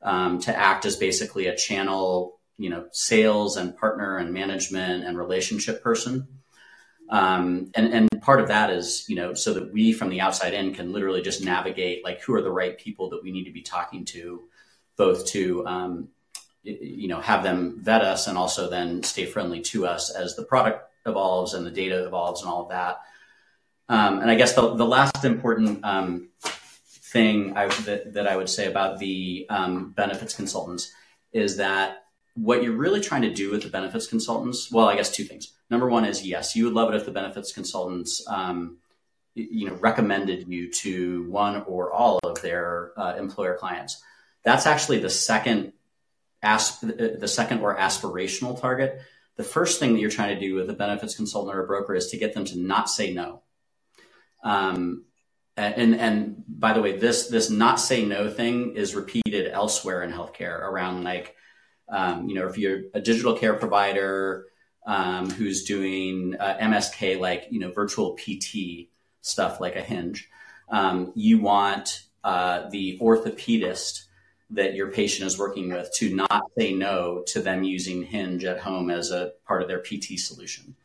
um, 0.01 0.39
to 0.39 0.55
act 0.55 0.85
as 0.85 0.95
basically 0.95 1.47
a 1.47 1.55
channel, 1.55 2.39
you 2.57 2.69
know, 2.69 2.87
sales 2.91 3.57
and 3.57 3.77
partner 3.77 4.17
and 4.17 4.33
management 4.33 5.05
and 5.05 5.17
relationship 5.17 5.81
person. 5.83 6.27
Um, 7.09 7.71
and, 7.75 7.93
and 7.93 8.21
part 8.21 8.39
of 8.39 8.47
that 8.47 8.69
is, 8.69 9.05
you 9.09 9.15
know, 9.15 9.33
so 9.33 9.53
that 9.53 9.73
we 9.73 9.91
from 9.91 10.09
the 10.09 10.21
outside 10.21 10.53
in 10.53 10.73
can 10.73 10.93
literally 10.93 11.21
just 11.21 11.43
navigate 11.43 12.03
like 12.03 12.21
who 12.21 12.33
are 12.33 12.41
the 12.41 12.51
right 12.51 12.77
people 12.77 13.09
that 13.09 13.21
we 13.21 13.31
need 13.31 13.45
to 13.45 13.51
be 13.51 13.61
talking 13.61 14.05
to, 14.05 14.43
both 14.95 15.25
to, 15.27 15.65
um, 15.67 16.07
you 16.63 17.07
know, 17.07 17.19
have 17.19 17.43
them 17.43 17.79
vet 17.81 18.01
us 18.01 18.27
and 18.27 18.37
also 18.37 18.69
then 18.69 19.03
stay 19.03 19.25
friendly 19.25 19.61
to 19.61 19.85
us 19.85 20.09
as 20.09 20.35
the 20.35 20.43
product 20.43 20.89
evolves 21.05 21.53
and 21.53 21.65
the 21.65 21.71
data 21.71 22.05
evolves 22.05 22.41
and 22.41 22.49
all 22.49 22.63
of 22.63 22.69
that. 22.69 23.01
Um, 23.91 24.21
and 24.21 24.31
I 24.31 24.35
guess 24.35 24.53
the, 24.53 24.73
the 24.73 24.85
last 24.85 25.25
important 25.25 25.83
um, 25.83 26.29
thing 26.39 27.57
I, 27.57 27.67
that, 27.67 28.13
that 28.13 28.25
I 28.25 28.37
would 28.37 28.47
say 28.47 28.67
about 28.67 28.99
the 28.99 29.45
um, 29.49 29.91
benefits 29.91 30.33
consultants 30.33 30.93
is 31.33 31.57
that 31.57 32.05
what 32.35 32.63
you're 32.63 32.77
really 32.77 33.01
trying 33.01 33.23
to 33.23 33.33
do 33.33 33.51
with 33.51 33.63
the 33.63 33.69
benefits 33.69 34.07
consultants, 34.07 34.71
well, 34.71 34.87
I 34.87 34.95
guess 34.95 35.11
two 35.11 35.25
things. 35.25 35.51
Number 35.69 35.89
one 35.89 36.05
is 36.05 36.25
yes, 36.25 36.55
you 36.55 36.63
would 36.63 36.73
love 36.73 36.93
it 36.93 36.95
if 36.95 37.05
the 37.05 37.11
benefits 37.11 37.51
consultants, 37.51 38.25
um, 38.29 38.77
you 39.35 39.67
know, 39.67 39.75
recommended 39.75 40.47
you 40.47 40.71
to 40.71 41.29
one 41.29 41.61
or 41.63 41.91
all 41.91 42.17
of 42.23 42.41
their 42.41 42.93
uh, 42.95 43.15
employer 43.17 43.57
clients. 43.57 44.01
That's 44.45 44.65
actually 44.65 44.99
the 44.99 45.09
second, 45.09 45.73
asp- 46.41 46.79
the 46.81 47.27
second 47.27 47.59
or 47.59 47.75
aspirational 47.75 48.57
target. 48.57 49.01
The 49.35 49.43
first 49.43 49.81
thing 49.81 49.91
that 49.93 49.99
you're 49.99 50.09
trying 50.09 50.33
to 50.33 50.39
do 50.39 50.55
with 50.55 50.69
a 50.69 50.73
benefits 50.73 51.17
consultant 51.17 51.53
or 51.53 51.63
a 51.65 51.67
broker 51.67 51.93
is 51.93 52.07
to 52.11 52.17
get 52.17 52.33
them 52.33 52.45
to 52.45 52.57
not 52.57 52.89
say 52.89 53.13
no. 53.13 53.41
Um, 54.43 55.05
and 55.57 55.95
and 55.95 56.43
by 56.47 56.73
the 56.73 56.81
way, 56.81 56.97
this 56.97 57.27
this 57.27 57.49
not 57.49 57.79
say 57.79 58.05
no 58.05 58.29
thing 58.29 58.75
is 58.75 58.95
repeated 58.95 59.51
elsewhere 59.51 60.01
in 60.03 60.11
healthcare 60.11 60.59
around 60.59 61.03
like 61.03 61.35
um, 61.91 62.27
you 62.29 62.35
know, 62.35 62.47
if 62.47 62.57
you're 62.57 62.83
a 62.93 63.01
digital 63.01 63.35
care 63.35 63.53
provider 63.53 64.47
um, 64.87 65.29
who's 65.29 65.65
doing 65.65 66.35
uh, 66.39 66.57
MSK 66.61 67.19
like 67.19 67.47
you 67.51 67.59
know 67.59 67.71
virtual 67.71 68.15
PT 68.15 68.89
stuff 69.21 69.59
like 69.59 69.75
a 69.75 69.81
Hinge, 69.81 70.29
um, 70.69 71.11
you 71.15 71.39
want 71.39 72.03
uh, 72.23 72.69
the 72.69 72.97
orthopedist 73.01 74.05
that 74.49 74.73
your 74.73 74.91
patient 74.91 75.27
is 75.27 75.37
working 75.37 75.71
with 75.71 75.93
to 75.93 76.13
not 76.13 76.43
say 76.57 76.73
no 76.73 77.23
to 77.27 77.41
them 77.41 77.63
using 77.63 78.03
Hinge 78.03 78.43
at 78.45 78.59
home 78.59 78.89
as 78.89 79.11
a 79.11 79.33
part 79.45 79.61
of 79.61 79.67
their 79.67 79.79
PT 79.79 80.17
solution. 80.17 80.75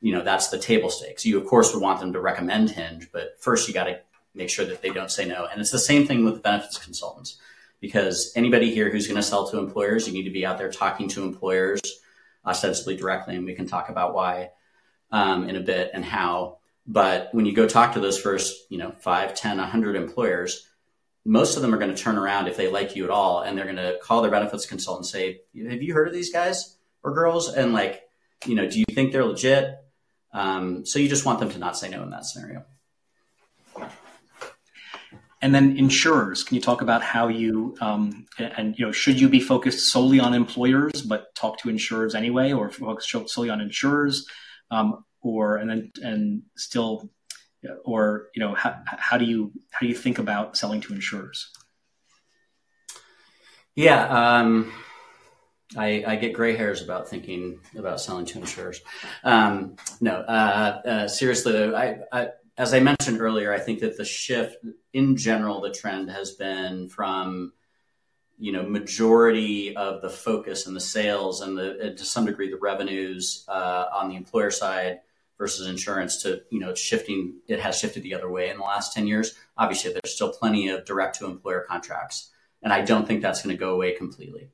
You 0.00 0.14
know, 0.14 0.24
that's 0.24 0.48
the 0.48 0.58
table 0.58 0.90
stakes. 0.90 1.26
You 1.26 1.38
of 1.38 1.46
course 1.46 1.74
would 1.74 1.82
want 1.82 2.00
them 2.00 2.12
to 2.14 2.20
recommend 2.20 2.70
Hinge, 2.70 3.08
but 3.12 3.36
first 3.40 3.68
you 3.68 3.74
got 3.74 3.84
to 3.84 4.00
make 4.34 4.50
sure 4.50 4.64
that 4.64 4.82
they 4.82 4.90
don't 4.90 5.10
say 5.10 5.26
no. 5.26 5.46
And 5.50 5.60
it's 5.60 5.70
the 5.70 5.78
same 5.78 6.06
thing 6.06 6.24
with 6.24 6.42
benefits 6.42 6.78
consultants 6.78 7.38
because 7.80 8.32
anybody 8.36 8.72
here 8.72 8.90
who's 8.90 9.06
going 9.06 9.16
to 9.16 9.22
sell 9.22 9.48
to 9.48 9.58
employers, 9.58 10.06
you 10.06 10.12
need 10.12 10.24
to 10.24 10.30
be 10.30 10.46
out 10.46 10.58
there 10.58 10.70
talking 10.70 11.08
to 11.08 11.22
employers 11.22 11.80
ostensibly 12.44 12.96
directly, 12.96 13.36
and 13.36 13.44
we 13.44 13.54
can 13.54 13.66
talk 13.66 13.88
about 13.88 14.14
why 14.14 14.50
um, 15.10 15.48
in 15.48 15.56
a 15.56 15.60
bit 15.60 15.90
and 15.92 16.04
how. 16.04 16.58
But 16.86 17.28
when 17.32 17.46
you 17.46 17.54
go 17.54 17.68
talk 17.68 17.94
to 17.94 18.00
those 18.00 18.20
first, 18.20 18.70
you 18.70 18.78
know, 18.78 18.92
five, 19.00 19.34
10, 19.34 19.58
100 19.58 19.96
employers, 19.96 20.66
most 21.24 21.56
of 21.56 21.62
them 21.62 21.74
are 21.74 21.78
going 21.78 21.94
to 21.94 22.02
turn 22.02 22.16
around 22.16 22.48
if 22.48 22.56
they 22.56 22.70
like 22.70 22.96
you 22.96 23.04
at 23.04 23.10
all, 23.10 23.42
and 23.42 23.56
they're 23.56 23.64
going 23.64 23.76
to 23.76 23.98
call 24.02 24.22
their 24.22 24.30
benefits 24.30 24.66
consultant 24.66 25.04
and 25.04 25.06
say, 25.06 25.40
"Have 25.70 25.82
you 25.82 25.94
heard 25.94 26.08
of 26.08 26.14
these 26.14 26.32
guys 26.32 26.76
or 27.02 27.12
girls?" 27.12 27.52
And 27.52 27.72
like, 27.72 28.02
you 28.46 28.54
know, 28.54 28.68
do 28.68 28.78
you 28.78 28.86
think 28.90 29.12
they're 29.12 29.24
legit? 29.24 29.76
Um, 30.32 30.86
so 30.86 30.98
you 30.98 31.08
just 31.08 31.24
want 31.24 31.40
them 31.40 31.50
to 31.50 31.58
not 31.58 31.76
say 31.76 31.88
no 31.88 32.02
in 32.02 32.10
that 32.10 32.24
scenario. 32.24 32.64
And 35.42 35.54
then 35.54 35.78
insurers, 35.78 36.44
can 36.44 36.54
you 36.54 36.60
talk 36.60 36.82
about 36.82 37.02
how 37.02 37.28
you 37.28 37.74
um, 37.80 38.26
and 38.38 38.78
you 38.78 38.84
know 38.84 38.92
should 38.92 39.18
you 39.18 39.28
be 39.28 39.40
focused 39.40 39.90
solely 39.90 40.20
on 40.20 40.34
employers 40.34 41.00
but 41.00 41.34
talk 41.34 41.58
to 41.60 41.70
insurers 41.70 42.14
anyway, 42.14 42.52
or 42.52 42.70
focus 42.70 43.14
solely 43.26 43.48
on 43.48 43.60
insurers, 43.60 44.26
um, 44.70 45.02
or 45.22 45.56
and 45.56 45.70
then 45.70 45.90
and 46.02 46.42
still, 46.56 47.08
or 47.84 48.28
you 48.34 48.40
know 48.40 48.54
how, 48.54 48.82
how 48.84 49.16
do 49.16 49.24
you 49.24 49.50
how 49.70 49.80
do 49.80 49.86
you 49.86 49.94
think 49.94 50.18
about 50.18 50.58
selling 50.58 50.82
to 50.82 50.92
insurers? 50.92 51.50
Yeah, 53.74 54.08
um, 54.08 54.70
I, 55.76 56.04
I, 56.06 56.16
get 56.16 56.32
gray 56.32 56.56
hairs 56.56 56.82
about 56.82 57.08
thinking 57.08 57.60
about 57.76 58.00
selling 58.00 58.26
to 58.26 58.38
insurers. 58.38 58.80
Um, 59.22 59.76
no, 60.00 60.14
uh, 60.14 60.82
uh, 60.84 61.08
seriously 61.08 61.52
though, 61.52 61.76
I, 61.76 61.98
I 62.12 62.28
as 62.58 62.74
I 62.74 62.80
mentioned 62.80 63.20
earlier, 63.20 63.54
I 63.54 63.58
think 63.58 63.80
that 63.80 63.96
the 63.96 64.04
shift 64.04 64.56
in 64.92 65.16
general, 65.16 65.60
the 65.60 65.70
trend 65.70 66.10
has 66.10 66.32
been 66.32 66.88
from 66.88 67.52
you 68.40 68.52
know, 68.52 68.62
majority 68.62 69.76
of 69.76 70.00
the 70.00 70.08
focus 70.08 70.66
and 70.66 70.74
the 70.74 70.80
sales 70.80 71.42
and 71.42 71.56
the 71.56 71.94
to 71.96 72.04
some 72.04 72.24
degree 72.24 72.50
the 72.50 72.56
revenues 72.56 73.44
uh, 73.48 73.84
on 73.92 74.08
the 74.08 74.16
employer 74.16 74.50
side 74.50 75.00
versus 75.36 75.68
insurance 75.68 76.22
to 76.22 76.42
you 76.50 76.58
know 76.58 76.74
shifting 76.74 77.34
it 77.48 77.60
has 77.60 77.78
shifted 77.78 78.02
the 78.02 78.14
other 78.14 78.30
way 78.30 78.50
in 78.50 78.58
the 78.58 78.62
last 78.62 78.92
10 78.92 79.06
years 79.06 79.34
obviously 79.56 79.90
there's 79.90 80.14
still 80.14 80.32
plenty 80.32 80.68
of 80.68 80.84
direct 80.84 81.18
to 81.18 81.24
employer 81.24 81.64
contracts 81.66 82.30
and 82.62 82.74
i 82.74 82.82
don't 82.82 83.06
think 83.08 83.22
that's 83.22 83.42
going 83.42 83.54
to 83.54 83.58
go 83.58 83.74
away 83.74 83.92
completely 83.92 84.50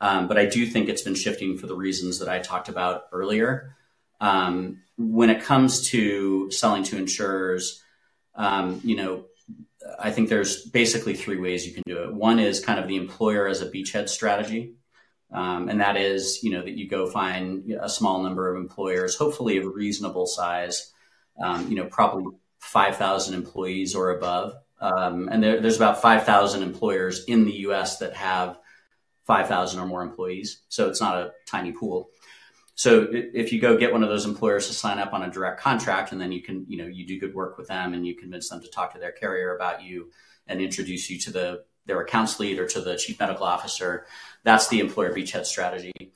um, 0.00 0.28
but 0.28 0.38
i 0.38 0.46
do 0.46 0.66
think 0.66 0.88
it's 0.88 1.02
been 1.02 1.14
shifting 1.14 1.56
for 1.58 1.66
the 1.66 1.76
reasons 1.76 2.18
that 2.18 2.28
i 2.28 2.38
talked 2.38 2.68
about 2.68 3.04
earlier 3.12 3.76
um, 4.20 4.80
when 4.96 5.30
it 5.30 5.42
comes 5.42 5.88
to 5.90 6.50
selling 6.50 6.82
to 6.82 6.96
insurers 6.96 7.82
um, 8.34 8.80
you 8.82 8.96
know 8.96 9.24
I 9.98 10.10
think 10.10 10.28
there's 10.28 10.64
basically 10.64 11.14
three 11.14 11.38
ways 11.38 11.66
you 11.66 11.72
can 11.72 11.82
do 11.86 12.02
it. 12.02 12.14
One 12.14 12.38
is 12.38 12.64
kind 12.64 12.78
of 12.78 12.88
the 12.88 12.96
employer 12.96 13.46
as 13.46 13.62
a 13.62 13.70
beachhead 13.70 14.08
strategy. 14.08 14.74
Um, 15.32 15.68
and 15.68 15.80
that 15.80 15.96
is, 15.96 16.42
you 16.42 16.50
know, 16.50 16.62
that 16.62 16.76
you 16.76 16.88
go 16.88 17.08
find 17.08 17.70
a 17.80 17.88
small 17.88 18.22
number 18.22 18.50
of 18.50 18.60
employers, 18.60 19.16
hopefully 19.16 19.58
of 19.58 19.74
reasonable 19.74 20.26
size, 20.26 20.92
um, 21.42 21.68
you 21.68 21.76
know, 21.76 21.86
probably 21.86 22.26
5,000 22.60 23.34
employees 23.34 23.94
or 23.94 24.10
above. 24.10 24.54
Um, 24.80 25.28
and 25.30 25.42
there, 25.42 25.60
there's 25.60 25.76
about 25.76 26.00
5,000 26.00 26.62
employers 26.62 27.24
in 27.24 27.44
the 27.44 27.52
US 27.52 27.98
that 27.98 28.14
have 28.14 28.58
5,000 29.28 29.78
or 29.78 29.86
more 29.86 30.02
employees. 30.02 30.62
So 30.70 30.88
it's 30.88 31.00
not 31.00 31.16
a 31.16 31.32
tiny 31.46 31.70
pool. 31.70 32.10
So 32.74 33.08
if 33.12 33.52
you 33.52 33.60
go 33.60 33.76
get 33.76 33.92
one 33.92 34.02
of 34.02 34.08
those 34.08 34.24
employers 34.24 34.68
to 34.68 34.72
sign 34.72 34.98
up 34.98 35.12
on 35.12 35.22
a 35.22 35.30
direct 35.30 35.60
contract, 35.60 36.12
and 36.12 36.20
then 36.20 36.32
you 36.32 36.42
can, 36.42 36.64
you 36.66 36.78
know, 36.78 36.86
you 36.86 37.06
do 37.06 37.20
good 37.20 37.34
work 37.34 37.58
with 37.58 37.68
them, 37.68 37.92
and 37.92 38.06
you 38.06 38.16
convince 38.16 38.48
them 38.48 38.62
to 38.62 38.68
talk 38.68 38.94
to 38.94 38.98
their 38.98 39.12
carrier 39.12 39.54
about 39.54 39.82
you 39.82 40.10
and 40.46 40.60
introduce 40.60 41.10
you 41.10 41.18
to 41.18 41.30
the 41.30 41.64
their 41.86 42.00
accounts 42.00 42.38
lead 42.38 42.58
or 42.58 42.66
to 42.66 42.80
the 42.80 42.96
chief 42.96 43.18
medical 43.18 43.44
officer. 43.44 44.06
That's 44.44 44.68
the 44.68 44.78
employer 44.78 45.12
beachhead 45.12 45.46
strategy. 45.46 46.12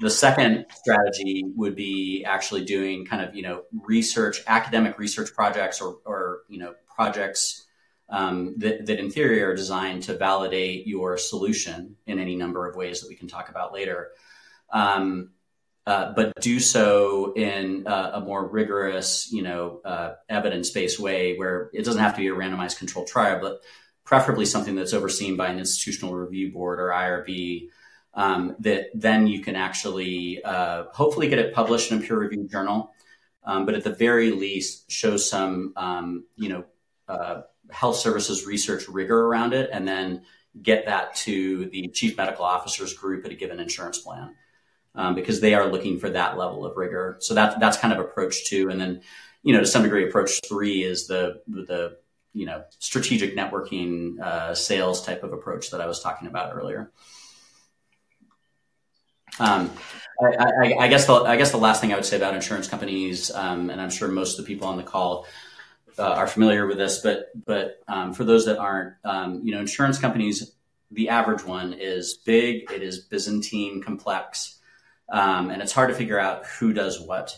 The 0.00 0.10
second 0.10 0.66
strategy 0.74 1.44
would 1.56 1.76
be 1.76 2.24
actually 2.24 2.64
doing 2.64 3.06
kind 3.06 3.26
of 3.26 3.34
you 3.34 3.42
know 3.42 3.62
research, 3.72 4.42
academic 4.46 4.98
research 4.98 5.32
projects, 5.34 5.80
or 5.80 5.96
or 6.04 6.42
you 6.48 6.58
know 6.58 6.74
projects 6.94 7.64
um, 8.12 8.54
that, 8.58 8.86
that 8.86 9.00
in 9.00 9.10
theory 9.10 9.42
are 9.42 9.56
designed 9.56 10.04
to 10.04 10.16
validate 10.16 10.86
your 10.86 11.16
solution 11.16 11.96
in 12.06 12.18
any 12.18 12.36
number 12.36 12.68
of 12.68 12.76
ways 12.76 13.00
that 13.00 13.08
we 13.08 13.16
can 13.16 13.26
talk 13.26 13.48
about 13.48 13.72
later. 13.72 14.10
Um, 14.72 15.30
uh, 15.86 16.12
but 16.12 16.32
do 16.40 16.60
so 16.60 17.32
in 17.34 17.84
a 17.86 18.20
more 18.20 18.46
rigorous, 18.46 19.32
you 19.32 19.42
know, 19.42 19.80
uh, 19.84 20.14
evidence-based 20.28 21.00
way 21.00 21.36
where 21.36 21.70
it 21.72 21.84
doesn't 21.84 22.00
have 22.02 22.14
to 22.14 22.20
be 22.20 22.28
a 22.28 22.32
randomized 22.32 22.78
controlled 22.78 23.08
trial, 23.08 23.40
but 23.40 23.62
preferably 24.04 24.44
something 24.44 24.76
that's 24.76 24.92
overseen 24.92 25.36
by 25.36 25.48
an 25.48 25.58
institutional 25.58 26.14
review 26.14 26.52
board 26.52 26.78
or 26.78 26.88
IRB. 26.88 27.68
Um, 28.14 28.56
that 28.60 28.90
then 28.94 29.26
you 29.26 29.40
can 29.40 29.56
actually 29.56 30.44
uh, 30.44 30.84
hopefully 30.92 31.28
get 31.28 31.38
it 31.38 31.54
published 31.54 31.90
in 31.90 31.98
a 31.98 32.00
peer-reviewed 32.02 32.50
journal, 32.50 32.92
um, 33.42 33.64
but 33.64 33.74
at 33.74 33.84
the 33.84 33.94
very 33.94 34.30
least 34.30 34.90
show 34.90 35.16
some, 35.16 35.72
um, 35.76 36.26
you 36.36 36.50
know, 36.50 36.64
uh, 37.08 37.42
health 37.72 37.96
services 37.96 38.46
research 38.46 38.88
rigor 38.88 39.26
around 39.26 39.54
it, 39.54 39.70
and 39.72 39.86
then 39.86 40.22
get 40.60 40.86
that 40.86 41.14
to 41.14 41.66
the 41.66 41.88
chief 41.88 42.16
medical 42.16 42.44
officers 42.44 42.94
group 42.94 43.24
at 43.24 43.32
a 43.32 43.34
given 43.34 43.58
insurance 43.58 43.98
plan 43.98 44.34
um, 44.94 45.14
because 45.14 45.40
they 45.40 45.54
are 45.54 45.66
looking 45.66 45.98
for 45.98 46.10
that 46.10 46.36
level 46.36 46.64
of 46.66 46.76
rigor. 46.76 47.16
So 47.20 47.34
that 47.34 47.58
that's 47.60 47.76
kind 47.76 47.92
of 47.92 48.00
approach 48.00 48.46
two, 48.46 48.68
and 48.70 48.80
then 48.80 49.02
you 49.42 49.54
know 49.54 49.60
to 49.60 49.66
some 49.66 49.82
degree 49.82 50.08
approach 50.08 50.40
three 50.46 50.82
is 50.82 51.06
the 51.06 51.42
the 51.46 51.98
you 52.32 52.46
know 52.46 52.64
strategic 52.78 53.36
networking 53.36 54.20
uh, 54.20 54.54
sales 54.54 55.04
type 55.04 55.22
of 55.22 55.32
approach 55.32 55.70
that 55.70 55.80
I 55.80 55.86
was 55.86 56.00
talking 56.00 56.28
about 56.28 56.54
earlier. 56.54 56.92
Um, 59.38 59.70
I, 60.20 60.26
I, 60.26 60.74
I, 60.80 60.88
guess 60.88 61.06
the 61.06 61.14
I 61.14 61.36
guess 61.36 61.52
the 61.52 61.58
last 61.58 61.80
thing 61.80 61.92
I 61.92 61.96
would 61.96 62.04
say 62.04 62.16
about 62.16 62.34
insurance 62.34 62.68
companies, 62.68 63.30
um, 63.30 63.70
and 63.70 63.80
I'm 63.80 63.88
sure 63.88 64.08
most 64.08 64.38
of 64.38 64.44
the 64.44 64.48
people 64.48 64.68
on 64.68 64.76
the 64.76 64.82
call 64.82 65.26
uh, 65.98 66.02
are 66.02 66.26
familiar 66.26 66.66
with 66.66 66.78
this, 66.78 67.00
but 67.00 67.30
but 67.46 67.80
um, 67.88 68.12
for 68.12 68.24
those 68.24 68.46
that 68.46 68.58
aren't, 68.58 68.94
um, 69.04 69.40
you 69.44 69.52
know, 69.52 69.60
insurance 69.60 69.98
companies, 69.98 70.54
the 70.90 71.08
average 71.08 71.44
one 71.44 71.72
is 71.72 72.14
big, 72.14 72.70
it 72.70 72.82
is 72.82 72.98
Byzantine, 72.98 73.82
complex, 73.82 74.58
um, 75.10 75.50
and 75.50 75.62
it's 75.62 75.72
hard 75.72 75.90
to 75.90 75.94
figure 75.94 76.18
out 76.18 76.46
who 76.46 76.72
does 76.72 77.00
what. 77.00 77.36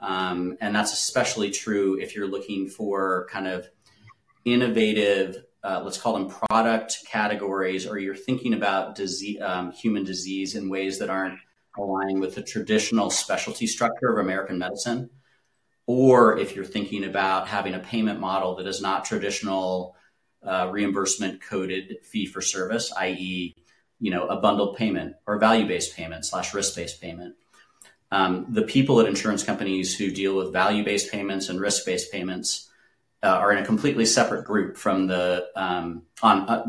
Um, 0.00 0.56
and 0.60 0.74
that's 0.74 0.92
especially 0.92 1.50
true 1.50 1.98
if 2.00 2.16
you're 2.16 2.26
looking 2.26 2.68
for 2.68 3.26
kind 3.30 3.46
of 3.46 3.68
innovative, 4.44 5.44
uh, 5.62 5.82
let's 5.84 5.98
call 5.98 6.14
them 6.14 6.28
product 6.28 7.04
categories, 7.06 7.86
or 7.86 7.98
you're 7.98 8.14
thinking 8.14 8.54
about 8.54 8.94
disease, 8.94 9.40
um, 9.42 9.72
human 9.72 10.04
disease 10.04 10.54
in 10.54 10.70
ways 10.70 10.98
that 11.00 11.10
aren't 11.10 11.38
aligned 11.78 12.20
with 12.20 12.34
the 12.34 12.42
traditional 12.42 13.10
specialty 13.10 13.66
structure 13.66 14.08
of 14.08 14.18
American 14.18 14.58
medicine. 14.58 15.10
Or 15.92 16.38
if 16.38 16.54
you're 16.54 16.64
thinking 16.64 17.02
about 17.02 17.48
having 17.48 17.74
a 17.74 17.80
payment 17.80 18.20
model 18.20 18.54
that 18.54 18.66
is 18.68 18.80
not 18.80 19.04
traditional 19.04 19.96
uh, 20.40 20.68
reimbursement 20.70 21.42
coded 21.42 21.96
fee 22.04 22.26
for 22.26 22.40
service, 22.40 22.92
i.e., 22.98 23.56
you 23.98 24.10
know, 24.12 24.28
a 24.28 24.36
bundled 24.36 24.76
payment 24.76 25.16
or 25.26 25.36
value 25.40 25.66
based 25.66 25.96
payment 25.96 26.24
slash 26.24 26.54
risk 26.54 26.76
based 26.76 27.00
payment. 27.02 27.34
Um, 28.12 28.46
the 28.50 28.62
people 28.62 29.00
at 29.00 29.08
insurance 29.08 29.42
companies 29.42 29.98
who 29.98 30.12
deal 30.12 30.36
with 30.36 30.52
value 30.52 30.84
based 30.84 31.10
payments 31.10 31.48
and 31.48 31.60
risk 31.60 31.84
based 31.84 32.12
payments 32.12 32.70
uh, 33.24 33.26
are 33.26 33.50
in 33.50 33.58
a 33.58 33.66
completely 33.66 34.06
separate 34.06 34.44
group 34.44 34.76
from 34.76 35.08
the 35.08 35.48
um, 35.56 36.02
on 36.22 36.48
uh, 36.48 36.66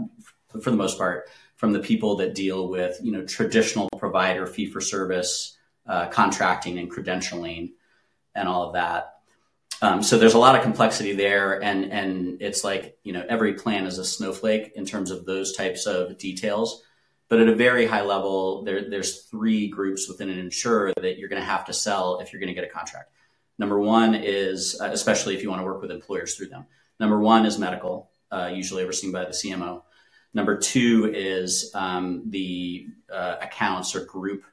for 0.60 0.72
the 0.72 0.78
most 0.78 0.98
part 0.98 1.30
from 1.58 1.74
the 1.74 1.80
people 1.80 2.16
that 2.16 2.34
deal 2.34 2.70
with 2.70 2.98
you 3.04 3.12
know 3.12 3.24
traditional 3.24 3.88
provider 4.00 4.48
fee 4.48 4.66
for 4.66 4.82
service 4.82 5.60
uh, 5.86 6.08
contracting 6.08 6.80
and 6.80 6.92
credentialing 6.92 7.74
and 8.36 8.48
all 8.48 8.68
of 8.68 8.74
that. 8.74 9.11
Um, 9.82 10.04
so 10.04 10.18
there's 10.18 10.36
a 10.36 10.40
lot 10.40 10.56
of 10.56 10.62
complexity 10.62 11.14
there, 11.14 11.62
and 11.62 11.92
and 11.92 12.42
it's 12.42 12.64
like 12.64 12.98
you 13.04 13.14
know 13.14 13.26
every 13.28 13.54
plan 13.54 13.86
is 13.86 13.98
a 13.98 14.06
snowflake 14.06 14.74
in 14.76 14.86
terms 14.86 15.10
of 15.10 15.26
those 15.26 15.56
types 15.56 15.86
of 15.88 16.18
details. 16.18 16.84
But 17.30 17.40
at 17.40 17.48
a 17.48 17.56
very 17.56 17.86
high 17.86 18.02
level, 18.02 18.64
there, 18.64 18.90
there's 18.90 19.24
three 19.24 19.70
groups 19.70 20.10
within 20.10 20.30
an 20.30 20.38
insurer 20.38 20.94
that 21.02 21.18
you're 21.18 21.30
going 21.30 21.42
to 21.42 21.46
have 21.46 21.64
to 21.66 21.74
sell 21.74 22.20
if 22.20 22.32
you're 22.34 22.42
going 22.42 22.54
to 22.54 22.54
get 22.54 22.66
a 22.66 22.74
contract. 22.74 23.10
Number 23.58 23.80
one 23.80 24.16
is, 24.16 24.78
uh, 24.82 24.90
especially 24.92 25.34
if 25.36 25.42
you 25.42 25.50
want 25.50 25.62
to 25.62 25.66
work 25.66 25.82
with 25.82 25.92
employers 25.92 26.36
through 26.36 26.48
them. 26.50 26.66
Number 27.00 27.20
one 27.20 27.46
is 27.46 27.58
medical, 27.58 28.12
uh, 28.32 28.52
usually 28.54 28.84
overseen 28.84 29.14
by 29.14 29.24
the 29.24 29.32
CMO. 29.32 29.84
Number 30.34 30.58
two 30.58 31.10
is 31.16 31.72
um, 31.74 32.24
the 32.28 32.88
uh, 33.12 33.38
accounts 33.42 33.96
or 33.96 34.04
group 34.04 34.44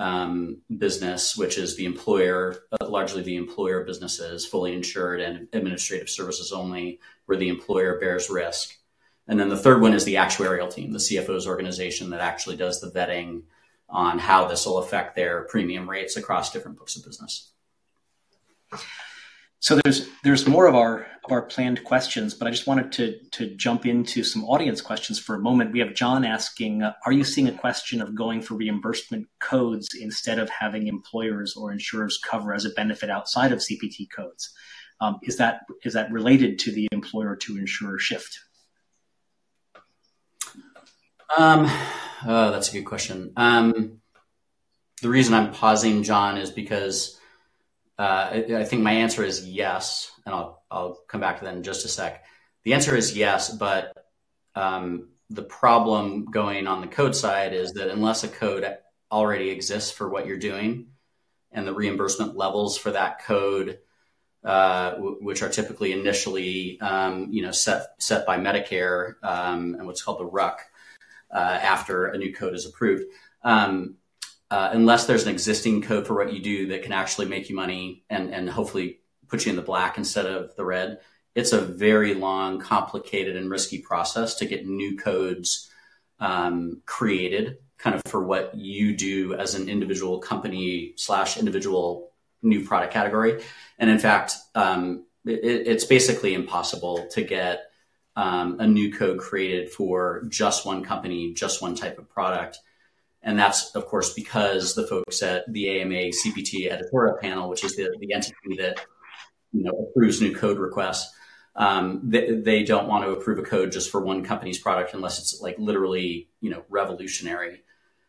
um, 0.00 0.62
business, 0.78 1.36
which 1.36 1.58
is 1.58 1.76
the 1.76 1.84
employer, 1.84 2.56
uh, 2.72 2.88
largely 2.88 3.22
the 3.22 3.36
employer 3.36 3.84
businesses, 3.84 4.46
fully 4.46 4.72
insured 4.72 5.20
and 5.20 5.46
administrative 5.52 6.08
services 6.08 6.52
only, 6.52 6.98
where 7.26 7.36
the 7.36 7.50
employer 7.50 8.00
bears 8.00 8.30
risk. 8.30 8.78
And 9.28 9.38
then 9.38 9.50
the 9.50 9.58
third 9.58 9.82
one 9.82 9.92
is 9.92 10.04
the 10.04 10.14
actuarial 10.14 10.72
team, 10.72 10.92
the 10.92 10.98
CFO's 10.98 11.46
organization 11.46 12.10
that 12.10 12.20
actually 12.20 12.56
does 12.56 12.80
the 12.80 12.90
vetting 12.90 13.42
on 13.90 14.18
how 14.18 14.46
this 14.46 14.64
will 14.64 14.78
affect 14.78 15.16
their 15.16 15.42
premium 15.42 15.88
rates 15.88 16.16
across 16.16 16.50
different 16.50 16.78
books 16.78 16.96
of 16.96 17.04
business. 17.04 17.52
So 19.58 19.78
there's 19.84 20.08
there's 20.24 20.46
more 20.46 20.66
of 20.66 20.74
our 20.74 21.06
of 21.24 21.32
our 21.32 21.42
planned 21.42 21.84
questions, 21.84 22.34
but 22.34 22.48
I 22.48 22.50
just 22.50 22.66
wanted 22.66 22.92
to 22.92 23.18
to 23.32 23.54
jump 23.56 23.86
into 23.86 24.24
some 24.24 24.44
audience 24.44 24.80
questions 24.80 25.18
for 25.18 25.34
a 25.34 25.40
moment. 25.40 25.72
We 25.72 25.80
have 25.80 25.94
John 25.94 26.24
asking, 26.24 26.82
uh, 26.82 26.94
"Are 27.04 27.12
you 27.12 27.24
seeing 27.24 27.48
a 27.48 27.52
question 27.52 28.00
of 28.00 28.14
going 28.14 28.42
for 28.42 28.54
reimbursement 28.54 29.28
codes 29.38 29.88
instead 29.98 30.38
of 30.38 30.48
having 30.48 30.86
employers 30.86 31.54
or 31.56 31.72
insurers 31.72 32.18
cover 32.18 32.54
as 32.54 32.64
a 32.64 32.70
benefit 32.70 33.10
outside 33.10 33.52
of 33.52 33.60
CPT 33.62 34.08
codes? 34.14 34.52
Um, 35.00 35.18
is 35.22 35.36
that 35.36 35.60
is 35.84 35.92
that 35.92 36.10
related 36.10 36.58
to 36.60 36.72
the 36.72 36.88
employer 36.92 37.36
to 37.36 37.56
insurer 37.58 37.98
shift?" 37.98 38.40
Um, 41.36 41.66
oh, 42.26 42.50
that's 42.50 42.70
a 42.70 42.72
good 42.72 42.86
question. 42.86 43.32
Um, 43.36 44.00
the 45.00 45.08
reason 45.08 45.34
I'm 45.34 45.52
pausing, 45.52 46.02
John, 46.02 46.36
is 46.36 46.50
because 46.50 47.19
I, 48.02 48.44
I, 48.60 48.64
think 48.64 48.82
my 48.82 48.92
answer 48.92 49.22
is 49.22 49.46
yes, 49.46 50.10
and 50.24 50.34
I'll 50.34 50.62
I'll 50.70 50.98
come 51.08 51.20
back 51.20 51.38
to 51.38 51.44
that 51.44 51.54
in 51.54 51.62
just 51.62 51.84
a 51.84 51.88
sec. 51.88 52.24
The 52.64 52.74
answer 52.74 52.96
is 52.96 53.16
yes, 53.16 53.50
but 53.50 53.92
um, 54.54 55.10
the 55.28 55.42
problem 55.42 56.26
going 56.26 56.66
on 56.66 56.80
the 56.80 56.86
code 56.86 57.14
side 57.14 57.52
is 57.52 57.72
that 57.72 57.88
unless 57.88 58.24
a 58.24 58.28
code 58.28 58.66
already 59.10 59.50
exists 59.50 59.90
for 59.90 60.08
what 60.08 60.26
you're 60.26 60.38
doing, 60.38 60.88
and 61.52 61.66
the 61.66 61.74
reimbursement 61.74 62.36
levels 62.36 62.78
for 62.78 62.92
that 62.92 63.22
code, 63.24 63.78
uh, 64.44 64.92
w- 64.92 65.18
which 65.20 65.42
are 65.42 65.48
typically 65.48 65.92
initially 65.92 66.80
um, 66.80 67.28
you 67.30 67.42
know 67.42 67.52
set 67.52 67.88
set 67.98 68.26
by 68.26 68.38
Medicare 68.38 69.14
um, 69.22 69.74
and 69.74 69.86
what's 69.86 70.02
called 70.02 70.20
the 70.20 70.30
RUC 70.30 70.56
uh, 71.32 71.38
after 71.38 72.06
a 72.06 72.18
new 72.18 72.32
code 72.32 72.54
is 72.54 72.66
approved. 72.66 73.04
Um, 73.42 73.96
uh, 74.50 74.70
unless 74.72 75.06
there's 75.06 75.24
an 75.24 75.32
existing 75.32 75.82
code 75.82 76.06
for 76.06 76.14
what 76.14 76.32
you 76.32 76.40
do 76.40 76.68
that 76.68 76.82
can 76.82 76.92
actually 76.92 77.26
make 77.26 77.48
you 77.48 77.56
money 77.56 78.04
and, 78.10 78.34
and 78.34 78.48
hopefully 78.48 78.98
put 79.28 79.44
you 79.46 79.50
in 79.50 79.56
the 79.56 79.62
black 79.62 79.96
instead 79.96 80.26
of 80.26 80.54
the 80.56 80.64
red, 80.64 81.00
it's 81.34 81.52
a 81.52 81.60
very 81.60 82.14
long, 82.14 82.58
complicated, 82.58 83.36
and 83.36 83.50
risky 83.50 83.78
process 83.78 84.34
to 84.36 84.46
get 84.46 84.66
new 84.66 84.96
codes 84.96 85.70
um, 86.18 86.82
created 86.84 87.58
kind 87.78 87.96
of 87.96 88.02
for 88.04 88.22
what 88.22 88.54
you 88.54 88.94
do 88.94 89.34
as 89.34 89.54
an 89.54 89.68
individual 89.68 90.18
company 90.18 90.92
slash 90.96 91.38
individual 91.38 92.12
new 92.42 92.64
product 92.64 92.92
category. 92.92 93.42
And 93.78 93.88
in 93.88 93.98
fact, 93.98 94.34
um, 94.54 95.06
it, 95.24 95.66
it's 95.66 95.84
basically 95.84 96.34
impossible 96.34 97.06
to 97.12 97.22
get 97.22 97.70
um, 98.16 98.60
a 98.60 98.66
new 98.66 98.92
code 98.92 99.18
created 99.18 99.70
for 99.70 100.24
just 100.28 100.66
one 100.66 100.84
company, 100.84 101.32
just 101.32 101.62
one 101.62 101.74
type 101.74 101.98
of 101.98 102.08
product. 102.10 102.58
And 103.22 103.38
that's, 103.38 103.74
of 103.74 103.86
course, 103.86 104.14
because 104.14 104.74
the 104.74 104.86
folks 104.86 105.22
at 105.22 105.50
the 105.52 105.80
AMA 105.80 106.10
CPT 106.10 106.70
editorial 106.70 107.18
panel, 107.20 107.48
which 107.48 107.64
is 107.64 107.76
the, 107.76 107.94
the 108.00 108.14
entity 108.14 108.56
that 108.58 108.84
you 109.52 109.64
know, 109.64 109.88
approves 109.90 110.20
new 110.20 110.34
code 110.34 110.58
requests, 110.58 111.12
um, 111.56 112.00
they, 112.04 112.30
they, 112.32 112.62
don't 112.62 112.86
want 112.86 113.04
to 113.04 113.10
approve 113.10 113.38
a 113.38 113.42
code 113.42 113.72
just 113.72 113.90
for 113.90 114.00
one 114.00 114.24
company's 114.24 114.58
product 114.58 114.94
unless 114.94 115.18
it's 115.18 115.40
like 115.42 115.58
literally, 115.58 116.28
you 116.40 116.48
know, 116.48 116.62
revolutionary. 116.68 117.62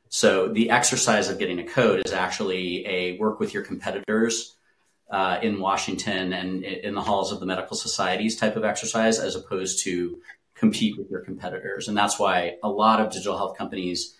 So 0.09 0.47
the 0.47 0.69
exercise 0.69 1.27
of 1.27 1.39
getting 1.39 1.59
a 1.59 1.65
code 1.65 2.03
is 2.05 2.13
actually 2.13 2.85
a 2.85 3.17
work 3.17 3.39
with 3.39 3.53
your 3.53 3.63
competitors 3.63 4.55
uh, 5.09 5.39
in 5.41 5.59
Washington 5.59 6.33
and 6.33 6.63
in 6.63 6.95
the 6.95 7.01
halls 7.01 7.31
of 7.31 7.39
the 7.39 7.45
medical 7.45 7.75
societies 7.75 8.37
type 8.37 8.55
of 8.55 8.63
exercise, 8.63 9.19
as 9.19 9.35
opposed 9.35 9.83
to 9.83 10.19
compete 10.53 10.97
with 10.97 11.09
your 11.09 11.21
competitors. 11.21 11.87
And 11.87 11.97
that's 11.97 12.19
why 12.19 12.57
a 12.63 12.69
lot 12.69 13.01
of 13.01 13.11
digital 13.11 13.37
health 13.37 13.57
companies 13.57 14.15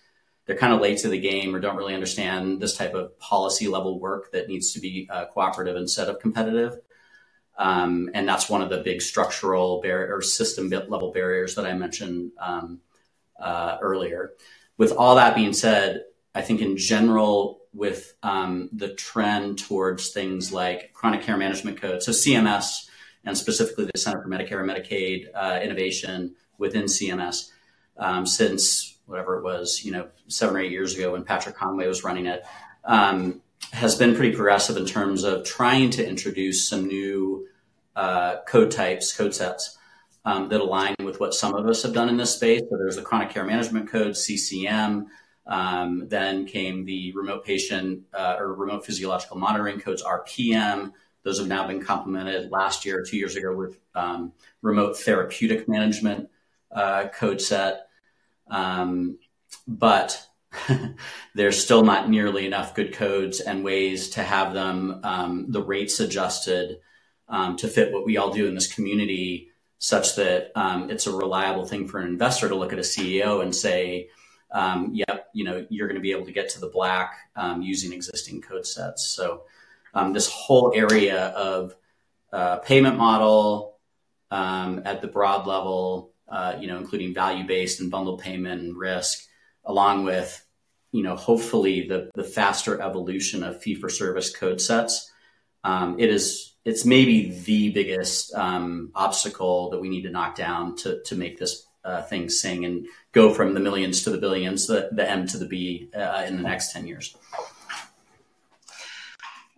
they're 0.52 0.60
kind 0.60 0.74
of 0.74 0.82
late 0.82 0.98
to 0.98 1.08
the 1.08 1.18
game 1.18 1.56
or 1.56 1.62
don't 1.62 1.78
really 1.78 1.94
understand 1.94 2.60
this 2.60 2.76
type 2.76 2.94
of 2.94 3.18
policy 3.20 3.70
level 3.70 4.02
work 4.02 4.34
that 4.34 4.50
needs 4.50 4.74
to 4.74 4.82
be 4.82 5.08
uh, 5.10 5.24
cooperative 5.28 5.78
instead 5.78 6.10
of 6.10 6.20
competitive. 6.20 6.78
Um, 7.58 8.10
and 8.14 8.28
that's 8.28 8.50
one 8.50 8.62
of 8.62 8.70
the 8.70 8.80
big 8.80 9.02
structural 9.02 9.80
barrier 9.80 10.14
or 10.14 10.22
system 10.22 10.68
level 10.68 11.14
barriers 11.14 11.56
that 11.56 11.66
I 11.66 11.72
mentioned 11.72 12.34
um, 12.38 12.82
uh, 13.40 13.78
earlier. 13.82 14.34
With 14.78 14.92
all 14.92 15.16
that 15.16 15.36
being 15.36 15.54
said, 15.54 16.04
I 16.36 16.42
think 16.42 16.60
in 16.60 16.76
general, 16.76 17.62
with 17.74 18.14
um, 18.22 18.70
the 18.74 18.94
trend 18.94 19.58
towards 19.58 20.10
things 20.10 20.52
like 20.52 20.92
chronic 20.92 21.22
care 21.22 21.38
management 21.38 21.80
code, 21.80 22.04
so 22.04 22.12
CMS 22.12 22.90
and 23.24 23.38
specifically 23.38 23.86
the 23.86 23.98
Center 23.98 24.22
for 24.22 24.28
Medicare 24.28 24.60
and 24.60 24.70
Medicaid 24.70 25.28
uh, 25.34 25.62
Innovation 25.64 26.36
within 26.58 26.88
CMS, 26.88 27.52
um, 27.96 28.26
since 28.26 28.91
whatever 29.12 29.38
it 29.38 29.44
was, 29.44 29.84
you 29.84 29.92
know, 29.92 30.08
seven 30.28 30.56
or 30.56 30.60
eight 30.60 30.72
years 30.72 30.96
ago 30.96 31.12
when 31.12 31.24
Patrick 31.24 31.56
Conway 31.56 31.88
was 31.88 32.04
running 32.04 32.26
it, 32.26 32.44
um, 32.86 33.42
has 33.74 33.96
been 33.96 34.16
pretty 34.16 34.36
progressive 34.36 34.78
in 34.78 34.86
terms 34.86 35.24
of 35.24 35.46
trying 35.46 35.90
to 35.92 36.08
introduce 36.08 36.68
some 36.68 36.88
new 36.88 37.48
uh, 37.96 38.38
code 38.48 38.72
types, 38.72 39.16
code 39.16 39.36
sets 39.36 39.78
um, 40.26 40.50
that 40.50 40.62
align 40.62 40.96
with 41.04 41.20
what 41.20 41.34
some 41.34 41.54
of 41.54 41.68
us 41.68 41.84
have 41.84 41.94
done 41.94 42.10
in 42.10 42.18
this 42.18 42.36
space. 42.36 42.62
So 42.70 42.78
there's 42.78 42.96
the 42.96 43.02
chronic 43.02 43.30
care 43.30 43.46
management 43.46 43.90
code, 43.90 44.16
CCM. 44.16 45.08
Um, 45.48 46.08
then 46.08 46.46
came 46.46 46.86
the 46.86 47.12
remote 47.14 47.44
patient 47.44 48.04
uh, 48.14 48.36
or 48.40 48.54
remote 48.54 48.86
physiological 48.86 49.38
monitoring 49.38 49.80
codes, 49.80 50.04
RPM. 50.04 50.94
Those 51.24 51.40
have 51.40 51.48
now 51.48 51.68
been 51.68 51.84
complemented 51.84 52.52
last 52.52 52.86
year, 52.86 53.04
two 53.04 53.18
years 53.18 53.36
ago, 53.36 53.56
with 53.56 53.78
um, 53.96 54.34
remote 54.62 54.98
therapeutic 54.98 55.68
management 55.68 56.30
uh, 56.72 57.08
code 57.10 57.42
set. 57.42 57.88
Um, 58.52 59.18
but 59.68 60.28
there's 61.36 61.64
still 61.64 61.84
not 61.84 62.10
nearly 62.10 62.46
enough 62.46 62.76
good 62.76 62.94
codes 62.94 63.40
and 63.40 63.64
ways 63.64 64.12
to 64.12 64.24
have 64.24 64.54
them 64.54 65.00
um, 65.04 65.46
the 65.50 65.64
rates 65.64 66.00
adjusted 66.00 66.80
um, 67.30 67.56
to 67.58 67.68
fit 67.68 67.94
what 67.94 68.06
we 68.06 68.18
all 68.18 68.32
do 68.32 68.48
in 68.48 68.54
this 68.54 68.72
community 68.72 69.48
such 69.80 70.16
that 70.18 70.52
um, 70.56 70.92
it's 70.92 71.08
a 71.08 71.16
reliable 71.16 71.66
thing 71.66 71.88
for 71.88 72.00
an 72.00 72.08
investor 72.08 72.50
to 72.50 72.56
look 72.56 72.74
at 72.74 72.78
a 72.78 72.84
CEO 72.84 73.42
and 73.42 73.56
say, 73.56 74.10
um, 74.52 74.92
yep, 74.94 75.30
you 75.34 75.44
know, 75.44 75.66
you're 75.70 75.88
going 75.88 75.96
to 75.96 76.02
be 76.02 76.12
able 76.12 76.26
to 76.26 76.32
get 76.32 76.50
to 76.50 76.60
the 76.60 76.68
black 76.68 77.16
using 77.62 77.94
existing 77.94 78.42
code 78.42 78.68
sets. 78.68 79.08
So 79.08 79.44
this 80.12 80.30
whole 80.30 80.74
area 80.76 81.28
of 81.30 81.74
uh, 82.32 82.58
payment 82.58 82.98
model 82.98 83.78
um, 84.30 84.84
at 84.86 85.02
the 85.02 85.08
broad 85.08 85.48
level, 85.48 86.11
uh, 86.32 86.56
you 86.60 86.68
know, 86.68 86.78
including 86.78 87.14
value-based 87.14 87.82
and 87.82 87.92
bundled 87.92 88.22
payment 88.22 88.62
and 88.62 88.78
risk, 88.78 89.28
along 89.66 90.06
with, 90.06 90.44
you 90.92 91.04
know, 91.04 91.16
hopefully 91.16 91.88
the, 91.88 92.10
the 92.16 92.24
faster 92.24 92.82
evolution 92.82 93.44
of 93.44 93.62
fee-for-service 93.62 94.36
code 94.36 94.62
sets. 94.62 95.12
Um, 95.64 96.00
it 96.00 96.10
is 96.10 96.56
it's 96.64 96.86
maybe 96.86 97.32
the 97.44 97.72
biggest 97.72 98.34
um, 98.36 98.92
obstacle 98.94 99.72
that 99.72 99.80
we 99.80 99.90
need 99.90 100.04
to 100.04 100.10
knock 100.10 100.36
down 100.36 100.76
to 100.78 101.02
to 101.04 101.16
make 101.16 101.38
this 101.38 101.66
uh, 101.84 102.02
thing 102.04 102.30
sing 102.30 102.66
and 102.66 102.88
go 103.12 103.34
from 103.34 103.54
the 103.54 103.60
millions 103.60 104.04
to 104.04 104.10
the 104.10 104.18
billions, 104.18 104.68
the, 104.68 104.90
the 104.92 105.10
M 105.10 105.28
to 105.28 105.38
the 105.38 105.48
B 105.48 105.90
uh, 105.96 106.24
in 106.28 106.38
the 106.38 106.44
next 106.44 106.72
10 106.74 106.88
years. 106.88 107.16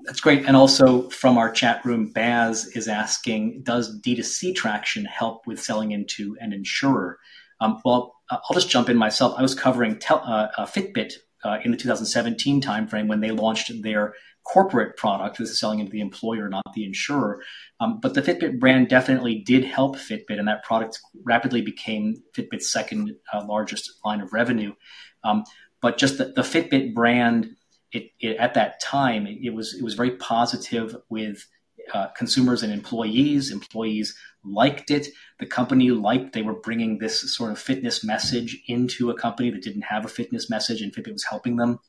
That's 0.05 0.19
great. 0.19 0.45
And 0.45 0.55
also 0.55 1.09
from 1.09 1.37
our 1.37 1.51
chat 1.51 1.85
room, 1.85 2.11
Baz 2.11 2.67
is 2.67 2.87
asking 2.87 3.63
Does 3.63 4.01
D2C 4.01 4.53
traction 4.53 5.05
help 5.05 5.47
with 5.47 5.61
selling 5.61 5.91
into 5.91 6.35
an 6.41 6.51
insurer? 6.51 7.19
Um, 7.61 7.79
well, 7.85 8.15
I'll 8.29 8.53
just 8.53 8.69
jump 8.69 8.89
in 8.89 8.97
myself. 8.97 9.35
I 9.37 9.41
was 9.41 9.55
covering 9.55 9.99
tel- 9.99 10.23
uh, 10.25 10.49
uh 10.57 10.65
Fitbit 10.65 11.13
uh, 11.43 11.59
in 11.63 11.71
the 11.71 11.77
2017 11.77 12.61
timeframe 12.61 13.07
when 13.07 13.21
they 13.21 13.31
launched 13.31 13.71
their 13.81 14.13
corporate 14.43 14.97
product. 14.97 15.37
This 15.37 15.49
is 15.49 15.59
selling 15.59 15.79
into 15.79 15.91
the 15.91 16.01
employer, 16.01 16.49
not 16.49 16.73
the 16.73 16.85
insurer. 16.85 17.41
Um, 17.79 17.99
but 18.01 18.13
the 18.13 18.21
Fitbit 18.21 18.59
brand 18.59 18.89
definitely 18.89 19.39
did 19.39 19.63
help 19.63 19.95
Fitbit, 19.97 20.37
and 20.39 20.47
that 20.47 20.63
product 20.63 20.99
rapidly 21.23 21.61
became 21.61 22.21
Fitbit's 22.35 22.71
second 22.71 23.15
uh, 23.33 23.45
largest 23.45 23.89
line 24.03 24.21
of 24.21 24.33
revenue. 24.33 24.73
Um, 25.23 25.43
but 25.81 25.97
just 25.97 26.17
the, 26.17 26.25
the 26.25 26.41
Fitbit 26.41 26.93
brand, 26.93 27.55
it, 27.93 28.11
it, 28.19 28.37
at 28.37 28.55
that 28.55 28.81
time, 28.81 29.27
it, 29.27 29.53
was 29.53 29.75
it 29.75 29.83
was 29.83 29.93
very 29.93 30.11
positive 30.17 30.95
with 31.09 31.45
uh, 31.93 32.07
consumers 32.17 32.63
and 32.63 32.73
employees. 32.73 33.51
Employees 33.51 34.15
liked 34.43 34.89
it. 34.91 35.07
The 35.39 35.45
company 35.45 35.91
liked 35.91 36.33
they 36.33 36.41
were 36.41 36.59
bringing 36.59 36.97
this 36.97 37.35
sort 37.35 37.51
of 37.51 37.59
fitness 37.59 38.03
message 38.03 38.61
into 38.67 39.11
a 39.11 39.17
company 39.17 39.51
that 39.51 39.61
didn't 39.61 39.83
have 39.83 40.05
a 40.05 40.09
fitness 40.09 40.49
message, 40.49 40.81
and 40.81 40.93
Fitbit 40.93 41.13
was 41.13 41.23
helping 41.23 41.57
them 41.57 41.79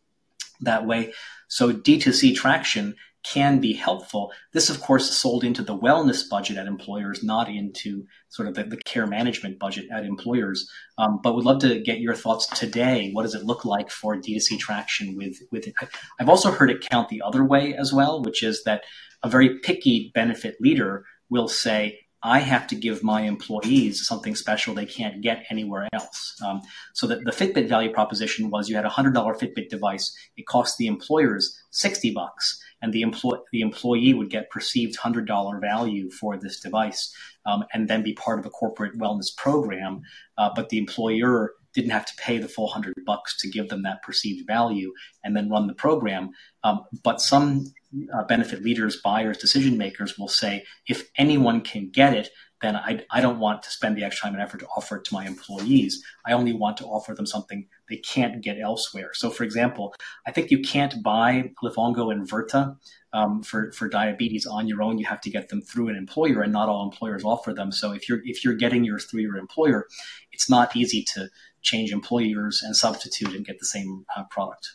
that 0.60 0.86
way. 0.86 1.12
So 1.48 1.72
D2C 1.72 2.34
traction 2.34 2.96
can 3.24 3.58
be 3.58 3.72
helpful. 3.72 4.32
This, 4.52 4.68
of 4.70 4.80
course, 4.80 5.08
is 5.08 5.16
sold 5.16 5.44
into 5.44 5.62
the 5.62 5.76
wellness 5.76 6.28
budget 6.28 6.56
at 6.56 6.66
employers, 6.66 7.24
not 7.24 7.48
into 7.48 8.04
sort 8.28 8.48
of 8.48 8.54
the, 8.54 8.64
the 8.64 8.76
care 8.76 9.06
management 9.06 9.58
budget 9.58 9.86
at 9.90 10.04
employers. 10.04 10.70
Um, 10.98 11.20
but 11.22 11.34
would 11.34 11.44
love 11.44 11.60
to 11.60 11.80
get 11.80 12.00
your 12.00 12.14
thoughts 12.14 12.46
today. 12.46 13.10
What 13.12 13.22
does 13.22 13.34
it 13.34 13.44
look 13.44 13.64
like 13.64 13.90
for 13.90 14.16
D2C 14.16 14.58
traction 14.58 15.16
with 15.16 15.36
with 15.50 15.66
it? 15.66 15.74
I've 16.20 16.28
also 16.28 16.50
heard 16.50 16.70
it 16.70 16.86
count 16.88 17.08
the 17.08 17.22
other 17.22 17.44
way 17.44 17.74
as 17.74 17.92
well, 17.92 18.22
which 18.22 18.42
is 18.42 18.62
that 18.64 18.82
a 19.22 19.28
very 19.28 19.58
picky 19.60 20.12
benefit 20.14 20.56
leader 20.60 21.04
will 21.30 21.48
say, 21.48 21.98
I 22.24 22.38
have 22.38 22.66
to 22.68 22.74
give 22.74 23.02
my 23.02 23.20
employees 23.20 24.06
something 24.06 24.34
special 24.34 24.74
they 24.74 24.86
can't 24.86 25.20
get 25.20 25.44
anywhere 25.50 25.88
else. 25.92 26.34
Um, 26.44 26.62
so 26.94 27.06
the, 27.06 27.16
the 27.16 27.30
Fitbit 27.30 27.68
value 27.68 27.92
proposition 27.92 28.48
was 28.48 28.68
you 28.68 28.76
had 28.76 28.86
a 28.86 28.90
hundred 28.90 29.12
dollar 29.12 29.34
Fitbit 29.34 29.68
device. 29.68 30.16
It 30.38 30.46
cost 30.46 30.78
the 30.78 30.86
employers 30.86 31.62
60 31.70 32.12
bucks 32.12 32.58
and 32.80 32.94
the, 32.94 33.04
the 33.52 33.60
employee 33.60 34.14
would 34.14 34.30
get 34.30 34.50
perceived 34.50 34.96
hundred 34.96 35.26
dollar 35.26 35.58
value 35.60 36.10
for 36.10 36.38
this 36.38 36.60
device 36.60 37.14
um, 37.44 37.64
and 37.74 37.88
then 37.88 38.02
be 38.02 38.14
part 38.14 38.38
of 38.38 38.46
a 38.46 38.50
corporate 38.50 38.98
wellness 38.98 39.34
program. 39.36 40.00
Uh, 40.38 40.50
but 40.56 40.70
the 40.70 40.78
employer 40.78 41.52
didn't 41.74 41.90
have 41.90 42.06
to 42.06 42.14
pay 42.16 42.38
the 42.38 42.48
full 42.48 42.68
hundred 42.68 42.94
bucks 43.04 43.36
to 43.40 43.48
give 43.48 43.68
them 43.68 43.82
that 43.82 44.02
perceived 44.02 44.46
value 44.46 44.92
and 45.22 45.36
then 45.36 45.50
run 45.50 45.66
the 45.66 45.74
program. 45.74 46.30
Um, 46.62 46.84
but 47.02 47.20
some 47.20 47.72
uh, 48.12 48.24
benefit 48.24 48.62
leaders, 48.62 49.00
buyers, 49.02 49.38
decision 49.38 49.76
makers 49.78 50.18
will 50.18 50.28
say, 50.28 50.64
if 50.88 51.08
anyone 51.16 51.60
can 51.60 51.90
get 51.90 52.14
it, 52.14 52.30
then 52.64 52.76
I, 52.76 53.04
I 53.10 53.20
don't 53.20 53.38
want 53.38 53.62
to 53.64 53.70
spend 53.70 53.96
the 53.96 54.04
extra 54.04 54.26
time 54.26 54.34
and 54.34 54.42
effort 54.42 54.60
to 54.60 54.66
offer 54.68 54.96
it 54.96 55.04
to 55.04 55.14
my 55.14 55.26
employees. 55.26 56.02
I 56.26 56.32
only 56.32 56.52
want 56.52 56.78
to 56.78 56.86
offer 56.86 57.14
them 57.14 57.26
something 57.26 57.66
they 57.90 57.96
can't 57.96 58.42
get 58.42 58.58
elsewhere. 58.58 59.10
So, 59.12 59.28
for 59.28 59.44
example, 59.44 59.94
I 60.26 60.32
think 60.32 60.50
you 60.50 60.60
can't 60.60 61.02
buy 61.02 61.52
Livongo 61.62 62.10
and 62.10 62.28
Virta 62.28 62.76
um, 63.12 63.42
for 63.42 63.70
for 63.72 63.88
diabetes 63.88 64.46
on 64.46 64.66
your 64.66 64.82
own. 64.82 64.98
You 64.98 65.04
have 65.06 65.20
to 65.22 65.30
get 65.30 65.50
them 65.50 65.60
through 65.60 65.88
an 65.88 65.96
employer, 65.96 66.40
and 66.40 66.52
not 66.52 66.68
all 66.68 66.84
employers 66.84 67.22
offer 67.24 67.52
them. 67.52 67.70
So, 67.70 67.92
if 67.92 68.08
you're 68.08 68.22
if 68.24 68.42
you're 68.44 68.54
getting 68.54 68.84
yours 68.84 69.04
through 69.04 69.22
your 69.22 69.36
employer, 69.36 69.86
it's 70.32 70.48
not 70.48 70.74
easy 70.74 71.04
to 71.14 71.28
change 71.64 71.90
employers 71.90 72.62
and 72.62 72.76
substitute 72.76 73.34
and 73.34 73.44
get 73.44 73.58
the 73.58 73.66
same 73.66 74.06
uh, 74.16 74.22
product. 74.30 74.70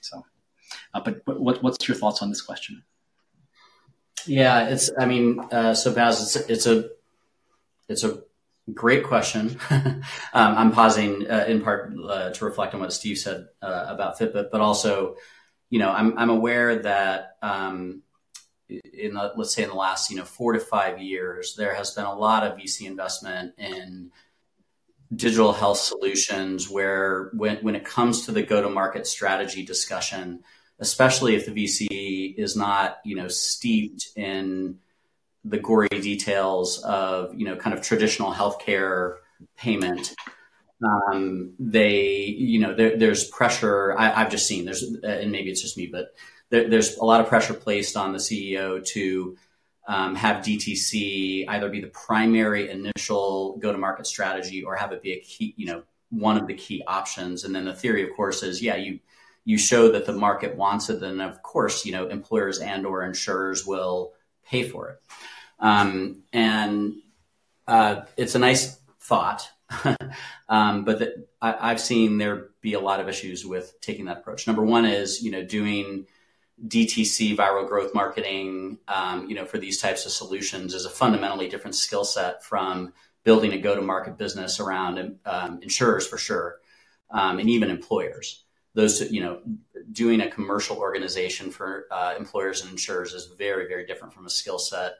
So. 0.00 0.24
Uh, 0.92 1.00
but, 1.00 1.22
what, 1.40 1.62
what's 1.62 1.86
your 1.86 1.96
thoughts 1.96 2.22
on 2.22 2.28
this 2.28 2.42
question? 2.42 2.82
Yeah, 4.26 4.68
it's. 4.68 4.90
I 4.98 5.06
mean, 5.06 5.40
uh, 5.50 5.74
so 5.74 5.94
Baz, 5.94 6.36
it's, 6.36 6.48
it's 6.48 6.66
a 6.66 6.90
it's 7.88 8.04
a 8.04 8.22
great 8.74 9.04
question. 9.04 9.58
um, 9.70 10.02
I'm 10.34 10.72
pausing 10.72 11.30
uh, 11.30 11.46
in 11.48 11.62
part 11.62 11.92
uh, 12.06 12.30
to 12.30 12.44
reflect 12.44 12.74
on 12.74 12.80
what 12.80 12.92
Steve 12.92 13.18
said 13.18 13.48
uh, 13.62 13.86
about 13.88 14.18
Fitbit, 14.18 14.50
but 14.52 14.60
also, 14.60 15.16
you 15.70 15.78
know, 15.78 15.90
I'm 15.90 16.18
I'm 16.18 16.28
aware 16.28 16.82
that 16.82 17.36
um, 17.40 18.02
in 18.68 19.14
the, 19.14 19.32
let's 19.36 19.54
say 19.54 19.62
in 19.62 19.70
the 19.70 19.74
last 19.74 20.10
you 20.10 20.16
know 20.16 20.24
four 20.24 20.52
to 20.52 20.60
five 20.60 21.00
years, 21.00 21.54
there 21.56 21.74
has 21.74 21.92
been 21.92 22.04
a 22.04 22.14
lot 22.14 22.44
of 22.44 22.58
VC 22.58 22.86
investment 22.86 23.54
in 23.58 24.10
digital 25.14 25.52
health 25.52 25.78
solutions 25.78 26.70
where 26.70 27.30
when, 27.32 27.56
when 27.58 27.74
it 27.74 27.84
comes 27.84 28.26
to 28.26 28.32
the 28.32 28.42
go-to-market 28.42 29.06
strategy 29.06 29.64
discussion, 29.64 30.40
especially 30.78 31.34
if 31.34 31.46
the 31.46 31.52
VC 31.52 32.34
is 32.36 32.56
not, 32.56 32.98
you 33.04 33.16
know, 33.16 33.28
steeped 33.28 34.08
in 34.16 34.78
the 35.44 35.58
gory 35.58 35.88
details 35.88 36.78
of, 36.82 37.34
you 37.34 37.44
know, 37.44 37.56
kind 37.56 37.76
of 37.76 37.82
traditional 37.82 38.32
healthcare 38.32 39.16
payment, 39.56 40.14
um, 40.84 41.54
they, 41.58 42.24
you 42.24 42.60
know, 42.60 42.74
there, 42.74 42.96
there's 42.96 43.28
pressure. 43.28 43.94
I, 43.98 44.10
have 44.10 44.30
just 44.30 44.46
seen 44.46 44.64
there's, 44.64 44.82
and 44.82 45.32
maybe 45.32 45.50
it's 45.50 45.62
just 45.62 45.76
me, 45.76 45.86
but 45.86 46.14
there, 46.50 46.68
there's 46.68 46.96
a 46.96 47.04
lot 47.04 47.20
of 47.20 47.28
pressure 47.28 47.54
placed 47.54 47.96
on 47.96 48.12
the 48.12 48.18
CEO 48.18 48.84
to 48.88 49.36
um, 49.90 50.14
have 50.14 50.44
DTC 50.44 51.46
either 51.48 51.68
be 51.68 51.80
the 51.80 51.88
primary 51.88 52.70
initial 52.70 53.56
go-to-market 53.58 54.06
strategy 54.06 54.62
or 54.62 54.76
have 54.76 54.92
it 54.92 55.02
be 55.02 55.14
a 55.14 55.18
key, 55.18 55.52
you 55.56 55.66
know, 55.66 55.82
one 56.10 56.36
of 56.36 56.46
the 56.46 56.54
key 56.54 56.84
options. 56.86 57.42
And 57.42 57.52
then 57.52 57.64
the 57.64 57.74
theory, 57.74 58.08
of 58.08 58.14
course, 58.14 58.44
is 58.44 58.62
yeah, 58.62 58.76
you 58.76 59.00
you 59.44 59.58
show 59.58 59.90
that 59.90 60.06
the 60.06 60.12
market 60.12 60.54
wants 60.54 60.90
it, 60.90 61.00
then 61.00 61.20
of 61.20 61.42
course, 61.42 61.84
you 61.84 61.90
know, 61.90 62.06
employers 62.06 62.60
and 62.60 62.86
or 62.86 63.02
insurers 63.02 63.66
will 63.66 64.12
pay 64.46 64.62
for 64.62 64.90
it. 64.90 65.02
Um, 65.58 66.22
and 66.32 66.94
uh, 67.66 68.02
it's 68.16 68.36
a 68.36 68.38
nice 68.38 68.78
thought, 69.00 69.50
um, 70.48 70.84
but 70.84 71.00
the, 71.00 71.26
I, 71.42 71.72
I've 71.72 71.80
seen 71.80 72.18
there 72.18 72.50
be 72.60 72.74
a 72.74 72.80
lot 72.80 73.00
of 73.00 73.08
issues 73.08 73.44
with 73.44 73.74
taking 73.80 74.04
that 74.04 74.18
approach. 74.18 74.46
Number 74.46 74.62
one 74.62 74.84
is 74.84 75.20
you 75.20 75.32
know 75.32 75.42
doing 75.42 76.06
DTC 76.66 77.36
viral 77.36 77.66
growth 77.66 77.94
marketing, 77.94 78.78
um, 78.88 79.28
you 79.28 79.34
know, 79.34 79.44
for 79.44 79.58
these 79.58 79.80
types 79.80 80.04
of 80.06 80.12
solutions 80.12 80.74
is 80.74 80.84
a 80.84 80.90
fundamentally 80.90 81.48
different 81.48 81.74
skill 81.74 82.04
set 82.04 82.44
from 82.44 82.92
building 83.24 83.52
a 83.52 83.58
go-to-market 83.58 84.18
business 84.18 84.60
around 84.60 85.18
um, 85.24 85.60
insurers 85.62 86.06
for 86.06 86.18
sure, 86.18 86.58
um, 87.10 87.38
and 87.38 87.48
even 87.48 87.70
employers. 87.70 88.44
Those, 88.74 89.10
you 89.10 89.20
know, 89.20 89.40
doing 89.90 90.20
a 90.20 90.30
commercial 90.30 90.76
organization 90.76 91.50
for 91.50 91.86
uh, 91.90 92.14
employers 92.18 92.62
and 92.62 92.70
insurers 92.70 93.14
is 93.14 93.26
very, 93.26 93.66
very 93.66 93.86
different 93.86 94.14
from 94.14 94.26
a 94.26 94.30
skill 94.30 94.58
set 94.58 94.94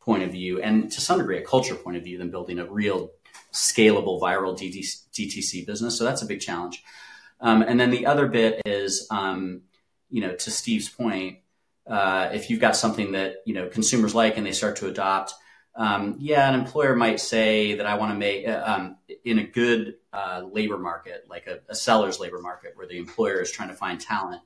point 0.00 0.22
of 0.22 0.30
view, 0.30 0.62
and 0.62 0.90
to 0.92 1.00
some 1.00 1.18
degree, 1.18 1.38
a 1.38 1.44
culture 1.44 1.74
point 1.74 1.96
of 1.96 2.04
view, 2.04 2.18
than 2.18 2.30
building 2.30 2.58
a 2.58 2.64
real 2.64 3.10
scalable 3.52 4.20
viral 4.20 4.56
DTC 4.56 5.66
business. 5.66 5.98
So 5.98 6.04
that's 6.04 6.22
a 6.22 6.26
big 6.26 6.40
challenge. 6.40 6.82
Um, 7.40 7.62
and 7.62 7.78
then 7.78 7.90
the 7.90 8.06
other 8.06 8.28
bit 8.28 8.62
is 8.64 9.06
um, 9.10 9.62
you 10.10 10.20
know, 10.20 10.34
to 10.34 10.50
Steve's 10.50 10.88
point, 10.88 11.38
uh, 11.86 12.30
if 12.32 12.50
you've 12.50 12.60
got 12.60 12.76
something 12.76 13.12
that 13.12 13.36
you 13.44 13.54
know 13.54 13.68
consumers 13.68 14.14
like 14.14 14.36
and 14.36 14.46
they 14.46 14.52
start 14.52 14.76
to 14.76 14.88
adopt, 14.88 15.34
um, 15.76 16.16
yeah, 16.18 16.48
an 16.48 16.58
employer 16.58 16.96
might 16.96 17.20
say 17.20 17.76
that 17.76 17.86
I 17.86 17.96
want 17.96 18.12
to 18.12 18.18
make 18.18 18.48
uh, 18.48 18.62
um, 18.64 18.96
in 19.24 19.38
a 19.38 19.44
good 19.44 19.96
uh, 20.12 20.42
labor 20.50 20.78
market, 20.78 21.26
like 21.28 21.46
a, 21.46 21.60
a, 21.68 21.74
seller's 21.74 22.18
labor 22.18 22.40
market, 22.40 22.72
where 22.76 22.86
the 22.86 22.96
employer 22.96 23.40
is 23.40 23.50
trying 23.50 23.68
to 23.68 23.74
find 23.74 24.00
talent. 24.00 24.40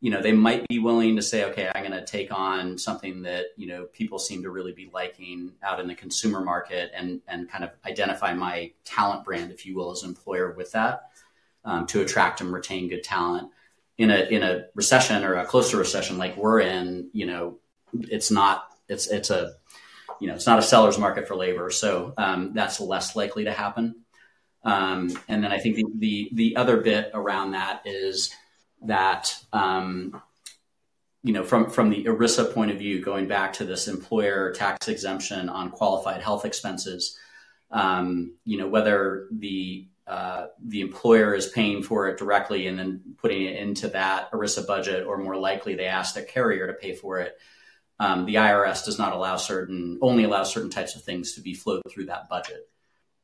You 0.00 0.10
know, 0.10 0.20
they 0.20 0.32
might 0.32 0.68
be 0.68 0.78
willing 0.78 1.16
to 1.16 1.22
say, 1.22 1.44
okay, 1.44 1.70
I'm 1.74 1.82
going 1.82 1.98
to 1.98 2.04
take 2.04 2.30
on 2.30 2.76
something 2.76 3.22
that 3.22 3.46
you 3.56 3.66
know 3.66 3.86
people 3.86 4.18
seem 4.18 4.42
to 4.42 4.50
really 4.50 4.72
be 4.72 4.90
liking 4.92 5.52
out 5.62 5.80
in 5.80 5.88
the 5.88 5.94
consumer 5.94 6.40
market, 6.40 6.92
and 6.94 7.20
and 7.26 7.48
kind 7.50 7.64
of 7.64 7.70
identify 7.84 8.34
my 8.34 8.72
talent 8.84 9.24
brand, 9.24 9.50
if 9.50 9.66
you 9.66 9.74
will, 9.74 9.90
as 9.90 10.02
an 10.02 10.10
employer 10.10 10.52
with 10.52 10.72
that 10.72 11.10
um, 11.64 11.86
to 11.86 12.02
attract 12.02 12.40
and 12.40 12.52
retain 12.52 12.88
good 12.88 13.02
talent 13.02 13.50
in 13.98 14.10
a 14.10 14.24
in 14.30 14.42
a 14.42 14.66
recession 14.74 15.24
or 15.24 15.34
a 15.34 15.46
closer 15.46 15.76
recession 15.76 16.18
like 16.18 16.36
we're 16.36 16.60
in, 16.60 17.08
you 17.12 17.26
know, 17.26 17.58
it's 17.92 18.30
not 18.30 18.64
it's 18.88 19.06
it's 19.06 19.30
a 19.30 19.54
you 20.20 20.28
know 20.28 20.34
it's 20.34 20.46
not 20.46 20.58
a 20.58 20.62
seller's 20.62 20.98
market 20.98 21.26
for 21.26 21.36
labor, 21.36 21.70
so 21.70 22.12
um, 22.16 22.52
that's 22.54 22.80
less 22.80 23.16
likely 23.16 23.44
to 23.44 23.52
happen. 23.52 24.02
Um, 24.64 25.16
and 25.28 25.44
then 25.44 25.52
I 25.52 25.58
think 25.58 25.76
the, 25.76 25.84
the, 25.96 26.30
the 26.32 26.56
other 26.56 26.78
bit 26.78 27.12
around 27.14 27.52
that 27.52 27.82
is 27.84 28.34
that 28.82 29.32
um, 29.52 30.20
you 31.22 31.32
know 31.32 31.44
from 31.44 31.70
from 31.70 31.88
the 31.90 32.04
ERISA 32.04 32.52
point 32.52 32.70
of 32.70 32.78
view, 32.78 33.02
going 33.02 33.28
back 33.28 33.54
to 33.54 33.64
this 33.64 33.88
employer 33.88 34.52
tax 34.52 34.88
exemption 34.88 35.48
on 35.48 35.70
qualified 35.70 36.20
health 36.20 36.44
expenses, 36.44 37.18
um, 37.70 38.34
you 38.44 38.58
know 38.58 38.68
whether 38.68 39.28
the 39.30 39.88
uh, 40.06 40.46
the 40.64 40.82
employer 40.82 41.34
is 41.34 41.48
paying 41.48 41.82
for 41.82 42.06
it 42.08 42.18
directly 42.18 42.68
and 42.68 42.78
then 42.78 43.00
putting 43.18 43.42
it 43.42 43.56
into 43.56 43.88
that 43.88 44.30
ERISA 44.30 44.66
budget, 44.66 45.06
or 45.06 45.18
more 45.18 45.36
likely 45.36 45.74
they 45.74 45.86
ask 45.86 46.14
the 46.14 46.22
carrier 46.22 46.68
to 46.68 46.74
pay 46.74 46.94
for 46.94 47.18
it. 47.18 47.36
Um, 47.98 48.24
the 48.26 48.36
IRS 48.36 48.84
does 48.84 48.98
not 48.98 49.14
allow 49.14 49.36
certain, 49.36 49.98
only 50.02 50.24
allows 50.24 50.52
certain 50.52 50.70
types 50.70 50.94
of 50.94 51.02
things 51.02 51.34
to 51.34 51.40
be 51.40 51.54
flowed 51.54 51.82
through 51.90 52.06
that 52.06 52.28
budget, 52.28 52.68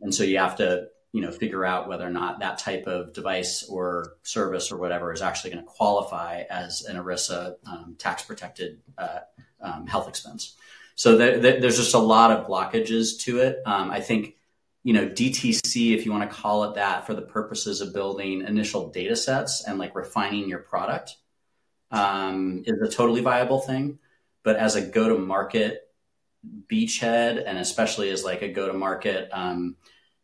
and 0.00 0.12
so 0.14 0.24
you 0.24 0.38
have 0.38 0.56
to, 0.56 0.88
you 1.12 1.20
know, 1.20 1.30
figure 1.30 1.64
out 1.64 1.88
whether 1.88 2.06
or 2.06 2.10
not 2.10 2.40
that 2.40 2.58
type 2.58 2.86
of 2.86 3.12
device 3.12 3.64
or 3.68 4.14
service 4.22 4.72
or 4.72 4.78
whatever 4.78 5.12
is 5.12 5.22
actually 5.22 5.50
going 5.50 5.64
to 5.64 5.70
qualify 5.70 6.42
as 6.50 6.82
an 6.82 6.96
ERISA 6.96 7.56
um, 7.66 7.94
tax 7.98 8.22
protected 8.22 8.80
uh, 8.98 9.20
um, 9.60 9.86
health 9.86 10.08
expense. 10.08 10.56
So 10.94 11.16
there's 11.16 11.76
just 11.76 11.94
a 11.94 11.98
lot 11.98 12.30
of 12.32 12.46
blockages 12.46 13.20
to 13.20 13.38
it. 13.38 13.62
Um, 13.64 13.90
I 13.90 14.00
think 14.00 14.36
you 14.84 14.92
know, 14.92 15.06
DTC, 15.06 15.94
if 15.94 16.04
you 16.04 16.12
want 16.12 16.28
to 16.28 16.36
call 16.36 16.64
it 16.64 16.74
that, 16.74 17.06
for 17.06 17.14
the 17.14 17.22
purposes 17.22 17.80
of 17.80 17.92
building 17.92 18.42
initial 18.42 18.90
data 18.90 19.14
sets 19.14 19.64
and 19.64 19.78
like 19.78 19.94
refining 19.94 20.48
your 20.48 20.58
product, 20.58 21.16
um, 21.90 22.64
is 22.66 22.80
a 22.80 22.92
totally 22.92 23.20
viable 23.20 23.60
thing. 23.60 23.98
But 24.42 24.56
as 24.56 24.74
a 24.74 24.82
go 24.82 25.08
to 25.08 25.18
market 25.18 25.88
beachhead, 26.68 27.44
and 27.46 27.58
especially 27.58 28.10
as 28.10 28.24
like 28.24 28.42
a 28.42 28.48
go 28.48 28.66
to 28.66 28.72
market, 28.72 29.28
um, 29.32 29.76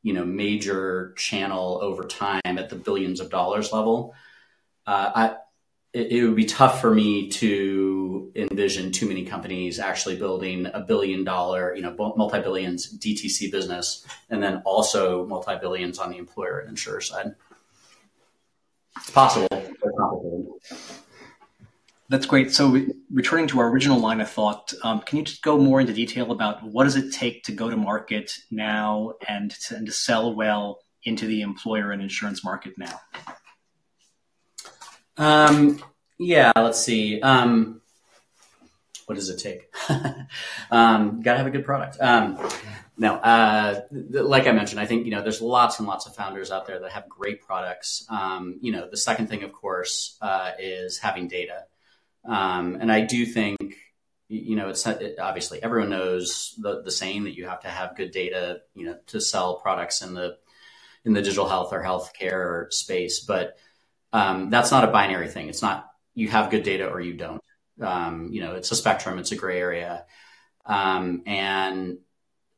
you 0.03 0.13
know, 0.13 0.25
major 0.25 1.15
channel 1.17 1.79
over 1.81 2.05
time 2.05 2.41
at 2.45 2.69
the 2.69 2.77
billions 2.77 3.21
of 3.21 3.31
dollars 3.31 3.73
level, 3.73 4.15
uh, 4.87 5.11
I, 5.15 5.37
it, 5.99 6.12
it 6.12 6.25
would 6.25 6.37
be 6.37 6.45
tough 6.45 6.81
for 6.81 6.95
me 6.95 7.29
to 7.29 8.31
envision 8.37 8.93
too 8.93 9.09
many 9.09 9.25
companies 9.25 9.81
actually 9.81 10.16
building 10.16 10.66
a 10.73 10.81
billion 10.81 11.25
dollar, 11.25 11.75
you 11.75 11.83
know, 11.83 11.95
multi 12.16 12.41
billions 12.41 12.97
DTC 12.99 13.51
business, 13.51 14.07
and 14.31 14.43
then 14.43 14.62
also 14.65 15.27
multi 15.27 15.57
billions 15.61 15.99
on 15.99 16.11
the 16.11 16.19
employer 16.19 16.61
and 16.61 16.70
insurer 16.70 17.01
side. 17.01 17.35
It's 18.97 19.11
possible, 19.11 19.49
That's 22.09 22.27
great. 22.27 22.53
So, 22.53 22.87
returning 23.12 23.49
to 23.49 23.61
our 23.61 23.69
original 23.69 23.99
line 23.99 24.20
of 24.20 24.31
thought, 24.31 24.73
um, 24.83 25.01
can 25.01 25.19
you 25.19 25.25
just 25.25 25.43
go 25.43 25.59
more 25.59 25.81
into 25.81 25.93
detail 25.93 26.31
about 26.31 26.62
what 26.62 26.85
does 26.85 26.97
it 26.97 27.12
take 27.12 27.43
to 27.45 27.53
go 27.53 27.69
to 27.69 27.77
market 27.77 28.33
now 28.51 29.15
and 29.29 29.51
to, 29.51 29.77
and 29.77 29.87
to 29.87 29.93
sell 29.93 30.35
well 30.35 30.79
into 31.05 31.27
the 31.27 31.43
employer 31.43 31.91
and 31.91 32.03
insurance 32.03 32.45
market 32.45 32.75
now? 32.79 33.01
Um, 35.19 35.82
yeah, 36.19 36.53
let's 36.57 36.81
see. 36.81 37.20
Um, 37.20 37.81
what 39.07 39.16
does 39.16 39.28
it 39.31 39.39
take? 39.39 39.73
um, 40.70 41.23
Got 41.23 41.32
to 41.32 41.39
have 41.39 41.47
a 41.47 41.51
good 41.51 41.65
product. 41.65 41.99
Um, 42.01 42.39
no, 42.97 43.15
uh, 43.15 43.82
like 43.90 44.47
I 44.47 44.53
mentioned, 44.53 44.81
I 44.81 44.86
think 44.86 45.07
you 45.07 45.12
know 45.12 45.23
there's 45.23 45.40
lots 45.40 45.78
and 45.78 45.86
lots 45.86 46.07
of 46.07 46.16
founders 46.16 46.51
out 46.51 46.66
there 46.66 46.81
that 46.81 46.93
have 46.93 47.09
great 47.09 47.43
products. 47.43 48.05
Um, 48.11 48.59
you 48.61 48.73
know, 48.73 48.89
the 48.90 48.97
second 48.97 49.28
thing, 49.28 49.45
of 49.45 49.53
course, 49.53 50.16
uh, 50.20 50.51
is 50.59 50.99
having 50.99 51.28
data, 51.28 51.65
um, 52.24 52.77
and 52.81 52.90
I 52.90 53.03
do 53.03 53.24
think 53.24 53.77
you 54.28 54.57
know 54.57 54.69
it's 54.69 54.85
it, 54.85 55.19
obviously 55.20 55.62
everyone 55.62 55.90
knows 55.90 56.55
the 56.59 56.82
the 56.82 56.90
saying 56.90 57.24
that 57.24 57.36
you 57.36 57.47
have 57.47 57.61
to 57.61 57.69
have 57.69 57.97
good 57.97 58.11
data, 58.11 58.62
you 58.74 58.86
know, 58.86 58.99
to 59.07 59.20
sell 59.20 59.61
products 59.61 60.03
in 60.03 60.15
the 60.15 60.36
in 61.05 61.12
the 61.12 61.23
digital 61.23 61.49
health 61.49 61.73
or 61.73 61.82
healthcare 61.82 62.70
space, 62.73 63.20
but 63.20 63.57
um, 64.13 64.51
that's 64.51 64.71
not 64.71 64.85
a 64.85 64.93
binary 64.93 65.29
thing. 65.29 65.49
It's 65.49 65.63
not 65.63 65.91
you 66.15 66.29
have 66.29 66.51
good 66.51 66.63
data 66.63 66.89
or 66.89 67.01
you 67.01 67.15
don't. 67.15 67.43
Um, 67.81 68.31
you 68.33 68.41
know, 68.41 68.55
it's 68.55 68.71
a 68.73 68.77
spectrum. 68.77 69.19
It's 69.19 69.33
a 69.33 69.37
gray 69.37 69.61
area, 69.61 70.05
um, 70.67 71.23
and 71.27 71.99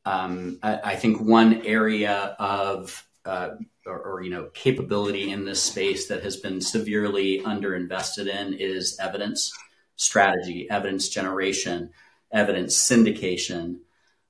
um, 0.05 0.59
I, 0.63 0.81
I, 0.93 0.97
think 0.97 1.21
one 1.21 1.67
area 1.67 2.35
of 2.39 3.07
uh, 3.27 3.51
or, 3.85 3.99
or, 4.01 4.23
you 4.23 4.31
know 4.31 4.45
capability 4.55 5.31
in 5.31 5.45
this 5.45 5.63
space 5.63 6.09
that 6.09 6.23
has 6.23 6.39
been 6.39 6.63
severely 6.63 7.43
underinvested 7.43 8.29
in 8.29 8.55
is 8.55 8.99
evidence 8.99 9.53
strategy, 9.97 10.69
evidence 10.71 11.11
generation, 11.11 11.91
evidence 12.33 12.77
syndication. 12.77 13.81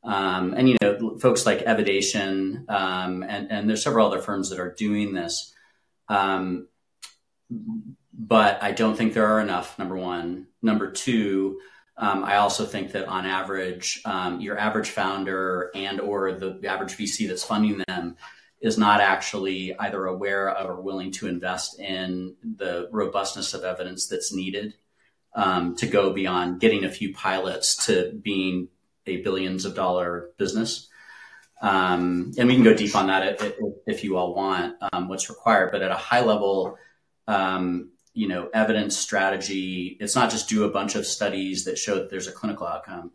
Um, 0.03 0.55
and 0.55 0.69
you 0.69 0.77
know, 0.81 1.19
folks 1.19 1.47
like 1.47 1.63
Evidation, 1.63 2.65
um, 2.69 3.23
and, 3.23 3.53
and 3.53 3.69
there's 3.69 3.83
several 3.83 4.07
other 4.07 4.21
firms 4.21 4.51
that 4.51 4.59
are 4.59 4.75
doing 4.75 5.13
this. 5.13 5.55
Um, 6.09 6.67
but 8.13 8.63
I 8.63 8.73
don't 8.73 8.97
think 8.97 9.15
there 9.15 9.27
are 9.27 9.41
enough. 9.41 9.79
Number 9.79 9.97
one. 9.97 10.47
Number 10.63 10.91
two, 10.91 11.59
um, 11.97 12.25
I 12.25 12.37
also 12.37 12.65
think 12.65 12.93
that 12.93 13.07
on 13.07 13.27
average, 13.27 14.01
um, 14.05 14.41
your 14.41 14.59
average 14.59 14.91
founder 14.91 15.71
and 15.75 16.01
or 16.01 16.33
the 16.33 16.61
average 16.67 16.97
VC 16.97 17.29
that's 17.29 17.45
funding 17.45 17.83
them 17.87 18.17
is 18.61 18.77
not 18.77 19.01
actually 19.01 19.77
either 19.79 20.07
aware 20.07 20.51
of 20.51 20.69
or 20.69 20.81
willing 20.81 21.11
to 21.13 21.27
invest 21.27 21.79
in 21.81 22.37
the 22.43 22.89
robustness 22.93 23.55
of 23.55 23.65
evidence 23.65 24.07
that's 24.07 24.35
needed 24.35 24.75
um, 25.35 25.77
to 25.77 25.87
go 25.87 26.13
beyond 26.13 26.61
getting 26.61 26.85
a 26.85 26.91
few 26.91 27.15
pilots 27.15 27.87
to 27.87 28.13
being 28.23 28.69
a 29.07 29.19
billions 29.19 29.65
of 29.65 29.75
dollar 29.75 30.31
business. 30.37 30.89
Um, 31.63 32.33
and 32.39 32.49
we 32.49 32.55
can 32.55 32.65
go 32.65 32.75
deep 32.75 32.97
on 32.97 33.09
that 33.09 33.43
if, 33.43 33.55
if 33.87 34.05
you 34.05 34.17
all 34.17 34.35
want 34.35 34.77
um, 34.93 35.09
what's 35.09 35.29
required. 35.29 35.73
But 35.73 35.83
at 35.83 35.91
a 35.91 35.97
high 35.97 36.23
level, 36.23 36.79
um, 37.31 37.91
you 38.13 38.27
know, 38.27 38.51
evidence 38.53 38.99
strategy, 38.99 39.97
it's 40.01 40.17
not 40.17 40.31
just 40.31 40.49
do 40.49 40.65
a 40.65 40.69
bunch 40.69 40.97
of 40.97 41.07
studies 41.07 41.65
that 41.65 41.79
show 41.79 41.95
that 41.95 42.11
there's 42.11 42.27
a 42.27 42.33
clinical 42.33 42.67
outcome. 42.67 43.13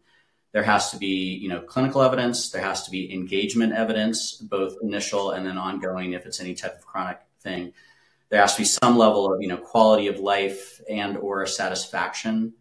There 0.53 0.63
has 0.63 0.91
to 0.91 0.97
be, 0.97 1.35
you 1.35 1.49
know, 1.49 1.59
clinical 1.59 2.01
evidence. 2.01 2.49
There 2.49 2.61
has 2.61 2.83
to 2.83 2.91
be 2.91 3.13
engagement 3.13 3.73
evidence, 3.73 4.35
both 4.35 4.77
initial 4.81 5.31
and 5.31 5.45
then 5.45 5.57
ongoing, 5.57 6.13
if 6.13 6.25
it's 6.25 6.39
any 6.39 6.53
type 6.55 6.75
of 6.77 6.85
chronic 6.85 7.19
thing. 7.41 7.73
There 8.29 8.39
has 8.39 8.53
to 8.53 8.61
be 8.61 8.65
some 8.65 8.97
level 8.97 9.33
of, 9.33 9.41
you 9.41 9.49
know, 9.49 9.57
quality 9.57 10.07
of 10.07 10.19
life 10.19 10.79
and 10.89 11.17
or 11.17 11.45
satisfaction 11.45 12.53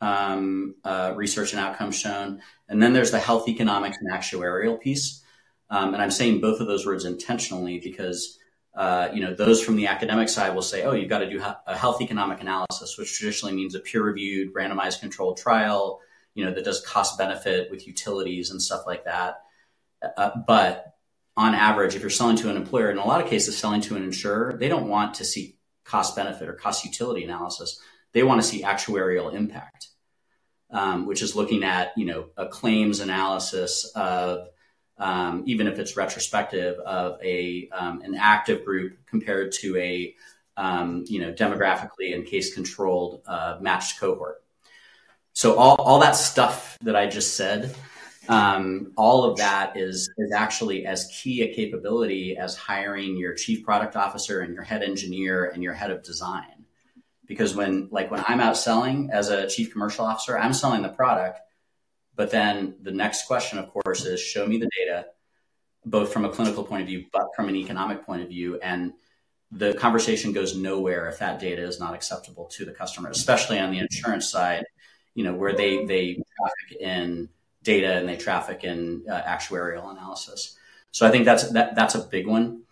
um, 0.00 0.74
uh, 0.82 1.12
research 1.14 1.52
and 1.52 1.60
outcomes 1.60 1.96
shown. 1.96 2.42
And 2.68 2.82
then 2.82 2.92
there's 2.92 3.12
the 3.12 3.20
health 3.20 3.48
economics 3.48 3.98
and 4.00 4.10
actuarial 4.12 4.80
piece. 4.80 5.22
Um, 5.70 5.94
and 5.94 6.02
I'm 6.02 6.10
saying 6.10 6.40
both 6.40 6.60
of 6.60 6.66
those 6.66 6.84
words 6.84 7.04
intentionally 7.04 7.78
because, 7.78 8.37
uh, 8.74 9.08
you 9.12 9.20
know, 9.20 9.34
those 9.34 9.62
from 9.62 9.76
the 9.76 9.86
academic 9.86 10.28
side 10.28 10.54
will 10.54 10.62
say, 10.62 10.84
oh, 10.84 10.92
you've 10.92 11.08
got 11.08 11.18
to 11.18 11.30
do 11.30 11.42
a 11.66 11.76
health 11.76 12.00
economic 12.00 12.40
analysis, 12.40 12.96
which 12.96 13.12
traditionally 13.18 13.54
means 13.54 13.74
a 13.74 13.80
peer 13.80 14.02
reviewed, 14.02 14.54
randomized 14.54 15.00
controlled 15.00 15.36
trial, 15.36 16.00
you 16.34 16.44
know, 16.44 16.52
that 16.52 16.64
does 16.64 16.80
cost 16.86 17.18
benefit 17.18 17.70
with 17.70 17.86
utilities 17.86 18.50
and 18.50 18.62
stuff 18.62 18.82
like 18.86 19.04
that. 19.04 19.40
Uh, 20.16 20.30
but 20.46 20.94
on 21.36 21.54
average, 21.54 21.94
if 21.94 22.02
you're 22.02 22.10
selling 22.10 22.36
to 22.36 22.50
an 22.50 22.56
employer, 22.56 22.90
in 22.90 22.98
a 22.98 23.04
lot 23.04 23.20
of 23.20 23.28
cases, 23.28 23.56
selling 23.56 23.80
to 23.80 23.96
an 23.96 24.02
insurer, 24.02 24.56
they 24.58 24.68
don't 24.68 24.88
want 24.88 25.14
to 25.14 25.24
see 25.24 25.56
cost 25.84 26.14
benefit 26.14 26.48
or 26.48 26.52
cost 26.52 26.84
utility 26.84 27.24
analysis. 27.24 27.80
They 28.12 28.22
want 28.22 28.40
to 28.40 28.46
see 28.46 28.62
actuarial 28.62 29.32
impact, 29.32 29.88
um, 30.70 31.06
which 31.06 31.22
is 31.22 31.34
looking 31.34 31.64
at 31.64 31.92
you 31.96 32.06
know 32.06 32.26
a 32.36 32.46
claims 32.46 33.00
analysis 33.00 33.90
of 33.94 34.48
um, 34.98 35.44
even 35.46 35.66
if 35.66 35.78
it's 35.78 35.96
retrospective 35.96 36.78
of 36.80 37.18
a 37.22 37.68
um, 37.72 38.02
an 38.02 38.14
active 38.14 38.64
group 38.64 38.98
compared 39.06 39.52
to 39.52 39.76
a 39.76 40.14
um, 40.56 41.04
you 41.06 41.20
know 41.20 41.32
demographically 41.32 42.14
and 42.14 42.26
case 42.26 42.54
controlled 42.54 43.22
uh, 43.26 43.58
matched 43.60 44.00
cohort. 44.00 44.42
So 45.32 45.56
all, 45.56 45.76
all 45.76 46.00
that 46.00 46.16
stuff 46.16 46.76
that 46.82 46.96
I 46.96 47.06
just 47.06 47.36
said, 47.36 47.76
um, 48.28 48.92
all 48.96 49.24
of 49.24 49.38
that 49.38 49.76
is 49.76 50.10
is 50.18 50.32
actually 50.32 50.84
as 50.84 51.06
key 51.06 51.42
a 51.42 51.54
capability 51.54 52.36
as 52.36 52.56
hiring 52.56 53.16
your 53.16 53.34
chief 53.34 53.64
product 53.64 53.94
officer 53.94 54.40
and 54.40 54.54
your 54.54 54.64
head 54.64 54.82
engineer 54.82 55.44
and 55.44 55.62
your 55.62 55.74
head 55.74 55.90
of 55.90 56.02
design 56.02 56.58
because 57.28 57.54
when 57.54 57.88
like 57.92 58.10
when 58.10 58.24
I'm 58.26 58.40
out 58.40 58.56
selling 58.56 59.10
as 59.12 59.28
a 59.28 59.46
chief 59.46 59.70
commercial 59.70 60.04
officer, 60.04 60.36
I'm 60.36 60.54
selling 60.54 60.82
the 60.82 60.88
product. 60.88 61.40
But 62.18 62.32
then 62.32 62.74
the 62.82 62.90
next 62.90 63.28
question, 63.28 63.60
of 63.60 63.70
course, 63.70 64.04
is 64.04 64.20
show 64.20 64.44
me 64.44 64.58
the 64.58 64.68
data, 64.76 65.06
both 65.86 66.12
from 66.12 66.24
a 66.24 66.28
clinical 66.28 66.64
point 66.64 66.82
of 66.82 66.88
view, 66.88 67.04
but 67.12 67.28
from 67.36 67.48
an 67.48 67.54
economic 67.54 68.04
point 68.04 68.22
of 68.22 68.28
view. 68.28 68.58
And 68.60 68.94
the 69.52 69.74
conversation 69.74 70.32
goes 70.32 70.56
nowhere 70.56 71.08
if 71.08 71.20
that 71.20 71.38
data 71.38 71.62
is 71.62 71.78
not 71.78 71.94
acceptable 71.94 72.46
to 72.46 72.64
the 72.64 72.72
customer, 72.72 73.08
especially 73.08 73.60
on 73.60 73.70
the 73.70 73.78
insurance 73.78 74.28
side, 74.28 74.64
you 75.14 75.22
know, 75.22 75.32
where 75.32 75.54
they 75.54 75.84
they 75.84 76.14
traffic 76.36 76.80
in 76.80 77.28
data 77.62 77.92
and 77.92 78.08
they 78.08 78.16
traffic 78.16 78.64
in 78.64 79.04
uh, 79.08 79.22
actuarial 79.22 79.88
analysis. 79.88 80.58
So 80.90 81.06
I 81.06 81.12
think 81.12 81.24
that's 81.24 81.52
that 81.52 81.76
that's 81.76 81.94
a 81.94 82.00
big 82.00 82.26
one. 82.26 82.62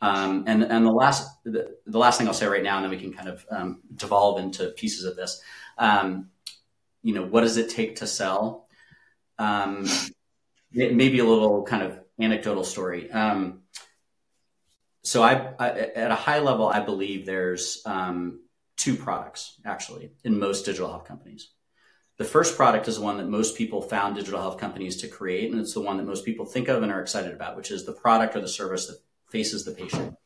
Um, 0.00 0.42
and 0.48 0.64
and 0.64 0.84
the 0.84 0.90
last 0.90 1.30
the, 1.44 1.76
the, 1.86 1.98
last 1.98 2.18
thing 2.18 2.26
I'll 2.26 2.34
say 2.34 2.46
right 2.48 2.62
now, 2.62 2.74
and 2.74 2.84
then 2.84 2.90
we 2.90 2.98
can 2.98 3.12
kind 3.12 3.28
of 3.28 3.46
um, 3.50 3.82
devolve 3.94 4.40
into 4.40 4.70
pieces 4.70 5.04
of 5.04 5.14
this. 5.14 5.40
Um, 5.78 6.30
you 7.04 7.14
know, 7.14 7.24
what 7.24 7.42
does 7.42 7.56
it 7.56 7.70
take 7.70 7.96
to 7.96 8.06
sell? 8.08 8.65
Um, 9.38 9.86
maybe 10.72 11.18
a 11.18 11.24
little 11.24 11.62
kind 11.64 11.82
of 11.82 11.98
anecdotal 12.20 12.64
story. 12.64 13.10
Um, 13.10 13.62
so 15.02 15.22
I, 15.22 15.52
I, 15.58 15.68
at 15.70 16.10
a 16.10 16.16
high 16.16 16.40
level, 16.40 16.66
I 16.68 16.80
believe 16.80 17.26
there's 17.26 17.82
um, 17.86 18.40
two 18.76 18.96
products 18.96 19.60
actually 19.64 20.10
in 20.24 20.38
most 20.38 20.64
digital 20.64 20.88
health 20.88 21.06
companies. 21.06 21.50
The 22.18 22.24
first 22.24 22.56
product 22.56 22.88
is 22.88 22.96
the 22.96 23.02
one 23.02 23.18
that 23.18 23.28
most 23.28 23.56
people 23.56 23.82
found 23.82 24.16
digital 24.16 24.40
health 24.40 24.58
companies 24.58 24.96
to 24.98 25.08
create, 25.08 25.52
and 25.52 25.60
it's 25.60 25.74
the 25.74 25.82
one 25.82 25.98
that 25.98 26.06
most 26.06 26.24
people 26.24 26.46
think 26.46 26.68
of 26.68 26.82
and 26.82 26.90
are 26.90 27.02
excited 27.02 27.32
about, 27.32 27.56
which 27.56 27.70
is 27.70 27.84
the 27.84 27.92
product 27.92 28.34
or 28.34 28.40
the 28.40 28.48
service 28.48 28.86
that 28.86 28.98
faces 29.30 29.64
the 29.64 29.72
patient. 29.72 30.16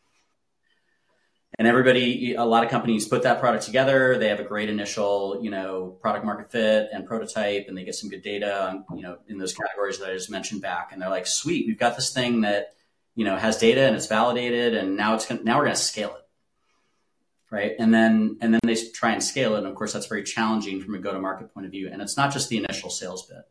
And 1.61 1.69
everybody, 1.69 2.37
a 2.37 2.43
lot 2.43 2.65
of 2.65 2.70
companies 2.70 3.07
put 3.07 3.24
that 3.24 3.39
product 3.39 3.66
together. 3.66 4.16
They 4.16 4.28
have 4.28 4.41
a 4.41 4.45
great 4.45 4.70
initial, 4.70 5.41
you 5.43 5.51
know, 5.51 5.99
product 6.01 6.24
market 6.24 6.51
fit 6.51 6.89
and 6.91 7.07
prototype, 7.07 7.66
and 7.69 7.77
they 7.77 7.85
get 7.85 7.95
some 7.95 8.09
good 8.09 8.23
data, 8.23 8.82
on, 8.89 8.97
you 8.97 9.03
know, 9.03 9.19
in 9.28 9.37
those 9.37 9.53
categories 9.53 9.99
that 9.99 10.09
I 10.09 10.15
just 10.15 10.31
mentioned 10.31 10.62
back. 10.62 10.89
And 10.91 11.03
they're 11.03 11.11
like, 11.11 11.27
"Sweet, 11.27 11.66
we've 11.66 11.78
got 11.78 11.97
this 11.97 12.15
thing 12.15 12.41
that, 12.41 12.73
you 13.15 13.27
know, 13.27 13.37
has 13.37 13.59
data 13.59 13.82
and 13.82 13.95
it's 13.95 14.07
validated, 14.07 14.74
and 14.74 14.97
now 14.97 15.15
it's 15.15 15.27
gonna, 15.27 15.43
now 15.43 15.59
we're 15.59 15.65
going 15.65 15.77
to 15.77 15.82
scale 15.82 16.16
it." 16.16 16.27
right 17.51 17.73
and 17.81 17.93
then 17.93 18.39
and 18.41 18.55
then 18.55 18.61
they 18.62 18.77
try 18.95 19.11
and 19.11 19.24
scale 19.24 19.57
it 19.57 19.59
and 19.59 19.66
of 19.66 19.74
course 19.74 19.93
that's 19.93 20.07
very 20.07 20.23
challenging 20.23 20.81
from 20.81 20.95
a 20.95 21.01
go-to-market 21.01 21.53
point 21.53 21.66
of 21.66 21.73
view 21.73 21.89
and 21.91 22.01
it's 22.01 22.16
not 22.16 22.32
just 22.32 22.49
the 22.49 22.57
initial 22.57 22.89
sales 22.89 23.27
bit 23.27 23.43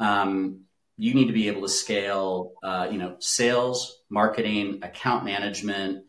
um, 0.00 0.64
you 0.96 1.14
need 1.14 1.28
to 1.28 1.32
be 1.32 1.48
able 1.48 1.62
to 1.62 1.68
scale, 1.68 2.52
uh, 2.62 2.88
you 2.90 2.98
know, 2.98 3.16
sales, 3.18 4.02
marketing, 4.10 4.80
account 4.82 5.24
management, 5.24 6.04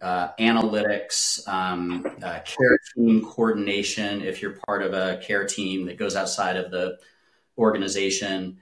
uh, 0.00 0.28
analytics, 0.38 1.46
um, 1.48 2.06
uh, 2.22 2.40
care 2.40 2.78
team 2.94 3.24
coordination. 3.24 4.22
If 4.22 4.42
you're 4.42 4.58
part 4.66 4.82
of 4.82 4.92
a 4.92 5.20
care 5.22 5.46
team 5.46 5.86
that 5.86 5.98
goes 5.98 6.16
outside 6.16 6.56
of 6.56 6.70
the 6.70 6.98
organization, 7.56 8.58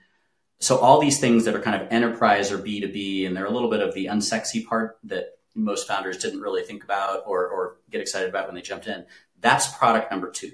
so 0.59 0.77
all 0.77 0.99
these 0.99 1.19
things 1.19 1.45
that 1.45 1.55
are 1.55 1.61
kind 1.61 1.79
of 1.81 1.87
enterprise 1.91 2.51
or 2.51 2.57
B2B, 2.57 3.27
and 3.27 3.35
they're 3.35 3.45
a 3.45 3.51
little 3.51 3.69
bit 3.69 3.81
of 3.81 3.93
the 3.93 4.07
unsexy 4.07 4.65
part 4.65 4.97
that 5.03 5.37
most 5.53 5.87
founders 5.87 6.17
didn't 6.17 6.41
really 6.41 6.63
think 6.63 6.83
about 6.83 7.23
or, 7.25 7.47
or 7.47 7.77
get 7.89 8.01
excited 8.01 8.29
about 8.29 8.47
when 8.47 8.55
they 8.55 8.61
jumped 8.61 8.87
in. 8.87 9.05
That's 9.39 9.67
product 9.75 10.11
number 10.11 10.31
two, 10.31 10.53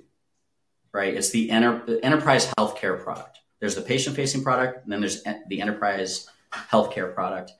right? 0.91 1.13
It's 1.13 1.29
the 1.29 1.51
enter, 1.51 1.99
enterprise 2.03 2.51
healthcare 2.57 3.01
product. 3.01 3.39
There's 3.59 3.75
the 3.75 3.81
patient 3.81 4.15
facing 4.15 4.43
product, 4.43 4.83
and 4.83 4.91
then 4.91 4.99
there's 4.99 5.23
the 5.47 5.61
enterprise 5.61 6.27
healthcare 6.51 7.13
product. 7.13 7.53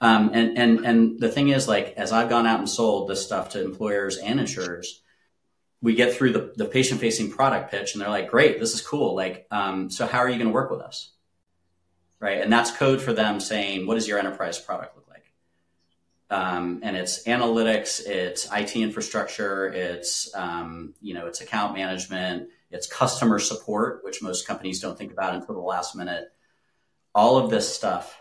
Um, 0.00 0.30
and, 0.32 0.56
and, 0.56 0.86
and 0.86 1.20
the 1.20 1.28
thing 1.28 1.48
is, 1.48 1.66
like, 1.66 1.94
as 1.96 2.12
I've 2.12 2.28
gone 2.28 2.46
out 2.46 2.60
and 2.60 2.68
sold 2.68 3.08
this 3.08 3.24
stuff 3.24 3.50
to 3.50 3.64
employers 3.64 4.16
and 4.16 4.38
insurers, 4.38 5.02
we 5.80 5.94
get 5.94 6.14
through 6.14 6.32
the, 6.32 6.52
the 6.56 6.64
patient 6.64 7.00
facing 7.00 7.30
product 7.30 7.70
pitch 7.70 7.94
and 7.94 8.02
they're 8.02 8.08
like, 8.08 8.30
great, 8.30 8.58
this 8.60 8.74
is 8.74 8.80
cool. 8.80 9.14
Like, 9.14 9.46
um, 9.50 9.90
so 9.90 10.06
how 10.06 10.18
are 10.18 10.28
you 10.28 10.36
going 10.36 10.48
to 10.48 10.54
work 10.54 10.70
with 10.70 10.80
us? 10.80 11.10
Right. 12.20 12.40
And 12.40 12.52
that's 12.52 12.72
code 12.72 13.00
for 13.00 13.12
them 13.12 13.38
saying, 13.38 13.86
what 13.86 13.94
does 13.94 14.08
your 14.08 14.18
enterprise 14.18 14.58
product 14.58 14.96
look 14.96 15.08
like? 15.08 15.32
Um, 16.30 16.80
and 16.82 16.96
it's 16.96 17.24
analytics, 17.24 18.04
it's 18.04 18.48
IT 18.52 18.74
infrastructure, 18.74 19.66
it's, 19.68 20.34
um, 20.34 20.94
you 21.00 21.14
know, 21.14 21.26
it's 21.26 21.40
account 21.40 21.74
management, 21.74 22.48
it's 22.72 22.88
customer 22.88 23.38
support, 23.38 24.00
which 24.02 24.20
most 24.20 24.48
companies 24.48 24.80
don't 24.80 24.98
think 24.98 25.12
about 25.12 25.34
until 25.34 25.54
the 25.54 25.60
last 25.60 25.94
minute. 25.94 26.24
All 27.14 27.38
of 27.38 27.50
this 27.50 27.72
stuff. 27.72 28.20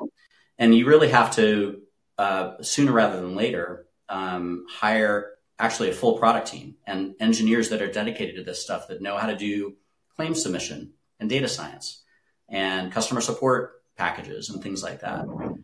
And 0.60 0.74
you 0.74 0.86
really 0.88 1.10
have 1.10 1.36
to, 1.36 1.82
uh, 2.18 2.62
sooner 2.62 2.92
rather 2.92 3.22
than 3.22 3.36
later, 3.36 3.88
um, 4.10 4.66
hire 4.70 5.34
actually 5.60 5.90
a 5.90 5.94
full 5.94 6.18
product 6.18 6.48
team 6.48 6.76
and 6.86 7.16
engineers 7.20 7.70
that 7.70 7.82
are 7.82 7.92
dedicated 7.92 8.36
to 8.36 8.44
this 8.44 8.62
stuff 8.62 8.88
that 8.88 9.02
know 9.02 9.18
how 9.18 9.28
to 9.28 9.36
do 9.36 9.76
claim 10.16 10.36
submission 10.36 10.94
and 11.20 11.30
data 11.30 11.48
science 11.48 12.04
and 12.48 12.92
customer 12.92 13.22
support 13.22 13.82
packages 13.98 14.50
and 14.50 14.62
things 14.62 14.84
like 14.84 15.02
that. 15.02 15.22
Um, 15.22 15.64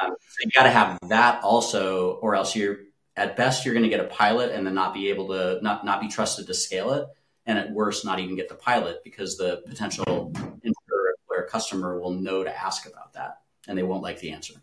so 0.00 0.38
you 0.42 0.50
got 0.54 0.64
to 0.64 0.70
have 0.70 0.98
that 1.08 1.42
also, 1.42 2.12
or 2.16 2.34
else 2.34 2.54
you're 2.54 2.78
at 3.16 3.36
best 3.36 3.64
you're 3.64 3.74
going 3.74 3.84
to 3.84 3.90
get 3.90 4.00
a 4.00 4.08
pilot 4.08 4.50
and 4.50 4.66
then 4.66 4.74
not 4.74 4.94
be 4.94 5.08
able 5.08 5.28
to 5.28 5.58
not 5.62 5.84
not 5.84 6.00
be 6.00 6.08
trusted 6.08 6.46
to 6.46 6.54
scale 6.54 6.92
it 6.92 7.06
and 7.46 7.58
at 7.58 7.70
worst 7.70 8.04
not 8.04 8.18
even 8.18 8.36
get 8.36 8.48
the 8.48 8.54
pilot 8.54 9.02
because 9.04 9.36
the 9.36 9.62
potential 9.66 10.32
insurer 10.34 11.14
or 11.28 11.46
customer 11.46 12.00
will 12.00 12.12
know 12.12 12.42
to 12.44 12.64
ask 12.64 12.86
about 12.86 13.12
that 13.12 13.38
and 13.68 13.76
they 13.76 13.82
won't 13.82 14.02
like 14.02 14.20
the 14.20 14.30
answer. 14.30 14.54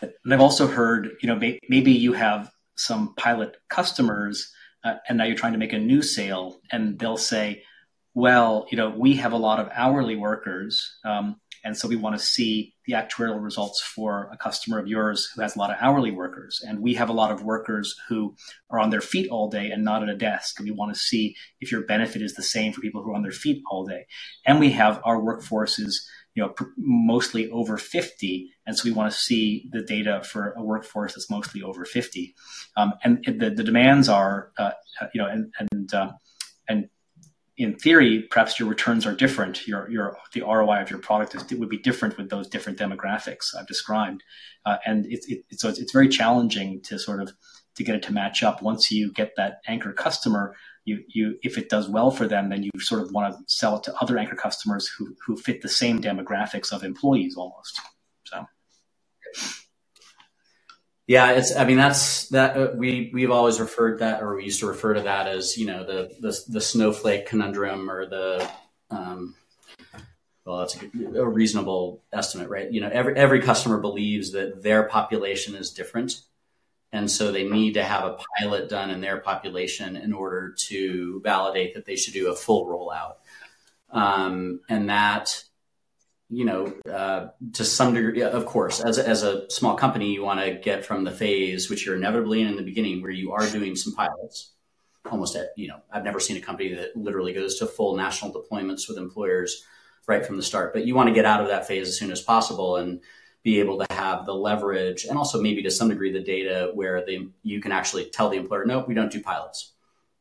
And 0.00 0.32
I've 0.32 0.40
also 0.40 0.66
heard, 0.66 1.10
you 1.22 1.28
know, 1.28 1.36
may, 1.36 1.58
maybe 1.68 1.92
you 1.92 2.12
have 2.12 2.50
some 2.76 3.14
pilot 3.16 3.56
customers 3.68 4.52
uh, 4.84 4.94
and 5.08 5.18
now 5.18 5.24
you're 5.24 5.36
trying 5.36 5.52
to 5.52 5.58
make 5.58 5.72
a 5.72 5.78
new 5.78 6.02
sale 6.02 6.60
and 6.70 6.98
they'll 6.98 7.16
say, 7.16 7.64
well, 8.14 8.66
you 8.70 8.76
know, 8.76 8.90
we 8.90 9.14
have 9.14 9.32
a 9.32 9.36
lot 9.36 9.60
of 9.60 9.68
hourly 9.72 10.16
workers. 10.16 10.98
Um, 11.04 11.36
and 11.64 11.76
so 11.76 11.88
we 11.88 11.96
want 11.96 12.16
to 12.18 12.24
see 12.24 12.74
the 12.86 12.94
actuarial 12.94 13.42
results 13.42 13.80
for 13.80 14.30
a 14.32 14.36
customer 14.36 14.78
of 14.78 14.86
yours 14.86 15.28
who 15.34 15.42
has 15.42 15.56
a 15.56 15.58
lot 15.58 15.70
of 15.70 15.76
hourly 15.80 16.12
workers. 16.12 16.62
And 16.66 16.80
we 16.80 16.94
have 16.94 17.08
a 17.08 17.12
lot 17.12 17.32
of 17.32 17.42
workers 17.42 17.94
who 18.08 18.36
are 18.70 18.78
on 18.78 18.90
their 18.90 19.00
feet 19.00 19.28
all 19.28 19.50
day 19.50 19.70
and 19.70 19.84
not 19.84 20.02
at 20.02 20.08
a 20.08 20.16
desk. 20.16 20.58
And 20.58 20.68
we 20.68 20.74
want 20.74 20.94
to 20.94 20.98
see 20.98 21.34
if 21.60 21.72
your 21.72 21.82
benefit 21.82 22.22
is 22.22 22.34
the 22.34 22.42
same 22.42 22.72
for 22.72 22.80
people 22.80 23.02
who 23.02 23.10
are 23.10 23.16
on 23.16 23.22
their 23.22 23.32
feet 23.32 23.62
all 23.70 23.84
day. 23.84 24.06
And 24.46 24.60
we 24.60 24.70
have 24.70 25.00
our 25.04 25.20
workforces." 25.20 25.96
You 26.38 26.44
know, 26.44 26.54
mostly 26.76 27.50
over 27.50 27.76
50. 27.76 28.48
And 28.64 28.78
so 28.78 28.84
we 28.84 28.92
want 28.92 29.10
to 29.10 29.18
see 29.18 29.68
the 29.72 29.82
data 29.82 30.22
for 30.22 30.54
a 30.56 30.62
workforce 30.62 31.14
that's 31.14 31.28
mostly 31.28 31.64
over 31.64 31.84
50. 31.84 32.32
Um, 32.76 32.92
and 33.02 33.24
the, 33.26 33.50
the 33.50 33.64
demands 33.64 34.08
are, 34.08 34.52
uh, 34.56 34.70
you 35.12 35.20
know, 35.20 35.26
and, 35.26 35.52
and, 35.58 35.92
uh, 35.92 36.12
and 36.68 36.88
in 37.56 37.74
theory, 37.74 38.22
perhaps 38.30 38.60
your 38.60 38.68
returns 38.68 39.04
are 39.04 39.16
different. 39.16 39.66
Your 39.66 39.90
your 39.90 40.16
the 40.32 40.42
ROI 40.42 40.80
of 40.80 40.90
your 40.90 41.00
product 41.00 41.34
is, 41.34 41.58
would 41.58 41.68
be 41.68 41.78
different 41.78 42.16
with 42.16 42.30
those 42.30 42.46
different 42.46 42.78
demographics 42.78 43.46
I've 43.58 43.66
described, 43.66 44.22
uh, 44.64 44.76
and 44.86 45.04
it's 45.08 45.26
it, 45.26 45.40
so 45.54 45.68
it's, 45.68 45.80
it's 45.80 45.90
very 45.92 46.08
challenging 46.08 46.80
to 46.82 47.00
sort 47.00 47.20
of 47.20 47.32
to 47.74 47.82
get 47.82 47.96
it 47.96 48.04
to 48.04 48.12
match 48.12 48.44
up. 48.44 48.62
Once 48.62 48.92
you 48.92 49.12
get 49.12 49.32
that 49.36 49.58
anchor 49.66 49.92
customer, 49.92 50.54
you 50.88 51.04
you 51.08 51.38
if 51.42 51.58
it 51.58 51.68
does 51.68 51.88
well 51.88 52.10
for 52.10 52.26
them, 52.26 52.48
then 52.48 52.62
you 52.62 52.70
sort 52.80 53.02
of 53.02 53.12
want 53.12 53.34
to 53.34 53.38
sell 53.46 53.76
it 53.76 53.84
to 53.84 53.94
other 54.00 54.18
anchor 54.18 54.36
customers 54.36 54.88
who 54.88 55.14
who 55.24 55.36
fit 55.36 55.62
the 55.62 55.68
same 55.68 56.00
demographics 56.00 56.72
of 56.72 56.82
employees 56.82 57.36
almost. 57.36 57.80
So. 58.24 58.46
Yeah, 61.06 61.32
it's. 61.32 61.56
I 61.56 61.64
mean, 61.64 61.78
that's 61.78 62.28
that. 62.28 62.56
Uh, 62.56 62.68
we 62.74 63.10
we've 63.14 63.30
always 63.30 63.60
referred 63.60 64.00
that, 64.00 64.22
or 64.22 64.36
we 64.36 64.44
used 64.44 64.60
to 64.60 64.66
refer 64.66 64.92
to 64.92 65.02
that 65.02 65.26
as 65.26 65.56
you 65.56 65.66
know 65.66 65.82
the 65.84 66.10
the, 66.20 66.38
the 66.48 66.60
snowflake 66.60 67.26
conundrum, 67.26 67.90
or 67.90 68.06
the 68.06 68.46
um, 68.90 69.34
well, 70.44 70.58
that's 70.58 70.76
a, 70.76 71.20
a, 71.20 71.28
reasonable 71.28 72.02
estimate, 72.12 72.48
right? 72.48 72.70
You 72.70 72.82
know, 72.82 72.90
every 72.92 73.16
every 73.16 73.40
customer 73.40 73.78
believes 73.78 74.32
that 74.32 74.62
their 74.62 74.84
population 74.84 75.54
is 75.54 75.70
different, 75.70 76.20
and 76.92 77.10
so 77.10 77.32
they 77.32 77.44
need 77.44 77.74
to 77.74 77.84
have 77.84 78.04
a 78.04 78.18
pilot 78.38 78.68
done 78.68 78.90
in 78.90 79.00
their 79.00 79.18
population 79.18 79.96
in 79.96 80.12
order 80.12 80.54
to 80.68 81.20
validate 81.22 81.74
that 81.74 81.84
they 81.84 81.96
should 81.96 82.14
do 82.14 82.30
a 82.30 82.36
full 82.36 82.66
rollout, 82.66 83.16
um, 83.90 84.60
and 84.68 84.90
that 84.90 85.42
you 86.30 86.44
know, 86.44 86.74
uh, 86.90 87.28
to 87.54 87.64
some 87.64 87.94
degree, 87.94 88.22
of 88.22 88.44
course, 88.44 88.80
as 88.80 88.98
a, 88.98 89.08
as 89.08 89.22
a 89.22 89.50
small 89.50 89.76
company, 89.76 90.12
you 90.12 90.22
want 90.22 90.40
to 90.40 90.52
get 90.52 90.84
from 90.84 91.04
the 91.04 91.10
phase 91.10 91.70
which 91.70 91.86
you're 91.86 91.96
inevitably 91.96 92.42
in 92.42 92.48
in 92.48 92.56
the 92.56 92.62
beginning, 92.62 93.00
where 93.00 93.10
you 93.10 93.32
are 93.32 93.48
doing 93.48 93.74
some 93.74 93.94
pilots. 93.94 94.52
Almost 95.10 95.36
at, 95.36 95.48
you 95.56 95.68
know, 95.68 95.80
I've 95.90 96.04
never 96.04 96.20
seen 96.20 96.36
a 96.36 96.40
company 96.40 96.74
that 96.74 96.94
literally 96.94 97.32
goes 97.32 97.58
to 97.60 97.66
full 97.66 97.96
national 97.96 98.32
deployments 98.32 98.88
with 98.88 98.98
employers 98.98 99.64
right 100.06 100.24
from 100.24 100.36
the 100.36 100.42
start. 100.42 100.74
But 100.74 100.84
you 100.84 100.94
want 100.94 101.08
to 101.08 101.14
get 101.14 101.24
out 101.24 101.40
of 101.40 101.48
that 101.48 101.66
phase 101.66 101.88
as 101.88 101.98
soon 101.98 102.10
as 102.10 102.20
possible 102.20 102.76
and 102.76 103.00
be 103.42 103.60
able 103.60 103.78
to 103.78 103.86
have 103.90 104.26
the 104.26 104.34
leverage 104.34 105.04
and 105.04 105.16
also 105.16 105.40
maybe 105.40 105.62
to 105.62 105.70
some 105.70 105.88
degree 105.88 106.12
the 106.12 106.20
data 106.20 106.70
where 106.74 107.04
they, 107.04 107.26
you 107.42 107.60
can 107.60 107.72
actually 107.72 108.04
tell 108.06 108.28
the 108.28 108.36
employer, 108.36 108.64
no, 108.64 108.80
we 108.80 108.94
don't 108.94 109.12
do 109.12 109.22
pilots. 109.22 109.72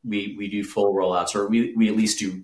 We, 0.06 0.36
we 0.38 0.48
do 0.48 0.64
full 0.64 0.94
rollouts 0.94 1.36
or 1.36 1.48
we, 1.48 1.74
we 1.76 1.90
at 1.90 1.96
least 1.96 2.20
do 2.20 2.44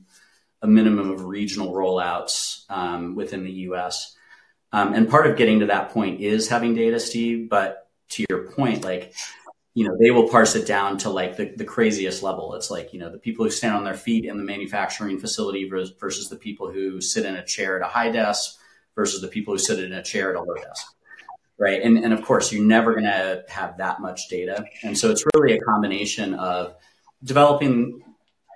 a 0.61 0.67
minimum 0.67 1.11
of 1.11 1.25
regional 1.25 1.73
rollouts 1.73 2.69
um, 2.69 3.15
within 3.15 3.43
the 3.43 3.51
US. 3.51 4.15
Um, 4.71 4.93
and 4.93 5.09
part 5.09 5.27
of 5.27 5.37
getting 5.37 5.59
to 5.59 5.67
that 5.67 5.91
point 5.91 6.19
is 6.19 6.47
having 6.47 6.73
data, 6.73 6.99
Steve. 6.99 7.49
But 7.49 7.89
to 8.09 8.25
your 8.29 8.47
point, 8.51 8.83
like, 8.83 9.13
you 9.75 9.87
know, 9.87 9.95
they 9.99 10.11
will 10.11 10.29
parse 10.29 10.55
it 10.55 10.67
down 10.67 10.97
to 10.99 11.09
like 11.09 11.37
the, 11.37 11.53
the 11.55 11.65
craziest 11.65 12.23
level. 12.23 12.55
It's 12.55 12.71
like, 12.71 12.93
you 12.93 12.99
know, 12.99 13.11
the 13.11 13.17
people 13.17 13.45
who 13.45 13.51
stand 13.51 13.75
on 13.75 13.83
their 13.83 13.93
feet 13.93 14.25
in 14.25 14.37
the 14.37 14.43
manufacturing 14.43 15.19
facility 15.19 15.69
versus 15.69 16.29
the 16.29 16.35
people 16.35 16.71
who 16.71 17.01
sit 17.01 17.25
in 17.25 17.35
a 17.35 17.45
chair 17.45 17.75
at 17.77 17.87
a 17.87 17.91
high 17.91 18.09
desk 18.09 18.57
versus 18.95 19.21
the 19.21 19.27
people 19.27 19.53
who 19.53 19.57
sit 19.57 19.83
in 19.83 19.93
a 19.93 20.03
chair 20.03 20.29
at 20.29 20.35
a 20.35 20.41
low 20.41 20.55
desk. 20.55 20.85
Right. 21.59 21.81
And, 21.81 21.97
and 21.97 22.13
of 22.13 22.23
course, 22.23 22.51
you're 22.51 22.65
never 22.65 22.93
going 22.93 23.05
to 23.05 23.43
have 23.47 23.77
that 23.77 24.01
much 24.01 24.27
data. 24.27 24.65
And 24.81 24.97
so 24.97 25.11
it's 25.11 25.23
really 25.35 25.55
a 25.55 25.61
combination 25.61 26.33
of 26.33 26.75
developing 27.23 28.01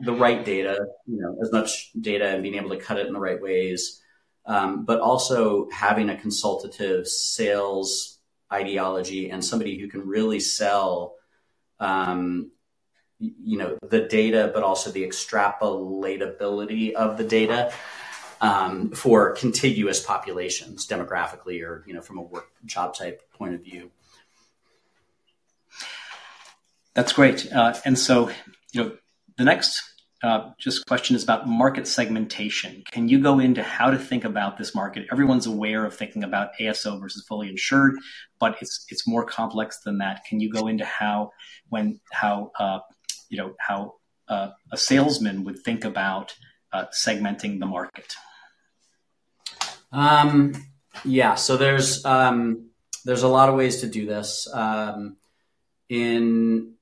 the 0.01 0.14
right 0.14 0.43
data, 0.43 0.88
you 1.05 1.22
know, 1.22 1.38
as 1.41 1.51
much 1.51 1.91
data 1.99 2.27
and 2.27 2.43
being 2.43 2.55
able 2.55 2.72
to 2.72 2.77
cut 2.77 2.97
it 2.97 3.07
in 3.07 3.14
the 3.14 3.19
right 3.19 3.41
ways, 3.41 4.01
um, 4.45 4.85
but 4.85 4.99
also 4.99 5.69
having 5.72 6.09
a 6.09 6.18
consultative 6.18 7.07
sales 7.07 8.19
ideology 8.51 9.30
and 9.30 9.43
somebody 9.43 9.77
who 9.80 9.88
can 9.88 10.07
really 10.07 10.39
sell, 10.39 11.15
um, 11.80 12.51
you 13.19 13.57
know, 13.57 13.77
the 13.89 14.01
data, 14.01 14.51
but 14.53 14.64
also 14.64 14.91
the 14.91 15.03
extrapolatability 15.03 16.93
of 16.93 17.18
the 17.18 17.23
data 17.23 17.72
um, 18.41 18.91
for 18.91 19.34
contiguous 19.34 20.03
populations 20.03 20.88
demographically 20.88 21.64
or, 21.64 21.84
you 21.88 21.93
know, 21.93 22.01
from 22.01 22.18
a 22.18 22.22
work 22.22 22.49
job 22.65 22.93
type 22.93 23.22
point 23.34 23.55
of 23.55 23.64
view. 23.64 23.91
That's 26.93 27.14
great. 27.14 27.51
Uh, 27.51 27.76
and 27.85 27.97
so, 27.97 28.30
you 28.73 28.84
know, 28.84 28.97
the 29.38 29.43
next 29.43 29.84
uh, 30.23 30.49
just 30.57 30.85
question 30.88 31.15
is 31.15 31.23
about 31.23 31.47
market 31.47 31.88
segmentation. 31.88 32.84
Can 32.91 33.07
you 33.07 33.22
go 33.22 33.39
into 33.39 33.61
how 33.61 33.91
to 33.91 33.99
think 33.99 34.26
about 34.26 34.57
this 34.57 34.73
market? 34.73 35.05
Everyone's 35.11 35.45
aware 35.45 35.85
of 35.85 35.95
thinking 35.95 36.23
about 36.23 36.49
ASO 36.59 36.99
versus 36.99 37.23
fully 37.27 37.49
insured, 37.49 37.95
but 38.39 38.57
it's 38.59 38.85
it's 38.89 39.07
more 39.07 39.23
complex 39.23 39.80
than 39.85 39.99
that. 39.99 40.26
Can 40.26 40.39
you 40.39 40.49
go 40.51 40.68
into 40.68 40.85
how 40.85 41.31
when 41.69 41.99
how 42.11 42.51
uh, 42.57 42.80
you 43.30 43.38
know 43.38 43.53
how 43.59 43.93
uh, 44.27 44.49
a 44.72 44.77
salesman 44.77 45.43
would 45.43 45.59
think 45.59 45.85
about 45.85 46.34
uh, 46.73 46.85
segmenting 46.91 47.59
the 47.59 47.68
market? 47.68 48.15
Um, 49.91 50.53
yeah, 51.05 51.35
so 51.35 51.57
there's 51.57 52.03
um, 52.05 52.69
there's 53.05 53.23
a 53.23 53.27
lot 53.27 53.49
of 53.49 53.55
ways 53.55 53.81
to 53.81 53.88
do 53.88 54.05
this. 54.05 54.47
Um, 54.53 55.18
in 55.89 56.73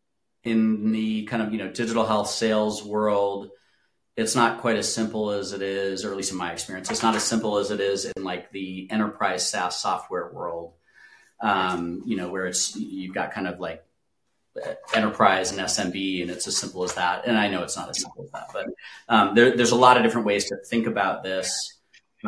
in 0.44 0.92
the 0.92 1.26
kind 1.26 1.42
of 1.42 1.52
you 1.52 1.60
know 1.60 1.72
digital 1.72 2.06
health 2.06 2.30
sales 2.30 2.84
world 2.84 3.50
it's 4.16 4.36
not 4.36 4.62
quite 4.62 4.78
as 4.78 4.94
simple 4.94 5.32
as 5.32 5.52
it 5.52 5.62
is 5.62 6.06
or 6.06 6.12
at 6.12 6.18
least 6.18 6.32
in 6.32 6.38
my 6.38 6.52
experience 6.52 6.90
it's 6.90 7.04
not 7.04 7.16
as 7.16 7.24
simple 7.24 7.58
as 7.58 7.72
it 7.72 7.80
is 7.80 8.06
in 8.06 8.24
like 8.24 8.52
the 8.52 8.88
enterprise 8.92 9.48
saas 9.48 9.76
software 9.76 10.32
world. 10.32 10.74
Um, 11.42 12.04
you 12.06 12.16
know 12.16 12.30
where 12.30 12.46
it's 12.46 12.76
you've 12.76 13.14
got 13.14 13.34
kind 13.34 13.48
of 13.48 13.60
like 13.60 13.84
enterprise 14.94 15.52
and 15.52 15.60
smb 15.60 16.22
and 16.22 16.32
it's 16.32 16.48
as 16.48 16.56
simple 16.56 16.84
as 16.84 16.94
that. 16.96 17.26
And 17.28 17.38
i 17.38 17.50
know 17.50 17.64
it's 17.64 17.76
not 17.76 17.90
as 17.90 18.00
simple 18.00 18.24
as 18.24 18.32
that 18.32 18.50
but 18.54 18.68
um, 19.10 19.36
there, 19.36 19.56
there's 19.56 19.72
a 19.72 19.76
lot 19.76 19.98
of 19.98 20.04
different 20.04 20.26
ways 20.26 20.46
to 20.46 20.56
think 20.56 20.88
about 20.88 21.24
this 21.24 21.75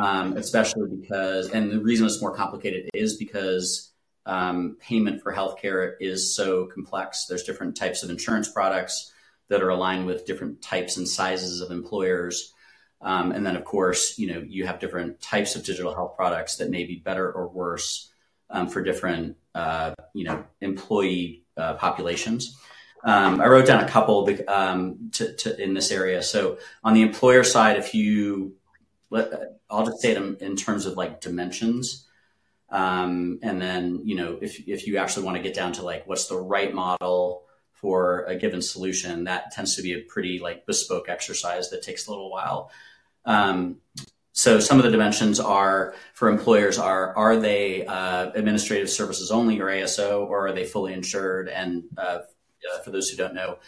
um, 0.00 0.36
especially 0.36 0.88
because 1.00 1.50
and 1.50 1.70
the 1.70 1.80
reason 1.80 2.06
it's 2.06 2.20
more 2.20 2.34
complicated 2.34 2.88
is 2.94 3.16
because 3.16 3.92
um, 4.26 4.76
payment 4.80 5.22
for 5.22 5.32
healthcare 5.32 5.94
is 6.00 6.34
so 6.34 6.66
complex. 6.66 7.26
There's 7.26 7.44
different 7.44 7.76
types 7.76 8.02
of 8.02 8.10
insurance 8.10 8.48
products 8.50 9.12
that 9.48 9.62
are 9.62 9.70
aligned 9.70 10.06
with 10.06 10.26
different 10.26 10.60
types 10.62 10.98
and 10.98 11.08
sizes 11.08 11.60
of 11.60 11.70
employers. 11.70 12.52
Um, 13.00 13.32
and 13.32 13.46
then, 13.46 13.56
of 13.56 13.64
course, 13.64 14.18
you 14.18 14.32
know, 14.32 14.44
you 14.46 14.66
have 14.66 14.80
different 14.80 15.20
types 15.20 15.56
of 15.56 15.64
digital 15.64 15.94
health 15.94 16.16
products 16.16 16.56
that 16.56 16.68
may 16.68 16.84
be 16.84 16.96
better 16.96 17.30
or 17.30 17.48
worse 17.48 18.10
um, 18.50 18.68
for 18.68 18.82
different, 18.82 19.36
uh, 19.54 19.94
you 20.14 20.24
know, 20.24 20.44
employee 20.60 21.44
uh, 21.56 21.74
populations. 21.74 22.58
Um, 23.04 23.40
I 23.40 23.46
wrote 23.46 23.66
down 23.66 23.82
a 23.82 23.88
couple 23.88 24.28
um, 24.48 25.10
to, 25.12 25.32
to, 25.36 25.62
in 25.62 25.72
this 25.74 25.90
area. 25.92 26.22
So 26.22 26.58
on 26.82 26.94
the 26.94 27.02
employer 27.02 27.44
side, 27.44 27.76
if 27.76 27.94
you, 27.94 28.56
let, 29.10 29.60
I'll 29.70 29.86
just 29.86 30.00
say 30.00 30.14
them 30.14 30.36
in 30.40 30.56
terms 30.56 30.86
of 30.86 30.96
like 30.96 31.20
dimensions. 31.20 32.06
Um, 32.70 33.38
and 33.42 33.60
then, 33.60 34.02
you 34.04 34.14
know, 34.14 34.38
if, 34.40 34.68
if 34.68 34.86
you 34.86 34.98
actually 34.98 35.24
want 35.24 35.36
to 35.38 35.42
get 35.42 35.54
down 35.54 35.72
to 35.74 35.82
like 35.82 36.06
what's 36.06 36.26
the 36.26 36.36
right 36.36 36.72
model 36.72 37.44
for 37.72 38.24
a 38.24 38.36
given 38.36 38.60
solution, 38.60 39.24
that 39.24 39.52
tends 39.52 39.76
to 39.76 39.82
be 39.82 39.94
a 39.94 40.00
pretty 40.00 40.38
like 40.38 40.66
bespoke 40.66 41.08
exercise 41.08 41.70
that 41.70 41.82
takes 41.82 42.06
a 42.06 42.10
little 42.10 42.30
while. 42.30 42.70
Um, 43.24 43.76
so 44.32 44.60
some 44.60 44.78
of 44.78 44.84
the 44.84 44.90
dimensions 44.90 45.40
are 45.40 45.94
for 46.14 46.28
employers 46.28 46.78
are 46.78 47.16
are 47.16 47.36
they 47.36 47.84
uh, 47.86 48.30
administrative 48.36 48.88
services 48.88 49.32
only 49.32 49.58
or 49.58 49.66
ASO 49.66 50.20
or 50.20 50.46
are 50.46 50.52
they 50.52 50.64
fully 50.64 50.92
insured? 50.92 51.48
And 51.48 51.84
uh, 51.96 52.20
uh, 52.72 52.78
for 52.84 52.90
those 52.90 53.10
who 53.10 53.16
don't 53.16 53.34
know, 53.34 53.58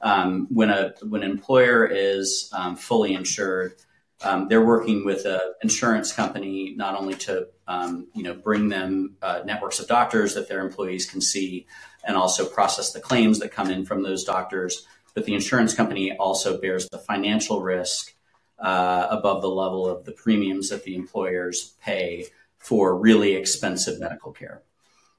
um, 0.00 0.48
when 0.50 0.70
a 0.70 0.94
when 1.02 1.22
an 1.22 1.30
employer 1.30 1.86
is 1.86 2.50
um, 2.52 2.74
fully 2.74 3.14
insured, 3.14 3.74
um, 4.22 4.48
they're 4.48 4.64
working 4.64 5.04
with 5.04 5.24
an 5.26 5.40
insurance 5.62 6.12
company 6.12 6.74
not 6.76 6.98
only 6.98 7.14
to 7.14 7.48
um, 7.66 8.08
you 8.14 8.22
know 8.22 8.34
bring 8.34 8.68
them 8.68 9.16
uh, 9.22 9.40
networks 9.44 9.78
of 9.78 9.86
doctors 9.86 10.34
that 10.34 10.48
their 10.48 10.60
employees 10.60 11.08
can 11.08 11.20
see 11.20 11.66
and 12.04 12.16
also 12.16 12.46
process 12.46 12.92
the 12.92 13.00
claims 13.00 13.38
that 13.38 13.52
come 13.52 13.70
in 13.70 13.84
from 13.84 14.02
those 14.02 14.24
doctors 14.24 14.86
but 15.14 15.24
the 15.24 15.34
insurance 15.34 15.74
company 15.74 16.16
also 16.16 16.60
bears 16.60 16.88
the 16.90 16.98
financial 16.98 17.60
risk 17.60 18.14
uh, 18.58 19.06
above 19.10 19.42
the 19.42 19.48
level 19.48 19.88
of 19.88 20.04
the 20.04 20.12
premiums 20.12 20.68
that 20.68 20.84
the 20.84 20.94
employers 20.94 21.74
pay 21.82 22.26
for 22.58 22.96
really 22.96 23.34
expensive 23.34 24.00
medical 24.00 24.32
care. 24.32 24.62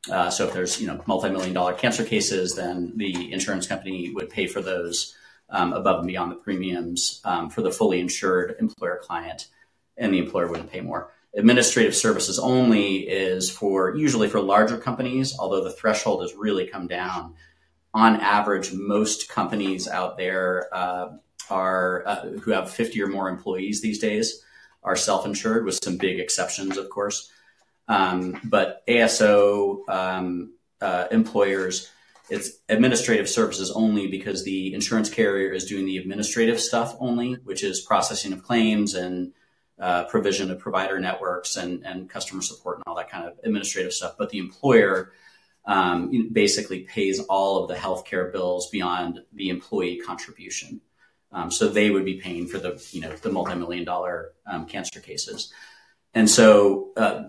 Uh, 0.10 0.30
so 0.30 0.48
if 0.48 0.54
there's 0.54 0.80
you 0.80 0.88
know 0.88 1.02
multi-million 1.08 1.54
dollar 1.54 1.74
cancer 1.74 2.06
cases 2.06 2.56
then 2.56 2.94
the 2.96 3.32
insurance 3.34 3.68
company 3.68 4.10
would 4.12 4.30
pay 4.30 4.48
for 4.48 4.62
those 4.62 5.16
above 5.52 6.00
and 6.00 6.08
beyond 6.08 6.32
the 6.32 6.36
premiums 6.36 7.22
um, 7.26 7.50
for 7.50 7.62
the 7.62 7.72
fully 7.72 8.00
insured 8.00 8.56
employer 8.60 9.00
client, 9.02 9.48
and 9.98 10.14
the 10.14 10.20
employer 10.20 10.48
wouldn't 10.48 10.72
pay 10.72 10.82
more. 10.82 11.12
Administrative 11.36 11.96
services 11.96 12.40
only 12.40 13.08
is 13.08 13.50
for 13.50 13.96
usually 13.96 14.28
for 14.28 14.42
larger 14.42 14.78
companies, 14.78 15.36
although 15.38 15.64
the 15.64 15.72
threshold 15.72 16.22
has 16.22 16.34
really 16.34 16.66
come 16.66 16.88
down. 16.88 17.36
On 17.94 18.16
average, 18.20 18.74
most 18.74 19.30
companies 19.30 19.88
out 19.88 20.18
there 20.18 20.70
uh, 20.72 21.10
are 21.50 22.04
uh, 22.06 22.22
who 22.42 22.52
have 22.52 22.72
50 22.72 23.02
or 23.02 23.08
more 23.08 23.30
employees 23.30 23.82
these 23.82 24.00
days 24.00 24.44
are 24.84 24.96
self-insured, 24.96 25.66
with 25.66 25.80
some 25.84 25.98
big 25.98 26.20
exceptions, 26.20 26.78
of 26.78 26.90
course. 26.90 27.32
Um, 27.88 28.40
but 28.44 28.84
ASO 28.88 29.88
um, 29.90 30.54
uh, 30.82 31.08
employers 31.12 31.92
it's 32.30 32.52
administrative 32.70 33.30
services 33.30 33.72
only 33.72 34.08
because 34.08 34.44
the 34.44 34.74
insurance 34.74 35.10
carrier 35.10 35.52
is 35.52 35.66
doing 35.66 35.86
the 35.86 35.98
administrative 35.98 36.60
stuff 36.60 36.96
only, 37.00 37.34
which 37.44 37.64
is 37.64 37.82
processing 37.82 38.34
of 38.34 38.44
claims 38.44 38.94
and 38.96 39.34
uh, 39.80 40.04
provision 40.06 40.52
of 40.52 40.60
provider 40.60 41.00
networks 41.00 41.56
and, 41.56 41.86
and 41.86 42.10
customer 42.10 42.42
support 42.42 42.78
and 42.78 42.84
all 42.88 42.96
that 42.96 43.10
kind 43.10 43.26
of 43.26 43.40
administrative 43.44 43.94
stuff. 43.94 44.16
But 44.18 44.30
the 44.30 44.40
employer 44.40 45.14
um, 45.66 46.30
basically 46.32 46.82
pays 46.82 47.20
all 47.20 47.64
of 47.64 47.70
the 47.70 47.76
healthcare 47.76 48.32
bills 48.32 48.70
beyond 48.70 49.22
the 49.34 49.50
employee 49.50 50.02
contribution. 50.06 50.82
Um, 51.32 51.52
so 51.52 51.70
they 51.70 51.92
would 51.92 52.06
be 52.06 52.16
paying 52.16 52.48
for 52.48 52.58
the 52.58 52.84
you 52.92 53.02
know 53.02 53.16
the 53.16 53.32
multi-million 53.32 53.86
dollar 53.86 54.34
um, 54.48 54.66
cancer 54.66 55.00
cases. 55.00 55.54
And 56.14 56.30
so 56.30 56.90
uh, 56.98 57.26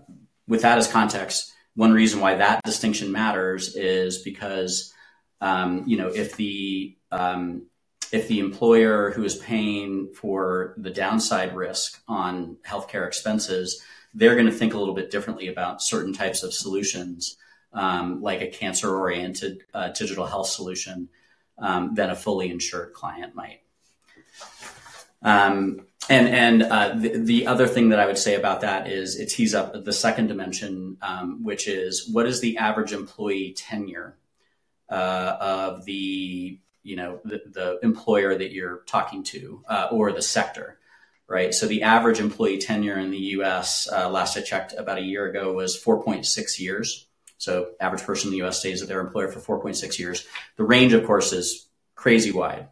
with 0.49 0.63
that 0.63 0.79
as 0.79 0.91
context, 0.91 1.53
one 1.75 1.93
reason 1.93 2.21
why 2.21 2.37
that 2.37 2.63
distinction 2.65 3.13
matters 3.13 3.77
is 3.77 4.19
because 4.19 4.93
um, 5.41 5.85
you 5.87 5.97
know 5.97 6.09
if 6.09 6.37
the 6.37 6.97
um, 7.11 7.67
if 8.13 8.29
the 8.29 8.41
employer 8.41 9.13
who 9.13 9.25
is 9.25 9.37
paying 9.37 10.13
for 10.15 10.75
the 10.77 10.91
downside 10.91 11.55
risk 11.55 12.03
on 12.09 12.57
healthcare 12.67 13.07
expenses, 13.07 13.83
they're 14.15 14.35
going 14.35 14.47
to 14.47 14.53
think 14.53 14.75
a 14.75 14.79
little 14.79 14.95
bit 14.95 15.11
differently 15.11 15.49
about 15.49 15.83
certain 15.83 16.13
types 16.13 16.43
of 16.43 16.53
solutions, 16.53 17.37
um, 17.73 18.21
like 18.21 18.41
a 18.41 18.49
cancer-oriented 18.49 19.63
uh, 19.73 19.89
digital 19.91 20.27
health 20.27 20.49
solution, 20.49 21.09
um, 21.59 21.95
than 21.95 22.11
a 22.11 22.17
fully 22.17 22.51
insured 22.51 22.93
client 22.93 23.35
might. 23.35 23.61
Um, 25.23 25.87
and 26.09 26.29
and 26.29 26.63
uh, 26.63 26.95
the, 26.95 27.19
the, 27.19 27.47
other 27.47 27.67
thing 27.67 27.91
that 27.91 27.99
I 27.99 28.07
would 28.07 28.19
say 28.19 28.35
about 28.35 28.63
that 28.63 28.89
is 28.89 29.19
it 29.19 29.27
tees 29.27 29.55
up 29.55 29.85
the 29.85 29.93
second 29.93 30.29
dimension, 30.29 30.97
um, 31.03 31.45
which 31.45 31.69
is 31.69 32.09
what 32.11 32.27
is 32.27 32.41
the 32.41 32.57
average 32.57 32.93
employee 32.93 33.53
tenure 33.53 34.17
uh, 34.89 35.37
of 35.41 35.85
the 35.85 36.59
you 36.83 36.97
know 36.97 37.21
the, 37.25 37.43
the, 37.47 37.79
employer 37.83 38.37
that 38.37 38.53
you're 38.53 38.79
talking 38.87 39.23
to 39.25 39.63
uh, 39.69 39.89
or 39.91 40.11
the 40.13 40.23
sector, 40.23 40.79
right? 41.29 41.53
So 41.53 41.67
the 41.67 41.83
average 41.83 42.19
employee 42.19 42.59
tenure 42.59 42.99
in 42.99 43.11
the 43.11 43.19
U.S. 43.19 43.87
Uh, 43.91 44.09
last 44.09 44.37
I 44.39 44.41
checked 44.41 44.73
about 44.73 44.99
a 44.99 45.03
year 45.03 45.27
ago 45.27 45.53
was 45.53 45.81
4.6 45.83 46.59
years. 46.59 47.07
So 47.37 47.73
average 47.81 48.03
person 48.03 48.29
in 48.29 48.33
the 48.33 48.39
U.S. 48.39 48.59
stays 48.59 48.83
at 48.83 48.89
their 48.89 49.01
employer 49.01 49.29
for 49.29 49.61
4.6 49.61 49.99
years. 49.99 50.27
The 50.57 50.65
range, 50.65 50.93
of 50.93 51.07
course, 51.07 51.33
is 51.33 51.69
crazy 51.95 52.33
wide 52.33 52.69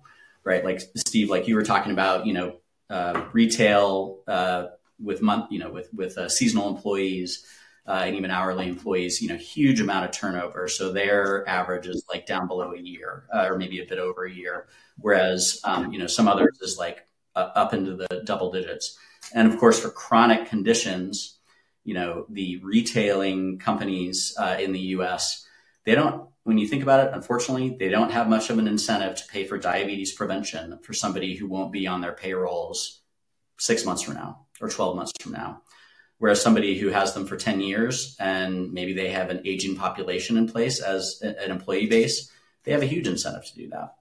right? 0.48 0.64
Like 0.64 0.80
Steve, 0.96 1.28
like 1.28 1.46
you 1.46 1.54
were 1.54 1.62
talking 1.62 1.92
about, 1.92 2.26
you 2.26 2.32
know, 2.32 2.56
uh, 2.90 3.26
retail 3.32 4.20
uh, 4.26 4.66
with 5.02 5.22
month, 5.22 5.50
you 5.50 5.58
know, 5.58 5.70
with 5.70 5.92
with 5.92 6.16
uh, 6.18 6.28
seasonal 6.28 6.68
employees 6.68 7.46
uh, 7.86 8.02
and 8.04 8.16
even 8.16 8.30
hourly 8.30 8.68
employees, 8.68 9.20
you 9.22 9.28
know, 9.28 9.36
huge 9.36 9.80
amount 9.80 10.04
of 10.04 10.10
turnover. 10.10 10.68
So 10.68 10.92
their 10.92 11.48
average 11.48 11.86
is 11.86 12.04
like 12.08 12.26
down 12.26 12.46
below 12.46 12.72
a 12.72 12.80
year, 12.80 13.24
uh, 13.32 13.46
or 13.48 13.58
maybe 13.58 13.80
a 13.80 13.86
bit 13.86 13.98
over 13.98 14.24
a 14.24 14.32
year, 14.32 14.68
whereas 14.96 15.60
um, 15.64 15.92
you 15.92 15.98
know 15.98 16.06
some 16.06 16.28
others 16.28 16.58
is 16.60 16.78
like 16.78 17.06
uh, 17.36 17.50
up 17.54 17.74
into 17.74 17.96
the 17.96 18.22
double 18.24 18.50
digits. 18.50 18.98
And 19.34 19.52
of 19.52 19.58
course, 19.58 19.78
for 19.78 19.90
chronic 19.90 20.46
conditions, 20.48 21.38
you 21.84 21.92
know, 21.92 22.26
the 22.30 22.58
retailing 22.62 23.58
companies 23.58 24.36
in 24.58 24.72
the 24.72 24.80
U.S. 24.80 25.46
they 25.84 25.94
don't 25.94 26.27
when 26.48 26.56
you 26.56 26.66
think 26.66 26.82
about 26.82 27.06
it, 27.06 27.12
unfortunately, 27.12 27.76
they 27.78 27.90
don't 27.90 28.10
have 28.10 28.26
much 28.26 28.48
of 28.48 28.58
an 28.58 28.66
incentive 28.66 29.14
to 29.14 29.28
pay 29.28 29.44
for 29.44 29.58
diabetes 29.58 30.14
prevention 30.14 30.78
for 30.82 30.94
somebody 30.94 31.36
who 31.36 31.46
won't 31.46 31.70
be 31.70 31.86
on 31.86 32.00
their 32.00 32.14
payrolls 32.14 33.02
six 33.58 33.84
months 33.84 34.00
from 34.00 34.14
now 34.14 34.46
or 34.58 34.70
12 34.70 34.96
months 34.96 35.12
from 35.20 35.32
now. 35.32 35.60
Whereas 36.16 36.40
somebody 36.40 36.78
who 36.78 36.88
has 36.88 37.12
them 37.12 37.26
for 37.26 37.36
10 37.36 37.60
years 37.60 38.16
and 38.18 38.72
maybe 38.72 38.94
they 38.94 39.10
have 39.10 39.28
an 39.28 39.42
aging 39.44 39.76
population 39.76 40.38
in 40.38 40.48
place 40.48 40.80
as 40.80 41.20
an 41.20 41.50
employee 41.50 41.86
base, 41.86 42.32
they 42.64 42.72
have 42.72 42.80
a 42.80 42.86
huge 42.86 43.06
incentive 43.06 43.44
to 43.44 43.54
do 43.54 43.68
that. 43.68 43.96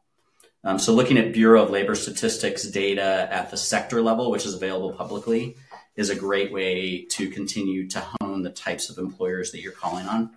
Um, 0.64 0.80
so 0.80 0.94
looking 0.94 1.18
at 1.18 1.34
Bureau 1.34 1.64
of 1.64 1.70
Labor 1.70 1.96
Statistics 1.96 2.64
data 2.64 3.28
at 3.30 3.52
the 3.52 3.58
sector 3.58 4.02
level, 4.02 4.32
which 4.32 4.46
is 4.46 4.54
available 4.54 4.94
publicly, 4.94 5.58
is 5.98 6.10
a 6.10 6.16
great 6.16 6.54
way 6.54 7.08
to 7.10 7.30
continue 7.30 7.90
to 7.90 8.00
hone 8.22 8.44
the 8.44 8.52
types 8.52 8.90
of 8.90 9.00
employers 9.00 9.52
that 9.52 9.60
you're 9.60 9.74
calling 9.74 10.06
on. 10.06 10.32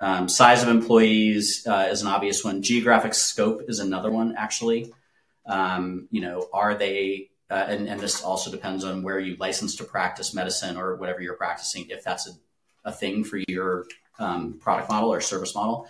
Um, 0.00 0.28
size 0.28 0.62
of 0.62 0.68
employees 0.68 1.66
uh, 1.66 1.88
is 1.90 2.00
an 2.00 2.08
obvious 2.08 2.42
one. 2.42 2.62
Geographic 2.62 3.12
scope 3.12 3.62
is 3.68 3.80
another 3.80 4.10
one, 4.10 4.34
actually. 4.36 4.92
Um, 5.44 6.08
you 6.10 6.22
know, 6.22 6.48
are 6.52 6.74
they, 6.74 7.30
uh, 7.50 7.66
and, 7.68 7.88
and, 7.88 8.00
this 8.00 8.22
also 8.22 8.50
depends 8.50 8.84
on 8.84 9.02
where 9.02 9.18
you 9.18 9.36
license 9.36 9.76
to 9.76 9.84
practice 9.84 10.32
medicine 10.32 10.76
or 10.76 10.96
whatever 10.96 11.20
you're 11.20 11.34
practicing, 11.34 11.86
if 11.90 12.04
that's 12.04 12.28
a, 12.28 12.32
a 12.84 12.92
thing 12.92 13.24
for 13.24 13.38
your 13.48 13.86
um, 14.18 14.58
product 14.60 14.88
model 14.88 15.12
or 15.12 15.20
service 15.20 15.54
model. 15.54 15.88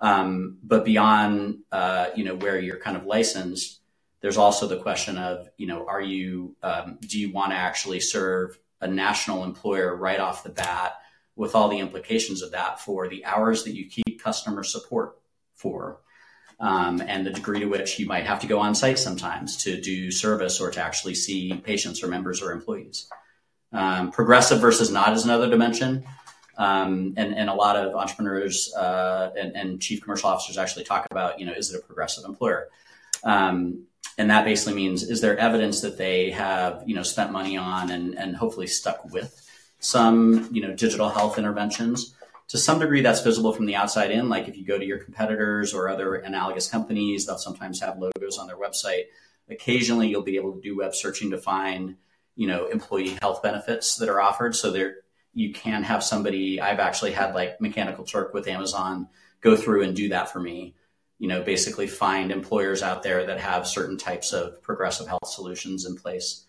Um, 0.00 0.58
but 0.62 0.84
beyond, 0.84 1.60
uh, 1.72 2.08
you 2.14 2.24
know, 2.24 2.34
where 2.34 2.58
you're 2.58 2.78
kind 2.78 2.96
of 2.96 3.06
licensed, 3.06 3.80
there's 4.20 4.36
also 4.36 4.66
the 4.66 4.78
question 4.78 5.16
of, 5.16 5.48
you 5.56 5.66
know, 5.66 5.86
are 5.86 6.00
you, 6.00 6.56
um, 6.62 6.98
do 7.00 7.18
you 7.18 7.32
want 7.32 7.52
to 7.52 7.56
actually 7.56 8.00
serve 8.00 8.58
a 8.80 8.88
national 8.88 9.44
employer 9.44 9.94
right 9.94 10.20
off 10.20 10.42
the 10.42 10.50
bat? 10.50 10.96
With 11.36 11.54
all 11.54 11.68
the 11.68 11.78
implications 11.78 12.42
of 12.42 12.52
that 12.52 12.80
for 12.80 13.08
the 13.08 13.24
hours 13.24 13.64
that 13.64 13.74
you 13.74 13.88
keep 13.88 14.22
customer 14.22 14.64
support 14.64 15.18
for. 15.54 16.00
Um, 16.58 17.02
and 17.02 17.26
the 17.26 17.30
degree 17.30 17.60
to 17.60 17.66
which 17.66 17.98
you 17.98 18.06
might 18.06 18.24
have 18.24 18.40
to 18.40 18.46
go 18.46 18.60
on 18.60 18.74
site 18.74 18.98
sometimes 18.98 19.58
to 19.64 19.78
do 19.78 20.10
service 20.10 20.58
or 20.58 20.70
to 20.70 20.80
actually 20.80 21.14
see 21.14 21.52
patients 21.52 22.02
or 22.02 22.08
members 22.08 22.40
or 22.40 22.50
employees. 22.50 23.10
Um, 23.72 24.10
progressive 24.10 24.58
versus 24.58 24.90
not 24.90 25.12
is 25.12 25.24
another 25.24 25.50
dimension. 25.50 26.04
Um, 26.56 27.12
and, 27.18 27.34
and 27.34 27.50
a 27.50 27.54
lot 27.54 27.76
of 27.76 27.94
entrepreneurs 27.94 28.72
uh, 28.74 29.30
and, 29.38 29.54
and, 29.54 29.78
chief 29.78 30.00
commercial 30.00 30.30
officers 30.30 30.56
actually 30.56 30.84
talk 30.84 31.06
about, 31.10 31.38
you 31.38 31.44
know, 31.44 31.52
is 31.52 31.70
it 31.70 31.78
a 31.78 31.86
progressive 31.86 32.24
employer? 32.24 32.68
Um, 33.24 33.84
and 34.16 34.30
that 34.30 34.46
basically 34.46 34.72
means 34.72 35.02
is 35.02 35.20
there 35.20 35.36
evidence 35.36 35.82
that 35.82 35.98
they 35.98 36.30
have, 36.30 36.82
you 36.86 36.94
know, 36.94 37.02
spent 37.02 37.30
money 37.30 37.58
on 37.58 37.90
and, 37.90 38.16
and 38.16 38.34
hopefully 38.34 38.68
stuck 38.68 39.04
with 39.12 39.45
some, 39.78 40.48
you 40.52 40.62
know, 40.62 40.74
digital 40.74 41.08
health 41.08 41.38
interventions. 41.38 42.14
To 42.48 42.58
some 42.58 42.78
degree, 42.78 43.02
that's 43.02 43.22
visible 43.22 43.52
from 43.52 43.66
the 43.66 43.74
outside 43.74 44.10
in. 44.10 44.28
Like 44.28 44.48
if 44.48 44.56
you 44.56 44.64
go 44.64 44.78
to 44.78 44.84
your 44.84 44.98
competitors 44.98 45.74
or 45.74 45.88
other 45.88 46.14
analogous 46.14 46.68
companies, 46.68 47.26
they'll 47.26 47.38
sometimes 47.38 47.80
have 47.80 47.98
logos 47.98 48.38
on 48.38 48.46
their 48.46 48.56
website. 48.56 49.04
Occasionally, 49.48 50.08
you'll 50.08 50.22
be 50.22 50.36
able 50.36 50.52
to 50.52 50.60
do 50.60 50.76
web 50.76 50.94
searching 50.94 51.30
to 51.30 51.38
find, 51.38 51.96
you 52.36 52.46
know, 52.46 52.66
employee 52.66 53.16
health 53.20 53.42
benefits 53.42 53.96
that 53.96 54.08
are 54.08 54.20
offered. 54.20 54.54
So 54.54 54.70
there, 54.70 54.96
you 55.34 55.52
can 55.52 55.82
have 55.82 56.02
somebody. 56.02 56.60
I've 56.60 56.80
actually 56.80 57.12
had 57.12 57.34
like 57.34 57.60
Mechanical 57.60 58.04
Turk 58.04 58.32
with 58.32 58.48
Amazon 58.48 59.08
go 59.42 59.56
through 59.56 59.82
and 59.82 59.94
do 59.94 60.08
that 60.08 60.32
for 60.32 60.40
me. 60.40 60.74
You 61.18 61.28
know, 61.28 61.42
basically 61.42 61.86
find 61.86 62.30
employers 62.30 62.82
out 62.82 63.02
there 63.02 63.26
that 63.26 63.40
have 63.40 63.66
certain 63.66 63.98
types 63.98 64.32
of 64.32 64.62
progressive 64.62 65.08
health 65.08 65.26
solutions 65.28 65.86
in 65.86 65.96
place. 65.96 66.45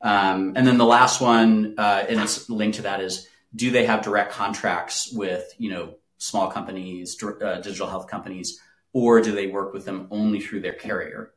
Um, 0.00 0.52
and 0.56 0.66
then 0.66 0.78
the 0.78 0.84
last 0.84 1.20
one, 1.20 1.74
uh, 1.78 2.04
and 2.08 2.20
it's 2.20 2.48
linked 2.50 2.76
to 2.76 2.82
that, 2.82 3.00
is 3.00 3.28
do 3.54 3.70
they 3.70 3.86
have 3.86 4.02
direct 4.02 4.32
contracts 4.32 5.12
with 5.12 5.54
you 5.58 5.70
know 5.70 5.94
small 6.18 6.50
companies, 6.50 7.16
uh, 7.22 7.60
digital 7.60 7.88
health 7.88 8.08
companies, 8.08 8.60
or 8.92 9.20
do 9.20 9.32
they 9.32 9.46
work 9.46 9.72
with 9.72 9.84
them 9.84 10.08
only 10.10 10.40
through 10.40 10.60
their 10.60 10.72
carrier? 10.72 11.32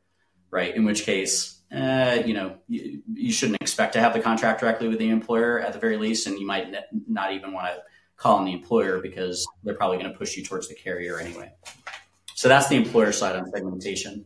Right. 0.50 0.74
In 0.74 0.84
which 0.84 1.04
case, 1.04 1.60
uh, 1.72 2.22
you 2.26 2.34
know, 2.34 2.56
you, 2.66 3.02
you, 3.12 3.32
shouldn't 3.32 3.62
expect 3.62 3.92
to 3.92 4.00
have 4.00 4.12
the 4.12 4.18
contract 4.18 4.58
directly 4.58 4.88
with 4.88 4.98
the 4.98 5.08
employer 5.08 5.60
at 5.60 5.72
the 5.72 5.78
very 5.78 5.96
least, 5.96 6.26
and 6.26 6.38
you 6.38 6.46
might 6.46 6.74
not 7.06 7.32
even 7.32 7.52
want 7.52 7.66
to 7.66 7.80
call 8.16 8.38
on 8.38 8.44
the 8.44 8.52
employer 8.52 9.00
because 9.00 9.46
they're 9.62 9.76
probably 9.76 9.98
going 9.98 10.10
to 10.10 10.18
push 10.18 10.36
you 10.36 10.44
towards 10.44 10.68
the 10.68 10.74
carrier 10.74 11.20
anyway. 11.20 11.52
So 12.34 12.48
that's 12.48 12.68
the 12.68 12.76
employer 12.76 13.12
side 13.12 13.36
on 13.36 13.48
segmentation. 13.50 14.24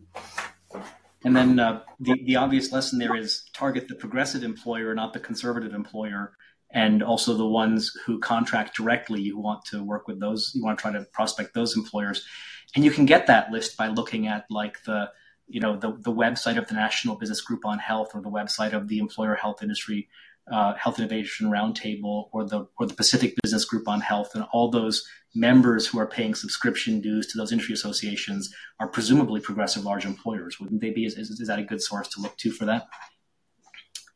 And 1.24 1.34
then 1.34 1.58
uh, 1.58 1.80
the, 1.98 2.22
the 2.24 2.36
obvious 2.36 2.70
lesson 2.70 2.98
there 2.98 3.16
is 3.16 3.48
target 3.54 3.88
the 3.88 3.94
progressive 3.94 4.44
employer, 4.44 4.94
not 4.94 5.14
the 5.14 5.20
conservative 5.20 5.72
employer, 5.72 6.36
and 6.70 7.02
also 7.02 7.34
the 7.34 7.46
ones 7.46 7.96
who 8.04 8.18
contract 8.18 8.76
directly. 8.76 9.22
You 9.22 9.38
want 9.38 9.64
to 9.66 9.82
work 9.82 10.06
with 10.06 10.20
those, 10.20 10.52
you 10.54 10.62
want 10.62 10.78
to 10.78 10.82
try 10.82 10.92
to 10.92 11.04
prospect 11.12 11.54
those 11.54 11.76
employers. 11.76 12.26
And 12.74 12.84
you 12.84 12.90
can 12.90 13.06
get 13.06 13.26
that 13.28 13.50
list 13.50 13.76
by 13.76 13.88
looking 13.88 14.26
at 14.26 14.44
like 14.50 14.84
the, 14.84 15.10
you 15.46 15.60
know, 15.60 15.76
the, 15.76 15.92
the 15.92 16.12
website 16.12 16.58
of 16.58 16.68
the 16.68 16.74
National 16.74 17.16
Business 17.16 17.40
Group 17.40 17.64
on 17.64 17.78
Health 17.78 18.10
or 18.14 18.20
the 18.20 18.30
website 18.30 18.72
of 18.72 18.88
the 18.88 18.98
Employer 18.98 19.34
Health 19.34 19.62
Industry 19.62 20.08
uh, 20.50 20.74
Health 20.74 20.98
Innovation 20.98 21.48
Roundtable 21.50 22.28
or 22.32 22.44
the 22.44 22.66
or 22.78 22.86
the 22.86 22.94
Pacific 22.94 23.34
Business 23.42 23.64
Group 23.64 23.88
on 23.88 24.00
Health, 24.00 24.34
and 24.34 24.44
all 24.52 24.70
those 24.70 25.06
members 25.34 25.86
who 25.86 25.98
are 25.98 26.06
paying 26.06 26.34
subscription 26.34 27.00
dues 27.00 27.26
to 27.28 27.38
those 27.38 27.50
industry 27.50 27.72
associations 27.72 28.54
are 28.78 28.88
presumably 28.88 29.40
progressive 29.40 29.84
large 29.84 30.04
employers. 30.04 30.60
Wouldn't 30.60 30.80
they 30.80 30.90
be? 30.90 31.06
Is, 31.06 31.14
is, 31.16 31.48
that 31.48 31.58
a 31.58 31.64
good 31.64 31.82
source 31.82 32.08
to 32.08 32.20
look 32.20 32.36
to 32.38 32.52
for 32.52 32.66
that? 32.66 32.86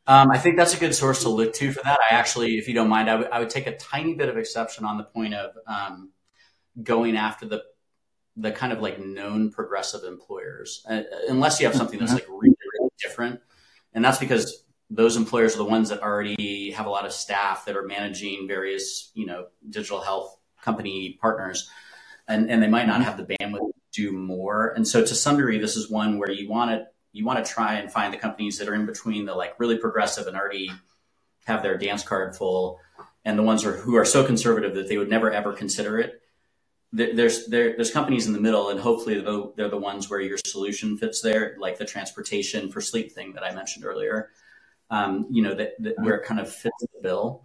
Um, 0.07 0.31
I 0.31 0.37
think 0.37 0.55
that's 0.55 0.73
a 0.73 0.79
good 0.79 0.95
source 0.95 1.23
to 1.23 1.29
look 1.29 1.53
to 1.55 1.71
for 1.71 1.81
that. 1.83 1.99
I 1.99 2.15
actually, 2.15 2.57
if 2.57 2.67
you 2.67 2.73
don't 2.73 2.89
mind, 2.89 3.09
I, 3.09 3.13
w- 3.13 3.29
I 3.31 3.39
would 3.39 3.49
take 3.49 3.67
a 3.67 3.75
tiny 3.75 4.15
bit 4.15 4.29
of 4.29 4.37
exception 4.37 4.85
on 4.85 4.97
the 4.97 5.03
point 5.03 5.33
of 5.33 5.51
um, 5.67 6.11
going 6.81 7.17
after 7.17 7.45
the 7.45 7.63
the 8.37 8.51
kind 8.51 8.71
of 8.71 8.79
like 8.79 8.99
known 8.99 9.51
progressive 9.51 10.03
employers, 10.05 10.85
uh, 10.89 11.01
unless 11.27 11.59
you 11.59 11.65
have 11.65 11.75
something 11.75 11.99
that's 11.99 12.13
like 12.13 12.27
really, 12.29 12.55
really 12.73 12.89
different. 13.01 13.41
And 13.93 14.05
that's 14.05 14.17
because 14.17 14.63
those 14.89 15.17
employers 15.17 15.55
are 15.55 15.59
the 15.59 15.65
ones 15.65 15.89
that 15.89 16.01
already 16.01 16.71
have 16.71 16.85
a 16.85 16.89
lot 16.89 17.05
of 17.05 17.13
staff 17.13 17.65
that 17.65 17.77
are 17.77 17.83
managing 17.83 18.47
various, 18.47 19.11
you 19.13 19.25
know, 19.25 19.47
digital 19.69 20.01
health 20.01 20.37
company 20.61 21.17
partners. 21.21 21.69
and, 22.29 22.49
and 22.49 22.63
they 22.63 22.67
might 22.67 22.87
not 22.87 23.03
have 23.03 23.17
the 23.17 23.23
bandwidth 23.25 23.71
to 23.71 23.73
do 23.91 24.11
more. 24.11 24.71
And 24.75 24.87
so 24.87 25.01
to 25.01 25.15
some 25.15 25.35
degree, 25.35 25.57
this 25.57 25.75
is 25.75 25.89
one 25.89 26.19
where 26.19 26.31
you 26.31 26.47
want 26.47 26.71
to 26.71 26.87
you 27.11 27.25
want 27.25 27.43
to 27.43 27.51
try 27.51 27.73
and 27.73 27.91
find 27.91 28.13
the 28.13 28.17
companies 28.17 28.59
that 28.59 28.69
are 28.69 28.75
in 28.75 28.85
between 28.85 29.25
the 29.25 29.33
like 29.33 29.59
really 29.59 29.79
progressive 29.79 30.27
and 30.27 30.37
already 30.37 30.71
have 31.45 31.63
their 31.63 31.75
dance 31.75 32.03
card 32.03 32.35
full, 32.35 32.79
and 33.25 33.37
the 33.37 33.43
ones 33.43 33.63
who 33.63 33.95
are 33.95 34.05
so 34.05 34.23
conservative 34.23 34.75
that 34.75 34.87
they 34.87 34.97
would 34.97 35.09
never 35.09 35.31
ever 35.31 35.51
consider 35.51 35.99
it. 35.99 36.21
There's 36.93 37.47
there, 37.47 37.75
there's 37.75 37.91
companies 37.91 38.27
in 38.27 38.33
the 38.33 38.39
middle, 38.39 38.69
and 38.69 38.79
hopefully 38.79 39.19
they're 39.55 39.69
the 39.69 39.77
ones 39.77 40.09
where 40.09 40.21
your 40.21 40.37
solution 40.37 40.97
fits 40.97 41.21
there, 41.21 41.55
like 41.59 41.79
the 41.79 41.85
transportation 41.85 42.71
for 42.71 42.79
sleep 42.79 43.11
thing 43.11 43.33
that 43.33 43.43
I 43.43 43.53
mentioned 43.53 43.85
earlier. 43.85 44.29
Um, 44.91 45.27
you 45.29 45.43
know 45.43 45.53
that, 45.53 45.71
that 45.79 45.99
where 45.99 46.15
it 46.15 46.25
kind 46.25 46.39
of 46.39 46.51
fits 46.51 46.75
the 46.79 47.01
bill. 47.01 47.43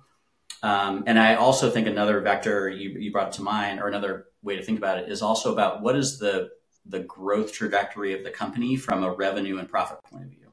Um, 0.62 1.04
and 1.06 1.18
I 1.18 1.34
also 1.34 1.70
think 1.70 1.86
another 1.86 2.20
vector 2.20 2.70
you, 2.70 2.90
you 2.98 3.12
brought 3.12 3.32
to 3.32 3.42
mind, 3.42 3.80
or 3.80 3.86
another 3.86 4.26
way 4.42 4.56
to 4.56 4.62
think 4.62 4.78
about 4.78 4.98
it, 4.98 5.10
is 5.10 5.20
also 5.20 5.52
about 5.52 5.82
what 5.82 5.94
is 5.94 6.18
the 6.18 6.50
the 6.86 7.00
growth 7.00 7.52
trajectory 7.52 8.14
of 8.14 8.24
the 8.24 8.30
company 8.30 8.76
from 8.76 9.04
a 9.04 9.12
revenue 9.12 9.58
and 9.58 9.68
profit 9.68 9.98
point 10.10 10.24
of 10.24 10.30
view. 10.30 10.48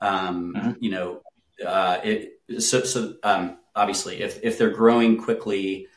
Um, 0.00 0.54
mm-hmm. 0.54 0.72
You 0.80 0.90
know, 0.90 1.22
uh, 1.64 1.98
it, 2.04 2.40
so, 2.58 2.82
so 2.82 3.14
um, 3.22 3.58
obviously, 3.74 4.22
if 4.22 4.42
if 4.42 4.58
they're 4.58 4.70
growing 4.70 5.20
quickly, 5.20 5.88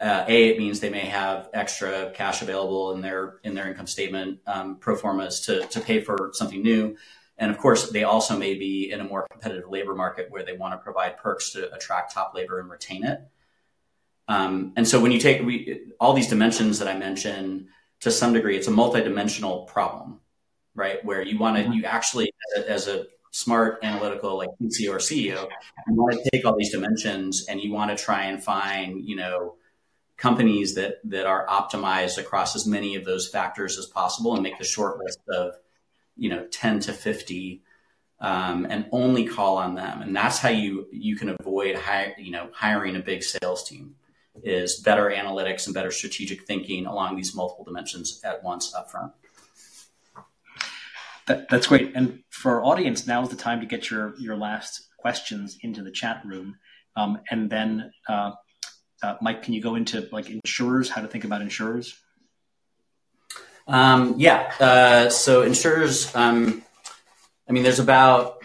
uh, 0.00 0.24
a 0.28 0.48
it 0.50 0.58
means 0.58 0.80
they 0.80 0.90
may 0.90 1.06
have 1.06 1.48
extra 1.54 2.10
cash 2.12 2.42
available 2.42 2.92
in 2.92 3.00
their 3.00 3.40
in 3.44 3.54
their 3.54 3.68
income 3.68 3.86
statement 3.86 4.40
um, 4.46 4.76
pro 4.76 4.96
formas 4.96 5.40
to 5.42 5.66
to 5.68 5.80
pay 5.80 6.00
for 6.00 6.30
something 6.34 6.62
new. 6.62 6.96
And 7.38 7.50
of 7.50 7.58
course, 7.58 7.90
they 7.90 8.04
also 8.04 8.38
may 8.38 8.54
be 8.54 8.90
in 8.90 9.00
a 9.00 9.04
more 9.04 9.26
competitive 9.30 9.68
labor 9.68 9.94
market 9.94 10.30
where 10.30 10.42
they 10.42 10.54
want 10.54 10.74
to 10.74 10.78
provide 10.78 11.18
perks 11.18 11.52
to 11.52 11.72
attract 11.72 12.14
top 12.14 12.34
labor 12.34 12.60
and 12.60 12.70
retain 12.70 13.04
it. 13.04 13.20
Um, 14.28 14.72
and 14.76 14.88
so 14.88 15.00
when 15.00 15.12
you 15.12 15.20
take 15.20 15.44
we, 15.44 15.82
all 16.00 16.12
these 16.14 16.28
dimensions 16.28 16.78
that 16.78 16.88
I 16.88 16.96
mentioned, 16.96 17.68
to 18.00 18.10
some 18.10 18.32
degree, 18.32 18.56
it's 18.56 18.68
a 18.68 18.72
multidimensional 18.72 19.66
problem, 19.66 20.20
right? 20.74 21.04
Where 21.04 21.22
you 21.22 21.38
want 21.38 21.56
to, 21.56 21.62
mm-hmm. 21.62 21.72
you 21.72 21.84
actually, 21.84 22.32
as 22.66 22.88
a, 22.88 23.06
smart 23.36 23.80
analytical 23.82 24.38
like 24.38 24.48
CCO 24.62 24.94
or 24.94 24.96
CEO, 24.96 25.46
you 25.86 25.94
want 25.94 26.14
to 26.14 26.30
take 26.30 26.46
all 26.46 26.56
these 26.56 26.72
dimensions 26.72 27.44
and 27.48 27.60
you 27.60 27.70
want 27.70 27.96
to 27.96 28.02
try 28.02 28.24
and 28.24 28.42
find, 28.42 29.06
you 29.06 29.14
know, 29.14 29.56
companies 30.16 30.74
that 30.74 30.94
that 31.04 31.26
are 31.26 31.46
optimized 31.46 32.16
across 32.16 32.56
as 32.56 32.66
many 32.66 32.96
of 32.96 33.04
those 33.04 33.28
factors 33.28 33.78
as 33.78 33.84
possible 33.84 34.32
and 34.32 34.42
make 34.42 34.56
the 34.56 34.64
short 34.64 34.98
list 34.98 35.18
of, 35.28 35.52
you 36.16 36.30
know, 36.30 36.46
10 36.50 36.80
to 36.80 36.92
50 36.92 37.62
um, 38.20 38.66
and 38.70 38.86
only 38.92 39.26
call 39.26 39.58
on 39.58 39.74
them. 39.74 40.02
And 40.02 40.14
that's 40.14 40.38
how 40.38 40.48
you 40.48 40.86
you 40.90 41.16
can 41.16 41.36
avoid 41.40 41.76
hire, 41.76 42.14
you 42.18 42.30
know, 42.30 42.48
hiring 42.52 42.96
a 42.96 43.00
big 43.00 43.22
sales 43.22 43.68
team 43.68 43.94
is 44.42 44.80
better 44.80 45.10
analytics 45.10 45.66
and 45.66 45.74
better 45.74 45.90
strategic 45.90 46.46
thinking 46.46 46.86
along 46.86 47.16
these 47.16 47.34
multiple 47.34 47.64
dimensions 47.64 48.20
at 48.24 48.42
once 48.42 48.74
up 48.74 48.90
front. 48.90 49.12
That, 51.26 51.48
that's 51.48 51.66
great. 51.66 51.92
And 51.94 52.22
for 52.30 52.52
our 52.56 52.64
audience, 52.64 53.06
now 53.06 53.22
is 53.22 53.30
the 53.30 53.36
time 53.36 53.60
to 53.60 53.66
get 53.66 53.90
your, 53.90 54.14
your 54.18 54.36
last 54.36 54.88
questions 54.98 55.58
into 55.62 55.82
the 55.82 55.90
chat 55.90 56.22
room. 56.24 56.56
Um, 56.94 57.20
and 57.30 57.50
then, 57.50 57.90
uh, 58.08 58.32
uh, 59.02 59.16
Mike, 59.20 59.42
can 59.42 59.52
you 59.52 59.60
go 59.60 59.74
into 59.74 60.08
like 60.12 60.30
insurers, 60.30 60.88
how 60.88 61.02
to 61.02 61.08
think 61.08 61.24
about 61.24 61.42
insurers? 61.42 61.98
Um, 63.66 64.14
yeah. 64.18 64.52
Uh, 64.60 65.08
so 65.10 65.42
insurers, 65.42 66.14
um, 66.14 66.62
I 67.48 67.52
mean, 67.52 67.62
there's 67.62 67.80
about, 67.80 68.38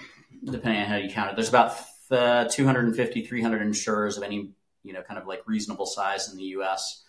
depending 0.43 0.81
on 0.81 0.87
how 0.87 0.97
you 0.97 1.09
count 1.09 1.31
it, 1.31 1.35
there's 1.35 1.49
about 1.49 1.75
uh, 2.09 2.45
250, 2.45 3.25
300 3.25 3.61
insurers 3.61 4.17
of 4.17 4.23
any 4.23 4.51
you 4.83 4.93
know, 4.93 5.01
kind 5.01 5.19
of 5.19 5.27
like 5.27 5.41
reasonable 5.47 5.85
size 5.85 6.31
in 6.31 6.37
the 6.37 6.43
U.S. 6.43 7.03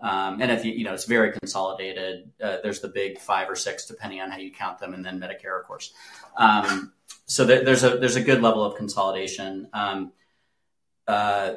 Um, 0.00 0.40
and 0.40 0.50
if 0.50 0.64
you, 0.64 0.72
you 0.72 0.84
know, 0.84 0.94
it's 0.94 1.04
very 1.04 1.32
consolidated. 1.32 2.30
Uh, 2.42 2.56
there's 2.62 2.80
the 2.80 2.88
big 2.88 3.18
five 3.18 3.50
or 3.50 3.56
six, 3.56 3.86
depending 3.86 4.20
on 4.20 4.30
how 4.30 4.38
you 4.38 4.50
count 4.52 4.78
them, 4.78 4.94
and 4.94 5.04
then 5.04 5.20
Medicare, 5.20 5.58
of 5.58 5.66
course. 5.66 5.92
Um, 6.36 6.92
so 7.26 7.44
there, 7.44 7.64
there's 7.64 7.84
a 7.84 7.98
there's 7.98 8.16
a 8.16 8.22
good 8.22 8.42
level 8.42 8.64
of 8.64 8.76
consolidation. 8.76 9.68
Um, 9.72 10.12
uh, 11.06 11.54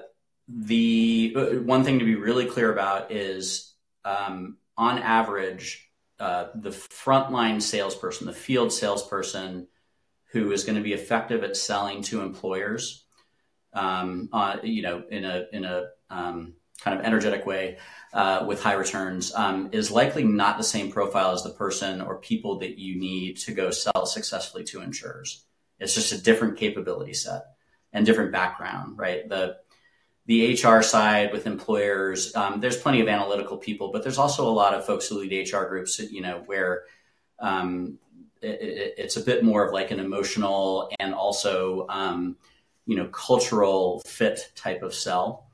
the 0.47 1.33
uh, 1.35 1.45
one 1.61 1.83
thing 1.83 1.99
to 1.99 2.05
be 2.05 2.15
really 2.15 2.45
clear 2.45 2.71
about 2.71 3.11
is, 3.11 3.73
um, 4.03 4.57
on 4.77 4.99
average, 4.99 5.82
uh, 6.19 6.47
the 6.55 6.69
frontline 6.69 7.61
salesperson, 7.61 8.27
the 8.27 8.33
field 8.33 8.71
salesperson, 8.71 9.67
who 10.31 10.51
is 10.51 10.63
going 10.63 10.77
to 10.77 10.81
be 10.81 10.93
effective 10.93 11.43
at 11.43 11.55
selling 11.55 12.01
to 12.03 12.21
employers 12.21 13.03
um, 13.73 14.29
uh, 14.31 14.57
you 14.63 14.81
know, 14.81 15.03
in 15.09 15.25
a 15.25 15.45
in 15.51 15.65
a 15.65 15.85
um, 16.09 16.53
kind 16.79 16.99
of 16.99 17.05
energetic 17.05 17.45
way 17.45 17.77
uh, 18.13 18.45
with 18.47 18.61
high 18.61 18.73
returns 18.73 19.33
um, 19.33 19.69
is 19.71 19.91
likely 19.91 20.23
not 20.23 20.57
the 20.57 20.63
same 20.63 20.91
profile 20.91 21.31
as 21.31 21.43
the 21.43 21.49
person 21.49 22.01
or 22.01 22.19
people 22.19 22.59
that 22.59 22.77
you 22.77 22.99
need 22.99 23.37
to 23.37 23.53
go 23.53 23.71
sell 23.71 24.05
successfully 24.05 24.63
to 24.63 24.81
insurers. 24.81 25.45
It's 25.79 25.95
just 25.95 26.11
a 26.11 26.21
different 26.21 26.57
capability 26.57 27.13
set 27.13 27.43
and 27.91 28.05
different 28.05 28.31
background, 28.31 28.97
right? 28.97 29.27
The 29.27 29.57
the 30.25 30.53
HR 30.53 30.81
side 30.81 31.33
with 31.33 31.47
employers, 31.47 32.33
um, 32.35 32.61
there's 32.61 32.77
plenty 32.77 33.01
of 33.01 33.07
analytical 33.07 33.57
people, 33.57 33.91
but 33.91 34.03
there's 34.03 34.17
also 34.17 34.47
a 34.47 34.51
lot 34.51 34.73
of 34.73 34.85
folks 34.85 35.07
who 35.07 35.19
lead 35.19 35.51
HR 35.51 35.65
groups, 35.65 35.99
you 35.99 36.21
know, 36.21 36.43
where 36.45 36.83
um, 37.39 37.97
it, 38.41 38.95
it's 38.97 39.17
a 39.17 39.21
bit 39.21 39.43
more 39.43 39.65
of 39.65 39.73
like 39.73 39.91
an 39.91 39.99
emotional 39.99 40.89
and 40.99 41.13
also 41.13 41.85
um, 41.89 42.37
you 42.85 42.95
know 42.95 43.07
cultural 43.07 44.01
fit 44.05 44.51
type 44.55 44.81
of 44.83 44.93
sell. 44.93 45.47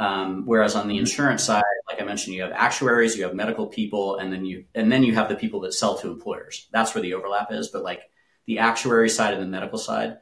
Um, 0.00 0.46
whereas 0.46 0.76
on 0.76 0.86
the 0.86 0.94
mm-hmm. 0.94 1.00
insurance 1.00 1.42
side, 1.42 1.64
like 1.88 2.00
I 2.00 2.04
mentioned, 2.04 2.36
you 2.36 2.42
have 2.42 2.52
actuaries, 2.52 3.16
you 3.16 3.24
have 3.24 3.34
medical 3.34 3.66
people, 3.66 4.16
and 4.16 4.32
then 4.32 4.44
you 4.44 4.64
and 4.74 4.90
then 4.92 5.02
you 5.02 5.14
have 5.14 5.28
the 5.28 5.34
people 5.34 5.60
that 5.60 5.74
sell 5.74 5.98
to 5.98 6.08
employers. 6.08 6.68
That's 6.72 6.94
where 6.94 7.02
the 7.02 7.14
overlap 7.14 7.52
is. 7.52 7.68
But 7.68 7.82
like 7.82 8.02
the 8.46 8.58
actuary 8.58 9.10
side 9.10 9.34
and 9.34 9.42
the 9.42 9.46
medical 9.46 9.78
side, 9.78 10.18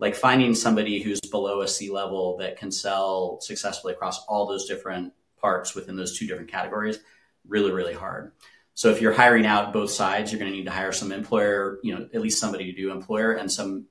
like 0.00 0.14
finding 0.14 0.54
somebody 0.54 1.00
who's 1.00 1.20
below 1.20 1.60
a 1.60 1.68
C 1.68 1.90
level 1.90 2.38
that 2.38 2.56
can 2.56 2.72
sell 2.72 3.38
successfully 3.40 3.92
across 3.92 4.24
all 4.24 4.46
those 4.46 4.66
different 4.66 5.12
parts 5.38 5.74
within 5.74 5.94
those 5.94 6.18
two 6.18 6.26
different 6.26 6.50
categories, 6.50 6.98
really, 7.46 7.70
really 7.70 7.94
hard. 7.94 8.32
So 8.74 8.90
if 8.90 9.00
you're 9.00 9.12
hiring 9.12 9.44
out 9.44 9.74
both 9.74 9.90
sides, 9.90 10.32
you're 10.32 10.38
going 10.38 10.50
to 10.50 10.56
need 10.56 10.64
to 10.64 10.70
hire 10.70 10.92
some 10.92 11.12
employer, 11.12 11.78
you 11.82 11.94
know, 11.94 12.08
at 12.14 12.20
least 12.20 12.40
somebody 12.40 12.72
to 12.72 12.72
do 12.72 12.90
employer 12.90 13.32
and 13.32 13.52
somebody 13.52 13.86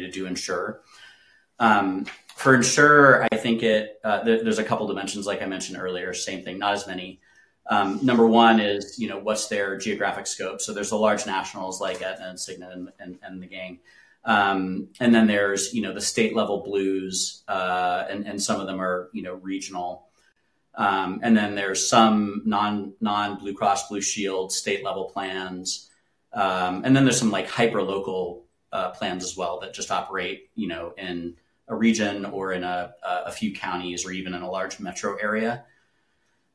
to 0.00 0.10
do 0.10 0.26
insure. 0.26 0.80
Um, 1.58 2.06
for 2.34 2.54
insure, 2.54 3.24
I 3.30 3.36
think 3.36 3.62
it 3.62 4.00
uh, 4.02 4.24
th- 4.24 4.42
there's 4.42 4.58
a 4.58 4.64
couple 4.64 4.86
dimensions, 4.86 5.26
like 5.26 5.42
I 5.42 5.46
mentioned 5.46 5.78
earlier. 5.78 6.14
Same 6.14 6.42
thing, 6.42 6.58
not 6.58 6.74
as 6.74 6.86
many. 6.86 7.20
Um, 7.66 8.00
number 8.02 8.26
one 8.26 8.60
is 8.60 8.98
you 8.98 9.08
know 9.08 9.18
what's 9.18 9.46
their 9.46 9.78
geographic 9.78 10.26
scope. 10.26 10.60
So 10.60 10.72
there's 10.72 10.90
the 10.90 10.96
large 10.96 11.26
nationals 11.26 11.80
like 11.80 12.02
Aetna 12.02 12.26
and 12.28 12.38
Cigna 12.38 12.72
and, 12.72 12.92
and, 12.98 13.18
and 13.22 13.42
the 13.42 13.46
gang, 13.46 13.78
um, 14.24 14.88
and 15.00 15.14
then 15.14 15.26
there's 15.26 15.74
you 15.74 15.82
know 15.82 15.92
the 15.92 16.00
state 16.00 16.34
level 16.34 16.62
blues, 16.62 17.42
uh, 17.48 18.04
and 18.08 18.26
and 18.26 18.42
some 18.42 18.60
of 18.60 18.66
them 18.66 18.80
are 18.80 19.10
you 19.12 19.22
know 19.22 19.34
regional. 19.34 20.08
Um, 20.76 21.20
and 21.22 21.36
then 21.36 21.54
there's 21.54 21.88
some 21.88 22.42
non 22.44 22.94
non 23.00 23.38
Blue 23.38 23.54
Cross 23.54 23.88
Blue 23.88 24.00
Shield 24.00 24.52
state 24.52 24.84
level 24.84 25.04
plans, 25.04 25.90
um, 26.32 26.82
and 26.84 26.96
then 26.96 27.04
there's 27.04 27.18
some 27.18 27.30
like 27.30 27.48
hyper 27.48 27.82
local 27.82 28.44
uh, 28.72 28.90
plans 28.90 29.22
as 29.22 29.36
well 29.36 29.60
that 29.60 29.72
just 29.72 29.90
operate, 29.90 30.50
you 30.56 30.66
know, 30.66 30.92
in 30.98 31.36
a 31.68 31.74
region 31.74 32.24
or 32.24 32.52
in 32.52 32.64
a, 32.64 32.94
a 33.04 33.30
few 33.30 33.54
counties 33.54 34.04
or 34.04 34.10
even 34.10 34.34
in 34.34 34.42
a 34.42 34.50
large 34.50 34.80
metro 34.80 35.16
area. 35.16 35.64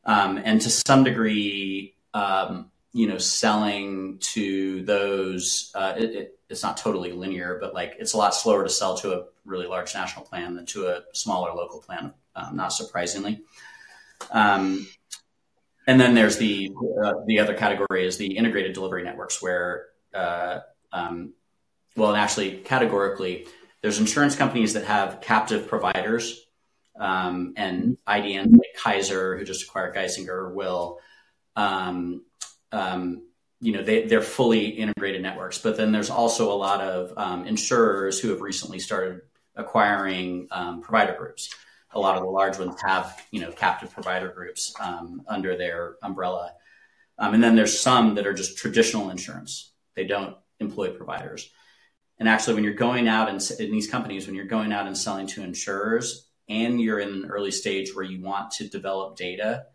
Um, 0.06 0.40
and 0.44 0.62
to 0.62 0.70
some 0.70 1.04
degree, 1.04 1.96
um, 2.14 2.72
you 2.94 3.08
know, 3.08 3.18
selling 3.18 4.18
to 4.20 4.84
those, 4.84 5.72
uh, 5.76 5.94
it, 5.98 6.16
it, 6.16 6.40
it's 6.50 6.64
not 6.64 6.78
totally 6.78 7.12
linear, 7.12 7.58
but 7.62 7.74
like 7.74 7.96
it's 8.00 8.14
a 8.14 8.18
lot 8.18 8.34
slower 8.34 8.64
to 8.64 8.70
sell 8.70 8.98
to 8.98 9.14
a 9.14 9.26
really 9.46 9.68
large 9.68 9.94
national 9.94 10.26
plan 10.26 10.56
than 10.56 10.66
to 10.68 10.88
a 10.88 11.04
smaller 11.14 11.54
local 11.54 11.82
plan, 11.82 12.14
um, 12.36 12.56
not 12.56 12.74
surprisingly. 12.74 13.42
Um, 14.32 14.88
and 15.88 16.00
then 16.00 16.14
there's 16.14 16.38
the 16.38 16.72
uh, 17.04 17.14
the 17.26 17.40
other 17.40 17.54
category 17.54 18.06
is 18.06 18.18
the 18.18 18.38
integrated 18.38 18.74
delivery 18.74 19.04
networks, 19.04 19.42
where 19.42 19.88
uh, 20.14 20.60
um, 20.92 21.34
well, 21.96 22.10
and 22.10 22.20
actually 22.20 22.58
categorically, 22.58 23.48
there's 23.82 24.00
insurance 24.00 24.36
companies 24.36 24.74
that 24.74 24.86
have 24.86 25.22
captive 25.22 25.68
providers, 25.68 26.46
um, 27.00 27.54
and 27.58 27.98
IDN 28.08 28.52
like 28.52 28.76
Kaiser, 28.76 29.38
who 29.38 29.44
just 29.46 29.64
acquired 29.64 29.96
Geisinger, 29.96 30.54
will, 30.54 31.00
um, 31.56 32.24
um, 32.72 33.24
you 33.62 33.74
know, 33.74 33.84
they, 33.84 34.06
they're 34.06 34.22
fully 34.22 34.68
integrated 34.68 35.22
networks. 35.22 35.58
But 35.58 35.78
then 35.78 35.92
there's 35.92 36.10
also 36.10 36.52
a 36.52 36.56
lot 36.56 36.82
of 36.82 37.14
um, 37.18 37.46
insurers 37.46 38.20
who 38.20 38.30
have 38.30 38.42
recently 38.42 38.80
started 38.80 39.22
acquiring 39.56 40.48
um, 40.52 40.82
provider 40.82 41.16
groups. 41.18 41.54
A 41.92 42.00
lot 42.00 42.18
of 42.18 42.24
the 42.24 42.30
large 42.30 42.58
ones 42.58 42.76
have, 42.86 43.26
you 43.32 43.42
know, 43.42 43.52
captive 43.52 43.92
provider 43.92 44.30
groups 44.30 44.74
um, 44.80 45.24
under 45.28 45.58
their 45.58 45.96
umbrella. 46.04 46.54
and 47.18 47.44
then 47.44 47.56
there's 47.56 47.80
some 47.80 48.16
that 48.16 48.28
are 48.28 48.34
just 48.34 48.58
traditional 48.58 49.10
insurance. 49.10 49.74
They 49.96 50.06
don't 50.06 50.38
employ 50.60 50.92
providers. 50.92 51.50
And 52.20 52.28
actually, 52.28 52.56
when 52.56 52.64
you're 52.64 52.74
going 52.74 53.08
out 53.08 53.30
and 53.30 53.42
in 53.60 53.72
these 53.72 53.90
companies, 53.90 54.28
when 54.28 54.36
you're 54.36 54.46
going 54.46 54.72
out 54.74 54.88
and 54.88 54.98
selling 54.98 55.28
to 55.28 55.44
insurers, 55.44 56.28
and 56.48 56.82
you're 56.82 57.00
in 57.00 57.10
an 57.10 57.26
early 57.30 57.52
stage 57.52 57.96
where 57.96 58.04
you 58.04 58.22
want 58.22 58.52
to 58.52 58.68
develop 58.68 59.16
data, 59.16 59.66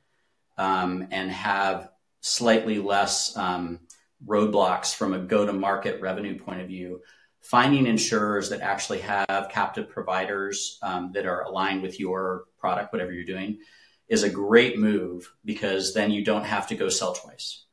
um, 0.58 1.08
and 1.10 1.30
have 1.30 1.88
slightly 2.24 2.78
less 2.78 3.36
um, 3.36 3.80
roadblocks 4.26 4.94
from 4.94 5.12
a 5.12 5.18
go-to-market 5.18 6.00
revenue 6.00 6.38
point 6.38 6.62
of 6.62 6.66
view, 6.66 7.02
finding 7.42 7.86
insurers 7.86 8.48
that 8.48 8.62
actually 8.62 9.00
have 9.00 9.50
captive 9.50 9.90
providers 9.90 10.78
um, 10.82 11.12
that 11.12 11.26
are 11.26 11.42
aligned 11.42 11.82
with 11.82 12.00
your 12.00 12.44
product, 12.58 12.94
whatever 12.94 13.12
you're 13.12 13.26
doing, 13.26 13.58
is 14.08 14.22
a 14.22 14.30
great 14.30 14.78
move 14.78 15.30
because 15.44 15.92
then 15.92 16.10
you 16.10 16.24
don't 16.24 16.44
have 16.44 16.66
to 16.66 16.74
go 16.74 16.88
sell 16.88 17.12
twice, 17.12 17.66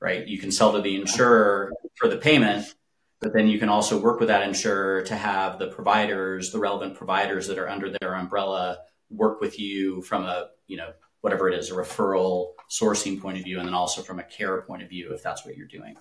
right? 0.00 0.26
You 0.26 0.38
can 0.38 0.50
sell 0.50 0.72
to 0.72 0.80
the 0.80 0.96
insurer 0.96 1.70
for 1.96 2.08
the 2.08 2.16
payment, 2.16 2.74
but 3.20 3.34
then 3.34 3.46
you 3.46 3.58
can 3.58 3.68
also 3.68 4.00
work 4.00 4.20
with 4.20 4.28
that 4.28 4.48
insurer 4.48 5.02
to 5.02 5.14
have 5.14 5.58
the 5.58 5.66
providers, 5.66 6.50
the 6.50 6.58
relevant 6.58 6.94
providers 6.94 7.46
that 7.48 7.58
are 7.58 7.68
under 7.68 7.94
their 8.00 8.14
umbrella 8.14 8.78
work 9.10 9.42
with 9.42 9.58
you 9.58 10.00
from 10.00 10.24
a, 10.24 10.48
you 10.66 10.78
know, 10.78 10.92
whatever 11.22 11.48
it 11.48 11.58
is, 11.58 11.70
a 11.70 11.74
referral 11.74 12.52
sourcing 12.70 13.20
point 13.20 13.38
of 13.38 13.44
view, 13.44 13.58
and 13.58 13.66
then 13.66 13.74
also 13.74 14.02
from 14.02 14.18
a 14.18 14.22
care 14.22 14.60
point 14.62 14.82
of 14.82 14.90
view, 14.90 15.12
if 15.14 15.22
that's 15.22 15.46
what 15.46 15.56
you're 15.56 15.66
doing. 15.66 15.96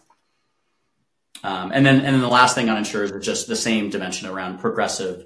Um, 1.44 1.72
and 1.74 1.86
then, 1.86 1.96
and 1.98 2.14
then 2.14 2.22
the 2.22 2.28
last 2.28 2.56
thing 2.56 2.70
on 2.70 2.78
insurers 2.78 3.12
is 3.12 3.26
just 3.26 3.48
the 3.48 3.56
same 3.56 3.90
dimension 3.90 4.28
around 4.28 4.60
progressive 4.60 5.26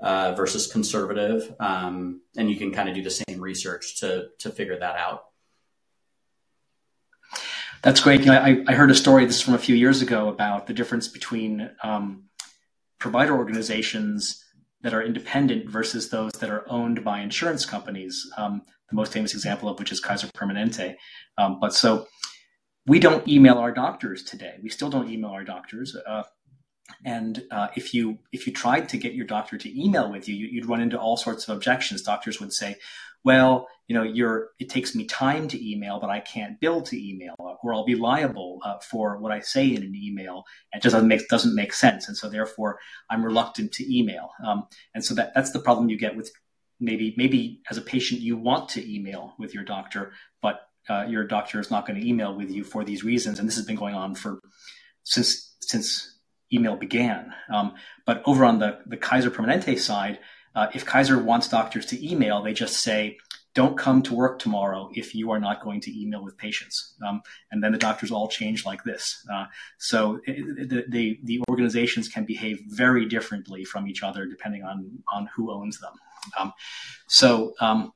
uh, 0.00 0.34
versus 0.34 0.66
conservative, 0.66 1.54
um, 1.60 2.20
and 2.36 2.50
you 2.50 2.56
can 2.56 2.72
kind 2.72 2.88
of 2.88 2.94
do 2.94 3.02
the 3.02 3.10
same 3.10 3.40
research 3.40 4.00
to 4.00 4.28
to 4.40 4.50
figure 4.50 4.78
that 4.78 4.96
out. 4.96 5.24
That's 7.82 8.00
great. 8.00 8.20
You 8.20 8.26
know, 8.26 8.38
I, 8.38 8.64
I 8.66 8.74
heard 8.74 8.90
a 8.90 8.94
story. 8.94 9.24
This 9.24 9.40
from 9.40 9.54
a 9.54 9.58
few 9.58 9.76
years 9.76 10.02
ago 10.02 10.28
about 10.28 10.66
the 10.66 10.74
difference 10.74 11.08
between 11.08 11.70
um, 11.82 12.24
provider 12.98 13.36
organizations 13.36 14.43
that 14.84 14.94
are 14.94 15.02
independent 15.02 15.68
versus 15.68 16.10
those 16.10 16.30
that 16.32 16.50
are 16.50 16.64
owned 16.70 17.02
by 17.02 17.20
insurance 17.20 17.64
companies. 17.66 18.30
Um, 18.36 18.62
the 18.90 18.94
most 18.94 19.12
famous 19.12 19.32
example 19.32 19.68
of 19.68 19.78
which 19.78 19.90
is 19.90 19.98
Kaiser 19.98 20.28
Permanente. 20.28 20.94
Um, 21.38 21.58
but 21.58 21.74
so 21.74 22.06
we 22.86 23.00
don't 23.00 23.26
email 23.26 23.56
our 23.58 23.72
doctors 23.72 24.22
today. 24.22 24.56
We 24.62 24.68
still 24.68 24.90
don't 24.90 25.10
email 25.10 25.30
our 25.30 25.42
doctors. 25.42 25.96
Uh, 26.06 26.24
and 27.06 27.44
uh, 27.50 27.68
if 27.74 27.94
you 27.94 28.18
if 28.30 28.46
you 28.46 28.52
tried 28.52 28.90
to 28.90 28.98
get 28.98 29.14
your 29.14 29.26
doctor 29.26 29.56
to 29.56 29.82
email 29.82 30.12
with 30.12 30.28
you, 30.28 30.34
you'd 30.34 30.66
run 30.66 30.82
into 30.82 31.00
all 31.00 31.16
sorts 31.16 31.48
of 31.48 31.56
objections. 31.56 32.02
Doctors 32.02 32.38
would 32.38 32.52
say, 32.52 32.76
"Well, 33.24 33.68
you 33.88 33.94
know, 33.94 34.02
you're 34.02 34.50
it 34.58 34.70
takes 34.70 34.94
me 34.94 35.04
time 35.04 35.48
to 35.48 35.70
email, 35.70 36.00
but 36.00 36.10
I 36.10 36.20
can't 36.20 36.58
bill 36.60 36.82
to 36.82 37.10
email, 37.10 37.34
or 37.38 37.74
I'll 37.74 37.84
be 37.84 37.94
liable 37.94 38.60
uh, 38.64 38.78
for 38.78 39.18
what 39.18 39.32
I 39.32 39.40
say 39.40 39.68
in 39.68 39.82
an 39.82 39.94
email. 39.94 40.44
It 40.72 40.82
just 40.82 40.94
doesn't 40.94 41.08
make 41.08 41.28
doesn't 41.28 41.54
make 41.54 41.72
sense, 41.72 42.08
and 42.08 42.16
so 42.16 42.28
therefore 42.28 42.78
I'm 43.10 43.24
reluctant 43.24 43.72
to 43.72 43.96
email. 43.96 44.30
Um, 44.46 44.66
and 44.94 45.04
so 45.04 45.14
that 45.14 45.32
that's 45.34 45.50
the 45.52 45.60
problem 45.60 45.90
you 45.90 45.98
get 45.98 46.16
with 46.16 46.30
maybe 46.80 47.14
maybe 47.16 47.60
as 47.70 47.76
a 47.76 47.82
patient 47.82 48.20
you 48.20 48.36
want 48.36 48.68
to 48.70 48.94
email 48.94 49.34
with 49.38 49.52
your 49.52 49.64
doctor, 49.64 50.12
but 50.40 50.60
uh, 50.88 51.04
your 51.08 51.24
doctor 51.24 51.60
is 51.60 51.70
not 51.70 51.86
going 51.86 52.00
to 52.00 52.06
email 52.06 52.34
with 52.34 52.50
you 52.50 52.64
for 52.64 52.84
these 52.84 53.04
reasons. 53.04 53.38
And 53.38 53.48
this 53.48 53.56
has 53.56 53.66
been 53.66 53.76
going 53.76 53.94
on 53.94 54.14
for 54.14 54.40
since 55.02 55.56
since 55.60 56.18
email 56.52 56.76
began. 56.76 57.34
Um, 57.52 57.74
but 58.06 58.22
over 58.24 58.44
on 58.44 58.58
the 58.60 58.78
the 58.86 58.96
Kaiser 58.96 59.30
Permanente 59.30 59.78
side, 59.78 60.20
uh, 60.54 60.68
if 60.74 60.84
Kaiser 60.84 61.18
wants 61.18 61.48
doctors 61.48 61.86
to 61.86 62.10
email, 62.10 62.42
they 62.42 62.52
just 62.52 62.76
say, 62.82 63.18
"Don't 63.54 63.76
come 63.76 64.02
to 64.02 64.14
work 64.14 64.38
tomorrow 64.38 64.90
if 64.94 65.14
you 65.14 65.30
are 65.30 65.40
not 65.40 65.62
going 65.62 65.80
to 65.82 66.00
email 66.00 66.22
with 66.22 66.36
patients." 66.36 66.94
Um, 67.06 67.22
and 67.50 67.62
then 67.62 67.72
the 67.72 67.78
doctors 67.78 68.10
all 68.10 68.28
change 68.28 68.64
like 68.64 68.84
this. 68.84 69.26
Uh, 69.32 69.46
so 69.78 70.20
it, 70.26 70.68
the, 70.68 70.84
the 70.88 71.20
the 71.24 71.40
organizations 71.48 72.08
can 72.08 72.24
behave 72.24 72.60
very 72.68 73.06
differently 73.06 73.64
from 73.64 73.86
each 73.88 74.02
other 74.02 74.26
depending 74.26 74.62
on 74.62 75.02
on 75.12 75.28
who 75.34 75.52
owns 75.52 75.80
them. 75.80 75.92
Um, 76.38 76.52
so 77.06 77.54
um, 77.60 77.92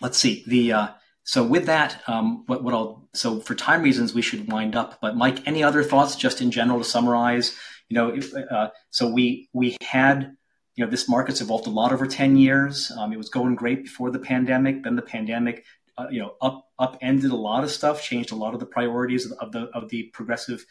let's 0.00 0.18
see 0.18 0.44
the 0.46 0.72
uh, 0.72 0.88
so 1.24 1.44
with 1.44 1.66
that, 1.66 2.02
um, 2.08 2.44
what, 2.46 2.64
what 2.64 2.74
I'll 2.74 3.08
so 3.14 3.40
for 3.40 3.54
time 3.54 3.82
reasons 3.82 4.14
we 4.14 4.22
should 4.22 4.50
wind 4.50 4.74
up. 4.74 4.98
But 5.00 5.16
Mike, 5.16 5.46
any 5.46 5.62
other 5.62 5.82
thoughts, 5.82 6.16
just 6.16 6.40
in 6.40 6.50
general, 6.50 6.78
to 6.78 6.84
summarize? 6.84 7.56
You 7.88 7.94
know, 7.94 8.08
if, 8.08 8.32
uh, 8.34 8.70
so 8.90 9.08
we 9.08 9.48
we 9.52 9.76
had 9.82 10.36
you 10.74 10.84
know 10.84 10.90
this 10.90 11.08
market's 11.08 11.40
evolved 11.40 11.66
a 11.66 11.70
lot 11.70 11.92
over 11.92 12.06
ten 12.06 12.36
years. 12.36 12.90
Um, 12.96 13.12
it 13.12 13.18
was 13.18 13.28
going 13.28 13.54
great 13.54 13.84
before 13.84 14.10
the 14.10 14.18
pandemic. 14.18 14.82
Then 14.82 14.96
the 14.96 15.02
pandemic, 15.02 15.64
uh, 15.98 16.06
you 16.10 16.20
know, 16.20 16.34
up 16.40 16.68
upended 16.78 17.30
a 17.30 17.36
lot 17.36 17.64
of 17.64 17.70
stuff, 17.70 18.02
changed 18.02 18.32
a 18.32 18.36
lot 18.36 18.54
of 18.54 18.60
the 18.60 18.66
priorities 18.66 19.30
of 19.30 19.52
the 19.52 19.62
of 19.74 19.88
the 19.88 20.04
progressive. 20.14 20.64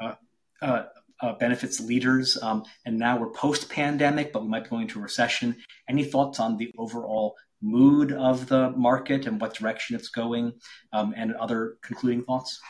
Uh, 0.00 0.14
uh, 0.62 0.84
uh 1.20 1.32
benefits 1.34 1.80
leaders, 1.80 2.36
um, 2.42 2.62
and 2.84 2.98
now 2.98 3.18
we're 3.18 3.30
post 3.30 3.70
pandemic, 3.70 4.32
but 4.32 4.42
we 4.42 4.48
might 4.48 4.64
be 4.64 4.70
going 4.70 4.82
into 4.82 4.98
a 4.98 5.02
recession. 5.02 5.56
Any 5.88 6.04
thoughts 6.04 6.40
on 6.40 6.58
the 6.58 6.72
overall 6.76 7.36
mood 7.62 8.12
of 8.12 8.48
the 8.48 8.70
market 8.70 9.26
and 9.26 9.40
what 9.40 9.54
direction 9.54 9.96
it's 9.96 10.08
going, 10.08 10.52
um, 10.92 11.14
and 11.16 11.34
other 11.34 11.78
concluding 11.82 12.22
thoughts? 12.24 12.60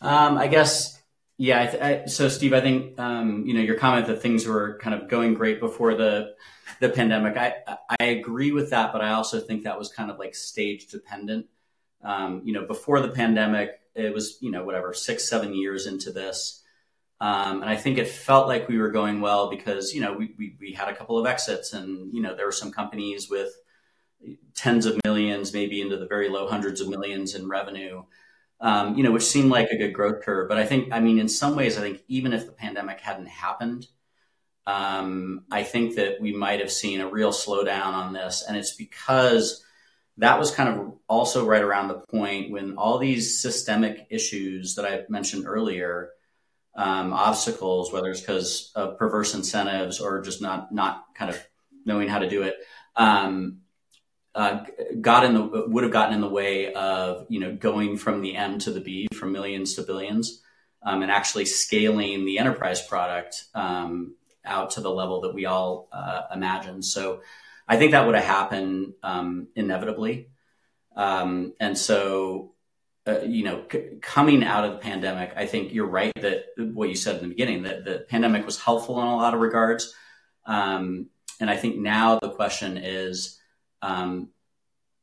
Um, 0.00 0.38
I 0.38 0.46
guess, 0.46 0.99
yeah. 1.40 1.60
I 1.60 1.88
I, 1.88 2.06
so, 2.06 2.28
Steve, 2.28 2.52
I 2.52 2.60
think 2.60 2.98
um, 2.98 3.44
you 3.46 3.54
know 3.54 3.60
your 3.60 3.76
comment 3.76 4.06
that 4.08 4.22
things 4.22 4.46
were 4.46 4.78
kind 4.78 4.94
of 4.94 5.08
going 5.08 5.34
great 5.34 5.60
before 5.60 5.94
the 5.94 6.34
the 6.80 6.88
pandemic. 6.88 7.36
I 7.36 7.54
I 7.98 8.04
agree 8.04 8.52
with 8.52 8.70
that, 8.70 8.92
but 8.92 9.00
I 9.00 9.12
also 9.12 9.40
think 9.40 9.64
that 9.64 9.78
was 9.78 9.90
kind 9.92 10.10
of 10.10 10.18
like 10.18 10.34
stage 10.34 10.86
dependent. 10.88 11.46
Um, 12.02 12.42
you 12.44 12.52
know, 12.52 12.66
before 12.66 13.00
the 13.00 13.08
pandemic, 13.08 13.80
it 13.94 14.12
was 14.14 14.38
you 14.40 14.50
know 14.50 14.64
whatever 14.64 14.92
six 14.94 15.28
seven 15.28 15.54
years 15.54 15.86
into 15.86 16.12
this 16.12 16.60
um, 17.20 17.60
and 17.60 17.70
I 17.70 17.76
think 17.76 17.98
it 17.98 18.08
felt 18.08 18.48
like 18.48 18.66
we 18.66 18.78
were 18.78 18.90
going 18.90 19.20
well 19.20 19.50
because, 19.50 19.92
you 19.92 20.00
know, 20.00 20.14
we, 20.14 20.34
we, 20.38 20.56
we, 20.58 20.72
had 20.72 20.88
a 20.88 20.96
couple 20.96 21.18
of 21.18 21.26
exits 21.26 21.74
and, 21.74 22.14
you 22.14 22.22
know, 22.22 22.34
there 22.34 22.46
were 22.46 22.52
some 22.52 22.72
companies 22.72 23.28
with 23.28 23.52
tens 24.54 24.86
of 24.86 24.98
millions, 25.04 25.52
maybe 25.52 25.82
into 25.82 25.98
the 25.98 26.06
very 26.06 26.30
low 26.30 26.48
hundreds 26.48 26.80
of 26.80 26.88
millions 26.88 27.34
in 27.34 27.46
revenue, 27.46 28.02
um, 28.60 28.96
you 28.96 29.02
know, 29.02 29.12
which 29.12 29.24
seemed 29.24 29.50
like 29.50 29.70
a 29.70 29.76
good 29.76 29.92
growth 29.92 30.22
curve. 30.22 30.48
But 30.48 30.58
I 30.58 30.66
think, 30.66 30.92
I 30.92 31.00
mean, 31.00 31.18
in 31.18 31.28
some 31.28 31.56
ways, 31.56 31.78
I 31.78 31.80
think 31.80 32.02
even 32.08 32.32
if 32.32 32.46
the 32.46 32.52
pandemic 32.52 33.00
hadn't 33.00 33.28
happened, 33.28 33.86
um, 34.66 35.44
I 35.50 35.62
think 35.62 35.96
that 35.96 36.20
we 36.20 36.32
might 36.32 36.60
have 36.60 36.70
seen 36.70 37.00
a 37.00 37.08
real 37.08 37.30
slowdown 37.30 37.92
on 37.92 38.12
this. 38.12 38.44
And 38.46 38.56
it's 38.56 38.74
because 38.74 39.64
that 40.18 40.38
was 40.38 40.50
kind 40.50 40.68
of 40.68 40.92
also 41.08 41.46
right 41.46 41.62
around 41.62 41.88
the 41.88 41.94
point 41.94 42.52
when 42.52 42.76
all 42.76 42.98
these 42.98 43.40
systemic 43.40 44.06
issues 44.10 44.74
that 44.74 44.84
I 44.84 45.04
mentioned 45.08 45.46
earlier 45.46 46.10
um, 46.76 47.12
obstacles, 47.12 47.92
whether 47.92 48.10
it's 48.10 48.20
because 48.20 48.70
of 48.74 48.98
perverse 48.98 49.34
incentives 49.34 50.00
or 50.00 50.20
just 50.20 50.42
not 50.42 50.72
not 50.72 51.04
kind 51.14 51.30
of 51.30 51.42
knowing 51.86 52.08
how 52.08 52.18
to 52.18 52.28
do 52.28 52.42
it, 52.42 52.56
um, 52.96 53.59
uh, 54.34 54.64
got 55.00 55.24
in 55.24 55.34
the 55.34 55.64
would 55.68 55.82
have 55.82 55.92
gotten 55.92 56.14
in 56.14 56.20
the 56.20 56.28
way 56.28 56.72
of 56.72 57.26
you 57.28 57.40
know 57.40 57.54
going 57.54 57.96
from 57.96 58.20
the 58.20 58.36
M 58.36 58.58
to 58.60 58.70
the 58.70 58.80
B, 58.80 59.08
from 59.14 59.32
millions 59.32 59.74
to 59.74 59.82
billions, 59.82 60.42
um, 60.82 61.02
and 61.02 61.10
actually 61.10 61.46
scaling 61.46 62.24
the 62.24 62.38
enterprise 62.38 62.80
product 62.86 63.44
um, 63.54 64.14
out 64.44 64.72
to 64.72 64.80
the 64.80 64.90
level 64.90 65.22
that 65.22 65.34
we 65.34 65.46
all 65.46 65.88
uh, 65.92 66.22
imagine. 66.32 66.82
So, 66.82 67.22
I 67.66 67.76
think 67.76 67.92
that 67.92 68.06
would 68.06 68.14
have 68.14 68.24
happened 68.24 68.94
um, 69.02 69.48
inevitably, 69.56 70.30
um, 70.96 71.54
and 71.58 71.76
so 71.76 72.52
uh, 73.06 73.20
you 73.22 73.44
know, 73.44 73.64
c- 73.70 73.98
coming 74.02 74.44
out 74.44 74.64
of 74.64 74.72
the 74.72 74.78
pandemic, 74.78 75.32
I 75.34 75.46
think 75.46 75.72
you're 75.72 75.86
right 75.86 76.12
that 76.16 76.44
what 76.56 76.88
you 76.88 76.94
said 76.94 77.16
in 77.16 77.22
the 77.22 77.28
beginning 77.28 77.62
that 77.62 77.84
the 77.84 78.04
pandemic 78.08 78.44
was 78.44 78.60
helpful 78.60 79.00
in 79.00 79.06
a 79.06 79.16
lot 79.16 79.32
of 79.32 79.40
regards. 79.40 79.94
Um, 80.44 81.08
and 81.40 81.48
I 81.48 81.56
think 81.56 81.76
now 81.76 82.18
the 82.18 82.30
question 82.30 82.76
is, 82.76 83.39
um, 83.82 84.30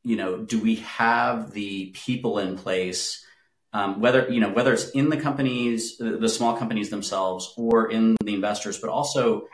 you 0.02 0.16
know, 0.16 0.38
do 0.38 0.60
we 0.60 0.76
have 0.76 1.52
the 1.52 1.90
people 1.90 2.38
in 2.38 2.56
place, 2.56 3.24
um, 3.72 4.00
whether 4.00 4.28
you 4.30 4.40
know 4.40 4.50
whether 4.50 4.72
it's 4.72 4.90
in 4.90 5.08
the 5.10 5.16
companies, 5.16 5.98
the, 5.98 6.28
small 6.28 6.56
companies 6.56 6.90
themselves, 6.90 7.52
or 7.56 7.90
in 7.90 8.16
the 8.24 8.34
investors, 8.34 8.78
but 8.78 8.90
also, 8.90 9.48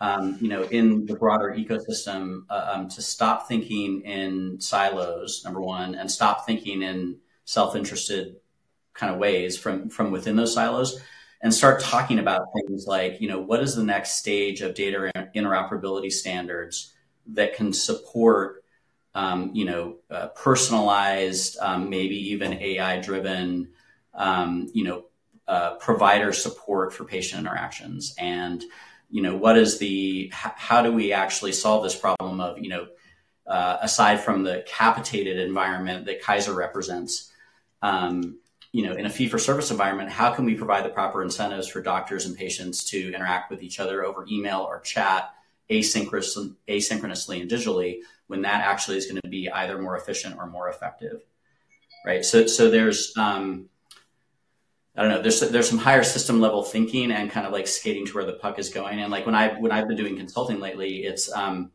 um, 0.00 0.38
you 0.40 0.48
know, 0.48 0.62
in 0.62 1.06
the 1.06 1.16
broader 1.16 1.54
ecosystem, 1.58 2.42
uh, 2.48 2.72
um, 2.74 2.88
to 2.90 3.02
stop 3.02 3.48
thinking 3.48 4.02
in 4.02 4.60
silos, 4.60 5.42
number 5.44 5.60
one, 5.60 5.94
and 5.94 6.10
stop 6.10 6.46
thinking 6.46 6.82
in 6.82 7.18
self-interested 7.44 8.36
kind 8.94 9.12
of 9.12 9.18
ways 9.18 9.56
from 9.56 9.88
from 9.88 10.10
within 10.10 10.36
those 10.36 10.54
silos 10.54 11.00
and 11.40 11.54
start 11.54 11.80
talking 11.80 12.18
about 12.18 12.42
things 12.54 12.86
like 12.86 13.20
you 13.20 13.28
know 13.28 13.40
what 13.40 13.60
is 13.60 13.74
the 13.74 13.82
next 13.82 14.18
stage 14.18 14.60
of 14.60 14.74
data 14.74 15.10
interoperability 15.34 16.10
standards 16.10 16.92
that 17.26 17.54
can 17.54 17.72
support 17.72 18.57
um, 19.18 19.50
you 19.52 19.64
know 19.64 19.96
uh, 20.10 20.28
personalized 20.28 21.58
um, 21.60 21.90
maybe 21.90 22.30
even 22.32 22.52
ai 22.52 23.00
driven 23.00 23.68
um, 24.14 24.68
you 24.72 24.84
know 24.84 25.04
uh, 25.48 25.74
provider 25.76 26.32
support 26.32 26.92
for 26.92 27.04
patient 27.04 27.40
interactions. 27.40 28.14
And 28.18 28.62
you 29.10 29.22
know 29.22 29.36
what 29.36 29.58
is 29.58 29.78
the 29.78 30.30
how 30.32 30.82
do 30.82 30.92
we 30.92 31.12
actually 31.12 31.52
solve 31.52 31.82
this 31.82 31.96
problem 31.96 32.40
of 32.40 32.58
you 32.58 32.68
know 32.68 32.86
uh, 33.46 33.78
aside 33.80 34.20
from 34.20 34.44
the 34.44 34.64
capitated 34.68 35.38
environment 35.38 36.06
that 36.06 36.22
kaiser 36.22 36.52
represents 36.52 37.32
um, 37.82 38.38
you 38.72 38.84
know, 38.84 38.92
in 38.92 39.06
a 39.06 39.10
fee 39.10 39.28
for 39.28 39.38
service 39.38 39.70
environment, 39.70 40.10
how 40.10 40.30
can 40.30 40.44
we 40.44 40.54
provide 40.54 40.84
the 40.84 40.90
proper 40.90 41.22
incentives 41.22 41.68
for 41.68 41.80
doctors 41.80 42.26
and 42.26 42.36
patients 42.36 42.84
to 42.84 43.14
interact 43.14 43.50
with 43.50 43.62
each 43.62 43.80
other 43.80 44.04
over 44.04 44.26
email 44.30 44.60
or 44.60 44.80
chat 44.80 45.30
asynchronously, 45.70 46.54
asynchronously 46.68 47.40
and 47.40 47.50
digitally 47.50 48.00
when 48.28 48.42
that 48.42 48.62
actually 48.64 48.96
is 48.96 49.06
going 49.06 49.20
to 49.20 49.28
be 49.28 49.50
either 49.50 49.78
more 49.78 49.96
efficient 49.96 50.36
or 50.38 50.46
more 50.46 50.68
effective, 50.68 51.22
right? 52.06 52.24
So, 52.24 52.46
so 52.46 52.70
there's, 52.70 53.12
um, 53.16 53.68
I 54.96 55.02
don't 55.02 55.10
know, 55.10 55.22
there's 55.22 55.40
there's 55.40 55.68
some 55.68 55.78
higher 55.78 56.02
system 56.02 56.40
level 56.40 56.62
thinking 56.62 57.12
and 57.12 57.30
kind 57.30 57.46
of 57.46 57.52
like 57.52 57.68
skating 57.68 58.04
to 58.06 58.14
where 58.14 58.24
the 58.24 58.32
puck 58.32 58.58
is 58.58 58.68
going. 58.68 59.00
And 59.00 59.12
like 59.12 59.26
when 59.26 59.34
I 59.34 59.54
when 59.60 59.70
I've 59.70 59.86
been 59.86 59.96
doing 59.96 60.16
consulting 60.16 60.58
lately, 60.58 61.04
it's 61.04 61.32
um, 61.32 61.70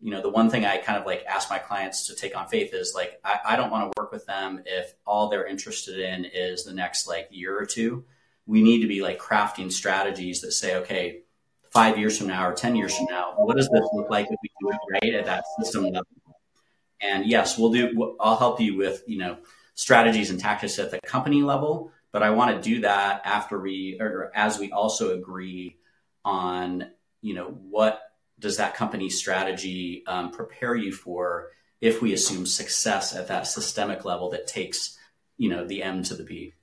you 0.00 0.10
know, 0.10 0.20
the 0.20 0.28
one 0.28 0.50
thing 0.50 0.64
I 0.64 0.76
kind 0.78 0.98
of 0.98 1.06
like 1.06 1.24
ask 1.26 1.48
my 1.48 1.58
clients 1.58 2.06
to 2.08 2.14
take 2.14 2.36
on 2.36 2.48
faith 2.48 2.74
is 2.74 2.92
like 2.94 3.20
I, 3.24 3.38
I 3.50 3.56
don't 3.56 3.70
want 3.70 3.92
to 3.92 4.00
work 4.00 4.12
with 4.12 4.26
them 4.26 4.62
if 4.66 4.94
all 5.06 5.28
they're 5.28 5.46
interested 5.46 5.98
in 5.98 6.24
is 6.24 6.64
the 6.64 6.74
next 6.74 7.06
like 7.06 7.28
year 7.30 7.58
or 7.58 7.66
two. 7.66 8.04
We 8.46 8.62
need 8.62 8.82
to 8.82 8.88
be 8.88 9.00
like 9.00 9.18
crafting 9.18 9.72
strategies 9.72 10.40
that 10.40 10.52
say, 10.52 10.76
okay, 10.76 11.22
five 11.76 11.98
years 11.98 12.16
from 12.16 12.28
now 12.28 12.48
or 12.48 12.54
10 12.54 12.74
years 12.74 12.96
from 12.96 13.06
now, 13.10 13.34
what 13.36 13.56
does 13.56 13.68
this 13.68 13.86
look 13.92 14.08
like 14.08 14.26
if 14.30 14.38
we 14.42 14.50
do 14.60 14.70
it 14.70 14.78
right 14.92 15.14
at 15.14 15.26
that 15.26 15.44
system 15.60 15.84
level? 15.84 16.06
And 17.02 17.26
yes, 17.26 17.58
we'll 17.58 17.70
do, 17.70 18.16
I'll 18.18 18.36
help 18.36 18.60
you 18.60 18.78
with, 18.78 19.02
you 19.06 19.18
know, 19.18 19.36
strategies 19.74 20.30
and 20.30 20.40
tactics 20.40 20.78
at 20.78 20.90
the 20.90 21.00
company 21.02 21.42
level, 21.42 21.92
but 22.12 22.22
I 22.22 22.30
want 22.30 22.56
to 22.56 22.66
do 22.66 22.80
that 22.80 23.20
after 23.26 23.60
we, 23.60 23.98
or 24.00 24.32
as 24.34 24.58
we 24.58 24.72
also 24.72 25.14
agree 25.14 25.76
on, 26.24 26.90
you 27.20 27.34
know, 27.34 27.58
what 27.70 28.00
does 28.38 28.56
that 28.56 28.74
company 28.74 29.10
strategy 29.10 30.02
um, 30.06 30.30
prepare 30.30 30.74
you 30.74 30.92
for 30.92 31.48
if 31.82 32.00
we 32.00 32.14
assume 32.14 32.46
success 32.46 33.14
at 33.14 33.28
that 33.28 33.46
systemic 33.46 34.06
level 34.06 34.30
that 34.30 34.46
takes, 34.46 34.96
you 35.36 35.50
know, 35.50 35.66
the 35.66 35.82
M 35.82 36.02
to 36.04 36.14
the 36.14 36.24
B? 36.24 36.54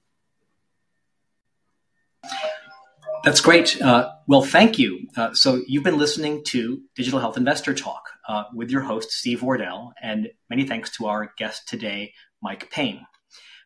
That's 3.23 3.39
great. 3.39 3.81
Uh, 3.81 4.11
well, 4.27 4.41
thank 4.41 4.77
you. 4.77 5.07
Uh, 5.15 5.33
so 5.33 5.61
you've 5.65 5.85
been 5.85 5.97
listening 5.97 6.43
to 6.47 6.81
Digital 6.93 7.21
Health 7.21 7.37
Investor 7.37 7.73
Talk 7.73 8.09
uh, 8.27 8.43
with 8.53 8.69
your 8.69 8.81
host, 8.81 9.11
Steve 9.11 9.41
Wardell, 9.41 9.93
and 10.01 10.27
many 10.49 10.67
thanks 10.67 10.89
to 10.97 11.05
our 11.05 11.31
guest 11.37 11.69
today, 11.69 12.11
Mike 12.41 12.69
Payne. 12.69 13.05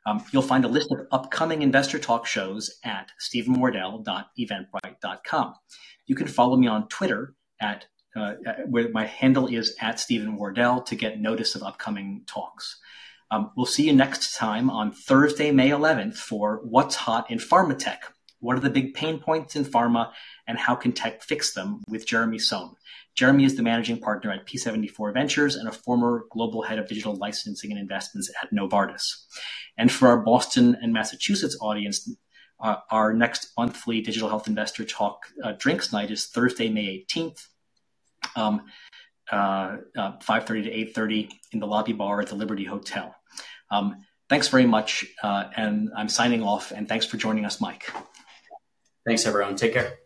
Um, 0.05 0.23
you'll 0.31 0.43
find 0.43 0.63
a 0.63 0.67
list 0.67 0.91
of 0.91 1.07
upcoming 1.11 1.63
Investor 1.63 1.97
Talk 1.97 2.27
shows 2.27 2.77
at 2.83 3.11
stevenwardell.eventbrite.com. 3.19 5.53
You 6.05 6.15
can 6.15 6.27
follow 6.27 6.55
me 6.55 6.67
on 6.67 6.87
Twitter 6.87 7.33
at 7.59 7.87
uh, 8.15 8.35
where 8.67 8.89
my 8.89 9.07
handle 9.07 9.47
is 9.47 9.75
at 9.81 9.99
Steven 9.99 10.35
Wardell 10.35 10.83
to 10.83 10.95
get 10.95 11.19
notice 11.19 11.55
of 11.55 11.63
upcoming 11.63 12.21
talks. 12.27 12.79
Um, 13.31 13.49
we'll 13.57 13.65
see 13.65 13.87
you 13.87 13.93
next 13.93 14.37
time 14.37 14.69
on 14.69 14.91
Thursday, 14.91 15.49
May 15.49 15.71
11th 15.71 16.17
for 16.17 16.61
What's 16.63 16.95
Hot 16.95 17.31
in 17.31 17.39
Pharma 17.39 17.75
Tech 17.77 18.13
what 18.39 18.55
are 18.55 18.61
the 18.61 18.69
big 18.69 18.93
pain 18.93 19.19
points 19.19 19.55
in 19.55 19.65
pharma 19.65 20.11
and 20.47 20.57
how 20.57 20.75
can 20.75 20.91
tech 20.91 21.23
fix 21.23 21.53
them 21.53 21.83
with 21.87 22.05
Jeremy 22.05 22.39
Sohn? 22.39 22.75
Jeremy 23.15 23.45
is 23.45 23.55
the 23.55 23.63
managing 23.63 23.99
partner 23.99 24.31
at 24.31 24.45
P74 24.45 25.13
Ventures 25.13 25.55
and 25.55 25.67
a 25.67 25.71
former 25.71 26.25
global 26.31 26.61
head 26.61 26.77
of 26.77 26.87
digital 26.87 27.15
licensing 27.15 27.71
and 27.71 27.79
investments 27.79 28.31
at 28.41 28.53
Novartis. 28.53 29.25
And 29.77 29.91
for 29.91 30.07
our 30.07 30.19
Boston 30.19 30.77
and 30.81 30.93
Massachusetts 30.93 31.57
audience, 31.59 32.09
uh, 32.59 32.77
our 32.91 33.13
next 33.13 33.51
monthly 33.57 34.01
Digital 34.01 34.29
Health 34.29 34.47
Investor 34.47 34.85
Talk 34.85 35.25
uh, 35.43 35.53
drinks 35.57 35.91
night 35.91 36.11
is 36.11 36.27
Thursday, 36.27 36.69
May 36.69 37.05
18th, 37.09 37.47
um, 38.35 38.61
uh, 39.31 39.77
5.30 39.97 40.39
uh, 40.39 40.45
to 40.45 41.01
8.30 41.01 41.31
in 41.53 41.59
the 41.59 41.67
lobby 41.67 41.93
bar 41.93 42.21
at 42.21 42.27
the 42.27 42.35
Liberty 42.35 42.65
Hotel. 42.65 43.15
Um, 43.71 44.03
thanks 44.29 44.47
very 44.47 44.65
much, 44.65 45.05
uh, 45.23 45.45
and 45.55 45.89
I'm 45.95 46.09
signing 46.09 46.43
off, 46.43 46.71
and 46.71 46.87
thanks 46.87 47.05
for 47.05 47.17
joining 47.17 47.45
us, 47.45 47.59
Mike. 47.59 47.91
Thanks, 49.07 49.25
everyone. 49.25 49.55
Take 49.55 49.71
care. 49.71 49.99